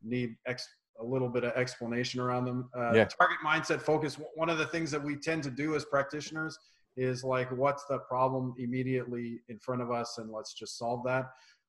need 0.02 0.36
ex- 0.46 0.68
a 1.00 1.04
little 1.04 1.28
bit 1.28 1.44
of 1.44 1.52
explanation 1.52 2.20
around 2.20 2.44
them. 2.46 2.70
Uh, 2.76 2.92
Yeah. 2.94 3.04
Target 3.04 3.38
mindset 3.44 3.82
focus. 3.82 4.18
One 4.34 4.48
of 4.48 4.58
the 4.58 4.66
things 4.66 4.90
that 4.90 5.02
we 5.02 5.16
tend 5.16 5.42
to 5.44 5.50
do 5.50 5.74
as 5.76 5.84
practitioners 5.84 6.58
is 6.96 7.22
like, 7.22 7.50
what's 7.52 7.84
the 7.84 7.98
problem 8.00 8.54
immediately 8.58 9.40
in 9.48 9.58
front 9.58 9.82
of 9.82 9.90
us, 9.92 10.18
and 10.18 10.32
let's 10.32 10.54
just 10.54 10.76
solve 10.78 11.04
that. 11.04 11.26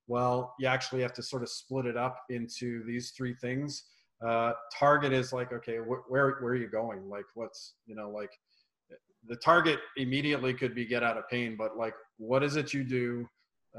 Well, 0.07 0.55
you 0.57 0.67
actually 0.67 1.01
have 1.03 1.13
to 1.13 1.21
sort 1.21 1.43
of 1.43 1.49
split 1.49 1.85
it 1.85 1.95
up 1.95 2.23
into 2.29 2.83
these 2.85 3.11
three 3.11 3.35
things. 3.35 3.83
Uh, 4.25 4.51
target 4.77 5.13
is 5.13 5.31
like, 5.31 5.53
okay, 5.53 5.77
wh- 5.77 6.09
where 6.11 6.37
where 6.41 6.53
are 6.53 6.55
you 6.55 6.67
going? 6.67 7.09
Like, 7.09 7.25
what's 7.35 7.75
you 7.85 7.95
know, 7.95 8.09
like 8.09 8.31
the 9.27 9.35
target 9.35 9.79
immediately 9.97 10.53
could 10.53 10.75
be 10.75 10.85
get 10.85 11.03
out 11.03 11.17
of 11.17 11.27
pain, 11.29 11.55
but 11.57 11.77
like, 11.77 11.93
what 12.17 12.43
is 12.43 12.55
it 12.55 12.73
you 12.73 12.83
do? 12.83 13.27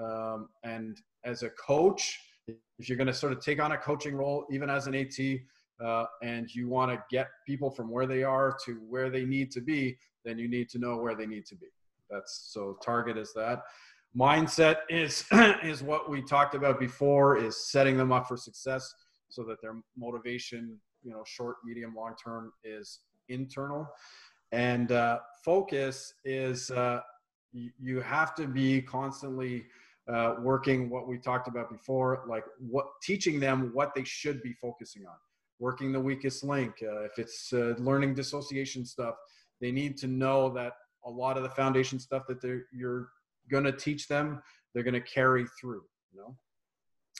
Um, 0.00 0.48
and 0.62 0.98
as 1.24 1.42
a 1.42 1.50
coach, 1.50 2.18
if 2.46 2.88
you're 2.88 2.96
going 2.96 3.06
to 3.06 3.14
sort 3.14 3.32
of 3.32 3.40
take 3.40 3.60
on 3.60 3.72
a 3.72 3.76
coaching 3.76 4.14
role, 4.14 4.46
even 4.50 4.70
as 4.70 4.86
an 4.86 4.94
AT, 4.94 5.18
uh, 5.84 6.04
and 6.22 6.54
you 6.54 6.68
want 6.68 6.90
to 6.90 7.02
get 7.10 7.28
people 7.46 7.70
from 7.70 7.90
where 7.90 8.06
they 8.06 8.22
are 8.22 8.56
to 8.64 8.74
where 8.88 9.10
they 9.10 9.24
need 9.24 9.50
to 9.52 9.60
be, 9.60 9.96
then 10.24 10.38
you 10.38 10.48
need 10.48 10.68
to 10.70 10.78
know 10.78 10.96
where 10.96 11.14
they 11.14 11.26
need 11.26 11.46
to 11.46 11.56
be. 11.56 11.66
That's 12.10 12.50
so 12.52 12.78
target 12.82 13.16
is 13.16 13.32
that. 13.34 13.62
Mindset 14.16 14.78
is 14.88 15.24
is 15.62 15.82
what 15.82 16.10
we 16.10 16.22
talked 16.22 16.54
about 16.54 16.78
before 16.78 17.36
is 17.36 17.70
setting 17.70 17.96
them 17.96 18.12
up 18.12 18.26
for 18.26 18.36
success 18.36 18.92
so 19.31 19.43
that 19.44 19.61
their 19.62 19.77
motivation, 19.97 20.78
you 21.02 21.12
know, 21.12 21.23
short, 21.27 21.57
medium, 21.65 21.94
long 21.94 22.15
term 22.23 22.52
is 22.65 23.01
internal. 23.28 23.86
And 24.52 24.93
uh, 24.93 25.20
focus 25.44 26.12
is 26.24 26.70
uh, 26.70 27.01
you, 27.52 27.70
you 27.78 28.01
have 28.01 28.35
to 28.35 28.47
be 28.47 28.82
constantly 28.82 29.65
uh, 30.12 30.35
working 30.40 30.90
what 30.90 31.07
we 31.07 31.19
talked 31.19 31.47
about 31.47 31.70
before, 31.70 32.24
like 32.28 32.44
what 32.59 32.86
teaching 33.02 33.39
them 33.39 33.70
what 33.73 33.94
they 33.94 34.05
should 34.05 34.43
be 34.43 34.52
focusing 34.55 35.07
on, 35.07 35.15
working 35.61 35.93
the 35.93 36.01
weakest 36.01 36.43
link. 36.43 36.74
Uh, 36.82 37.02
if 37.02 37.19
it's 37.19 37.52
uh, 37.52 37.74
learning 37.78 38.15
dissociation 38.15 38.85
stuff, 38.85 39.15
they 39.61 39.70
need 39.70 39.97
to 39.97 40.07
know 40.07 40.51
that 40.51 40.73
a 41.05 41.11
lot 41.11 41.36
of 41.36 41.43
the 41.43 41.51
foundation 41.51 41.98
stuff 41.98 42.24
that 42.28 42.43
they're, 42.43 42.65
you're 42.73 43.09
going 43.51 43.65
to 43.65 43.73
teach 43.73 44.09
them, 44.09 44.43
they're 44.74 44.82
going 44.82 44.94
to 44.94 45.01
carry 45.01 45.47
through. 45.61 45.82
You 46.12 46.20
know. 46.20 46.36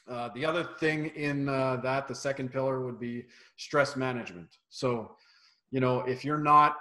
Uh, 0.09 0.29
the 0.35 0.45
other 0.45 0.65
thing 0.79 1.07
in 1.07 1.49
uh, 1.49 1.77
that, 1.77 2.09
the 2.09 2.15
second 2.15 2.53
pillar 2.53 2.85
would 2.85 2.99
be 2.99 3.25
stress 3.57 3.97
management. 3.97 4.49
So, 4.69 5.17
you 5.71 5.81
know, 5.81 6.01
if 6.01 6.25
you're 6.25 6.39
not 6.39 6.77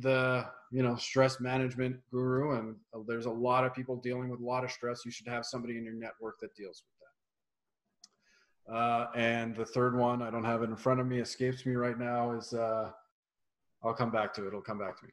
the 0.00 0.46
you 0.70 0.82
know 0.82 0.96
stress 0.96 1.38
management 1.38 1.96
guru 2.10 2.58
and 2.58 2.74
there's 3.06 3.26
a 3.26 3.30
lot 3.30 3.64
of 3.64 3.74
people 3.74 3.96
dealing 3.96 4.30
with 4.30 4.40
a 4.40 4.44
lot 4.44 4.64
of 4.64 4.72
stress 4.72 5.04
you 5.04 5.10
should 5.10 5.28
have 5.28 5.44
somebody 5.44 5.76
in 5.76 5.84
your 5.84 5.94
network 5.94 6.40
that 6.40 6.54
deals 6.54 6.82
with 6.82 8.70
that 8.70 8.74
uh, 8.74 9.10
and 9.14 9.54
the 9.54 9.66
third 9.66 9.94
one 9.94 10.22
i 10.22 10.30
don't 10.30 10.44
have 10.44 10.62
it 10.62 10.70
in 10.70 10.76
front 10.76 10.98
of 10.98 11.06
me 11.06 11.18
escapes 11.18 11.66
me 11.66 11.74
right 11.74 11.98
now 11.98 12.32
is 12.32 12.54
uh, 12.54 12.90
i'll 13.84 13.92
come 13.92 14.10
back 14.10 14.32
to 14.32 14.44
it 14.44 14.48
it'll 14.48 14.62
come 14.62 14.78
back 14.78 14.96
to 14.98 15.04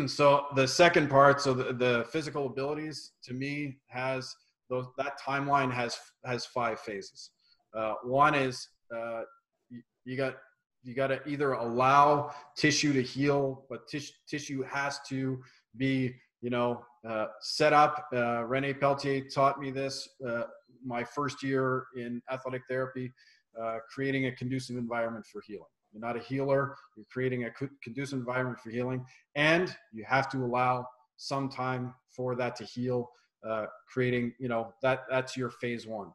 me 0.00 0.06
so 0.08 0.46
the 0.56 0.66
second 0.66 1.10
part 1.10 1.42
so 1.42 1.52
the, 1.52 1.74
the 1.74 2.06
physical 2.10 2.46
abilities 2.46 3.12
to 3.22 3.34
me 3.34 3.76
has 3.88 4.34
those 4.70 4.86
that 4.96 5.20
timeline 5.20 5.72
has 5.72 5.98
has 6.24 6.46
five 6.46 6.78
phases 6.80 7.30
uh, 7.74 7.94
one 8.02 8.34
is 8.34 8.68
uh, 8.94 9.22
you, 9.70 9.82
you 10.04 10.16
got 10.16 10.36
you 10.84 10.94
got 10.94 11.08
to 11.08 11.20
either 11.28 11.52
allow 11.52 12.34
tissue 12.56 12.92
to 12.92 13.02
heal, 13.02 13.64
but 13.70 13.86
tis- 13.86 14.12
tissue 14.28 14.64
has 14.64 14.98
to 15.08 15.40
be, 15.76 16.12
you 16.40 16.50
know, 16.50 16.82
uh, 17.08 17.26
set 17.40 17.72
up. 17.72 18.08
Uh, 18.12 18.42
Rene 18.44 18.74
Pelletier 18.74 19.28
taught 19.28 19.60
me 19.60 19.70
this 19.70 20.08
uh, 20.26 20.42
my 20.84 21.04
first 21.04 21.42
year 21.42 21.86
in 21.96 22.20
athletic 22.32 22.62
therapy, 22.68 23.12
uh, 23.60 23.76
creating 23.94 24.26
a 24.26 24.32
conducive 24.32 24.76
environment 24.76 25.24
for 25.24 25.40
healing. 25.46 25.62
You're 25.92 26.00
not 26.00 26.16
a 26.16 26.20
healer. 26.20 26.74
You're 26.96 27.06
creating 27.12 27.44
a 27.44 27.50
conducive 27.82 28.18
environment 28.18 28.58
for 28.58 28.70
healing, 28.70 29.04
and 29.36 29.74
you 29.92 30.04
have 30.04 30.28
to 30.30 30.38
allow 30.38 30.88
some 31.16 31.48
time 31.48 31.94
for 32.10 32.34
that 32.34 32.56
to 32.56 32.64
heal. 32.64 33.08
Uh, 33.48 33.66
creating, 33.88 34.32
you 34.38 34.48
know, 34.48 34.72
that 34.82 35.00
that's 35.10 35.36
your 35.36 35.50
phase 35.50 35.86
one. 35.86 36.12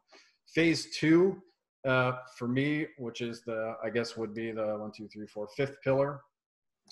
Phase 0.54 0.88
two 0.98 1.42
uh, 1.86 2.12
for 2.36 2.48
me, 2.48 2.86
which 2.98 3.20
is 3.20 3.42
the 3.42 3.74
I 3.84 3.90
guess 3.90 4.16
would 4.16 4.34
be 4.34 4.50
the 4.50 4.78
one, 4.78 4.92
two, 4.96 5.08
three, 5.08 5.26
four, 5.26 5.48
fifth 5.56 5.76
pillar 5.82 6.20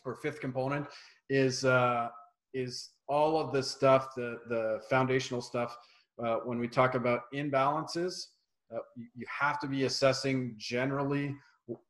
or 0.05 0.15
fifth 0.17 0.41
component, 0.41 0.87
is 1.31 1.65
uh, 1.65 2.09
is 2.55 2.91
all 3.09 3.39
of 3.41 3.53
the 3.53 3.63
stuff, 3.63 4.15
the 4.15 4.39
the 4.49 4.81
foundational 4.89 5.41
stuff. 5.41 5.77
Uh, 6.23 6.37
when 6.45 6.59
we 6.59 6.69
talk 6.69 6.95
about 6.95 7.23
imbalances, 7.35 8.29
uh, 8.75 8.79
you, 8.97 9.07
you, 9.15 9.27
have 9.29 9.61
to 9.61 9.67
be 9.67 9.85
assessing 9.85 10.55
generally 10.57 11.35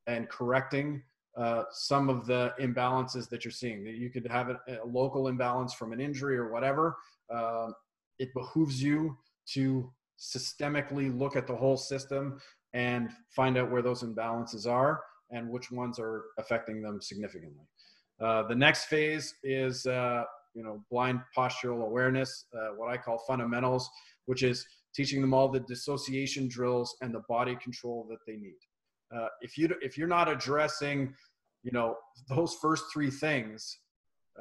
and 0.09 0.29
correcting 0.29 1.01
uh, 1.37 1.63
some 1.71 2.09
of 2.09 2.27
the 2.27 2.53
imbalances 2.61 3.29
that 3.29 3.45
you're 3.45 3.53
seeing. 3.53 3.87
You 3.87 4.11
could 4.11 4.27
have 4.27 4.49
a, 4.49 4.59
a 4.83 4.87
local 4.87 5.29
imbalance 5.29 5.75
from 5.75 5.93
an 5.93 6.01
injury 6.01 6.37
or 6.37 6.51
whatever. 6.51 6.97
Um, 7.33 7.75
it 8.19 8.33
behooves 8.35 8.83
you 8.83 9.17
to 9.53 9.91
systemically 10.19 11.17
look 11.17 11.37
at 11.37 11.47
the 11.47 11.55
whole 11.55 11.77
system 11.77 12.41
and 12.73 13.11
find 13.35 13.57
out 13.57 13.71
where 13.71 13.83
those 13.83 14.03
imbalances 14.03 14.67
are 14.67 15.03
and 15.31 15.49
which 15.49 15.71
ones 15.71 15.99
are 15.99 16.25
affecting 16.39 16.83
them 16.83 17.01
significantly. 17.01 17.65
Uh, 18.21 18.43
the 18.45 18.55
next 18.55 18.85
phase 18.85 19.35
is, 19.43 19.87
uh, 19.87 20.25
you 20.55 20.63
know, 20.63 20.83
blind 20.91 21.21
postural 21.37 21.83
awareness, 21.83 22.47
uh, 22.55 22.69
what 22.77 22.91
I 22.91 22.97
call 22.97 23.19
fundamentals, 23.27 23.89
which 24.25 24.43
is 24.43 24.67
teaching 24.95 25.21
them 25.21 25.35
all 25.35 25.49
the 25.49 25.61
dissociation 25.61 26.49
drills 26.49 26.97
and 27.03 27.15
the 27.15 27.23
body 27.29 27.57
control 27.63 28.07
that 28.09 28.19
they 28.27 28.37
need. 28.37 28.57
Uh, 29.15 29.29
if 29.41 29.57
you 29.59 29.69
if 29.83 29.97
you're 29.99 30.09
not 30.09 30.29
addressing, 30.29 31.15
you 31.63 31.71
know, 31.73 31.97
those 32.29 32.55
first 32.55 32.85
three 32.93 33.11
things, 33.11 33.79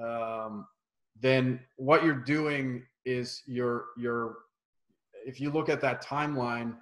um, 0.01 0.65
then 1.19 1.59
what 1.75 2.03
you're 2.03 2.13
doing 2.15 2.83
is 3.05 3.41
you're 3.45 3.85
you're 3.97 4.37
if 5.25 5.39
you 5.39 5.49
look 5.49 5.69
at 5.69 5.81
that 5.81 6.03
timeline 6.03 6.75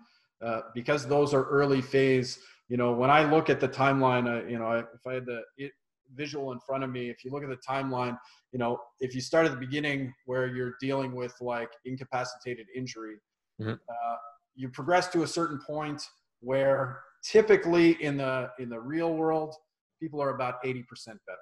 uh, 0.43 0.61
because 0.73 1.07
those 1.07 1.33
are 1.33 1.43
early 1.43 1.81
phase. 1.81 2.39
You 2.69 2.77
know, 2.77 2.91
when 2.91 3.09
I 3.09 3.23
look 3.23 3.49
at 3.49 3.59
the 3.59 3.69
timeline, 3.69 4.27
uh, 4.27 4.45
you 4.47 4.57
know, 4.57 4.71
if 4.71 5.07
I 5.07 5.13
had 5.13 5.25
the 5.25 5.41
it, 5.57 5.71
visual 6.15 6.51
in 6.51 6.59
front 6.59 6.83
of 6.83 6.89
me, 6.89 7.09
if 7.09 7.23
you 7.23 7.31
look 7.31 7.43
at 7.43 7.49
the 7.49 7.57
timeline, 7.57 8.17
you 8.51 8.59
know, 8.59 8.79
if 8.99 9.15
you 9.15 9.21
start 9.21 9.45
at 9.45 9.51
the 9.51 9.57
beginning 9.57 10.13
where 10.25 10.47
you're 10.47 10.75
dealing 10.79 11.15
with 11.15 11.33
like 11.41 11.69
incapacitated 11.85 12.67
injury, 12.75 13.15
mm-hmm. 13.61 13.71
uh, 13.71 14.15
you 14.55 14.69
progress 14.69 15.07
to 15.09 15.23
a 15.23 15.27
certain 15.27 15.59
point 15.65 16.01
where 16.41 16.99
typically 17.23 17.91
in 18.03 18.17
the 18.17 18.49
in 18.59 18.69
the 18.69 18.79
real 18.79 19.13
world, 19.13 19.55
people 19.99 20.21
are 20.21 20.35
about 20.35 20.61
80% 20.63 20.83
better. 21.05 21.39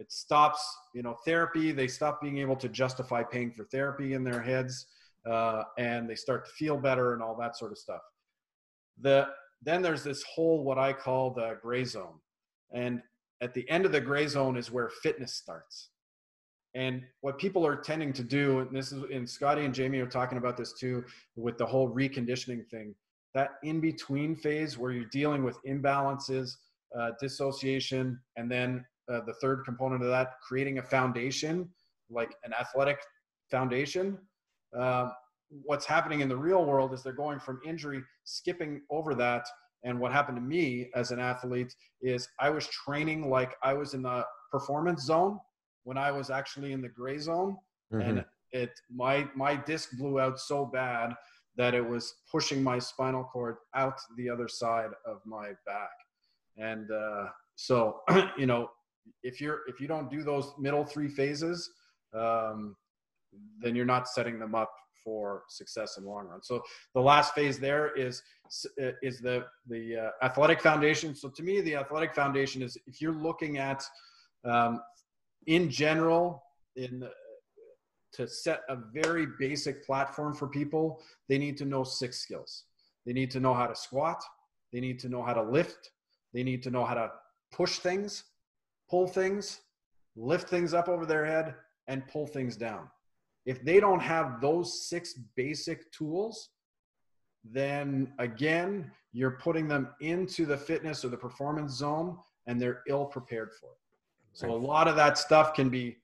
It 0.00 0.10
stops, 0.10 0.60
you 0.94 1.02
know, 1.02 1.16
therapy. 1.24 1.70
They 1.70 1.86
stop 1.86 2.20
being 2.20 2.38
able 2.38 2.56
to 2.56 2.68
justify 2.68 3.22
paying 3.22 3.52
for 3.52 3.64
therapy 3.64 4.14
in 4.14 4.24
their 4.24 4.42
heads, 4.42 4.86
uh, 5.30 5.62
and 5.78 6.10
they 6.10 6.16
start 6.16 6.46
to 6.46 6.50
feel 6.52 6.76
better 6.76 7.12
and 7.12 7.22
all 7.22 7.36
that 7.36 7.56
sort 7.56 7.70
of 7.70 7.78
stuff 7.78 8.00
the 9.00 9.26
then 9.62 9.82
there's 9.82 10.02
this 10.02 10.22
whole 10.22 10.64
what 10.64 10.78
I 10.78 10.92
call 10.92 11.30
the 11.30 11.58
gray 11.60 11.84
zone. 11.84 12.14
And 12.72 13.02
at 13.42 13.52
the 13.52 13.68
end 13.68 13.84
of 13.84 13.92
the 13.92 14.00
gray 14.00 14.26
zone 14.26 14.56
is 14.56 14.70
where 14.70 14.88
fitness 15.02 15.34
starts. 15.34 15.90
And 16.74 17.02
what 17.20 17.38
people 17.38 17.66
are 17.66 17.76
tending 17.76 18.12
to 18.14 18.22
do, 18.22 18.60
and 18.60 18.74
this 18.74 18.92
is 18.92 19.02
and 19.12 19.28
Scotty 19.28 19.64
and 19.64 19.74
Jamie 19.74 19.98
are 19.98 20.06
talking 20.06 20.38
about 20.38 20.56
this 20.56 20.72
too, 20.72 21.04
with 21.36 21.58
the 21.58 21.66
whole 21.66 21.92
reconditioning 21.92 22.66
thing, 22.70 22.94
that 23.34 23.50
in 23.62 23.80
between 23.80 24.34
phase 24.36 24.78
where 24.78 24.92
you're 24.92 25.04
dealing 25.06 25.42
with 25.42 25.58
imbalances, 25.64 26.56
uh, 26.98 27.10
dissociation, 27.20 28.18
and 28.36 28.50
then 28.50 28.84
uh, 29.10 29.20
the 29.26 29.34
third 29.34 29.64
component 29.64 30.02
of 30.02 30.08
that, 30.08 30.34
creating 30.46 30.78
a 30.78 30.82
foundation, 30.82 31.68
like 32.10 32.34
an 32.44 32.52
athletic 32.58 32.98
foundation. 33.50 34.18
Uh, 34.78 35.10
what's 35.64 35.84
happening 35.84 36.20
in 36.20 36.28
the 36.28 36.36
real 36.36 36.64
world 36.64 36.92
is 36.92 37.02
they're 37.02 37.12
going 37.12 37.40
from 37.40 37.60
injury, 37.66 38.02
skipping 38.24 38.82
over 38.90 39.14
that. 39.14 39.46
And 39.82 39.98
what 39.98 40.12
happened 40.12 40.36
to 40.36 40.42
me 40.42 40.90
as 40.94 41.10
an 41.10 41.20
athlete 41.20 41.74
is 42.02 42.28
I 42.38 42.50
was 42.50 42.66
training 42.68 43.30
like 43.30 43.54
I 43.62 43.72
was 43.72 43.94
in 43.94 44.02
the 44.02 44.24
performance 44.50 45.04
zone 45.04 45.38
when 45.84 45.96
I 45.96 46.12
was 46.12 46.30
actually 46.30 46.72
in 46.72 46.82
the 46.82 46.88
gray 46.88 47.18
zone. 47.18 47.56
Mm-hmm. 47.92 48.08
And 48.08 48.24
it 48.52 48.70
my 48.94 49.28
my 49.34 49.56
disc 49.56 49.90
blew 49.96 50.20
out 50.20 50.38
so 50.38 50.66
bad 50.66 51.14
that 51.56 51.74
it 51.74 51.86
was 51.86 52.14
pushing 52.30 52.62
my 52.62 52.78
spinal 52.78 53.24
cord 53.24 53.56
out 53.74 53.98
the 54.16 54.28
other 54.28 54.48
side 54.48 54.90
of 55.06 55.20
my 55.24 55.48
back. 55.66 55.90
And 56.56 56.90
uh, 56.90 57.26
so, 57.56 58.00
you 58.38 58.46
know, 58.46 58.70
if 59.22 59.40
you're 59.40 59.60
if 59.68 59.80
you 59.80 59.88
don't 59.88 60.10
do 60.10 60.22
those 60.22 60.52
middle 60.58 60.84
three 60.84 61.08
phases, 61.08 61.70
um, 62.14 62.76
then 63.60 63.74
you're 63.74 63.84
not 63.84 64.08
setting 64.08 64.38
them 64.38 64.54
up 64.54 64.72
for 65.04 65.44
success 65.48 65.96
in 65.96 66.04
the 66.04 66.10
long 66.10 66.26
run. 66.26 66.42
So 66.42 66.62
the 66.94 67.00
last 67.00 67.34
phase 67.34 67.58
there 67.58 67.94
is 67.96 68.22
is 69.02 69.20
the 69.20 69.44
the 69.68 69.96
uh, 69.96 70.24
athletic 70.24 70.60
foundation. 70.60 71.14
So 71.14 71.28
to 71.28 71.42
me, 71.42 71.60
the 71.60 71.76
athletic 71.76 72.14
foundation 72.14 72.62
is 72.62 72.76
if 72.86 73.00
you're 73.00 73.14
looking 73.14 73.58
at 73.58 73.84
um, 74.44 74.80
in 75.46 75.70
general 75.70 76.42
in 76.76 77.00
the, 77.00 77.10
to 78.12 78.26
set 78.26 78.62
a 78.68 78.76
very 78.92 79.26
basic 79.38 79.84
platform 79.86 80.34
for 80.34 80.48
people, 80.48 81.00
they 81.28 81.38
need 81.38 81.56
to 81.58 81.64
know 81.64 81.84
six 81.84 82.18
skills. 82.18 82.64
They 83.06 83.12
need 83.12 83.30
to 83.32 83.40
know 83.40 83.54
how 83.54 83.66
to 83.66 83.74
squat. 83.74 84.22
They 84.72 84.80
need 84.80 84.98
to 85.00 85.08
know 85.08 85.22
how 85.22 85.34
to 85.34 85.42
lift. 85.42 85.90
They 86.34 86.42
need 86.42 86.62
to 86.64 86.70
know 86.70 86.84
how 86.84 86.94
to 86.94 87.10
push 87.52 87.78
things, 87.78 88.24
pull 88.90 89.06
things, 89.06 89.60
lift 90.16 90.48
things 90.48 90.74
up 90.74 90.88
over 90.88 91.06
their 91.06 91.24
head, 91.24 91.54
and 91.86 92.06
pull 92.08 92.26
things 92.26 92.56
down 92.56 92.88
if 93.46 93.64
they 93.64 93.80
don't 93.80 94.00
have 94.00 94.40
those 94.40 94.88
six 94.88 95.14
basic 95.36 95.90
tools, 95.92 96.50
then 97.44 98.12
again, 98.18 98.90
you're 99.12 99.32
putting 99.32 99.66
them 99.66 99.88
into 100.00 100.44
the 100.46 100.56
fitness 100.56 101.04
or 101.04 101.08
the 101.08 101.16
performance 101.16 101.72
zone 101.72 102.18
and 102.46 102.60
they're 102.60 102.82
ill 102.88 103.06
prepared 103.06 103.50
for 103.58 103.70
it. 103.70 103.78
So 104.32 104.50
a 104.50 104.54
lot 104.54 104.86
of 104.86 104.94
that 104.96 105.18
stuff 105.18 105.54
can 105.54 105.68
be 105.68 105.96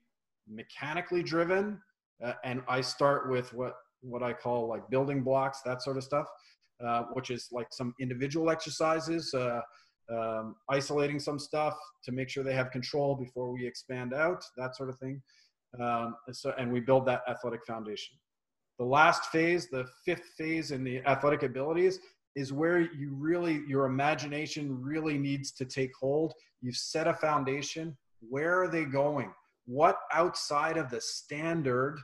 mechanically 0.49 1.23
driven. 1.23 1.79
Uh, 2.23 2.33
and 2.43 2.61
I 2.67 2.81
start 2.81 3.29
with 3.29 3.53
what, 3.53 3.75
what 4.01 4.23
I 4.23 4.33
call 4.33 4.67
like 4.67 4.89
building 4.89 5.23
blocks, 5.23 5.61
that 5.61 5.81
sort 5.81 5.97
of 5.97 6.03
stuff, 6.03 6.27
uh, 6.85 7.03
which 7.13 7.29
is 7.29 7.47
like 7.51 7.67
some 7.71 7.93
individual 7.99 8.49
exercises, 8.49 9.33
uh, 9.33 9.61
um, 10.09 10.55
isolating 10.69 11.19
some 11.19 11.39
stuff 11.39 11.77
to 12.03 12.11
make 12.11 12.29
sure 12.29 12.43
they 12.43 12.53
have 12.53 12.71
control 12.71 13.15
before 13.15 13.51
we 13.51 13.65
expand 13.65 14.13
out, 14.13 14.43
that 14.57 14.75
sort 14.75 14.89
of 14.89 14.97
thing. 14.99 15.21
Um, 15.81 16.15
so, 16.31 16.53
and 16.57 16.71
we 16.71 16.79
build 16.79 17.05
that 17.07 17.21
athletic 17.27 17.65
foundation. 17.65 18.15
The 18.79 18.85
last 18.85 19.25
phase, 19.25 19.69
the 19.69 19.85
fifth 20.05 20.25
phase 20.37 20.71
in 20.71 20.83
the 20.83 20.99
athletic 21.05 21.43
abilities, 21.43 21.99
is 22.35 22.53
where 22.53 22.79
you 22.79 23.15
really, 23.15 23.63
your 23.67 23.85
imagination 23.85 24.79
really 24.81 25.17
needs 25.17 25.51
to 25.53 25.65
take 25.65 25.91
hold. 25.99 26.33
You've 26.61 26.77
set 26.77 27.07
a 27.07 27.13
foundation. 27.13 27.97
Where 28.21 28.61
are 28.61 28.67
they 28.67 28.85
going? 28.85 29.33
What 29.65 29.97
outside 30.13 30.77
of 30.77 30.89
the 30.89 31.01
standard 31.01 31.99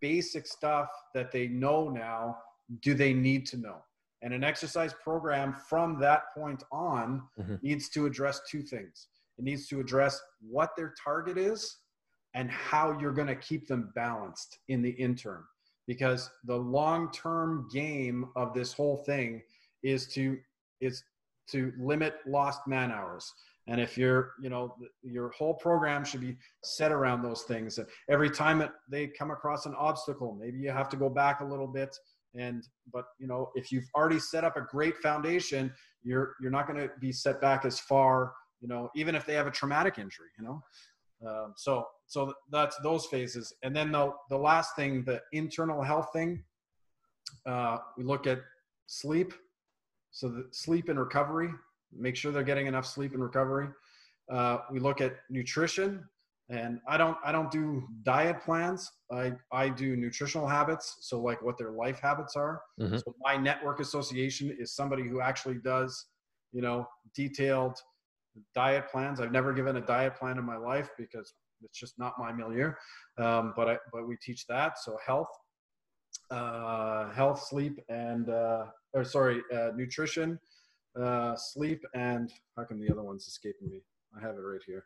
basic 0.00 0.46
stuff 0.46 0.88
that 1.14 1.32
they 1.32 1.48
know 1.48 1.88
now 1.88 2.38
do 2.80 2.94
they 2.94 3.12
need 3.12 3.46
to 3.46 3.56
know? 3.56 3.76
And 4.22 4.32
an 4.32 4.42
exercise 4.42 4.94
program 5.04 5.54
from 5.68 6.00
that 6.00 6.34
point 6.34 6.62
on 6.72 7.22
mm-hmm. 7.38 7.56
needs 7.62 7.88
to 7.90 8.06
address 8.06 8.40
two 8.50 8.62
things. 8.62 9.08
It 9.38 9.44
needs 9.44 9.68
to 9.68 9.80
address 9.80 10.20
what 10.40 10.70
their 10.76 10.94
target 11.02 11.36
is 11.36 11.78
and 12.34 12.50
how 12.50 12.98
you're 12.98 13.12
going 13.12 13.28
to 13.28 13.36
keep 13.36 13.66
them 13.66 13.92
balanced 13.94 14.58
in 14.68 14.82
the 14.82 14.90
interim 14.90 15.44
because 15.86 16.30
the 16.44 16.56
long-term 16.56 17.68
game 17.72 18.26
of 18.36 18.52
this 18.54 18.72
whole 18.72 18.98
thing 19.06 19.42
is 19.82 20.06
to 20.08 20.38
is 20.80 21.02
to 21.48 21.72
limit 21.78 22.16
lost 22.26 22.60
man 22.66 22.90
hours 22.90 23.32
and 23.68 23.80
if 23.80 23.96
you're 23.96 24.32
you 24.42 24.50
know 24.50 24.74
your 25.02 25.30
whole 25.30 25.54
program 25.54 26.04
should 26.04 26.20
be 26.20 26.36
set 26.62 26.92
around 26.92 27.22
those 27.22 27.42
things 27.42 27.78
every 28.10 28.30
time 28.30 28.60
it, 28.60 28.70
they 28.90 29.06
come 29.06 29.30
across 29.30 29.64
an 29.66 29.74
obstacle 29.78 30.36
maybe 30.38 30.58
you 30.58 30.70
have 30.70 30.88
to 30.88 30.96
go 30.96 31.08
back 31.08 31.40
a 31.40 31.44
little 31.44 31.68
bit 31.68 31.96
and 32.38 32.64
but 32.92 33.04
you 33.18 33.26
know 33.26 33.50
if 33.54 33.72
you've 33.72 33.88
already 33.94 34.18
set 34.18 34.44
up 34.44 34.56
a 34.56 34.62
great 34.62 34.96
foundation 34.98 35.72
you're 36.02 36.34
you're 36.40 36.50
not 36.50 36.66
going 36.66 36.78
to 36.78 36.90
be 37.00 37.12
set 37.12 37.40
back 37.40 37.64
as 37.64 37.78
far 37.80 38.32
you 38.60 38.68
know 38.68 38.90
even 38.94 39.14
if 39.14 39.24
they 39.26 39.34
have 39.34 39.46
a 39.46 39.50
traumatic 39.50 39.98
injury 39.98 40.28
you 40.38 40.44
know? 40.44 40.62
Um, 41.26 41.54
so 41.56 41.86
so 42.06 42.32
that's 42.50 42.76
those 42.82 43.06
phases. 43.06 43.52
And 43.62 43.74
then 43.74 43.90
the 43.90 44.12
the 44.28 44.36
last 44.36 44.76
thing 44.76 45.04
the 45.04 45.20
internal 45.32 45.82
health 45.82 46.10
thing 46.12 46.42
uh, 47.46 47.78
we 47.96 48.04
look 48.04 48.26
at 48.26 48.40
sleep. 48.86 49.32
So 50.10 50.28
the 50.28 50.46
sleep 50.52 50.88
and 50.88 50.98
recovery 50.98 51.50
make 51.96 52.16
sure 52.16 52.32
they're 52.32 52.42
getting 52.42 52.66
enough 52.66 52.86
sleep 52.86 53.12
and 53.12 53.22
recovery. 53.22 53.68
Uh, 54.30 54.58
we 54.70 54.80
look 54.80 55.00
at 55.00 55.16
nutrition 55.30 56.04
and 56.48 56.80
i 56.88 56.96
don't 56.96 57.16
i 57.24 57.32
don't 57.32 57.50
do 57.50 57.82
diet 58.02 58.40
plans. 58.40 58.90
I 59.12 59.32
i 59.52 59.68
do 59.68 59.96
nutritional 59.96 60.46
habits. 60.46 60.96
So 61.00 61.20
like 61.20 61.42
what 61.42 61.58
their 61.58 61.72
life 61.72 62.00
habits 62.00 62.36
are. 62.36 62.62
Mhm. 62.80 62.98
so 63.02 63.14
my 63.20 63.36
network 63.36 63.80
association 63.80 64.56
is 64.58 64.74
somebody 64.74 65.08
who 65.08 65.20
actually 65.20 65.58
does 65.58 66.06
you 66.52 66.62
know 66.62 66.86
detailed 67.14 67.76
diet 68.54 68.88
plans. 68.90 69.20
I've 69.20 69.32
never 69.32 69.52
given 69.52 69.76
a 69.76 69.80
diet 69.80 70.14
plan 70.14 70.38
in 70.38 70.44
my 70.44 70.56
life 70.56 70.90
because 70.98 71.34
it's 71.62 71.78
just 71.78 71.98
not 71.98 72.14
my 72.18 72.32
milieu. 72.32 72.70
Um, 73.18 73.52
but 73.56 73.68
i 73.68 73.78
but 73.92 74.06
we 74.06 74.16
teach 74.16 74.46
that. 74.46 74.78
So 74.78 74.96
health 75.04 75.28
uh, 76.30 77.10
health 77.12 77.42
sleep 77.42 77.80
and 77.88 78.28
uh, 78.30 78.66
or 78.92 79.04
sorry 79.04 79.42
uh, 79.54 79.70
nutrition 79.74 80.38
uh, 81.00 81.34
sleep 81.36 81.82
and 81.94 82.32
how 82.56 82.64
come 82.64 82.80
the 82.80 82.90
other 82.90 83.02
one's 83.02 83.26
escaping 83.26 83.68
me? 83.68 83.82
I 84.16 84.20
have 84.20 84.36
it 84.36 84.40
right 84.40 84.60
here 84.66 84.84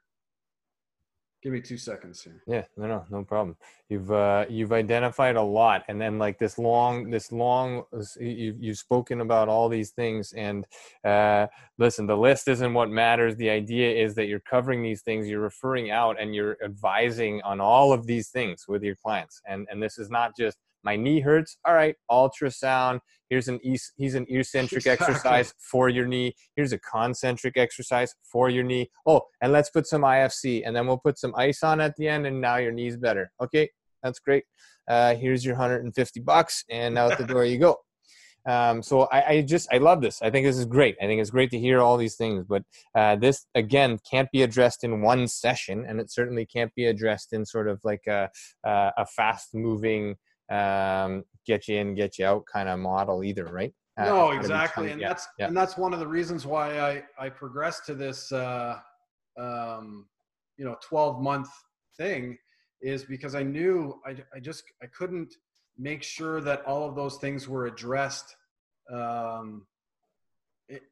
Give 1.43 1.53
me 1.55 1.63
two 1.63 1.79
seconds 1.79 2.23
here. 2.23 2.43
Yeah, 2.47 2.65
no, 2.77 2.87
no, 2.87 3.07
no 3.11 3.25
problem. 3.25 3.57
You've 3.89 4.13
uh, 4.13 4.45
you've 4.51 4.73
identified 4.73 5.37
a 5.37 5.43
lot, 5.43 5.85
and 5.89 5.99
then 5.99 6.19
like 6.19 6.39
this 6.39 6.59
long, 6.59 7.09
this 7.09 7.33
long, 7.33 7.85
you've 8.21 8.63
you've 8.63 8.77
spoken 8.77 9.23
about 9.23 9.49
all 9.49 9.71
these 9.71 9.91
things. 9.91 10.35
And 10.35 10.67
uh, 11.03 11.47
listen, 11.79 12.07
the 12.07 12.17
list 12.17 12.47
isn't 12.47 12.75
what 12.75 12.91
matters. 12.91 13.37
The 13.37 13.49
idea 13.49 14.05
is 14.05 14.15
that 14.17 14.27
you're 14.27 14.41
covering 14.41 14.83
these 14.83 15.01
things, 15.01 15.29
you're 15.29 15.41
referring 15.41 15.91
out, 15.91 16.21
and 16.21 16.35
you're 16.35 16.59
advising 16.63 17.41
on 17.41 17.59
all 17.59 17.95
of 17.95 18.07
these 18.07 18.29
things 18.29 18.67
with 18.69 18.83
your 18.83 18.97
clients. 18.97 19.41
And 19.49 19.67
and 19.71 19.83
this 19.83 19.99
is 19.99 20.11
not 20.11 20.37
just 20.37 20.59
my 20.85 20.97
knee 20.97 21.21
hurts. 21.21 21.59
All 21.67 21.75
right, 21.75 21.95
ultrasound. 22.11 23.01
Here's 23.29 23.49
an 23.49 23.61
he's 23.63 24.15
an 24.15 24.27
eccentric 24.29 24.79
Exactly. 24.87 25.07
exercise 25.07 25.55
for 25.59 25.89
your 25.89 26.07
knee. 26.07 26.35
Here's 26.57 26.73
a 26.73 26.79
concentric 26.79 27.57
exercise 27.57 28.15
for 28.23 28.51
your 28.51 28.65
knee. 28.65 28.91
Oh, 29.07 29.23
and 29.41 29.53
let's 29.53 29.71
put 29.71 29.87
some 29.87 30.03
IFC, 30.03 30.63
and 30.67 30.75
then 30.75 30.87
we'll 30.87 30.99
put 30.99 31.19
some 31.19 31.35
ice 31.37 31.63
on 31.63 31.81
at 31.81 31.95
the 31.97 32.09
end, 32.09 32.27
and 32.27 32.41
now 32.41 32.57
your 32.57 32.73
knee's 32.73 32.97
better. 32.97 33.31
Okay, 33.43 33.71
that's 34.03 34.19
great. 34.19 34.45
Uh, 34.89 35.15
here's 35.15 35.45
your 35.45 35.55
150 35.55 36.21
bucks, 36.21 36.65
and 36.71 36.99
out 36.99 37.17
the 37.19 37.25
door 37.25 37.45
you 37.45 37.59
go. 37.59 37.77
Um, 38.47 38.83
so 38.83 39.03
I, 39.13 39.23
I 39.29 39.43
just 39.43 39.69
I 39.71 39.77
love 39.77 40.01
this. 40.01 40.23
I 40.23 40.31
think 40.31 40.47
this 40.47 40.57
is 40.57 40.65
great. 40.65 40.97
I 41.01 41.05
think 41.05 41.21
it's 41.21 41.29
great 41.29 41.51
to 41.51 41.59
hear 41.59 41.83
all 41.83 41.99
these 41.99 42.17
things, 42.17 42.43
but 42.49 42.63
uh, 42.95 43.17
this 43.17 43.45
again 43.55 43.99
can't 44.11 44.31
be 44.33 44.41
addressed 44.43 44.83
in 44.83 45.03
one 45.03 45.29
session, 45.29 45.85
and 45.87 46.01
it 46.01 46.11
certainly 46.11 46.47
can't 46.47 46.75
be 46.75 46.87
addressed 46.87 47.35
in 47.35 47.45
sort 47.45 47.69
of 47.69 47.81
like 47.85 48.07
a 48.09 48.31
a, 48.65 48.93
a 48.97 49.05
fast 49.07 49.55
moving 49.55 50.17
um, 50.51 51.25
get 51.47 51.69
you 51.69 51.79
in, 51.79 51.95
get 51.95 52.19
you 52.19 52.27
out 52.27 52.45
kind 52.53 52.69
of 52.69 52.79
model 52.79 53.25
either, 53.25 53.45
right? 53.47 53.73
Uh, 53.97 54.05
no, 54.05 54.31
exactly, 54.31 54.91
and 54.91 55.01
yeah, 55.01 55.09
that's 55.09 55.29
yeah. 55.39 55.47
and 55.49 55.57
that's 55.57 55.77
one 55.77 55.93
of 55.93 56.01
the 56.01 56.07
reasons 56.07 56.47
why 56.47 56.81
I 56.81 57.05
I 57.19 57.29
progressed 57.29 57.87
to 57.87 57.95
this 57.95 58.33
uh, 58.33 58.79
um, 59.39 60.07
you 60.57 60.65
know 60.65 60.77
12 60.83 61.21
month 61.21 61.49
thing 61.97 62.39
is 62.83 63.05
because 63.05 63.35
I 63.35 63.43
knew 63.43 64.01
I 64.07 64.17
I 64.35 64.41
just 64.41 64.65
I 64.83 64.87
couldn't 64.87 65.35
make 65.79 66.03
sure 66.03 66.41
that 66.41 66.65
all 66.67 66.89
of 66.89 66.95
those 66.95 67.17
things 67.17 67.49
were 67.49 67.67
addressed 67.67 68.35
um, 68.93 69.67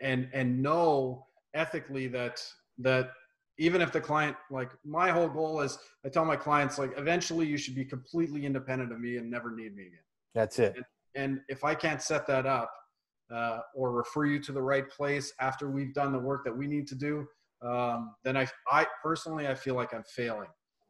and 0.01 0.28
and 0.32 0.62
know 0.62 1.26
ethically 1.55 2.09
that 2.09 2.43
that 2.78 3.10
even 3.59 3.82
if 3.82 3.93
the 3.93 4.01
client 4.01 4.36
like 4.51 4.70
my 4.85 5.10
whole 5.10 5.28
goal 5.28 5.60
is 5.60 5.78
I 6.05 6.09
tell 6.09 6.24
my 6.24 6.36
clients 6.36 6.78
like 6.78 6.93
eventually 6.97 7.47
you 7.47 7.56
should 7.59 7.74
be 7.74 7.85
completely 7.85 8.47
independent 8.47 8.93
of 8.93 9.01
me 9.01 9.16
and 9.16 9.30
never 9.30 9.51
need 9.51 9.74
me 9.76 9.82
again 9.82 10.06
That's 10.35 10.59
it. 10.59 10.76
and 11.14 11.40
if 11.48 11.64
I 11.64 11.74
can't 11.74 12.01
set 12.01 12.26
that 12.28 12.47
up 12.47 12.72
uh, 13.30 13.60
or 13.74 13.93
refer 13.93 14.24
you 14.24 14.40
to 14.40 14.52
the 14.52 14.62
right 14.62 14.89
place 14.89 15.32
after 15.40 15.68
we've 15.70 15.93
done 15.93 16.12
the 16.12 16.18
work 16.18 16.44
that 16.44 16.56
we 16.56 16.66
need 16.66 16.86
to 16.89 16.94
do, 16.94 17.26
um, 17.60 18.14
then 18.24 18.39
I, 18.39 18.47
I 18.70 18.86
personally, 19.02 19.47
I 19.48 19.55
feel 19.55 19.74
like 19.74 19.93
I'm 19.93 20.05
failing 20.05 20.48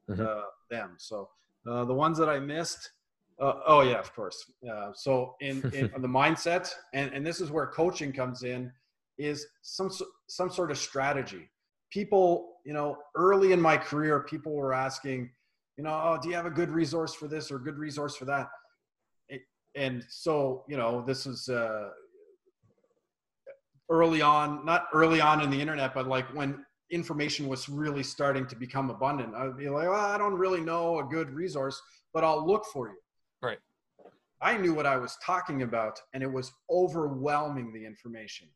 Mhm. 0.09 0.25
uh, 0.25 0.45
them. 0.71 0.95
So 0.99 1.29
uh, 1.69 1.85
the 1.85 1.95
ones 1.95 2.17
that 2.19 2.29
I 2.29 2.39
missed, 2.39 2.93
uh, 3.41 3.55
oh 3.67 3.81
yeah, 3.83 3.99
of 3.99 4.15
course. 4.15 4.39
Uh, 4.71 4.91
so 4.95 5.35
in, 5.41 5.69
in 5.73 5.91
the 6.01 6.09
mindset, 6.09 6.73
and, 6.95 7.13
and 7.13 7.27
this 7.27 7.41
is 7.41 7.51
where 7.51 7.67
coaching 7.67 8.13
comes 8.13 8.43
in, 8.45 8.73
is 9.19 9.45
some 9.63 9.91
some 10.29 10.49
sort 10.51 10.71
of 10.71 10.79
strategy. 10.79 11.51
People, 11.91 12.59
you 12.65 12.73
know, 12.73 12.99
early 13.15 13.53
in 13.53 13.61
my 13.61 13.77
career, 13.77 14.21
people 14.21 14.53
were 14.55 14.75
asking, 14.75 15.31
you 15.77 15.85
know, 15.85 15.91
oh, 15.91 16.19
do 16.21 16.29
you 16.29 16.35
have 16.35 16.47
a 16.47 16.51
good 16.51 16.71
resource 16.71 17.15
for 17.15 17.29
this 17.29 17.51
or 17.51 17.59
good 17.59 17.79
resource 17.79 18.17
for 18.17 18.25
that? 18.27 18.49
and 19.75 20.05
so 20.09 20.65
you 20.69 20.77
know 20.77 21.03
this 21.07 21.27
is 21.27 21.49
uh 21.49 21.89
early 23.91 24.21
on 24.21 24.65
not 24.65 24.87
early 24.93 25.21
on 25.21 25.41
in 25.41 25.51
the 25.51 25.61
internet 25.61 25.95
but 25.95 26.07
like 26.07 26.27
when 26.35 26.65
information 26.91 27.47
was 27.49 27.69
really 27.69 28.03
starting 28.03 28.47
to 28.47 28.57
become 28.57 28.91
abundant 28.91 29.35
i'd 29.35 29.57
be 29.57 29.69
like 29.69 29.89
well, 29.89 30.01
i 30.01 30.19
don't 30.19 30.35
really 30.35 30.61
know 30.61 30.99
a 30.99 31.05
good 31.05 31.31
resource 31.31 31.81
but 32.13 32.25
i'll 32.25 32.47
look 32.47 32.65
for 32.67 32.89
you 32.89 32.97
Right. 33.43 33.59
i 34.41 34.57
knew 34.57 34.75
what 34.75 34.87
i 34.87 34.97
was 34.97 35.17
talking 35.25 35.63
about 35.63 36.01
and 36.13 36.23
it 36.23 36.33
was 36.33 36.53
overwhelming 36.71 37.73
the 37.73 37.85
information 37.85 38.49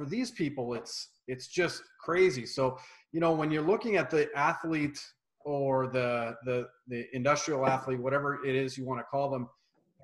for 0.00 0.08
these 0.08 0.30
people 0.30 0.72
it's 0.72 1.08
it's 1.28 1.46
just 1.46 1.82
crazy 2.00 2.46
so 2.46 2.78
you 3.12 3.20
know 3.20 3.32
when 3.32 3.50
you're 3.50 3.68
looking 3.72 3.96
at 3.96 4.08
the 4.08 4.28
athlete 4.34 4.98
or 5.44 5.88
the 5.88 6.34
the 6.44 6.66
the 6.88 7.04
industrial 7.12 7.66
athlete 7.66 8.00
whatever 8.00 8.44
it 8.46 8.54
is 8.54 8.78
you 8.78 8.84
want 8.86 8.98
to 8.98 9.04
call 9.04 9.30
them 9.30 9.46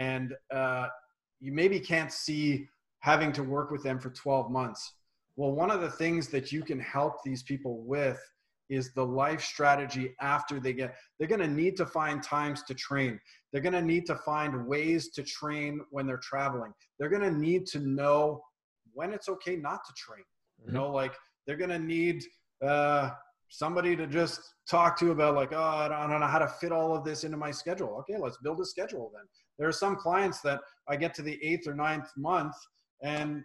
and 0.01 0.35
uh, 0.55 0.89
you 1.41 1.53
maybe 1.53 1.81
can't 1.81 2.13
see 2.13 2.69
having 3.01 3.33
to 3.33 3.43
work 3.43 3.71
with 3.71 3.83
them 3.83 3.99
for 3.99 4.11
12 4.11 4.51
months. 4.51 4.95
Well, 5.37 5.53
one 5.53 5.71
of 5.71 5.81
the 5.81 5.91
things 5.91 6.29
that 6.29 6.51
you 6.53 6.63
can 6.63 6.81
help 6.81 7.23
these 7.25 7.43
people 7.43 7.83
with 7.83 8.21
is 8.69 8.93
the 8.95 9.05
life 9.05 9.43
strategy 9.43 10.15
after 10.21 10.59
they 10.59 10.73
get, 10.73 10.97
they're 11.19 11.29
going 11.29 11.41
to 11.41 11.47
need 11.47 11.77
to 11.77 11.87
find 11.87 12.23
times 12.23 12.63
to 12.65 12.75
train. 12.75 13.21
They're 13.53 13.63
going 13.63 13.75
to 13.75 13.83
need 13.83 14.07
to 14.07 14.17
find 14.17 14.67
ways 14.67 15.11
to 15.11 15.23
train 15.23 15.81
when 15.91 16.07
they're 16.07 16.17
traveling. 16.19 16.73
They're 16.99 17.09
going 17.09 17.23
to 17.23 17.39
need 17.39 17.67
to 17.67 17.79
know 17.79 18.43
when 18.97 19.13
it's 19.13 19.29
okay 19.29 19.57
not 19.57 19.85
to 19.85 19.93
train. 19.93 20.25
You 20.67 20.73
know, 20.73 20.91
like 20.91 21.15
they're 21.47 21.57
to 21.57 21.79
need 21.79 22.25
uh, 22.67 23.11
somebody 23.51 23.95
to 23.95 24.07
just 24.07 24.41
talk 24.69 24.99
to 24.99 25.11
about 25.11 25.35
like, 25.35 25.53
oh, 25.53 25.63
I 25.63 25.89
don't, 25.89 25.99
I 25.99 26.07
don't 26.09 26.21
know 26.21 26.27
how 26.27 26.39
to 26.39 26.49
fit 26.49 26.73
all 26.73 26.97
of 26.97 27.05
this 27.05 27.23
into 27.23 27.37
my 27.37 27.51
schedule. 27.51 27.99
Okay, 28.01 28.19
let's 28.19 28.39
build 28.39 28.59
a 28.61 28.65
schedule 28.65 29.13
then. 29.15 29.25
There 29.59 29.69
are 29.69 29.73
some 29.73 29.97
clients 29.97 30.41
that 30.41 30.61
I 30.89 30.97
get 30.97 31.15
to 31.15 31.23
the 31.23 31.39
eighth 31.45 31.69
or 31.69 31.75
ninth 31.75 32.11
month 32.17 32.55
and 33.03 33.43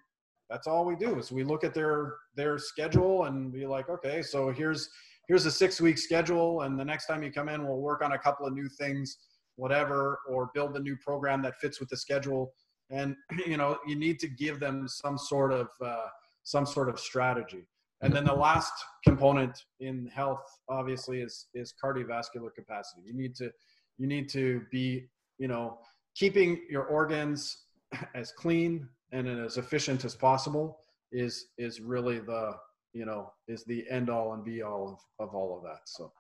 that's 0.50 0.68
all 0.68 0.86
we 0.86 0.96
do 0.96 1.18
is 1.18 1.32
we 1.32 1.44
look 1.44 1.64
at 1.64 1.74
their 1.74 2.16
their 2.36 2.58
schedule 2.58 3.26
and 3.26 3.52
be 3.52 3.66
like, 3.66 3.90
okay, 3.90 4.22
so 4.22 4.52
here's 4.52 4.90
here's 5.28 5.46
a 5.46 5.52
six 5.52 5.80
week 5.80 5.98
schedule 5.98 6.62
and 6.62 6.80
the 6.80 6.86
next 6.86 7.08
time 7.08 7.24
you 7.24 7.32
come 7.32 7.50
in 7.50 7.66
we'll 7.66 7.78
work 7.78 8.02
on 8.04 8.14
a 8.14 8.18
couple 8.18 8.46
of 8.46 8.54
new 8.54 8.70
things, 8.80 9.18
whatever, 9.56 10.20
or 10.30 10.50
build 10.54 10.76
a 10.76 10.80
new 10.80 10.98
program 10.98 11.42
that 11.42 11.56
fits 11.62 11.80
with 11.80 11.90
the 11.90 11.98
schedule. 11.98 12.54
And 12.92 13.16
you 13.46 13.58
know, 13.58 13.78
you 13.88 13.96
need 13.96 14.20
to 14.20 14.28
give 14.28 14.60
them 14.60 14.88
some 14.88 15.18
sort 15.18 15.52
of 15.52 15.70
uh, 15.84 16.08
some 16.44 16.66
sort 16.66 16.90
of 16.90 17.00
strategy. 17.00 17.66
And 18.04 18.12
then 18.12 18.24
the 18.24 18.34
last 18.34 18.74
component 19.04 19.64
in 19.80 20.08
health, 20.08 20.44
obviously, 20.70 21.22
is 21.22 21.48
is 21.54 21.74
cardiovascular 21.84 22.54
capacity. 22.54 23.02
You 23.06 23.14
need 23.14 23.36
to 23.36 23.52
you 23.98 24.08
need 24.08 24.30
to 24.30 24.64
be 24.72 25.08
you 25.38 25.48
know 25.48 25.80
keeping 26.16 26.62
your 26.70 26.84
organs 26.84 27.58
as 28.16 28.32
clean 28.32 28.88
and 29.12 29.28
as 29.28 29.58
efficient 29.58 30.06
as 30.06 30.16
possible 30.16 30.80
is 31.12 31.48
is 31.58 31.82
really 31.82 32.20
the 32.20 32.54
you 32.94 33.06
know 33.06 33.32
is 33.48 33.64
the 33.66 33.86
end 33.90 34.10
all 34.10 34.34
and 34.34 34.44
be 34.44 34.62
all 34.62 35.00
of, 35.20 35.28
of 35.28 35.36
all 35.36 35.58
of 35.58 35.64
that 35.64 35.82
so 35.86 36.12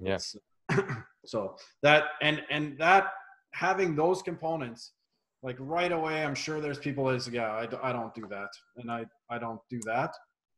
Yes. 0.00 0.36
so 1.26 1.56
that 1.82 2.04
and 2.22 2.42
and 2.50 2.78
that 2.78 3.12
having 3.52 3.96
those 3.96 4.22
components 4.22 4.92
like 5.42 5.56
right 5.58 5.92
away 5.92 6.24
i'm 6.24 6.34
sure 6.34 6.60
there's 6.60 6.78
people 6.78 7.04
that 7.06 7.22
say 7.22 7.32
yeah 7.32 7.50
I, 7.52 7.90
I 7.90 7.92
don't 7.92 8.14
do 8.14 8.26
that. 8.30 8.50
And 8.76 8.90
i 8.90 9.04
i 9.30 9.38
don't 9.38 9.60
do 9.68 9.80
that. 9.86 10.12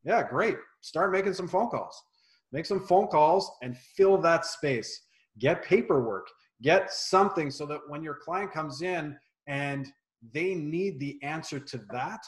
Yeah 0.05 0.23
great. 0.29 0.57
Start 0.81 1.13
making 1.13 1.35
some 1.35 1.49
phone 1.49 1.69
calls. 1.69 2.01
Make 2.53 2.67
some 2.67 2.85
phone 2.87 3.07
calls 3.07 3.51
and 3.63 3.77
fill 3.77 4.19
that 4.19 4.45
space. 4.45 5.03
Get 5.39 5.65
paperwork. 5.65 6.27
Get 6.63 6.93
something 6.93 7.51
so 7.51 7.67
that 7.67 7.81
when 7.89 8.03
your 8.03 8.15
client 8.15 8.53
comes 8.53 8.83
in 8.83 9.17
and 9.47 9.89
they 10.33 10.55
need 10.55 11.01
the 11.01 11.19
answer 11.23 11.59
to 11.59 11.79
that 11.91 12.21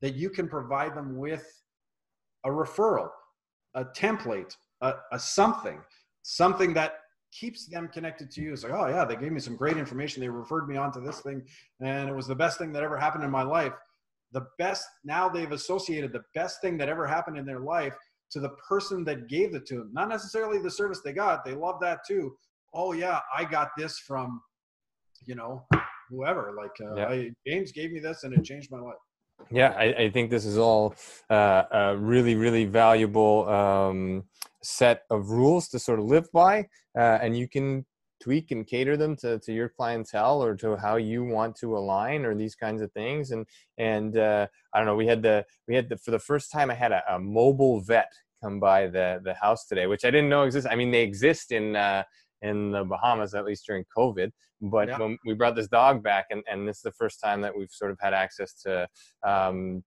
that 0.00 0.14
you 0.14 0.30
can 0.30 0.48
provide 0.48 0.94
them 0.94 1.16
with 1.16 1.46
a 2.44 2.48
referral 2.48 3.10
a 3.74 3.84
template, 3.84 4.54
a, 4.80 4.94
a 5.12 5.18
something, 5.18 5.80
something 6.22 6.74
that 6.74 6.94
keeps 7.32 7.66
them 7.66 7.88
connected 7.88 8.30
to 8.30 8.42
you. 8.42 8.52
It's 8.52 8.62
like, 8.62 8.72
oh 8.72 8.86
yeah, 8.88 9.04
they 9.04 9.16
gave 9.16 9.32
me 9.32 9.40
some 9.40 9.56
great 9.56 9.76
information. 9.76 10.20
They 10.20 10.28
referred 10.28 10.68
me 10.68 10.76
on 10.76 10.92
to 10.92 11.00
this 11.00 11.20
thing, 11.20 11.42
and 11.80 12.08
it 12.08 12.14
was 12.14 12.26
the 12.26 12.34
best 12.34 12.58
thing 12.58 12.72
that 12.72 12.82
ever 12.82 12.96
happened 12.96 13.24
in 13.24 13.30
my 13.30 13.42
life. 13.42 13.72
The 14.32 14.46
best 14.58 14.86
now 15.04 15.28
they've 15.28 15.50
associated 15.50 16.12
the 16.12 16.22
best 16.34 16.60
thing 16.60 16.78
that 16.78 16.88
ever 16.88 17.06
happened 17.06 17.36
in 17.36 17.44
their 17.44 17.60
life 17.60 17.94
to 18.30 18.40
the 18.40 18.50
person 18.68 19.04
that 19.04 19.28
gave 19.28 19.54
it 19.54 19.66
to 19.66 19.74
them. 19.76 19.90
Not 19.92 20.08
necessarily 20.08 20.58
the 20.58 20.70
service 20.70 21.00
they 21.04 21.12
got. 21.12 21.44
They 21.44 21.54
love 21.54 21.80
that 21.80 22.00
too. 22.06 22.34
Oh 22.74 22.92
yeah, 22.92 23.20
I 23.36 23.44
got 23.44 23.70
this 23.76 23.98
from, 23.98 24.40
you 25.26 25.34
know, 25.34 25.66
whoever. 26.08 26.54
Like 26.56 26.72
uh, 26.80 26.94
Yeah. 26.94 27.08
I, 27.08 27.30
James 27.46 27.72
gave 27.72 27.92
me 27.92 28.00
this, 28.00 28.24
and 28.24 28.32
it 28.32 28.44
changed 28.44 28.70
my 28.70 28.80
life. 28.80 28.94
Yeah, 29.50 29.74
I, 29.76 30.04
I 30.04 30.10
think 30.10 30.30
this 30.30 30.44
is 30.44 30.58
all 30.58 30.94
uh, 31.30 31.64
a 31.70 31.96
really, 31.96 32.34
really 32.34 32.64
valuable 32.64 33.48
um, 33.48 34.24
set 34.62 35.02
of 35.10 35.30
rules 35.30 35.68
to 35.68 35.78
sort 35.78 35.98
of 35.98 36.06
live 36.06 36.30
by, 36.32 36.68
uh, 36.96 37.18
and 37.20 37.36
you 37.36 37.48
can 37.48 37.84
tweak 38.22 38.52
and 38.52 38.66
cater 38.66 38.96
them 38.96 39.16
to, 39.16 39.38
to 39.40 39.52
your 39.52 39.68
clientele 39.68 40.42
or 40.42 40.54
to 40.56 40.76
how 40.76 40.96
you 40.96 41.24
want 41.24 41.56
to 41.56 41.76
align 41.76 42.24
or 42.24 42.34
these 42.34 42.54
kinds 42.54 42.80
of 42.80 42.92
things. 42.92 43.32
And 43.32 43.46
and 43.78 44.16
uh, 44.16 44.46
I 44.72 44.78
don't 44.78 44.86
know, 44.86 44.96
we 44.96 45.06
had 45.06 45.22
the 45.22 45.44
we 45.66 45.74
had 45.74 45.88
the 45.88 45.98
for 45.98 46.12
the 46.12 46.18
first 46.18 46.52
time 46.52 46.70
I 46.70 46.74
had 46.74 46.92
a, 46.92 47.02
a 47.08 47.18
mobile 47.18 47.80
vet 47.80 48.12
come 48.42 48.60
by 48.60 48.86
the 48.86 49.20
the 49.24 49.34
house 49.34 49.66
today, 49.66 49.86
which 49.86 50.04
I 50.04 50.10
didn't 50.10 50.30
know 50.30 50.44
exists. 50.44 50.68
I 50.70 50.76
mean, 50.76 50.90
they 50.90 51.02
exist 51.02 51.52
in. 51.52 51.76
Uh, 51.76 52.04
in 52.42 52.72
the 52.72 52.84
Bahamas, 52.84 53.34
at 53.34 53.44
least 53.44 53.66
during 53.66 53.84
COVID. 53.96 54.30
But 54.60 54.88
Yeah. 54.88 54.98
when 54.98 55.18
we 55.24 55.34
brought 55.34 55.56
this 55.56 55.68
dog 55.68 56.02
back, 56.02 56.26
and, 56.30 56.42
and 56.50 56.68
this 56.68 56.76
is 56.76 56.82
the 56.82 56.92
first 56.92 57.20
time 57.20 57.40
that 57.40 57.56
we've 57.56 57.70
sort 57.70 57.90
of 57.90 57.98
had 58.00 58.14
access 58.14 58.52
to 58.62 58.88
um, 59.24 59.82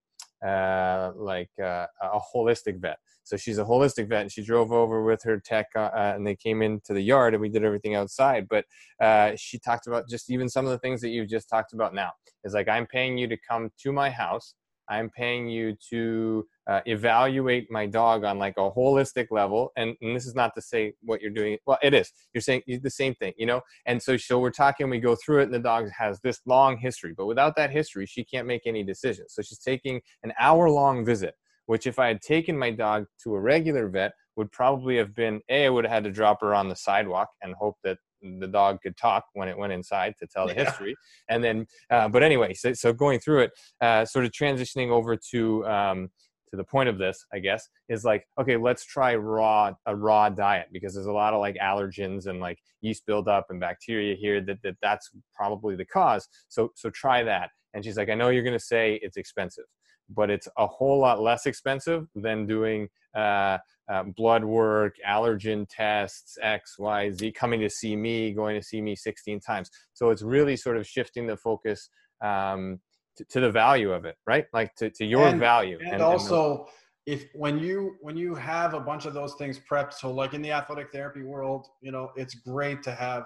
uh, 0.45 1.11
like 1.15 1.49
uh, 1.61 1.87
a 2.01 2.19
holistic 2.33 2.79
vet. 2.79 2.97
So 3.23 3.37
she's 3.37 3.57
a 3.57 3.63
holistic 3.63 4.07
vet, 4.09 4.21
and 4.21 4.31
she 4.31 4.43
drove 4.43 4.71
over 4.71 5.03
with 5.03 5.23
her 5.23 5.39
tech, 5.39 5.67
uh, 5.75 5.89
uh, 5.93 6.13
and 6.15 6.27
they 6.27 6.35
came 6.35 6.61
into 6.61 6.93
the 6.93 7.01
yard, 7.01 7.33
and 7.33 7.41
we 7.41 7.49
did 7.49 7.63
everything 7.63 7.95
outside. 7.95 8.47
But 8.47 8.65
uh, 9.01 9.31
she 9.35 9.57
talked 9.57 9.87
about 9.87 10.07
just 10.07 10.29
even 10.29 10.47
some 10.47 10.65
of 10.65 10.71
the 10.71 10.79
things 10.79 11.01
that 11.01 11.09
you've 11.09 11.29
just 11.29 11.49
talked 11.49 11.73
about 11.73 11.93
now. 11.93 12.11
Is 12.43 12.53
like 12.53 12.67
I'm 12.67 12.85
paying 12.85 13.17
you 13.17 13.27
to 13.27 13.37
come 13.49 13.71
to 13.79 13.91
my 13.91 14.09
house. 14.09 14.53
I'm 14.87 15.09
paying 15.09 15.49
you 15.49 15.75
to 15.89 16.45
uh, 16.67 16.81
evaluate 16.85 17.69
my 17.69 17.85
dog 17.85 18.23
on 18.23 18.39
like 18.39 18.55
a 18.57 18.71
holistic 18.71 19.27
level, 19.31 19.71
and, 19.75 19.95
and 20.01 20.15
this 20.15 20.25
is 20.25 20.35
not 20.35 20.53
to 20.55 20.61
say 20.61 20.93
what 21.01 21.21
you're 21.21 21.31
doing. 21.31 21.57
Well, 21.65 21.77
it 21.81 21.93
is. 21.93 22.11
You're 22.33 22.41
saying 22.41 22.63
the 22.67 22.89
same 22.89 23.15
thing, 23.15 23.33
you 23.37 23.45
know. 23.45 23.61
And 23.85 24.01
so, 24.01 24.17
so 24.17 24.39
we're 24.39 24.51
talking. 24.51 24.89
We 24.89 24.99
go 24.99 25.15
through 25.15 25.41
it, 25.41 25.45
and 25.45 25.53
the 25.53 25.59
dog 25.59 25.89
has 25.97 26.19
this 26.21 26.41
long 26.45 26.77
history, 26.77 27.13
but 27.15 27.25
without 27.25 27.55
that 27.57 27.71
history, 27.71 28.05
she 28.05 28.23
can't 28.23 28.47
make 28.47 28.63
any 28.65 28.83
decisions. 28.83 29.33
So 29.33 29.41
she's 29.41 29.59
taking 29.59 30.01
an 30.23 30.33
hour-long 30.39 31.05
visit 31.05 31.35
which 31.67 31.87
if 31.87 31.99
I 31.99 32.07
had 32.07 32.21
taken 32.21 32.57
my 32.57 32.71
dog 32.71 33.05
to 33.23 33.35
a 33.35 33.39
regular 33.39 33.87
vet 33.89 34.13
would 34.35 34.51
probably 34.51 34.97
have 34.97 35.15
been 35.15 35.41
a 35.49 35.65
I 35.65 35.69
would 35.69 35.85
have 35.85 35.93
had 35.93 36.03
to 36.03 36.11
drop 36.11 36.41
her 36.41 36.53
on 36.53 36.69
the 36.69 36.75
sidewalk 36.75 37.29
and 37.41 37.55
hope 37.55 37.77
that 37.83 37.97
the 38.21 38.47
dog 38.47 38.79
could 38.81 38.97
talk 38.97 39.23
when 39.33 39.47
it 39.47 39.57
went 39.57 39.73
inside 39.73 40.15
to 40.19 40.27
tell 40.27 40.47
the 40.47 40.53
Yeah. 40.53 40.65
history 40.65 40.95
and 41.29 41.43
then 41.43 41.67
uh, 41.89 42.07
but 42.09 42.23
anyway 42.23 42.53
so, 42.53 42.73
so 42.73 42.91
going 42.91 43.19
through 43.19 43.41
it 43.41 43.51
uh, 43.81 44.05
sort 44.05 44.25
of 44.25 44.31
transitioning 44.31 44.89
over 44.89 45.15
to 45.31 45.65
um, 45.67 46.09
to 46.55 46.57
the 46.57 46.63
point 46.63 46.89
of 46.89 46.97
this 46.97 47.25
i 47.33 47.39
guess 47.39 47.67
is 47.89 48.03
like 48.03 48.25
okay 48.39 48.57
let's 48.57 48.85
try 48.85 49.15
raw 49.15 49.71
a 49.85 49.95
raw 49.95 50.29
diet 50.29 50.67
because 50.71 50.93
there's 50.93 51.05
a 51.05 51.11
lot 51.11 51.33
of 51.33 51.39
like 51.39 51.55
allergens 51.61 52.27
and 52.27 52.39
like 52.39 52.59
yeast 52.81 53.05
buildup 53.05 53.47
and 53.49 53.59
bacteria 53.59 54.15
here 54.15 54.41
that, 54.41 54.61
that 54.63 54.75
that's 54.81 55.09
probably 55.33 55.75
the 55.75 55.85
cause 55.85 56.27
so 56.47 56.71
so 56.75 56.89
try 56.89 57.23
that 57.23 57.49
and 57.73 57.83
she's 57.83 57.97
like 57.97 58.09
i 58.09 58.15
know 58.15 58.29
you're 58.29 58.43
to 58.43 58.59
say 58.59 58.99
it's 59.01 59.17
expensive 59.17 59.65
but 60.09 60.29
it's 60.29 60.47
a 60.57 60.67
whole 60.67 60.99
lot 60.99 61.21
less 61.21 61.45
expensive 61.45 62.05
than 62.15 62.45
doing 62.45 62.87
uh, 63.15 63.57
uh, 63.91 64.03
blood 64.15 64.43
work, 64.43 64.95
allergen 65.07 65.65
tests, 65.69 66.37
X, 66.41 66.77
Y, 66.77 67.11
Z, 67.11 67.31
coming 67.31 67.59
to 67.61 67.69
see 67.69 67.95
me, 67.95 68.33
going 68.33 68.59
to 68.59 68.65
see 68.65 68.81
me 68.81 68.95
16 68.95 69.39
times. 69.39 69.69
So 69.93 70.09
it's 70.09 70.21
really 70.21 70.55
sort 70.55 70.77
of 70.77 70.85
shifting 70.85 71.27
the 71.27 71.37
focus 71.37 71.89
um, 72.23 72.79
to, 73.17 73.25
to 73.25 73.39
the 73.39 73.51
value 73.51 73.91
of 73.91 74.05
it, 74.05 74.17
right? 74.27 74.45
Like 74.53 74.75
to, 74.75 74.89
to 74.89 75.05
your 75.05 75.27
And- 75.27 75.39
value. 75.39 75.79
and, 75.85 76.01
also 76.01 76.67
if 77.05 77.25
when 77.35 77.59
you 77.59 77.95
when 78.01 78.17
you 78.17 78.33
have 78.33 78.73
a 78.73 78.79
bunch 78.79 79.05
of 79.05 79.13
those 79.13 79.35
things 79.35 79.59
prepped 79.69 79.93
so 79.93 80.11
like 80.11 80.33
in 80.33 80.41
the 80.41 80.51
athletic 80.51 80.91
therapy 80.91 81.21
world 81.21 81.67
you 81.79 81.91
know 81.91 82.09
it's 82.15 82.33
great 82.33 82.81
to 82.81 82.91
have 82.91 83.25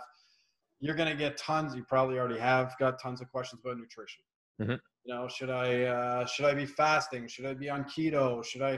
you're 0.81 0.95
going 0.95 1.07
to 1.09 1.15
get 1.15 1.37
tons 1.37 1.73
you 1.73 1.83
probably 1.85 2.19
already 2.19 2.37
have 2.37 2.75
got 2.77 3.01
tons 3.01 3.21
of 3.21 3.31
questions 3.31 3.61
about 3.63 3.77
nutrition 3.77 4.21
Mhm. 4.61 4.77
you 5.05 5.13
know 5.13 5.29
should 5.29 5.49
i 5.49 5.83
uh, 5.83 6.25
should 6.25 6.43
i 6.45 6.53
be 6.53 6.65
fasting 6.65 7.25
should 7.29 7.45
i 7.45 7.53
be 7.53 7.69
on 7.69 7.85
keto 7.85 8.43
should 8.43 8.61
i 8.61 8.77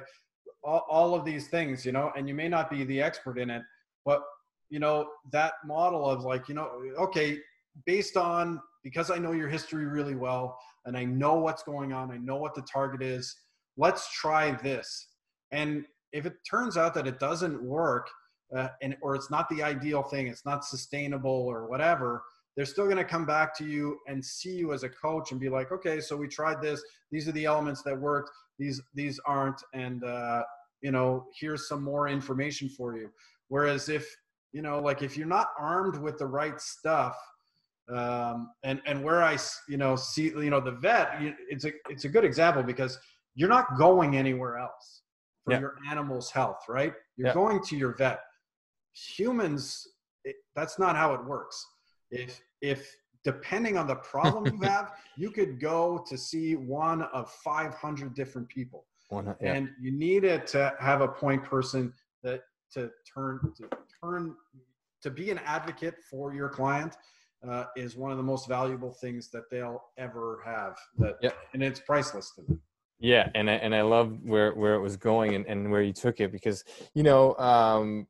all, 0.63 0.85
all 0.87 1.15
of 1.15 1.25
these 1.25 1.47
things 1.47 1.83
you 1.83 1.91
know 1.91 2.11
and 2.15 2.27
you 2.29 2.35
may 2.35 2.47
not 2.47 2.69
be 2.69 2.83
the 2.83 3.01
expert 3.01 3.39
in 3.39 3.49
it 3.49 3.63
but 4.05 4.21
you 4.69 4.77
know 4.79 5.07
that 5.31 5.53
model 5.65 6.07
of 6.07 6.23
like 6.23 6.47
you 6.47 6.53
know 6.53 6.67
okay 6.99 7.39
based 7.87 8.17
on 8.17 8.61
because 8.83 9.09
i 9.09 9.17
know 9.17 9.31
your 9.31 9.49
history 9.49 9.85
really 9.87 10.15
well 10.27 10.59
and 10.85 10.97
i 10.97 11.03
know 11.03 11.35
what's 11.35 11.63
going 11.63 11.93
on 11.93 12.11
i 12.11 12.17
know 12.17 12.37
what 12.37 12.55
the 12.55 12.61
target 12.61 13.01
is 13.01 13.35
let's 13.77 14.11
try 14.11 14.51
this. 14.63 15.07
And 15.51 15.85
if 16.13 16.25
it 16.25 16.33
turns 16.49 16.77
out 16.77 16.93
that 16.93 17.07
it 17.07 17.19
doesn't 17.19 17.61
work 17.61 18.07
uh, 18.55 18.67
and 18.81 18.97
or 19.01 19.15
it's 19.15 19.31
not 19.31 19.47
the 19.49 19.63
ideal 19.63 20.03
thing 20.03 20.27
it's 20.27 20.45
not 20.45 20.65
sustainable 20.65 21.31
or 21.31 21.67
whatever 21.67 22.21
they're 22.55 22.65
still 22.65 22.83
going 22.83 22.97
to 22.97 23.05
come 23.05 23.25
back 23.25 23.57
to 23.57 23.63
you 23.63 23.97
and 24.07 24.23
see 24.23 24.51
you 24.51 24.73
as 24.73 24.83
a 24.83 24.89
coach 24.89 25.31
and 25.31 25.39
be 25.39 25.47
like 25.47 25.71
okay 25.71 26.01
so 26.01 26.17
we 26.17 26.27
tried 26.27 26.61
this. 26.61 26.81
These 27.11 27.27
are 27.27 27.33
the 27.33 27.45
elements 27.45 27.81
that 27.83 27.99
worked. 27.99 28.29
These 28.59 28.81
these 28.93 29.19
aren't. 29.25 29.61
And 29.73 30.03
uh, 30.03 30.43
you 30.81 30.91
know 30.91 31.27
here's 31.39 31.67
some 31.67 31.81
more 31.81 32.09
information 32.09 32.67
for 32.69 32.97
you. 32.97 33.09
Whereas 33.47 33.87
if 33.87 34.13
you 34.51 34.61
know 34.61 34.79
like 34.79 35.01
if 35.01 35.15
you're 35.15 35.27
not 35.27 35.47
armed 35.57 35.95
with 35.95 36.17
the 36.17 36.27
right 36.27 36.59
stuff 36.59 37.15
um, 37.91 38.51
and 38.63 38.81
and 38.85 39.07
I 39.09 39.37
you 39.67 39.77
know 39.77 39.95
see 39.95 40.25
you 40.29 40.49
know 40.49 40.59
the 40.59 40.71
vet 40.71 41.09
it's 41.49 41.65
a 41.65 41.71
it's 41.89 42.05
a 42.05 42.09
good 42.09 42.23
example 42.23 42.63
because 42.63 42.97
you're 43.35 43.49
not 43.49 43.77
going 43.77 44.15
anywhere 44.17 44.57
else 44.57 45.01
for 45.43 45.53
Yeah. 45.53 45.59
your 45.59 45.75
animal's 45.89 46.29
health 46.31 46.63
right 46.69 46.93
you're 47.17 47.27
Yeah. 47.29 47.33
going 47.33 47.61
to 47.63 47.75
your 47.77 47.95
vet 47.95 48.21
humans 48.93 49.87
it, 50.23 50.35
that's 50.55 50.77
not 50.79 50.95
how 50.95 51.13
it 51.13 51.23
works 51.25 51.65
if 52.11 52.41
if 52.61 52.93
depending 53.23 53.77
on 53.77 53.87
the 53.87 53.95
problem 53.95 54.45
you 54.53 54.59
have 54.67 54.91
you 55.17 55.31
could 55.31 55.59
go 55.59 56.03
to 56.07 56.17
see 56.17 56.55
one 56.55 57.01
of 57.13 57.29
500 57.31 58.13
different 58.13 58.47
people 58.49 58.85
One- 59.09 59.35
yeah. 59.41 59.53
and 59.53 59.69
you 59.79 59.91
need 59.91 60.23
it 60.23 60.47
to 60.47 60.73
have 60.79 61.01
a 61.01 61.07
point 61.07 61.43
person 61.43 61.93
that 62.23 62.41
to 62.73 62.89
turn 63.13 63.39
to 63.57 63.67
turn 64.03 64.35
to 65.01 65.09
be 65.09 65.31
an 65.31 65.39
advocate 65.45 65.95
for 66.09 66.33
your 66.33 66.47
client 66.49 66.95
uh, 67.47 67.65
is 67.75 67.95
one 67.95 68.11
of 68.11 68.17
the 68.17 68.23
most 68.23 68.47
valuable 68.47 68.91
things 68.91 69.29
that 69.31 69.49
they'll 69.49 69.81
ever 69.97 70.41
have 70.45 70.77
that 70.97 71.17
Yeah. 71.21 71.31
and 71.53 71.63
it's 71.63 71.79
priceless 71.79 72.31
to 72.35 72.41
them 72.41 72.61
Yeah, 72.99 73.29
and 73.33 73.49
I, 73.49 73.53
and 73.53 73.73
I 73.73 73.81
love 73.81 74.19
where 74.23 74.53
where 74.53 74.75
it 74.75 74.81
was 74.81 74.97
going 74.97 75.35
and, 75.35 75.45
and 75.47 75.71
where 75.71 75.81
you 75.81 75.93
took 75.93 76.19
it 76.19 76.31
because 76.31 76.63
you 76.93 77.03
know 77.03 77.35
um, 77.37 78.07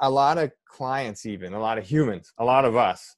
a 0.00 0.10
lot 0.10 0.38
of 0.38 0.52
clients, 0.66 1.26
even 1.26 1.54
a 1.54 1.60
lot 1.60 1.78
of 1.78 1.86
humans, 1.86 2.32
a 2.38 2.44
lot 2.44 2.64
of 2.64 2.76
us, 2.76 3.16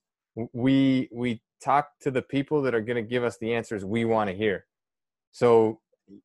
we 0.52 1.08
we 1.12 1.40
talk 1.62 1.88
to 2.00 2.10
the 2.10 2.22
people 2.22 2.62
that 2.62 2.74
are 2.74 2.80
going 2.80 2.96
to 3.02 3.08
give 3.08 3.24
us 3.24 3.38
the 3.38 3.54
answers 3.54 3.84
we 3.84 4.04
want 4.04 4.28
to 4.28 4.36
hear. 4.36 4.66
So 5.32 5.80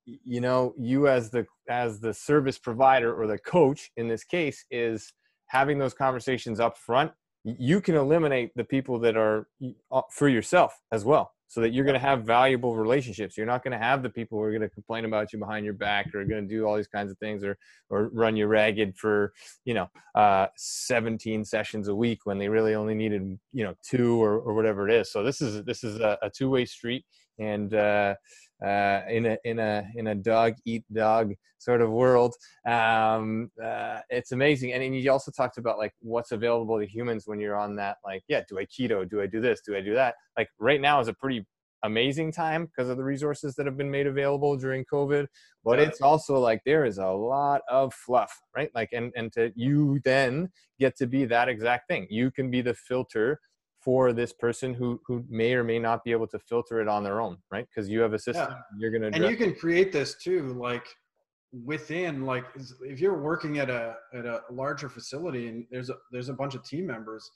you 0.06 0.42
know, 0.42 0.74
you 0.78 1.08
as 1.08 1.30
the 1.30 1.46
as 1.70 2.00
the 2.00 2.14
service 2.14 2.58
provider 2.58 3.14
or 3.14 3.28
the 3.28 3.38
coach 3.40 3.92
in 3.96 4.08
this 4.08 4.24
case 4.24 4.66
is 4.70 5.14
having 5.48 5.80
those 5.80 5.94
conversations 5.94 6.60
up 6.60 6.78
front. 6.78 7.12
You 7.58 7.82
can 7.82 7.96
eliminate 7.96 8.52
the 8.56 8.64
people 8.64 9.00
that 9.00 9.18
are 9.18 9.48
uh, 9.92 10.02
for 10.12 10.28
yourself 10.28 10.80
as 10.92 11.06
well 11.06 11.32
so 11.50 11.62
that 11.62 11.74
you're 11.74 11.84
going 11.84 11.96
to 11.96 12.00
have 12.00 12.24
valuable 12.24 12.76
relationships. 12.76 13.36
You're 13.36 13.48
not 13.48 13.64
going 13.64 13.72
to 13.72 13.84
have 13.84 14.04
the 14.04 14.10
people 14.10 14.38
who 14.38 14.44
are 14.44 14.52
going 14.52 14.62
to 14.62 14.70
complain 14.70 15.04
about 15.06 15.34
you 15.34 15.40
behind 15.40 15.66
your 15.66 15.74
back 15.74 16.14
or 16.14 16.24
going 16.24 16.48
to 16.48 16.48
do 16.48 16.66
all 16.66 16.78
these 16.78 16.88
kinds 16.88 17.12
of 17.12 17.18
things 17.18 17.44
or 17.44 17.58
or 17.90 18.10
run 18.10 18.36
you 18.36 18.46
ragged 18.46 18.96
for 18.96 19.34
you 19.66 19.74
know 19.74 19.90
uh, 20.14 20.48
17 20.56 21.44
sessions 21.44 21.88
a 21.88 21.96
week 21.96 22.20
when 22.26 22.38
they 22.38 22.48
really 22.48 22.76
only 22.76 22.94
needed 22.94 23.40
you 23.52 23.64
know 23.64 23.74
two 23.84 24.24
or, 24.24 24.40
or 24.40 24.54
whatever 24.54 24.88
it 24.88 24.94
is. 24.94 25.12
So 25.12 25.24
this 25.24 25.42
is 25.42 25.64
this 25.64 25.84
is 25.84 26.00
a, 26.00 26.20
a 26.22 26.30
two 26.30 26.52
way 26.52 26.66
street, 26.66 27.04
and 27.40 27.74
uh, 27.74 28.14
uh, 28.66 29.02
in 29.10 29.26
a 29.26 29.38
in 29.44 29.60
a 29.60 29.86
in 29.96 30.08
a 30.08 30.16
dog 30.16 30.54
eat 30.66 30.84
dog 30.94 31.34
sort 31.60 31.82
of 31.82 31.90
world, 31.92 32.34
um, 32.68 33.52
uh, 33.64 34.00
it's 34.10 34.32
amazing. 34.32 34.74
And, 34.74 34.84
and 34.84 34.96
you 34.96 35.12
also 35.12 35.32
talked 35.32 35.58
about 35.58 35.78
like 35.78 35.94
what's 36.00 36.32
available 36.32 36.80
to 36.80 36.86
humans 36.86 37.24
when 37.26 37.40
you're 37.40 37.58
on 37.58 37.76
that 37.78 37.98
like 38.04 38.24
yeah, 38.28 38.42
do 38.48 38.60
I 38.60 38.66
keto? 38.66 39.10
Do 39.10 39.22
I 39.22 39.28
do 39.28 39.42
this? 39.42 39.62
Do 39.66 39.76
I 39.76 39.82
do 39.82 39.94
that? 39.96 40.16
Like 40.38 40.50
right 40.60 40.82
now 40.82 41.00
is 41.00 41.08
a 41.08 41.14
pretty 41.14 41.46
amazing 41.84 42.32
time 42.32 42.66
because 42.66 42.90
of 42.90 42.98
the 42.98 43.04
resources 43.04 43.56
that 43.56 43.66
have 43.66 43.78
been 43.78 43.90
made 43.90 44.08
available 44.08 44.58
during 44.58 44.84
COVID. 44.92 45.28
But 45.64 45.80
Yeah. 45.80 45.86
it's 45.86 46.02
also 46.02 46.38
like 46.40 46.62
there 46.66 46.86
is 46.86 46.98
a 46.98 47.08
lot 47.08 47.62
of 47.70 47.94
fluff, 47.94 48.38
right? 48.56 48.70
Like 48.76 48.90
and 48.92 49.12
and 49.16 49.32
to 49.34 49.52
you 49.56 50.00
then 50.04 50.50
get 50.80 50.98
to 50.98 51.08
be 51.08 51.26
that 51.26 51.50
exact 51.50 51.88
thing. 51.88 52.08
You 52.10 52.32
can 52.32 52.50
be 52.52 52.62
the 52.62 52.74
filter 52.74 53.40
for 53.90 54.14
this 54.14 54.32
person 54.32 54.72
who 54.72 55.02
who 55.08 55.26
may 55.30 55.52
or 55.54 55.64
may 55.64 55.80
not 55.80 56.04
be 56.04 56.12
able 56.12 56.28
to 56.28 56.38
filter 56.38 56.80
it 56.80 56.88
on 56.88 57.04
their 57.04 57.20
own, 57.20 57.36
right? 57.50 57.66
Because 57.68 57.90
you 57.90 58.02
have 58.02 58.14
a 58.14 58.20
system. 58.20 58.54
You're 58.78 58.92
gonna 58.92 59.10
and 59.12 59.26
you 59.26 59.36
can 59.36 59.56
create 59.56 59.92
this 59.92 60.16
too 60.24 60.54
like 60.54 60.86
within 61.66 62.24
like 62.24 62.46
if 62.84 63.00
you're 63.00 63.20
working 63.20 63.58
at 63.58 63.72
a 63.72 63.96
at 64.14 64.28
a 64.28 64.42
larger 64.52 64.90
facility 64.90 65.48
and 65.48 65.66
there's 65.72 65.90
a 65.90 65.96
there's 66.12 66.30
a 66.30 66.34
bunch 66.34 66.54
of 66.54 66.64
team 66.64 66.86
members 66.86 67.28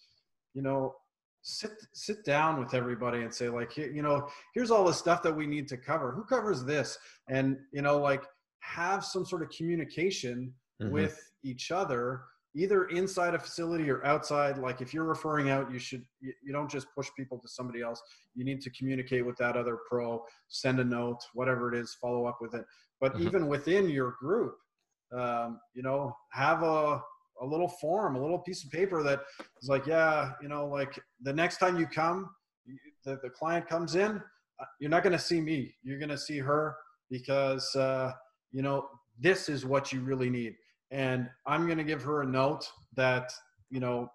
you 0.54 0.62
know 0.62 0.94
sit 1.42 1.72
sit 1.96 2.24
down 2.24 2.60
with 2.60 2.76
everybody 2.76 3.24
and 3.24 3.34
say 3.34 3.50
like 3.50 3.76
you 3.76 4.04
know 4.04 4.30
here's 4.54 4.70
all 4.70 4.86
the 4.86 4.94
stuff 4.94 5.24
that 5.24 5.36
we 5.36 5.48
need 5.48 5.68
to 5.68 5.76
cover 5.76 6.12
who 6.12 6.24
covers 6.24 6.64
this 6.64 7.00
and 7.30 7.58
you 7.72 7.82
know 7.82 7.98
like 7.98 8.24
have 8.60 9.04
some 9.04 9.26
sort 9.26 9.42
of 9.42 9.50
communication 9.50 10.54
mm-hmm. 10.80 10.94
with 10.94 11.20
each 11.44 11.72
other 11.72 12.22
either 12.56 12.86
inside 12.86 13.34
a 13.34 13.40
facility 13.40 13.90
or 13.90 14.06
outside 14.06 14.58
like 14.58 14.82
if 14.82 14.94
you're 14.94 15.06
referring 15.06 15.50
out 15.50 15.72
you 15.72 15.80
should 15.80 16.04
you, 16.22 16.34
you 16.44 16.54
don't 16.54 16.70
just 16.70 16.88
push 16.96 17.10
people 17.18 17.40
to 17.40 17.48
somebody 17.48 17.82
else 17.82 18.02
you 18.36 18.46
need 18.46 18.62
to 18.62 18.70
communicate 18.72 19.26
with 19.26 19.38
that 19.38 19.58
other 19.58 19.80
pro 19.90 20.24
send 20.50 20.80
a 20.80 20.84
note 20.84 21.20
whatever 21.34 21.74
it 21.74 21.80
is 21.80 21.98
follow 22.00 22.26
up 22.26 22.38
with 22.42 22.54
it 22.54 22.64
but 23.02 23.14
mm-hmm. 23.14 23.28
even 23.28 23.48
within 23.48 23.90
your 23.90 24.16
group 24.20 24.56
um, 25.18 25.60
you 25.74 25.84
know 25.84 26.16
have 26.32 26.64
a 26.64 27.02
a 27.42 27.46
little 27.46 27.68
form, 27.68 28.16
a 28.16 28.22
little 28.22 28.40
piece 28.40 28.64
of 28.64 28.72
paper 28.72 29.04
that 29.04 29.22
is 29.62 29.70
like, 29.70 29.86
yeah, 29.86 30.32
you 30.42 30.48
know, 30.48 30.68
like 30.68 31.00
the 31.22 31.34
next 31.34 31.58
time 31.58 31.80
you 31.80 31.86
come, 31.86 32.30
the, 33.06 33.20
the 33.22 33.30
client 33.30 33.68
comes 33.68 33.96
in, 33.96 34.22
uh, 34.60 34.66
you're 34.80 34.90
not 34.90 35.04
going 35.04 35.14
to 35.14 35.20
see 35.20 35.42
me. 35.42 35.74
You're 35.84 36.00
going 36.00 36.10
to 36.10 36.18
see 36.18 36.40
her 36.40 36.76
because, 37.10 37.76
uh, 37.76 38.12
you 38.52 38.62
know, 38.62 38.88
this 39.20 39.50
is 39.50 39.66
what 39.66 39.92
you 39.92 40.02
really 40.02 40.30
need. 40.30 40.56
And 40.94 41.30
I'm 41.48 41.66
going 41.66 41.80
to 41.80 41.84
give 41.84 42.04
her 42.04 42.22
a 42.22 42.26
note 42.26 42.72
that, 42.96 43.34
you 43.70 43.80
know, 43.80 44.10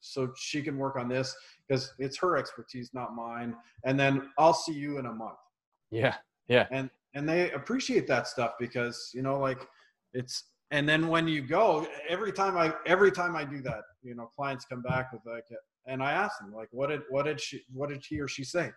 so 0.00 0.32
she 0.36 0.60
can 0.60 0.76
work 0.76 0.96
on 0.96 1.08
this 1.08 1.34
because 1.66 1.94
it's 2.00 2.18
her 2.18 2.36
expertise, 2.36 2.90
not 2.92 3.14
mine. 3.14 3.54
And 3.84 3.98
then 3.98 4.28
I'll 4.36 4.52
see 4.52 4.72
you 4.72 4.98
in 4.98 5.06
a 5.06 5.12
month. 5.12 5.38
Yeah. 5.92 6.16
Yeah. 6.48 6.66
And, 6.72 6.90
and 7.14 7.28
they 7.28 7.52
appreciate 7.52 8.08
that 8.08 8.26
stuff 8.26 8.54
because, 8.58 9.12
you 9.14 9.22
know, 9.22 9.38
like 9.38 9.66
it's, 10.12 10.44
and 10.72 10.88
then 10.88 11.08
when 11.08 11.26
you 11.26 11.42
go 11.42 11.86
every 12.08 12.32
time 12.32 12.56
i 12.56 12.72
every 12.86 13.10
time 13.10 13.34
i 13.34 13.44
do 13.44 13.60
that 13.60 13.82
you 14.02 14.14
know 14.14 14.30
clients 14.36 14.64
come 14.64 14.82
back 14.82 15.12
with 15.12 15.20
like 15.26 15.44
and 15.86 16.02
i 16.02 16.12
ask 16.12 16.38
them 16.38 16.52
like 16.54 16.68
what 16.70 16.88
did 16.88 17.02
what 17.10 17.24
did 17.24 17.40
she 17.40 17.60
what 17.72 17.88
did 17.88 18.04
he 18.08 18.20
or 18.20 18.28
she 18.28 18.44
say 18.44 18.70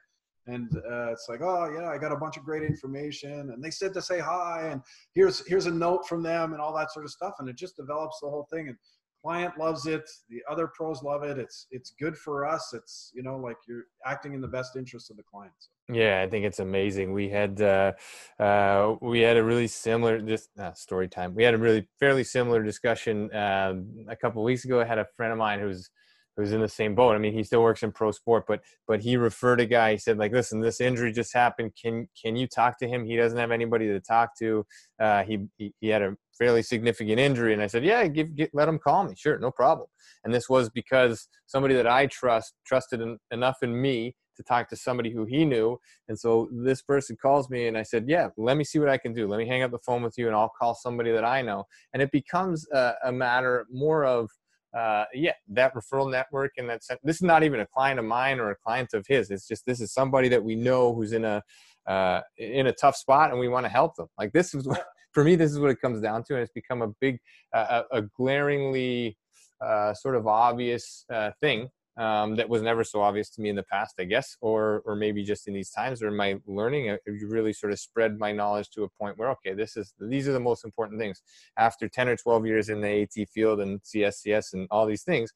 and 0.48 0.76
uh, 0.76 1.12
it's 1.12 1.28
like 1.30 1.42
oh 1.42 1.72
yeah 1.74 1.90
i 1.90 1.98
got 1.98 2.12
a 2.12 2.18
bunch 2.18 2.38
of 2.38 2.44
great 2.44 2.64
information 2.64 3.52
and 3.52 3.64
they 3.64 3.72
said 3.72 3.94
to 3.94 4.02
say 4.02 4.20
hi 4.20 4.68
and 4.72 4.82
here's 5.14 5.46
here's 5.48 5.66
a 5.66 5.72
note 5.72 6.08
from 6.08 6.22
them 6.22 6.54
and 6.54 6.62
all 6.62 6.76
that 6.76 6.92
sort 6.92 7.06
of 7.06 7.12
stuff 7.12 7.36
and 7.40 7.48
it 7.50 7.56
just 7.56 7.78
develops 7.78 8.20
the 8.22 8.30
whole 8.30 8.48
thing 8.52 8.68
and 8.68 8.78
client 9.24 9.58
loves 9.58 9.86
it 9.86 10.04
the 10.30 10.42
other 10.50 10.68
pros 10.68 11.02
love 11.02 11.24
it 11.24 11.38
it's 11.38 11.68
it's 11.72 11.92
good 11.92 12.18
for 12.18 12.46
us 12.46 12.74
it's 12.74 13.12
you 13.16 13.24
know 13.24 13.38
like 13.38 13.56
you're 13.68 13.86
acting 14.06 14.34
in 14.34 14.42
the 14.42 14.48
best 14.48 14.76
interest 14.76 15.10
of 15.10 15.16
the 15.16 15.24
clients 15.24 15.70
yeah 15.90 16.22
i 16.22 16.30
think 16.30 16.46
it's 16.46 16.60
amazing 16.60 17.14
we 17.14 17.30
had 17.30 17.62
uh, 17.62 17.94
uh, 18.40 18.96
we 19.02 19.22
had 19.22 19.38
a 19.38 19.44
really 19.44 19.68
similar 19.68 20.20
just 20.20 20.50
uh, 20.60 20.74
story 20.74 21.08
time 21.08 21.34
we 21.34 21.44
had 21.44 21.54
a 21.54 21.58
really 21.58 21.88
fairly 22.00 22.24
similar 22.24 22.62
discussion 22.62 23.32
uh, 23.34 23.74
a 24.10 24.16
couple 24.16 24.44
weeks 24.44 24.66
ago 24.66 24.82
i 24.82 24.86
had 24.86 25.00
a 25.00 25.08
friend 25.16 25.32
of 25.32 25.38
mine 25.40 25.60
who's 25.60 25.90
who's 26.36 26.52
in 26.52 26.62
the 26.62 26.68
same 26.68 26.96
boat. 26.96 27.16
I 27.16 27.18
mean, 27.18 27.34
he 27.34 27.44
still 27.44 27.62
works 27.62 27.84
in 27.84 27.92
pro 27.92 28.12
sport, 28.12 28.46
but 28.48 28.62
but 28.88 29.02
he 29.02 29.18
referred 29.18 29.60
a 29.60 29.66
guy. 29.66 29.94
He 29.94 29.98
said, 29.98 30.18
like, 30.18 30.32
listen, 30.32 30.60
this 30.60 30.82
injury 30.82 31.12
just 31.12 31.34
happened. 31.34 31.74
Can 31.82 32.08
can 32.20 32.36
you 32.36 32.48
talk 32.48 32.78
to 32.80 32.88
him? 32.88 33.06
He 33.06 33.16
doesn't 33.16 33.38
have 33.38 33.52
anybody 33.52 33.88
to 33.88 34.00
talk 34.00 34.38
to. 34.40 34.66
Uh, 35.00 35.24
he, 35.24 35.40
he, 35.58 35.74
he 35.80 35.90
had 35.90 36.02
a 36.02 36.16
fairly 36.38 36.64
significant 36.64 37.20
injury, 37.20 37.54
and 37.54 37.62
I 37.62 37.68
said, 37.68 37.84
yeah, 37.84 38.08
give, 38.08 38.36
give 38.36 38.50
let 38.54 38.68
him 38.68 38.80
call 38.80 39.04
me. 39.04 39.14
Sure, 39.16 39.38
no 39.38 39.52
problem. 39.52 39.88
And 40.24 40.34
this 40.34 40.50
was 40.50 40.70
because 40.70 41.28
somebody 41.46 41.76
that 41.76 41.88
I 41.88 42.08
trust 42.08 42.54
trusted 42.66 43.02
in, 43.02 43.18
enough 43.32 43.58
in 43.62 43.80
me 43.80 44.16
to 44.36 44.44
talk 44.44 44.68
to 44.70 44.76
somebody 44.76 45.12
who 45.12 45.26
he 45.26 45.46
knew. 45.46 45.78
And 46.08 46.18
so 46.20 46.50
this 46.52 46.82
person 46.82 47.16
calls 47.22 47.50
me 47.50 47.68
and 47.68 47.78
I 47.78 47.84
said, 47.84 48.06
Yeah, 48.08 48.30
let 48.38 48.58
me 48.58 48.64
see 48.64 48.80
what 48.80 48.90
I 48.90 48.98
can 48.98 49.14
do. 49.14 49.28
Let 49.28 49.38
me 49.38 49.48
hang 49.48 49.64
up 49.64 49.72
the 49.72 49.80
phone 49.80 50.02
with 50.02 50.18
you 50.18 50.28
and 50.28 50.36
I'll 50.36 50.52
call 50.60 50.74
somebody 50.76 51.12
that 51.12 51.24
I 51.24 51.42
know. 51.42 51.66
And 51.94 52.02
it 52.02 52.12
becomes 52.12 52.68
a, 52.72 52.94
a 53.06 53.12
matter 53.12 53.68
more 53.72 54.06
of 54.06 54.30
uh, 54.78 55.06
yeah, 55.14 55.34
that 55.50 55.74
referral 55.76 56.10
network 56.10 56.52
and 56.58 56.70
that 56.70 56.82
this 57.04 57.18
is 57.18 57.22
not 57.22 57.44
even 57.44 57.60
a 57.60 57.68
client 57.68 58.00
of 58.00 58.06
mine 58.06 58.40
or 58.40 58.52
a 58.52 58.56
client 58.56 58.94
of 58.94 59.06
his. 59.08 59.30
It's 59.30 59.48
just 59.48 59.66
this 59.66 59.80
is 59.80 59.94
somebody 59.94 60.30
that 60.30 60.44
we 60.44 60.56
know 60.56 60.94
who's 60.94 61.14
in 61.14 61.26
a 61.26 61.44
uh, 61.88 62.22
in 62.38 62.68
a 62.68 62.74
tough 62.74 62.96
spot 62.96 63.32
and 63.32 63.40
we 63.40 63.48
want 63.48 63.66
to 63.66 63.70
help 63.70 63.96
them. 63.96 64.08
Like 64.18 64.32
this 64.32 64.54
is 64.54 64.68
what, 64.68 64.86
for 65.12 65.24
me, 65.24 65.36
this 65.36 65.52
is 65.52 65.60
what 65.60 65.70
it 65.70 65.82
comes 65.82 66.02
down 66.02 66.24
to, 66.26 66.34
and 66.34 66.42
it's 66.42 66.52
become 66.54 66.82
a 66.82 66.90
big, 67.00 67.20
uh, 67.54 67.84
a, 67.92 68.02
glaringly 68.02 69.18
uh, 69.62 69.94
sort 69.94 70.16
of 70.16 70.28
obvious 70.28 71.06
uh, 71.14 71.32
thing 71.42 71.70
um, 71.98 72.36
that 72.38 72.50
was 72.50 72.62
never 72.62 72.84
so 72.84 73.02
obvious 73.02 73.30
to 73.32 73.42
me 73.42 73.50
in 73.50 73.56
the 73.56 73.64
past, 73.64 73.96
I 74.00 74.06
guess, 74.06 74.36
or 74.42 74.82
or 74.86 74.96
maybe 74.96 75.24
just 75.24 75.48
in 75.48 75.54
these 75.54 75.70
times 75.70 76.02
or 76.02 76.08
in 76.08 76.16
my 76.16 76.40
learning, 76.48 76.90
uh, 76.90 76.98
you 77.06 77.28
really 77.30 77.54
sort 77.54 77.72
of 77.72 77.80
spread 77.80 78.18
my 78.18 78.32
knowledge 78.32 78.70
to 78.72 78.84
a 78.84 78.90
point 78.90 79.18
where 79.18 79.30
okay, 79.32 79.54
this 79.54 79.78
is 79.78 79.94
these 80.00 80.28
are 80.28 80.34
the 80.34 80.40
most 80.40 80.66
important 80.66 81.00
things. 81.00 81.22
After 81.58 81.88
ten 81.88 82.10
or 82.10 82.16
twelve 82.16 82.46
years 82.46 82.70
in 82.70 82.82
the 82.82 83.04
AT 83.04 83.30
field 83.30 83.60
and 83.60 83.80
CSCS 83.82 84.54
and 84.54 84.68
all 84.72 84.88
these 84.88 85.04
things, 85.04 85.32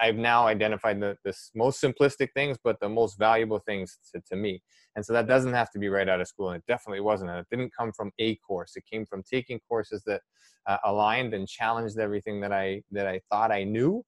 I've 0.00 0.16
now 0.16 0.46
identified 0.46 1.00
the, 1.00 1.16
the 1.24 1.34
most 1.54 1.82
simplistic 1.82 2.28
things, 2.34 2.58
but 2.62 2.80
the 2.80 2.88
most 2.88 3.18
valuable 3.18 3.60
things 3.60 3.98
to, 4.12 4.20
to 4.28 4.36
me. 4.36 4.62
And 4.96 5.04
so 5.04 5.12
that 5.12 5.26
doesn't 5.26 5.52
have 5.52 5.70
to 5.72 5.78
be 5.78 5.88
right 5.88 6.08
out 6.08 6.20
of 6.20 6.28
school. 6.28 6.50
And 6.50 6.58
it 6.58 6.66
definitely 6.66 7.00
wasn't. 7.00 7.30
And 7.30 7.40
it 7.40 7.46
didn't 7.50 7.72
come 7.76 7.92
from 7.92 8.10
a 8.18 8.36
course. 8.36 8.76
It 8.76 8.84
came 8.90 9.04
from 9.06 9.22
taking 9.22 9.60
courses 9.68 10.02
that 10.06 10.22
uh, 10.66 10.78
aligned 10.84 11.34
and 11.34 11.46
challenged 11.46 11.98
everything 11.98 12.40
that 12.40 12.52
I 12.52 12.82
that 12.90 13.06
I 13.06 13.20
thought 13.30 13.52
I 13.52 13.64
knew 13.64 14.02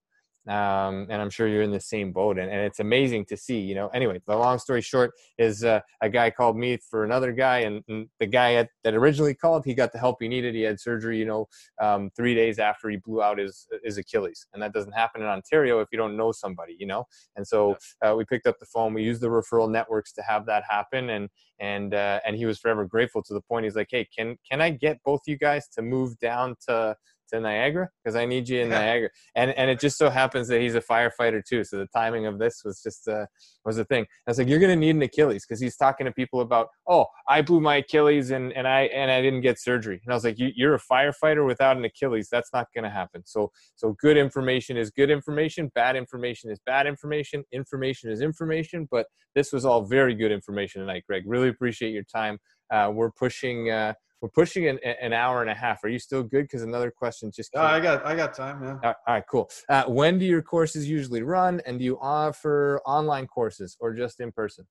um, 0.49 1.07
and 1.11 1.21
I'm 1.21 1.31
sure 1.31 1.49
you're 1.49 1.63
in 1.63 1.73
the 1.73 1.81
same 1.81 2.13
boat. 2.13 2.39
And, 2.39 2.51
and, 2.51 2.61
it's 2.61 2.81
amazing 2.81 3.25
to 3.27 3.37
see, 3.37 3.59
you 3.59 3.75
know. 3.75 3.89
Anyway, 3.89 4.21
the 4.27 4.37
long 4.37 4.59
story 4.59 4.81
short 4.81 5.13
is 5.39 5.65
uh, 5.65 5.81
a 6.01 6.09
guy 6.09 6.31
called 6.31 6.57
me 6.57 6.79
for 6.89 7.05
another 7.05 7.33
guy, 7.33 7.61
and, 7.61 7.83
and 7.89 8.09
the 8.21 8.27
guy 8.27 8.55
at, 8.55 8.69
that 8.85 8.95
originally 8.95 9.35
called, 9.35 9.65
he 9.65 9.75
got 9.75 9.93
the 9.93 9.99
help 9.99 10.17
he 10.21 10.29
needed. 10.29 10.55
He 10.55 10.63
had 10.63 10.81
surgery, 10.81 11.19
you 11.19 11.25
know, 11.25 11.49
um, 11.81 12.11
three 12.17 12.35
days 12.35 12.59
after 12.59 12.89
he 12.89 12.97
blew 12.97 13.23
out 13.23 13.39
his 13.39 13.67
his 13.83 13.99
Achilles, 13.99 14.47
and 14.53 14.63
that 14.63 14.73
doesn't 14.73 14.93
happen 14.93 15.23
in 15.23 15.29
Ontario 15.29 15.81
if 15.81 15.89
you 15.93 15.99
don't 15.99 16.17
know 16.17 16.33
somebody, 16.33 16.77
you 16.79 16.87
know. 16.87 17.05
And 17.37 17.47
so 17.47 17.77
uh, 18.05 18.15
we 18.17 18.25
picked 18.25 18.47
up 18.47 18.59
the 18.59 18.67
phone. 18.67 18.95
We 18.95 19.03
used 19.03 19.21
the 19.21 19.29
referral 19.29 19.71
networks 19.71 20.13
to 20.15 20.23
have 20.23 20.47
that 20.47 20.65
happen, 20.69 21.11
and 21.11 21.29
and 21.59 21.95
uh, 21.95 22.21
and 22.27 22.37
he 22.37 22.47
was 22.47 22.59
forever 22.59 22.85
grateful 22.87 23.23
to 23.25 23.35
the 23.35 23.41
point. 23.41 23.65
He's 23.65 23.77
like, 23.77 23.89
hey, 23.91 24.07
can 24.17 24.37
can 24.49 24.61
I 24.61 24.71
get 24.71 24.99
both 25.05 25.21
you 25.27 25.39
guys 25.39 25.69
to 25.71 25.83
move 25.83 26.19
down 26.19 26.57
to 26.69 26.97
to 27.29 27.41
Niagara 27.41 27.89
because 28.03 28.17
I 28.17 28.25
need 28.25 28.49
you 28.49 28.61
in 28.61 28.71
yeah. 28.71 28.79
Niagara. 28.81 29.11
And 29.35 29.51
and 29.53 29.71
it 29.71 29.81
just 29.81 29.99
so 29.99 30.11
happens 30.11 30.49
that 30.49 30.61
he's 30.61 30.75
a 30.75 30.81
firefighter 30.81 31.45
too. 31.45 31.65
So 31.65 31.79
the 31.79 31.87
timing 31.87 32.27
of 32.27 32.39
this 32.39 32.63
was 32.65 32.83
just 32.83 33.09
uh, 33.09 33.27
was 33.65 33.79
a 33.79 33.85
thing. 33.85 34.01
And 34.01 34.09
I 34.27 34.31
was 34.31 34.39
like, 34.39 34.49
you're 34.49 34.59
gonna 34.59 34.77
need 34.77 34.97
an 34.97 35.03
Achilles 35.03 35.45
because 35.47 35.61
he's 35.61 35.77
talking 35.77 36.07
to 36.07 36.13
people 36.13 36.41
about, 36.41 36.69
oh, 36.89 37.07
I 37.29 37.43
blew 37.43 37.61
my 37.61 37.77
Achilles 37.77 38.31
and 38.31 38.53
and 38.53 38.67
I 38.67 38.83
and 38.83 39.11
I 39.11 39.21
didn't 39.23 39.43
get 39.43 39.61
surgery. 39.61 40.01
And 40.05 40.13
I 40.13 40.17
was 40.17 40.25
like, 40.25 40.39
you, 40.39 40.51
you're 40.55 40.75
a 40.75 40.81
firefighter 40.81 41.47
without 41.47 41.77
an 41.77 41.85
Achilles. 41.85 42.29
That's 42.31 42.51
not 42.53 42.69
gonna 42.75 42.91
happen. 42.91 43.23
So 43.27 43.51
so 43.75 43.97
good 44.01 44.17
information 44.17 44.77
is 44.77 44.91
good 44.91 45.11
information. 45.11 45.71
Bad 45.75 45.97
information 45.97 46.51
is 46.51 46.61
bad 46.65 46.87
information. 46.87 47.45
Information 47.53 48.11
is 48.11 48.21
information. 48.21 48.89
But 48.91 49.07
this 49.35 49.53
was 49.53 49.65
all 49.65 49.85
very 49.85 50.15
good 50.15 50.33
information 50.33 50.81
tonight, 50.81 51.05
Greg. 51.07 51.25
Really 51.27 51.49
appreciate 51.49 51.93
your 51.93 52.05
time. 52.05 52.39
Uh, 52.71 52.91
we're 52.93 53.11
pushing. 53.11 53.71
Uh, 53.71 53.95
we're 54.21 54.29
pushing 54.31 54.69
an, 54.69 54.79
an 54.79 55.13
hour 55.13 55.43
and 55.43 55.51
a 55.51 55.55
half. 55.55 55.85
Are 55.85 55.89
you 55.89 55.99
still 55.99 56.23
good? 56.23 56.43
Because 56.45 56.63
another 56.63 56.91
question 56.91 57.31
just. 57.31 57.53
Came. 57.53 57.63
I 57.63 57.81
got 57.81 58.05
I 58.05 58.15
got 58.15 58.35
time. 58.35 58.63
Yeah. 58.63 58.93
All 59.07 59.15
right, 59.15 59.25
cool. 59.29 59.51
Uh, 59.69 59.85
when 59.85 60.19
do 60.19 60.25
your 60.25 60.43
courses 60.43 60.89
usually 60.89 61.23
run, 61.23 61.61
and 61.67 61.79
do 61.79 61.85
you 61.85 61.99
offer 62.01 62.81
online 62.87 63.27
courses 63.27 63.77
or 63.81 63.93
just 63.93 64.21
in 64.21 64.33
person? 64.33 64.67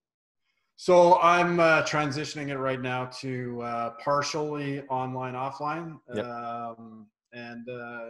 So 0.78 1.20
I'm 1.22 1.60
uh, 1.60 1.84
transitioning 1.84 2.50
it 2.50 2.58
right 2.58 2.82
now 2.82 3.06
to 3.22 3.62
uh, 3.62 3.90
partially 4.04 4.82
online, 4.90 5.34
offline, 5.34 6.00
yep. 6.14 6.26
um, 6.26 7.08
and 7.32 7.70
uh, 7.70 8.10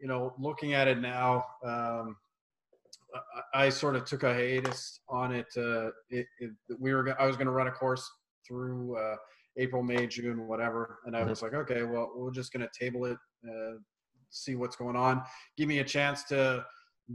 you 0.00 0.08
know, 0.08 0.34
looking 0.38 0.72
at 0.72 0.88
it 0.88 1.00
now, 1.00 1.44
um, 1.64 2.16
I, 3.54 3.66
I, 3.66 3.68
sort 3.68 3.94
of 3.94 4.04
took 4.04 4.24
a 4.24 4.34
hiatus 4.34 5.00
on 5.08 5.30
it. 5.30 5.46
Uh, 5.56 5.90
it, 6.10 6.26
it 6.40 6.50
we 6.80 6.92
were 6.92 7.14
I 7.20 7.26
was 7.26 7.36
going 7.36 7.46
to 7.46 7.52
run 7.52 7.68
a 7.68 7.72
course 7.72 8.10
through 8.46 8.96
uh, 8.96 9.14
April, 9.56 9.82
May, 9.82 10.06
June, 10.06 10.46
whatever. 10.46 10.98
And 11.04 11.16
I 11.16 11.20
mm-hmm. 11.20 11.30
was 11.30 11.42
like, 11.42 11.54
okay, 11.54 11.82
well, 11.82 12.12
we're 12.16 12.32
just 12.32 12.52
going 12.52 12.66
to 12.66 12.84
table 12.84 13.06
it, 13.06 13.18
uh, 13.48 13.78
see 14.30 14.56
what's 14.56 14.76
going 14.76 14.96
on. 14.96 15.22
Give 15.56 15.68
me 15.68 15.78
a 15.78 15.84
chance 15.84 16.24
to 16.24 16.64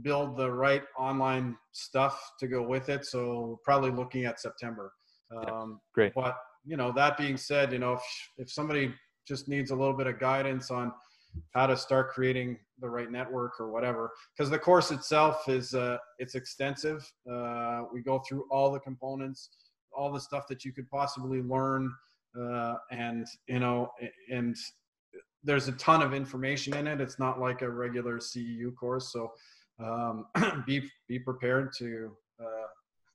build 0.02 0.36
the 0.36 0.50
right 0.50 0.82
online 0.98 1.56
stuff 1.72 2.32
to 2.38 2.46
go 2.46 2.62
with 2.62 2.88
it. 2.88 3.04
So 3.04 3.60
probably 3.64 3.90
looking 3.90 4.24
at 4.24 4.40
September. 4.40 4.92
Um, 5.36 5.80
Great. 5.94 6.14
But 6.14 6.36
you 6.64 6.76
know, 6.76 6.92
that 6.92 7.16
being 7.16 7.36
said, 7.36 7.72
you 7.72 7.78
know, 7.78 7.94
if 7.94 8.02
if 8.38 8.50
somebody 8.50 8.92
just 9.26 9.48
needs 9.48 9.70
a 9.70 9.76
little 9.76 9.94
bit 9.96 10.06
of 10.06 10.18
guidance 10.18 10.70
on 10.70 10.92
how 11.54 11.66
to 11.66 11.76
start 11.76 12.10
creating 12.10 12.58
the 12.80 12.88
right 12.88 13.10
network 13.10 13.60
or 13.60 13.70
whatever, 13.70 14.10
because 14.36 14.50
the 14.50 14.58
course 14.58 14.90
itself 14.90 15.48
is 15.48 15.74
uh, 15.74 15.96
it's 16.18 16.34
extensive. 16.34 17.10
Uh, 17.30 17.82
we 17.92 18.02
go 18.02 18.22
through 18.28 18.44
all 18.50 18.70
the 18.70 18.80
components, 18.80 19.50
all 19.92 20.12
the 20.12 20.20
stuff 20.20 20.46
that 20.48 20.64
you 20.64 20.72
could 20.72 20.88
possibly 20.90 21.42
learn 21.42 21.90
uh, 22.38 22.76
and 22.90 23.26
you 23.48 23.58
know, 23.58 23.90
and 24.30 24.56
there's 25.42 25.68
a 25.68 25.72
ton 25.72 26.02
of 26.02 26.12
information 26.12 26.76
in 26.76 26.86
it. 26.86 27.00
It's 27.00 27.18
not 27.18 27.40
like 27.40 27.62
a 27.62 27.70
regular 27.70 28.18
CEU 28.18 28.74
course, 28.74 29.12
so 29.12 29.32
um, 29.82 30.26
be 30.66 30.88
be 31.08 31.18
prepared 31.18 31.72
to 31.78 32.10
uh, 32.40 32.66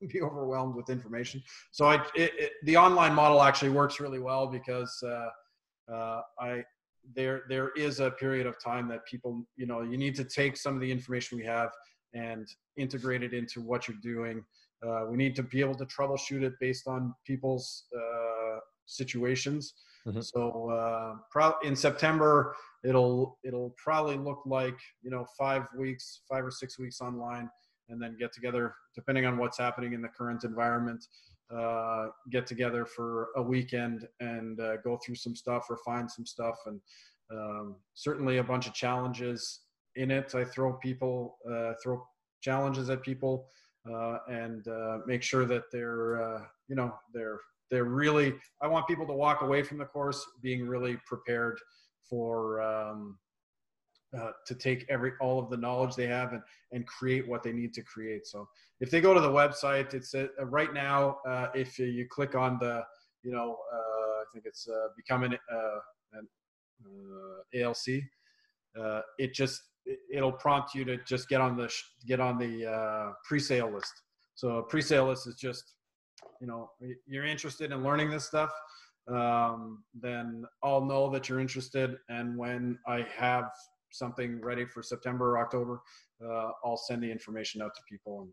be 0.08 0.22
overwhelmed 0.22 0.76
with 0.76 0.90
information. 0.90 1.42
So 1.72 1.86
I, 1.86 1.96
it, 2.16 2.32
it, 2.38 2.52
the 2.64 2.78
online 2.78 3.14
model 3.14 3.42
actually 3.42 3.70
works 3.70 4.00
really 4.00 4.20
well 4.20 4.48
because 4.48 5.04
uh, 5.04 5.94
uh, 5.94 6.22
I 6.40 6.64
there 7.16 7.44
there 7.50 7.70
is 7.76 8.00
a 8.00 8.12
period 8.12 8.48
of 8.48 8.62
time 8.64 8.88
that 8.90 9.06
people 9.06 9.46
you 9.56 9.68
know 9.68 9.82
you 9.82 9.98
need 9.98 10.16
to 10.16 10.24
take 10.24 10.58
some 10.58 10.76
of 10.76 10.82
the 10.82 10.92
information 10.92 11.38
we 11.38 11.46
have 11.46 11.70
and 12.14 12.48
integrate 12.78 13.24
it 13.24 13.34
into 13.34 13.62
what 13.62 13.88
you're 13.88 13.98
doing. 14.02 14.44
Uh, 14.86 15.06
we 15.10 15.18
need 15.18 15.36
to 15.36 15.44
be 15.44 15.60
able 15.62 15.76
to 15.76 15.86
troubleshoot 15.86 16.44
it 16.44 16.54
based 16.60 16.88
on 16.88 17.14
people's 17.26 17.86
uh, 17.96 18.60
situations. 18.86 19.74
Mhm. 20.06 20.24
So 20.24 20.70
uh, 20.70 21.16
pro- 21.32 21.57
in 21.64 21.76
September, 21.76 22.56
it'll 22.84 23.40
it'll 23.44 23.74
probably 23.78 24.18
look 24.18 24.41
like 24.45 24.78
you 25.02 25.10
know 25.10 25.26
five 25.38 25.68
weeks, 25.78 26.22
five 26.30 26.45
or 26.45 26.52
six 26.52 26.78
weeks 26.78 27.02
online, 27.02 27.49
and 27.90 28.02
then 28.02 28.16
get 28.20 28.32
together 28.32 28.76
depending 28.94 29.26
on 29.26 29.38
what's 29.38 29.57
happening 29.57 29.94
in 29.94 30.02
the 30.02 30.10
current 30.10 30.44
environment. 30.44 31.03
Uh, 31.56 32.07
get 32.32 32.48
together 32.48 32.88
for 32.88 33.30
a 33.36 33.41
weekend 33.41 34.07
and 34.20 34.60
uh, 34.60 34.78
go 34.78 34.98
through 34.98 35.14
some 35.14 35.36
stuff 35.36 35.68
or 35.70 35.78
find 35.86 36.10
some 36.10 36.26
stuff, 36.26 36.56
and 36.66 36.82
um, 37.32 37.76
certainly 37.94 38.38
a 38.38 38.44
bunch 38.44 38.68
of 38.68 38.74
challenges 38.74 39.62
in 39.95 40.10
it. 40.12 40.34
I 40.34 40.44
throw 40.44 40.74
people 40.74 41.38
uh, 41.49 41.74
throw 41.84 42.03
challenges 42.41 42.90
at 42.90 43.02
people 43.03 43.48
uh, 43.91 44.18
and 44.28 44.68
uh, 44.68 44.99
make 45.06 45.22
sure 45.22 45.45
that 45.45 45.64
they're 45.72 46.22
uh, 46.22 46.41
you 46.68 46.76
know 46.76 46.94
they're 47.14 47.40
they're 47.72 47.86
really 47.86 48.34
i 48.62 48.68
want 48.68 48.88
people 48.88 49.06
to 49.06 49.14
walk 49.14 49.42
away 49.42 49.64
from 49.64 49.78
the 49.78 49.86
course 49.86 50.26
being 50.42 50.68
really 50.68 50.98
prepared 51.06 51.58
for 52.10 52.62
um, 52.62 53.18
uh, 54.18 54.32
to 54.46 54.56
take 54.56 54.86
every 54.90 55.12
all 55.20 55.40
of 55.40 55.50
the 55.50 55.58
knowledge 55.58 55.96
they 55.96 56.08
have 56.08 56.34
and 56.34 56.42
and 56.72 56.86
create 56.88 57.28
what 57.28 57.44
they 57.44 57.52
need 57.52 57.74
to 57.74 57.82
create. 57.82 58.26
So 58.28 58.48
if 58.80 58.90
they 58.92 59.02
go 59.02 59.14
to 59.14 59.20
the 59.20 59.30
website 59.30 59.94
it's 59.94 60.14
uh, 60.14 60.28
right 60.46 60.74
now 60.74 61.18
uh, 61.28 61.48
if 61.54 61.78
you 61.80 62.08
click 62.10 62.36
on 62.36 62.58
the 62.60 62.84
you 63.24 63.32
know 63.32 63.58
uh, 63.74 63.78
i 63.78 64.24
think 64.32 64.46
it's 64.46 64.68
uh, 64.68 64.88
becoming 64.96 65.34
uh, 65.34 65.80
an 66.14 66.28
uh, 66.86 67.64
alc 67.64 67.86
uh, 68.80 69.02
it 69.18 69.34
just 69.34 69.62
it- 69.86 70.00
it'll 70.12 70.32
prompt 70.32 70.74
you 70.76 70.86
to 70.86 70.98
just 71.06 71.28
get 71.30 71.42
on 71.42 71.56
the 71.58 71.72
get 72.08 72.20
on 72.20 72.38
the 72.38 72.66
uh, 72.66 73.14
pre-sale 73.24 73.72
list. 73.72 73.94
So 74.36 74.58
a 74.58 74.64
pre-sale 74.64 75.08
list 75.08 75.28
is 75.28 75.36
just 75.36 75.74
you 76.42 76.48
know 76.48 76.70
you're 77.08 77.26
interested 77.26 77.72
in 77.72 77.84
learning 77.84 78.10
this 78.10 78.26
stuff 78.26 78.52
um, 79.12 79.84
then 80.00 80.44
i'll 80.64 80.84
know 80.84 81.10
that 81.12 81.30
you're 81.30 81.40
interested. 81.40 81.98
And 82.10 82.38
when 82.38 82.78
i 82.88 83.06
have 83.16 83.46
something 83.92 84.42
ready 84.42 84.66
for 84.66 84.84
september 84.84 85.32
or 85.32 85.38
october 85.40 85.82
uh, 86.24 86.52
i'll 86.64 86.78
send 86.78 87.02
the 87.04 87.12
information 87.12 87.62
out 87.62 87.74
to 87.76 87.82
people 87.90 88.22
and 88.22 88.30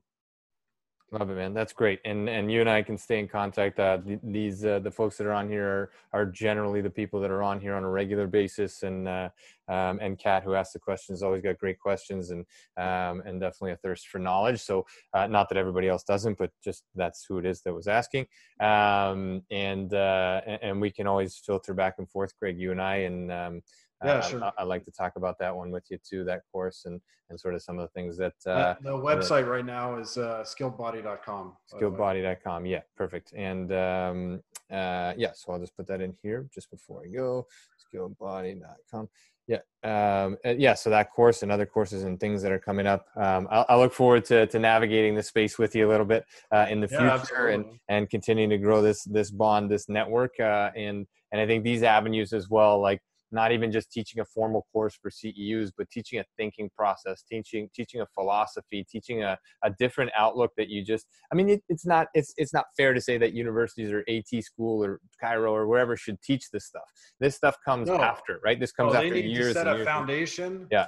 Love 1.13 1.29
it, 1.29 1.35
man. 1.35 1.53
That's 1.53 1.75
great. 1.75 2.01
And 2.07 2.27
and 2.27 2.51
you 2.51 2.63
and 2.63 2.71
I 2.71 2.81
can 2.81 2.97
stay 2.97 3.19
in 3.19 3.29
contact. 3.29 3.79
Uh, 3.79 3.99
these 4.23 4.65
uh, 4.65 4.79
the 4.79 4.91
folks 4.91 5.19
that 5.19 5.27
are 5.27 5.33
on 5.33 5.47
here 5.47 5.69
are, 5.69 5.91
are 6.15 6.25
generally 6.25 6.81
the 6.81 6.89
people 6.89 7.21
that 7.21 7.31
are 7.31 7.43
on 7.43 7.61
here 7.61 7.75
on 7.75 7.85
a 7.85 7.91
regular 7.91 8.27
basis. 8.27 8.83
And 8.83 9.07
uh, 9.07 9.29
um, 9.69 9.99
and 10.01 10.19
Kat, 10.19 10.43
who 10.43 10.55
asked 10.55 10.73
the 10.73 10.79
questions, 10.79 11.23
always 11.23 11.43
got 11.43 11.59
great 11.59 11.79
questions 11.79 12.31
and 12.31 12.47
um, 12.79 13.23
and 13.27 13.39
definitely 13.39 13.73
a 13.73 13.77
thirst 13.77 14.09
for 14.09 14.21
knowledge. 14.21 14.63
So 14.63 14.87
uh, 15.13 15.27
not 15.27 15.51
that 15.51 15.59
everybody 15.59 15.87
else 15.87 16.03
doesn't, 16.03 16.39
but 16.39 16.51
just 16.65 16.85
that's 16.95 17.27
who 17.29 17.37
it 17.37 17.45
is 17.45 17.61
that 17.61 17.75
was 17.75 17.89
asking. 17.89 18.27
Um, 18.59 19.43
and 19.51 19.93
uh, 19.93 20.41
and, 20.63 20.81
we 20.81 20.91
can 20.91 21.07
always 21.07 21.37
filter 21.37 21.75
back 21.75 21.97
and 21.99 22.11
forth, 22.11 22.33
Greg, 22.39 22.59
you 22.59 22.71
and 22.71 22.81
I, 22.81 22.97
and 22.97 23.31
um, 23.31 23.63
Yeah, 24.05 24.13
uh, 24.15 24.21
sure. 24.23 24.45
I, 24.45 24.53
I'd 24.59 24.65
like 24.65 24.85
to 24.85 24.91
talk 24.93 25.13
about 25.17 25.39
that 25.39 25.55
one 25.55 25.71
with 25.71 25.85
you 25.91 25.99
too, 26.09 26.25
that 26.25 26.43
course, 26.51 26.85
and 26.87 27.01
and 27.31 27.41
sort 27.41 27.55
of 27.55 27.63
some 27.63 27.79
of 27.79 27.83
the 27.89 27.93
things 28.01 28.17
that. 28.19 28.35
Uh, 28.47 28.75
the 28.83 28.91
website 28.91 29.49
right 29.49 29.65
now 29.65 29.97
is 29.99 30.19
uh, 30.19 30.45
skilledbody.com 30.47 31.53
by 31.73 31.79
the 31.81 31.89
way. 31.89 31.97
skilledbody.com 31.97 32.67
yeah 32.67 32.81
perfect 32.97 33.33
and 33.33 33.73
um 33.73 34.41
uh 34.71 35.13
yeah 35.17 35.31
so 35.35 35.53
i'll 35.53 35.59
just 35.59 35.75
put 35.77 35.87
that 35.87 36.01
in 36.01 36.15
here 36.23 36.47
just 36.55 36.71
before 36.71 37.03
i 37.05 37.09
go 37.09 37.47
skilledbody.com 37.95 39.09
yeah 39.49 39.59
um 39.85 40.37
yeah 40.59 40.75
so 40.75 40.89
that 40.91 41.11
course 41.11 41.43
and 41.43 41.51
other 41.51 41.67
courses 41.67 42.05
and 42.05 42.21
things 42.21 42.43
that 42.43 42.53
are 42.53 42.59
coming 42.59 42.87
up 42.87 43.07
um 43.17 43.49
i'll, 43.51 43.67
I'll 43.69 43.79
look 43.79 43.93
forward 43.93 44.25
to 44.27 44.47
to 44.47 44.59
navigating 44.59 45.15
the 45.15 45.23
space 45.23 45.59
with 45.59 45.75
you 45.75 45.89
a 45.89 45.91
little 45.91 46.07
bit 46.07 46.25
uh 46.53 46.67
in 46.71 46.81
the 46.81 46.89
Yeah, 46.91 47.19
future 47.19 47.49
and 47.49 47.65
and 47.89 48.09
continuing 48.09 48.51
to 48.51 48.59
grow 48.59 48.83
this 48.83 49.05
this 49.05 49.31
bond 49.31 49.71
this 49.71 49.89
network 49.89 50.39
uh 50.41 50.71
and 50.77 51.07
and 51.33 51.41
i 51.41 51.47
think 51.47 51.65
these 51.65 51.83
avenues 51.83 52.33
as 52.33 52.49
well 52.49 52.81
like 52.81 53.01
not 53.33 53.53
even 53.53 53.73
just 53.73 53.91
teaching 53.91 54.21
a 54.21 54.25
formal 54.25 54.67
course 54.73 54.95
for 55.01 55.11
ceus 55.11 55.71
but 55.77 55.89
teaching 55.91 56.21
a 56.21 56.25
thinking 56.37 56.71
process 56.77 57.23
teaching 57.29 57.69
teaching 57.75 58.01
a 58.01 58.07
philosophy 58.15 58.85
teaching 58.91 59.23
a, 59.23 59.39
a 59.65 59.71
different 59.79 60.11
outlook 60.17 60.51
that 60.57 60.69
you 60.69 60.85
just 60.85 61.07
i 61.33 61.35
mean 61.35 61.49
it, 61.49 61.63
it's 61.69 61.87
not 61.87 62.07
it's 62.15 62.33
it's 62.37 62.55
not 62.55 62.67
fair 62.77 62.93
to 62.95 63.01
say 63.01 63.19
that 63.19 63.33
universities 63.33 63.91
or 63.93 64.05
at 64.09 64.45
school 64.45 64.85
or 64.85 65.01
cairo 65.21 65.53
or 65.55 65.67
wherever 65.67 65.97
should 65.97 66.21
teach 66.23 66.51
this 66.51 66.67
stuff 66.67 66.83
this 67.21 67.35
stuff 67.37 67.57
comes 67.65 67.89
No. 67.89 67.97
after 67.97 68.41
right 68.45 68.59
this 68.61 68.73
comes 68.73 68.93
they 68.93 68.99
after 68.99 69.15
need 69.15 69.25
years 69.27 69.55
to 69.55 69.61
set 69.61 69.67
a 69.67 69.75
years 69.75 69.87
foundation. 69.87 70.67
Yeah. 70.71 70.87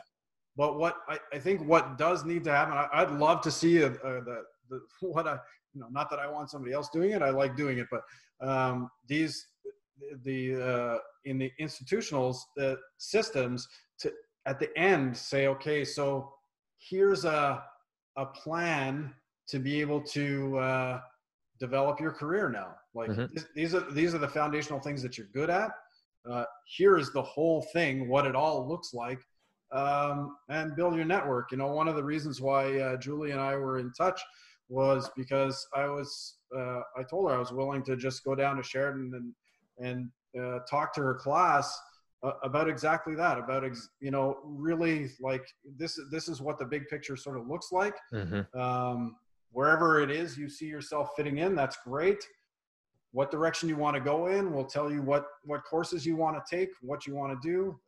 But 0.57 0.79
what 0.79 0.99
I, 1.09 1.19
I 1.33 1.39
think 1.39 1.66
what 1.66 1.99
does 1.99 2.25
need 2.25 2.45
to 2.45 2.53
happen, 2.53 2.75
I, 2.75 2.89
I'd 2.93 3.11
love 3.11 3.41
to 3.43 3.51
see 3.51 3.79
a, 3.79 3.89
a, 3.89 4.23
the, 4.23 4.43
the 4.71 4.81
what 5.01 5.27
I 5.27 5.39
you 5.73 5.81
know 5.81 5.89
not 5.91 6.11
that 6.11 6.19
I 6.19 6.31
want 6.31 6.51
somebody 6.51 6.73
else 6.73 6.89
doing 6.91 7.11
it, 7.11 7.23
I 7.23 7.31
like 7.31 7.57
doing 7.57 7.79
it, 7.79 7.87
but 7.91 8.03
um, 8.47 8.91
these 9.09 9.47
the 10.25 10.55
uh, 10.61 10.99
in 11.25 11.39
the 11.39 11.51
institutionals 11.61 12.37
the 12.57 12.79
systems 12.99 13.69
to 13.99 14.12
at 14.47 14.59
the 14.59 14.77
end 14.79 15.16
say 15.16 15.47
okay 15.47 15.85
so 15.85 16.33
here's 16.79 17.25
a 17.25 17.62
a 18.16 18.27
plan 18.27 19.12
to 19.49 19.59
be 19.59 19.81
able 19.81 20.01
to 20.01 20.57
uh, 20.59 21.01
develop 21.59 22.01
your 22.01 22.12
career 22.12 22.49
now. 22.49 22.75
Like 22.95 23.11
Mhm. 23.11 23.33
this, 23.33 23.47
these 23.55 23.75
are 23.75 23.91
these 23.93 24.15
are 24.15 24.19
the 24.19 24.29
foundational 24.29 24.81
things 24.81 25.03
that 25.03 25.19
you're 25.19 25.27
good 25.29 25.51
at. 25.51 25.71
Uh, 26.31 26.45
here 26.66 26.97
is 26.97 27.12
the 27.12 27.23
whole 27.23 27.62
thing 27.73 28.09
what 28.09 28.27
it 28.27 28.35
all 28.35 28.66
looks 28.66 28.95
like 28.95 29.21
um, 29.73 30.37
and 30.49 30.77
build 30.77 30.95
your 30.95 31.05
network. 31.05 31.51
You 31.53 31.59
know 31.59 31.66
one 31.73 31.89
of 31.89 31.97
the 31.97 32.05
reasons 32.05 32.41
why 32.41 32.79
uh, 32.81 32.97
julie 32.97 33.33
and 33.33 33.41
i 33.41 33.57
were 33.57 33.79
in 33.79 33.93
touch 33.93 34.21
was 34.69 35.11
because 35.16 35.66
i 35.75 35.87
was 35.87 36.39
uh, 36.57 36.81
i 36.97 37.03
told 37.03 37.29
her 37.29 37.37
i 37.37 37.39
was 37.39 37.53
willing 37.53 37.83
to 37.85 37.97
just 37.97 38.25
go 38.25 38.35
down 38.35 38.57
to 38.57 38.62
sheridan 38.62 39.12
and 39.15 39.35
and 39.78 40.10
uh, 40.40 40.59
talk 40.70 40.92
to 40.94 41.01
her 41.02 41.14
class 41.14 41.78
uh, 42.22 42.32
about 42.42 42.68
exactly 42.68 43.14
that 43.14 43.38
about 43.38 43.64
ex- 43.64 43.90
you 44.01 44.10
know 44.10 44.38
really 44.44 45.10
like 45.20 45.44
this 45.76 45.98
this 46.10 46.28
is 46.28 46.40
what 46.40 46.59
the 46.59 46.64
big 46.64 46.86
picture 46.88 47.16
sort 47.16 47.36
of 47.38 47.46
looks 47.46 47.70
like. 47.72 47.94
Mhm. 48.12 48.46
um, 48.56 49.16
wherever 49.52 50.01
it 50.01 50.10
is 50.10 50.36
you 50.36 50.48
see 50.48 50.66
yourself 50.66 51.10
fitting 51.16 51.38
in 51.38 51.55
that's 51.55 51.76
great. 51.84 52.24
What 53.12 53.30
direction 53.30 53.68
you 53.68 53.76
want 53.76 53.94
to 53.94 54.01
go 54.01 54.26
in 54.26 54.52
we'll 54.52 54.64
tell 54.64 54.90
you 54.90 55.01
what 55.02 55.26
what 55.44 55.62
courses 55.64 56.05
you 56.05 56.16
want 56.16 56.36
to 56.36 56.56
take 56.56 56.70
what 56.82 57.06
you 57.06 57.14
want 57.14 57.40
to 57.40 57.48
do 57.48 57.78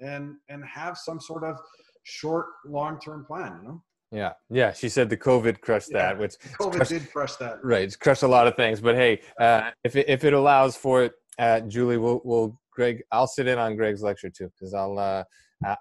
and 0.00 0.36
and 0.48 0.64
have 0.64 0.96
some 0.96 1.18
sort 1.20 1.42
of 1.42 1.58
short 2.04 2.46
long 2.64 3.00
term 3.00 3.24
plan 3.24 3.58
you 3.62 3.68
know? 3.68 3.82
Yeah. 4.12 4.32
Yeah 4.48 4.72
she 4.72 4.88
said 4.88 5.10
the 5.10 5.16
covid 5.16 5.60
crushed 5.60 5.90
Yeah. 5.90 5.98
that 6.12 6.18
which 6.18 6.34
covid 6.60 6.72
crushed- 6.76 6.90
did 6.90 7.10
crush 7.10 7.34
that. 7.36 7.64
Right 7.64 7.82
it's 7.82 7.96
crushed 7.96 8.22
a 8.22 8.28
lot 8.28 8.46
of 8.46 8.54
things 8.54 8.80
but 8.80 8.94
hey 8.94 9.20
uh 9.40 9.70
if 9.82 9.96
it, 9.96 10.08
if 10.08 10.22
it 10.22 10.32
allows 10.34 10.76
for 10.76 11.02
it 11.02 11.12
uh 11.38 11.60
julie 11.60 11.98
will 11.98 12.20
will 12.24 12.60
greg 12.72 13.02
i'll 13.12 13.26
sit 13.26 13.46
in 13.46 13.58
on 13.58 13.76
greg's 13.76 14.02
lecture 14.02 14.30
too 14.30 14.50
because 14.58 14.74
i'll 14.74 14.98
uh 14.98 15.24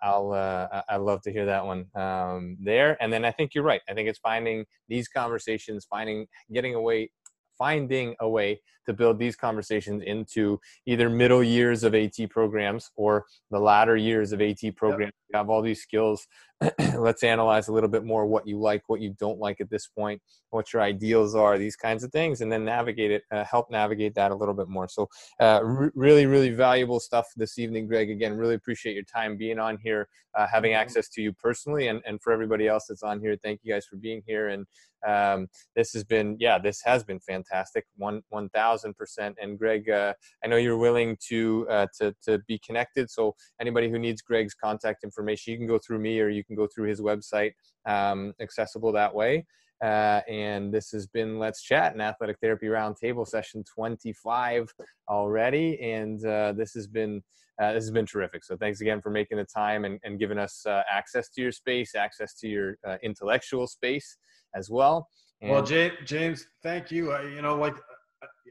I'll 0.01 0.31
uh, 0.33 0.67
I- 0.71 0.95
I 0.95 0.97
love 0.97 1.21
to 1.23 1.31
hear 1.31 1.45
that 1.45 1.65
one 1.65 1.85
um, 1.95 2.57
there, 2.59 2.97
and 3.01 3.13
then 3.13 3.23
I 3.23 3.31
think 3.31 3.53
you're 3.53 3.63
right. 3.63 3.81
I 3.87 3.93
think 3.93 4.09
it's 4.09 4.19
finding 4.19 4.65
these 4.89 5.07
conversations, 5.07 5.85
finding 5.87 6.25
getting 6.51 6.73
away, 6.73 7.11
finding 7.57 8.15
a 8.19 8.27
way 8.27 8.59
to 8.87 8.93
build 8.93 9.19
these 9.19 9.35
conversations 9.35 10.01
into 10.05 10.59
either 10.85 11.09
middle 11.09 11.43
years 11.43 11.83
of 11.83 11.93
AT 11.93 12.17
programs 12.29 12.89
or 12.95 13.25
the 13.51 13.59
latter 13.59 13.95
years 13.95 14.31
of 14.31 14.41
AT 14.41 14.75
programs. 14.75 15.13
You 15.29 15.37
have 15.37 15.49
all 15.49 15.61
these 15.61 15.81
skills. 15.81 16.25
Let's 16.95 17.23
analyze 17.23 17.67
a 17.67 17.73
little 17.73 17.89
bit 17.89 18.03
more 18.03 18.25
what 18.25 18.47
you 18.47 18.59
like, 18.59 18.83
what 18.87 19.01
you 19.01 19.13
don't 19.19 19.39
like 19.39 19.61
at 19.61 19.69
this 19.69 19.87
point, 19.87 20.21
what 20.49 20.73
your 20.73 20.81
ideals 20.81 21.35
are, 21.35 21.57
these 21.57 21.75
kinds 21.75 22.03
of 22.03 22.11
things, 22.11 22.41
and 22.41 22.51
then 22.51 22.65
navigate 22.65 23.11
it, 23.11 23.23
uh, 23.31 23.43
help 23.43 23.69
navigate 23.69 24.15
that 24.15 24.31
a 24.31 24.35
little 24.35 24.55
bit 24.55 24.67
more. 24.67 24.87
So, 24.87 25.07
uh, 25.39 25.59
re- 25.63 25.91
really, 25.93 26.25
really 26.25 26.49
valuable 26.49 26.99
stuff 26.99 27.27
this 27.35 27.59
evening, 27.59 27.87
Greg. 27.87 28.09
Again, 28.09 28.35
really 28.37 28.55
appreciate 28.55 28.95
your 28.95 29.03
time 29.03 29.37
being 29.37 29.59
on 29.59 29.77
here, 29.83 30.07
uh, 30.33 30.47
having 30.47 30.71
Mhm. 30.71 30.77
access 30.77 31.09
to 31.09 31.21
you 31.21 31.33
personally, 31.33 31.89
and, 31.89 32.01
and 32.07 32.21
for 32.21 32.31
everybody 32.33 32.67
else 32.67 32.85
that's 32.87 33.03
on 33.03 33.19
here. 33.19 33.35
Thank 33.35 33.59
you 33.63 33.73
guys 33.73 33.85
for 33.85 33.97
being 33.97 34.23
here. 34.25 34.47
And 34.47 34.65
um, 35.05 35.47
this 35.75 35.93
has 35.93 36.03
been, 36.03 36.37
yeah, 36.39 36.57
this 36.57 36.81
has 36.83 37.03
been 37.03 37.19
fantastic, 37.19 37.85
one 37.97 38.23
one 38.29 38.49
thousand 38.77 38.95
percent. 38.95 39.37
And 39.41 39.57
Greg, 39.57 39.89
uh, 39.89 40.13
I 40.43 40.47
know 40.47 40.57
you're 40.57 40.77
willing 40.77 41.17
to 41.29 41.67
uh, 41.69 41.87
to 41.99 42.13
to 42.23 42.39
be 42.47 42.59
connected. 42.65 43.09
So 43.09 43.35
anybody 43.59 43.89
who 43.89 43.99
needs 43.99 44.21
Greg's 44.21 44.53
contact 44.53 45.03
information, 45.03 45.51
you 45.51 45.57
can 45.57 45.67
go 45.67 45.79
through 45.79 45.99
me 45.99 46.19
or 46.19 46.29
you 46.29 46.43
can 46.43 46.55
go 46.55 46.67
through 46.73 46.87
his 46.87 47.01
website, 47.01 47.53
um, 47.85 48.33
accessible 48.39 48.91
that 48.93 49.13
way. 49.13 49.45
Uh, 49.83 50.21
and 50.27 50.73
this 50.73 50.89
has 50.89 51.05
been 51.05 51.37
Let's 51.37 51.61
Chat, 51.61 51.93
an 51.93 52.01
athletic 52.01 52.37
therapy 52.41 52.65
roundtable 52.65 53.27
session 53.27 53.63
25 53.63 54.73
already. 55.07 55.79
And 55.79 56.23
uh, 56.25 56.53
this 56.53 56.73
has 56.73 56.87
been 56.87 57.21
uh, 57.61 57.73
this 57.73 57.83
has 57.83 57.91
been 57.91 58.05
terrific. 58.05 58.43
So 58.43 58.55
thanks 58.55 58.81
again 58.81 59.01
for 59.01 59.09
making 59.09 59.37
the 59.37 59.45
time 59.45 59.85
and, 59.85 59.99
and 60.03 60.19
giving 60.19 60.37
us 60.37 60.65
uh, 60.65 60.83
access 60.91 61.29
to 61.29 61.41
your 61.41 61.51
space, 61.51 61.95
access 61.95 62.35
to 62.35 62.47
your 62.47 62.77
uh, 62.87 62.97
intellectual 63.03 63.67
space 63.67 64.17
as 64.55 64.69
well. 64.69 65.07
And 65.41 65.51
well 65.51 65.61
james 65.61 65.93
james 66.05 66.47
thank 66.63 66.89
you 66.89 67.11
I, 67.11 67.21
you 67.21 67.43
know 67.43 67.55
like 67.55 67.75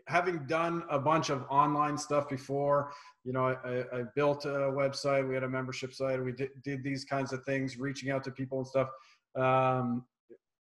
having 0.09 0.47
done 0.47 0.85
a 0.91 0.99
bunch 0.99 1.31
of 1.31 1.45
online 1.51 1.99
stuff 1.99 2.29
before, 2.29 2.93
you 3.25 3.33
know, 3.33 3.47
I, 3.65 3.85
I, 3.93 4.03
built 4.15 4.45
a 4.45 4.71
website. 4.71 5.29
We 5.29 5.35
had 5.35 5.43
a 5.43 5.49
membership 5.49 5.93
site. 5.93 6.23
We 6.23 6.33
did, 6.33 6.51
did 6.63 6.85
these 6.85 7.05
kinds 7.05 7.33
of 7.33 7.45
things, 7.45 7.77
reaching 7.77 8.11
out 8.11 8.23
to 8.25 8.31
people 8.31 8.59
and 8.59 8.67
stuff. 8.67 8.89
Um, 9.35 10.05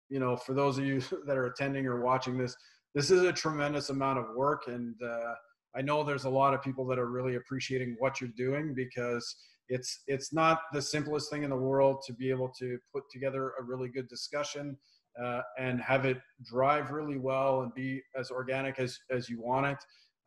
you 0.09 0.19
know, 0.19 0.35
for 0.35 0.53
those 0.53 0.77
of 0.77 0.85
you 0.85 1.01
that 1.27 1.37
are 1.37 1.45
attending 1.45 1.85
or 1.85 2.01
watching 2.01 2.37
this, 2.37 2.55
this 2.95 3.11
is 3.11 3.21
a 3.23 3.33
tremendous 3.33 3.89
amount 3.89 4.17
of 4.17 4.35
work, 4.35 4.63
and 4.67 4.95
uh, 5.03 5.33
I 5.75 5.81
know 5.81 6.03
there's 6.03 6.25
a 6.25 6.29
lot 6.29 6.55
of 6.55 6.63
people 6.63 6.85
that 6.87 6.97
are 6.97 7.07
really 7.07 7.35
appreciating 7.35 7.95
what 7.99 8.19
you're 8.19 8.31
doing 8.35 8.73
because 8.73 9.35
it's 9.69 10.03
it's 10.07 10.33
not 10.33 10.61
the 10.73 10.81
simplest 10.81 11.29
thing 11.29 11.43
in 11.43 11.49
the 11.49 11.55
world 11.55 12.01
to 12.07 12.13
be 12.13 12.29
able 12.29 12.49
to 12.57 12.79
put 12.91 13.03
together 13.11 13.51
a 13.59 13.63
really 13.63 13.89
good 13.89 14.07
discussion 14.07 14.77
uh, 15.21 15.41
and 15.57 15.81
have 15.81 16.05
it 16.05 16.19
drive 16.43 16.91
really 16.91 17.17
well 17.17 17.61
and 17.61 17.73
be 17.73 18.01
as 18.17 18.31
organic 18.31 18.79
as 18.79 18.97
as 19.11 19.29
you 19.29 19.41
want 19.41 19.65
it. 19.65 19.77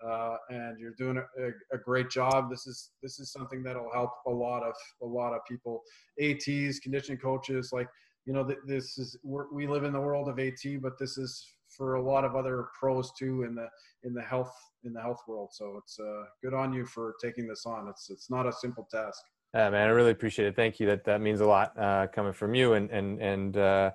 Uh, 0.05 0.37
and 0.49 0.81
you're 0.81 0.95
doing 0.97 1.19
a, 1.19 1.49
a, 1.75 1.79
great 1.79 2.09
job. 2.09 2.49
This 2.49 2.67
is 2.67 2.93
this 3.03 3.21
is 3.21 3.31
something 3.31 3.63
that'll 3.63 3.93
help 3.93 4.13
a 4.27 4.31
lot 4.31 4.63
of 4.63 4.75
a 5.03 5.07
lot 5.07 5.35
of 5.35 5.41
people. 5.47 5.83
ATs, 6.19 6.79
conditioning 6.79 7.21
coaches, 7.21 7.69
like 7.71 7.87
you 8.25 8.33
know, 8.33 8.49
this 8.67 8.97
is 8.97 9.19
we 9.53 9.67
live 9.67 9.85
in 9.85 9.93
the 9.93 10.01
world 10.01 10.29
of 10.29 10.39
AT, 10.39 10.63
but 10.81 10.99
this 10.99 11.19
is 11.19 11.47
for 11.69 11.95
a 11.95 12.03
lot 12.03 12.25
of 12.25 12.35
other 12.35 12.69
pros 12.79 13.13
too 13.19 13.43
in 13.45 13.55
the 13.55 13.69
in 14.05 14.15
the 14.15 14.23
health 14.23 14.55
in 14.85 14.93
the 14.93 15.01
health 15.01 15.21
world. 15.29 15.51
So 15.53 15.79
it's 15.83 15.99
uh, 15.99 16.25
good 16.43 16.55
on 16.55 16.73
you 16.73 16.87
for 16.87 17.15
taking 17.21 17.47
this 17.47 17.67
on. 17.67 17.89
It's 17.89 18.11
it's 18.11 18.31
not 18.31 18.47
a 18.47 18.53
simple 18.53 18.89
task. 18.91 19.21
Yeah, 19.53 19.71
man, 19.71 19.89
I 19.89 19.91
really 19.91 20.13
appreciate 20.13 20.47
it. 20.47 20.55
Thank 20.55 20.79
you. 20.79 20.87
That 20.87 21.05
that 21.05 21.21
means 21.21 21.41
a 21.41 21.47
lot 21.47 21.77
uh, 21.77 22.07
coming 22.15 22.33
from 22.33 22.55
you, 22.55 22.75
and 22.75 22.89
and 22.91 23.21
and 23.21 23.57
uh, 23.57 23.91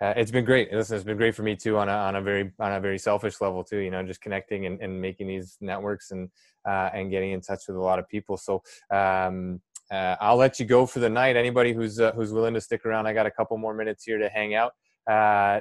uh, 0.00 0.14
it's 0.16 0.30
been 0.30 0.46
great. 0.46 0.72
Listen, 0.72 0.96
it's 0.96 1.04
been 1.04 1.18
great 1.18 1.34
for 1.34 1.42
me 1.42 1.56
too 1.56 1.76
on 1.76 1.90
a 1.90 1.92
on 1.92 2.16
a 2.16 2.22
very 2.22 2.52
on 2.58 2.72
a 2.72 2.80
very 2.80 2.98
selfish 2.98 3.40
level 3.42 3.62
too. 3.62 3.78
You 3.78 3.90
know, 3.90 4.02
just 4.02 4.22
connecting 4.22 4.64
and, 4.64 4.80
and 4.80 5.00
making 5.00 5.26
these 5.26 5.58
networks 5.60 6.10
and 6.10 6.30
uh, 6.66 6.88
and 6.94 7.10
getting 7.10 7.32
in 7.32 7.42
touch 7.42 7.64
with 7.68 7.76
a 7.76 7.80
lot 7.80 7.98
of 7.98 8.08
people. 8.08 8.38
So 8.38 8.62
um, 8.90 9.60
uh, 9.90 10.16
I'll 10.22 10.36
let 10.38 10.58
you 10.58 10.64
go 10.64 10.86
for 10.86 11.00
the 11.00 11.10
night. 11.10 11.36
Anybody 11.36 11.74
who's 11.74 12.00
uh, 12.00 12.12
who's 12.12 12.32
willing 12.32 12.54
to 12.54 12.60
stick 12.62 12.86
around, 12.86 13.06
I 13.06 13.12
got 13.12 13.26
a 13.26 13.30
couple 13.30 13.58
more 13.58 13.74
minutes 13.74 14.04
here 14.04 14.16
to 14.16 14.30
hang 14.30 14.54
out. 14.54 14.72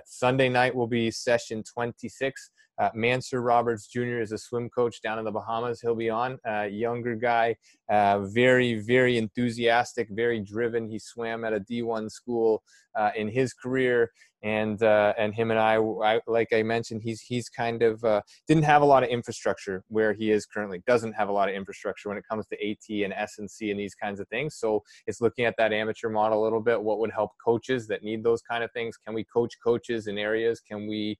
Sunday 0.05 0.47
night 0.47 0.73
will 0.73 0.87
be 0.87 1.11
session 1.11 1.63
26. 1.63 2.49
Uh, 2.77 2.89
Mansur 2.93 3.41
Roberts 3.41 3.87
Jr. 3.87 4.19
is 4.19 4.31
a 4.31 4.37
swim 4.37 4.69
coach 4.69 5.01
down 5.01 5.19
in 5.19 5.25
the 5.25 5.31
Bahamas. 5.31 5.81
He'll 5.81 5.95
be 5.95 6.09
on. 6.09 6.39
Uh, 6.47 6.63
younger 6.63 7.15
guy, 7.15 7.55
uh, 7.89 8.19
very, 8.21 8.79
very 8.79 9.17
enthusiastic, 9.17 10.09
very 10.11 10.39
driven. 10.39 10.89
He 10.89 10.99
swam 10.99 11.45
at 11.45 11.53
a 11.53 11.59
D1 11.59 12.11
school 12.11 12.63
uh, 12.95 13.11
in 13.15 13.27
his 13.27 13.53
career, 13.53 14.11
and 14.43 14.81
uh, 14.83 15.13
and 15.17 15.33
him 15.33 15.51
and 15.51 15.59
I, 15.59 15.75
I, 15.77 16.19
like 16.27 16.51
I 16.51 16.63
mentioned, 16.63 17.01
he's 17.03 17.21
he's 17.21 17.47
kind 17.49 17.81
of 17.81 18.03
uh, 18.03 18.21
didn't 18.47 18.63
have 18.63 18.81
a 18.81 18.85
lot 18.85 19.03
of 19.03 19.09
infrastructure 19.09 19.83
where 19.87 20.13
he 20.13 20.31
is 20.31 20.45
currently. 20.45 20.81
Doesn't 20.85 21.13
have 21.13 21.29
a 21.29 21.31
lot 21.31 21.49
of 21.49 21.55
infrastructure 21.55 22.09
when 22.09 22.17
it 22.17 22.25
comes 22.29 22.45
to 22.47 22.69
AT 22.69 23.03
and 23.03 23.13
S&C 23.13 23.71
and 23.71 23.79
these 23.79 23.95
kinds 23.95 24.19
of 24.19 24.27
things. 24.27 24.55
So 24.55 24.83
it's 25.07 25.21
looking 25.21 25.45
at 25.45 25.55
that 25.57 25.71
amateur 25.71 26.09
model 26.09 26.41
a 26.41 26.43
little 26.43 26.61
bit. 26.61 26.81
What 26.81 26.99
would 26.99 27.11
help 27.11 27.31
coaches 27.43 27.87
that 27.87 28.03
need 28.03 28.23
those 28.23 28.41
kind 28.41 28.63
of 28.63 28.71
things? 28.73 28.97
Can 28.97 29.13
we 29.13 29.23
coach 29.23 29.53
coaches 29.63 30.07
in 30.07 30.17
areas? 30.17 30.59
Can 30.59 30.87
we 30.87 31.17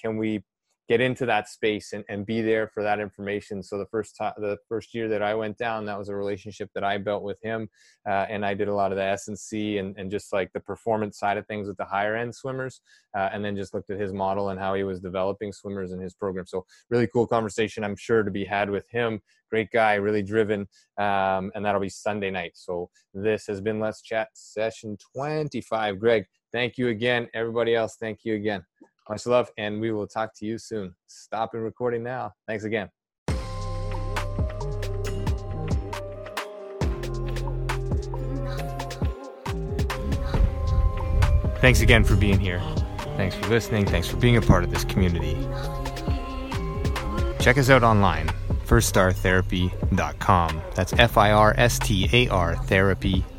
can 0.00 0.16
we 0.16 0.42
get 0.90 1.00
into 1.00 1.24
that 1.24 1.48
space 1.48 1.92
and, 1.92 2.02
and 2.08 2.26
be 2.26 2.42
there 2.42 2.66
for 2.66 2.82
that 2.82 2.98
information. 2.98 3.62
So 3.62 3.78
the 3.78 3.86
first 3.86 4.16
time, 4.16 4.32
the 4.38 4.58
first 4.68 4.92
year 4.92 5.08
that 5.10 5.22
I 5.22 5.34
went 5.36 5.56
down, 5.56 5.84
that 5.84 5.96
was 5.96 6.08
a 6.08 6.16
relationship 6.16 6.68
that 6.74 6.82
I 6.82 6.98
built 6.98 7.22
with 7.22 7.40
him, 7.44 7.68
uh, 8.08 8.26
and 8.28 8.44
I 8.44 8.54
did 8.54 8.66
a 8.66 8.74
lot 8.74 8.90
of 8.90 8.98
the 8.98 9.04
S 9.04 9.28
and 9.28 9.38
C 9.38 9.78
and, 9.78 9.94
and 9.96 10.10
just 10.10 10.32
like 10.32 10.52
the 10.52 10.58
performance 10.58 11.16
side 11.16 11.36
of 11.36 11.46
things 11.46 11.68
with 11.68 11.76
the 11.76 11.84
higher 11.84 12.16
end 12.16 12.34
swimmers, 12.34 12.80
uh, 13.16 13.28
and 13.32 13.44
then 13.44 13.54
just 13.54 13.72
looked 13.72 13.90
at 13.90 14.00
his 14.00 14.12
model 14.12 14.48
and 14.48 14.58
how 14.58 14.74
he 14.74 14.82
was 14.82 14.98
developing 14.98 15.52
swimmers 15.52 15.92
in 15.92 16.00
his 16.00 16.12
program. 16.12 16.44
So 16.44 16.66
really 16.90 17.06
cool 17.06 17.28
conversation, 17.28 17.84
I'm 17.84 17.94
sure 17.94 18.24
to 18.24 18.30
be 18.32 18.44
had 18.44 18.68
with 18.68 18.90
him. 18.90 19.20
Great 19.48 19.70
guy, 19.70 19.94
really 19.94 20.24
driven, 20.24 20.62
um, 20.98 21.52
and 21.54 21.64
that'll 21.64 21.80
be 21.80 21.88
Sunday 21.88 22.32
night. 22.32 22.52
So 22.56 22.90
this 23.14 23.46
has 23.46 23.60
been 23.60 23.78
Let's 23.78 24.02
Chat 24.02 24.30
session 24.34 24.98
25. 25.14 26.00
Greg, 26.00 26.24
thank 26.50 26.78
you 26.78 26.88
again. 26.88 27.28
Everybody 27.32 27.76
else, 27.76 27.96
thank 28.00 28.24
you 28.24 28.34
again. 28.34 28.64
Much 29.10 29.26
love, 29.26 29.50
and 29.58 29.80
we 29.80 29.90
will 29.90 30.06
talk 30.06 30.32
to 30.36 30.46
you 30.46 30.56
soon. 30.56 30.94
Stopping 31.08 31.60
recording 31.60 32.04
now. 32.04 32.32
Thanks 32.46 32.62
again. 32.62 32.88
Thanks 41.60 41.80
again 41.80 42.04
for 42.04 42.14
being 42.14 42.38
here. 42.38 42.62
Thanks 43.16 43.34
for 43.34 43.48
listening. 43.48 43.84
Thanks 43.84 44.06
for 44.06 44.16
being 44.16 44.36
a 44.36 44.42
part 44.42 44.62
of 44.62 44.70
this 44.70 44.84
community. 44.84 45.36
Check 47.40 47.58
us 47.58 47.68
out 47.68 47.82
online, 47.82 48.28
firstartherapy.com. 48.64 50.62
That's 50.76 50.92
F 50.92 51.18
I 51.18 51.32
R 51.32 51.52
S 51.58 51.80
T 51.80 52.08
A 52.12 52.28
R 52.28 52.54
therapy.com 52.54 53.38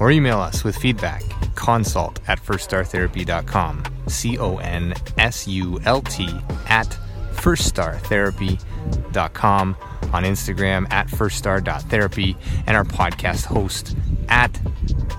or 0.00 0.10
email 0.10 0.38
us 0.40 0.64
with 0.64 0.76
feedback 0.76 1.22
consult 1.58 2.20
at 2.28 2.40
firstartherapy.com. 2.40 3.82
C 4.06 4.38
O 4.38 4.58
N 4.58 4.94
S 5.18 5.48
U 5.48 5.80
L 5.84 6.00
T 6.02 6.28
at 6.68 6.96
firstartherapy.com. 7.32 9.76
On 10.12 10.22
Instagram 10.22 10.86
at 10.90 11.08
firststar.therapy 11.08 12.36
and 12.66 12.76
our 12.76 12.84
podcast 12.84 13.44
host 13.44 13.94
at 14.28 14.58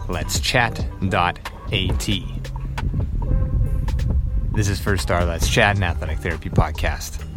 let's 0.07 0.39
chat.at. 0.39 1.39
This 4.53 4.67
is 4.67 4.79
First 4.79 5.03
Star 5.03 5.25
Let's 5.25 5.47
Chat, 5.47 5.75
an 5.75 5.83
athletic 5.83 6.17
therapy 6.19 6.49
podcast. 6.49 7.28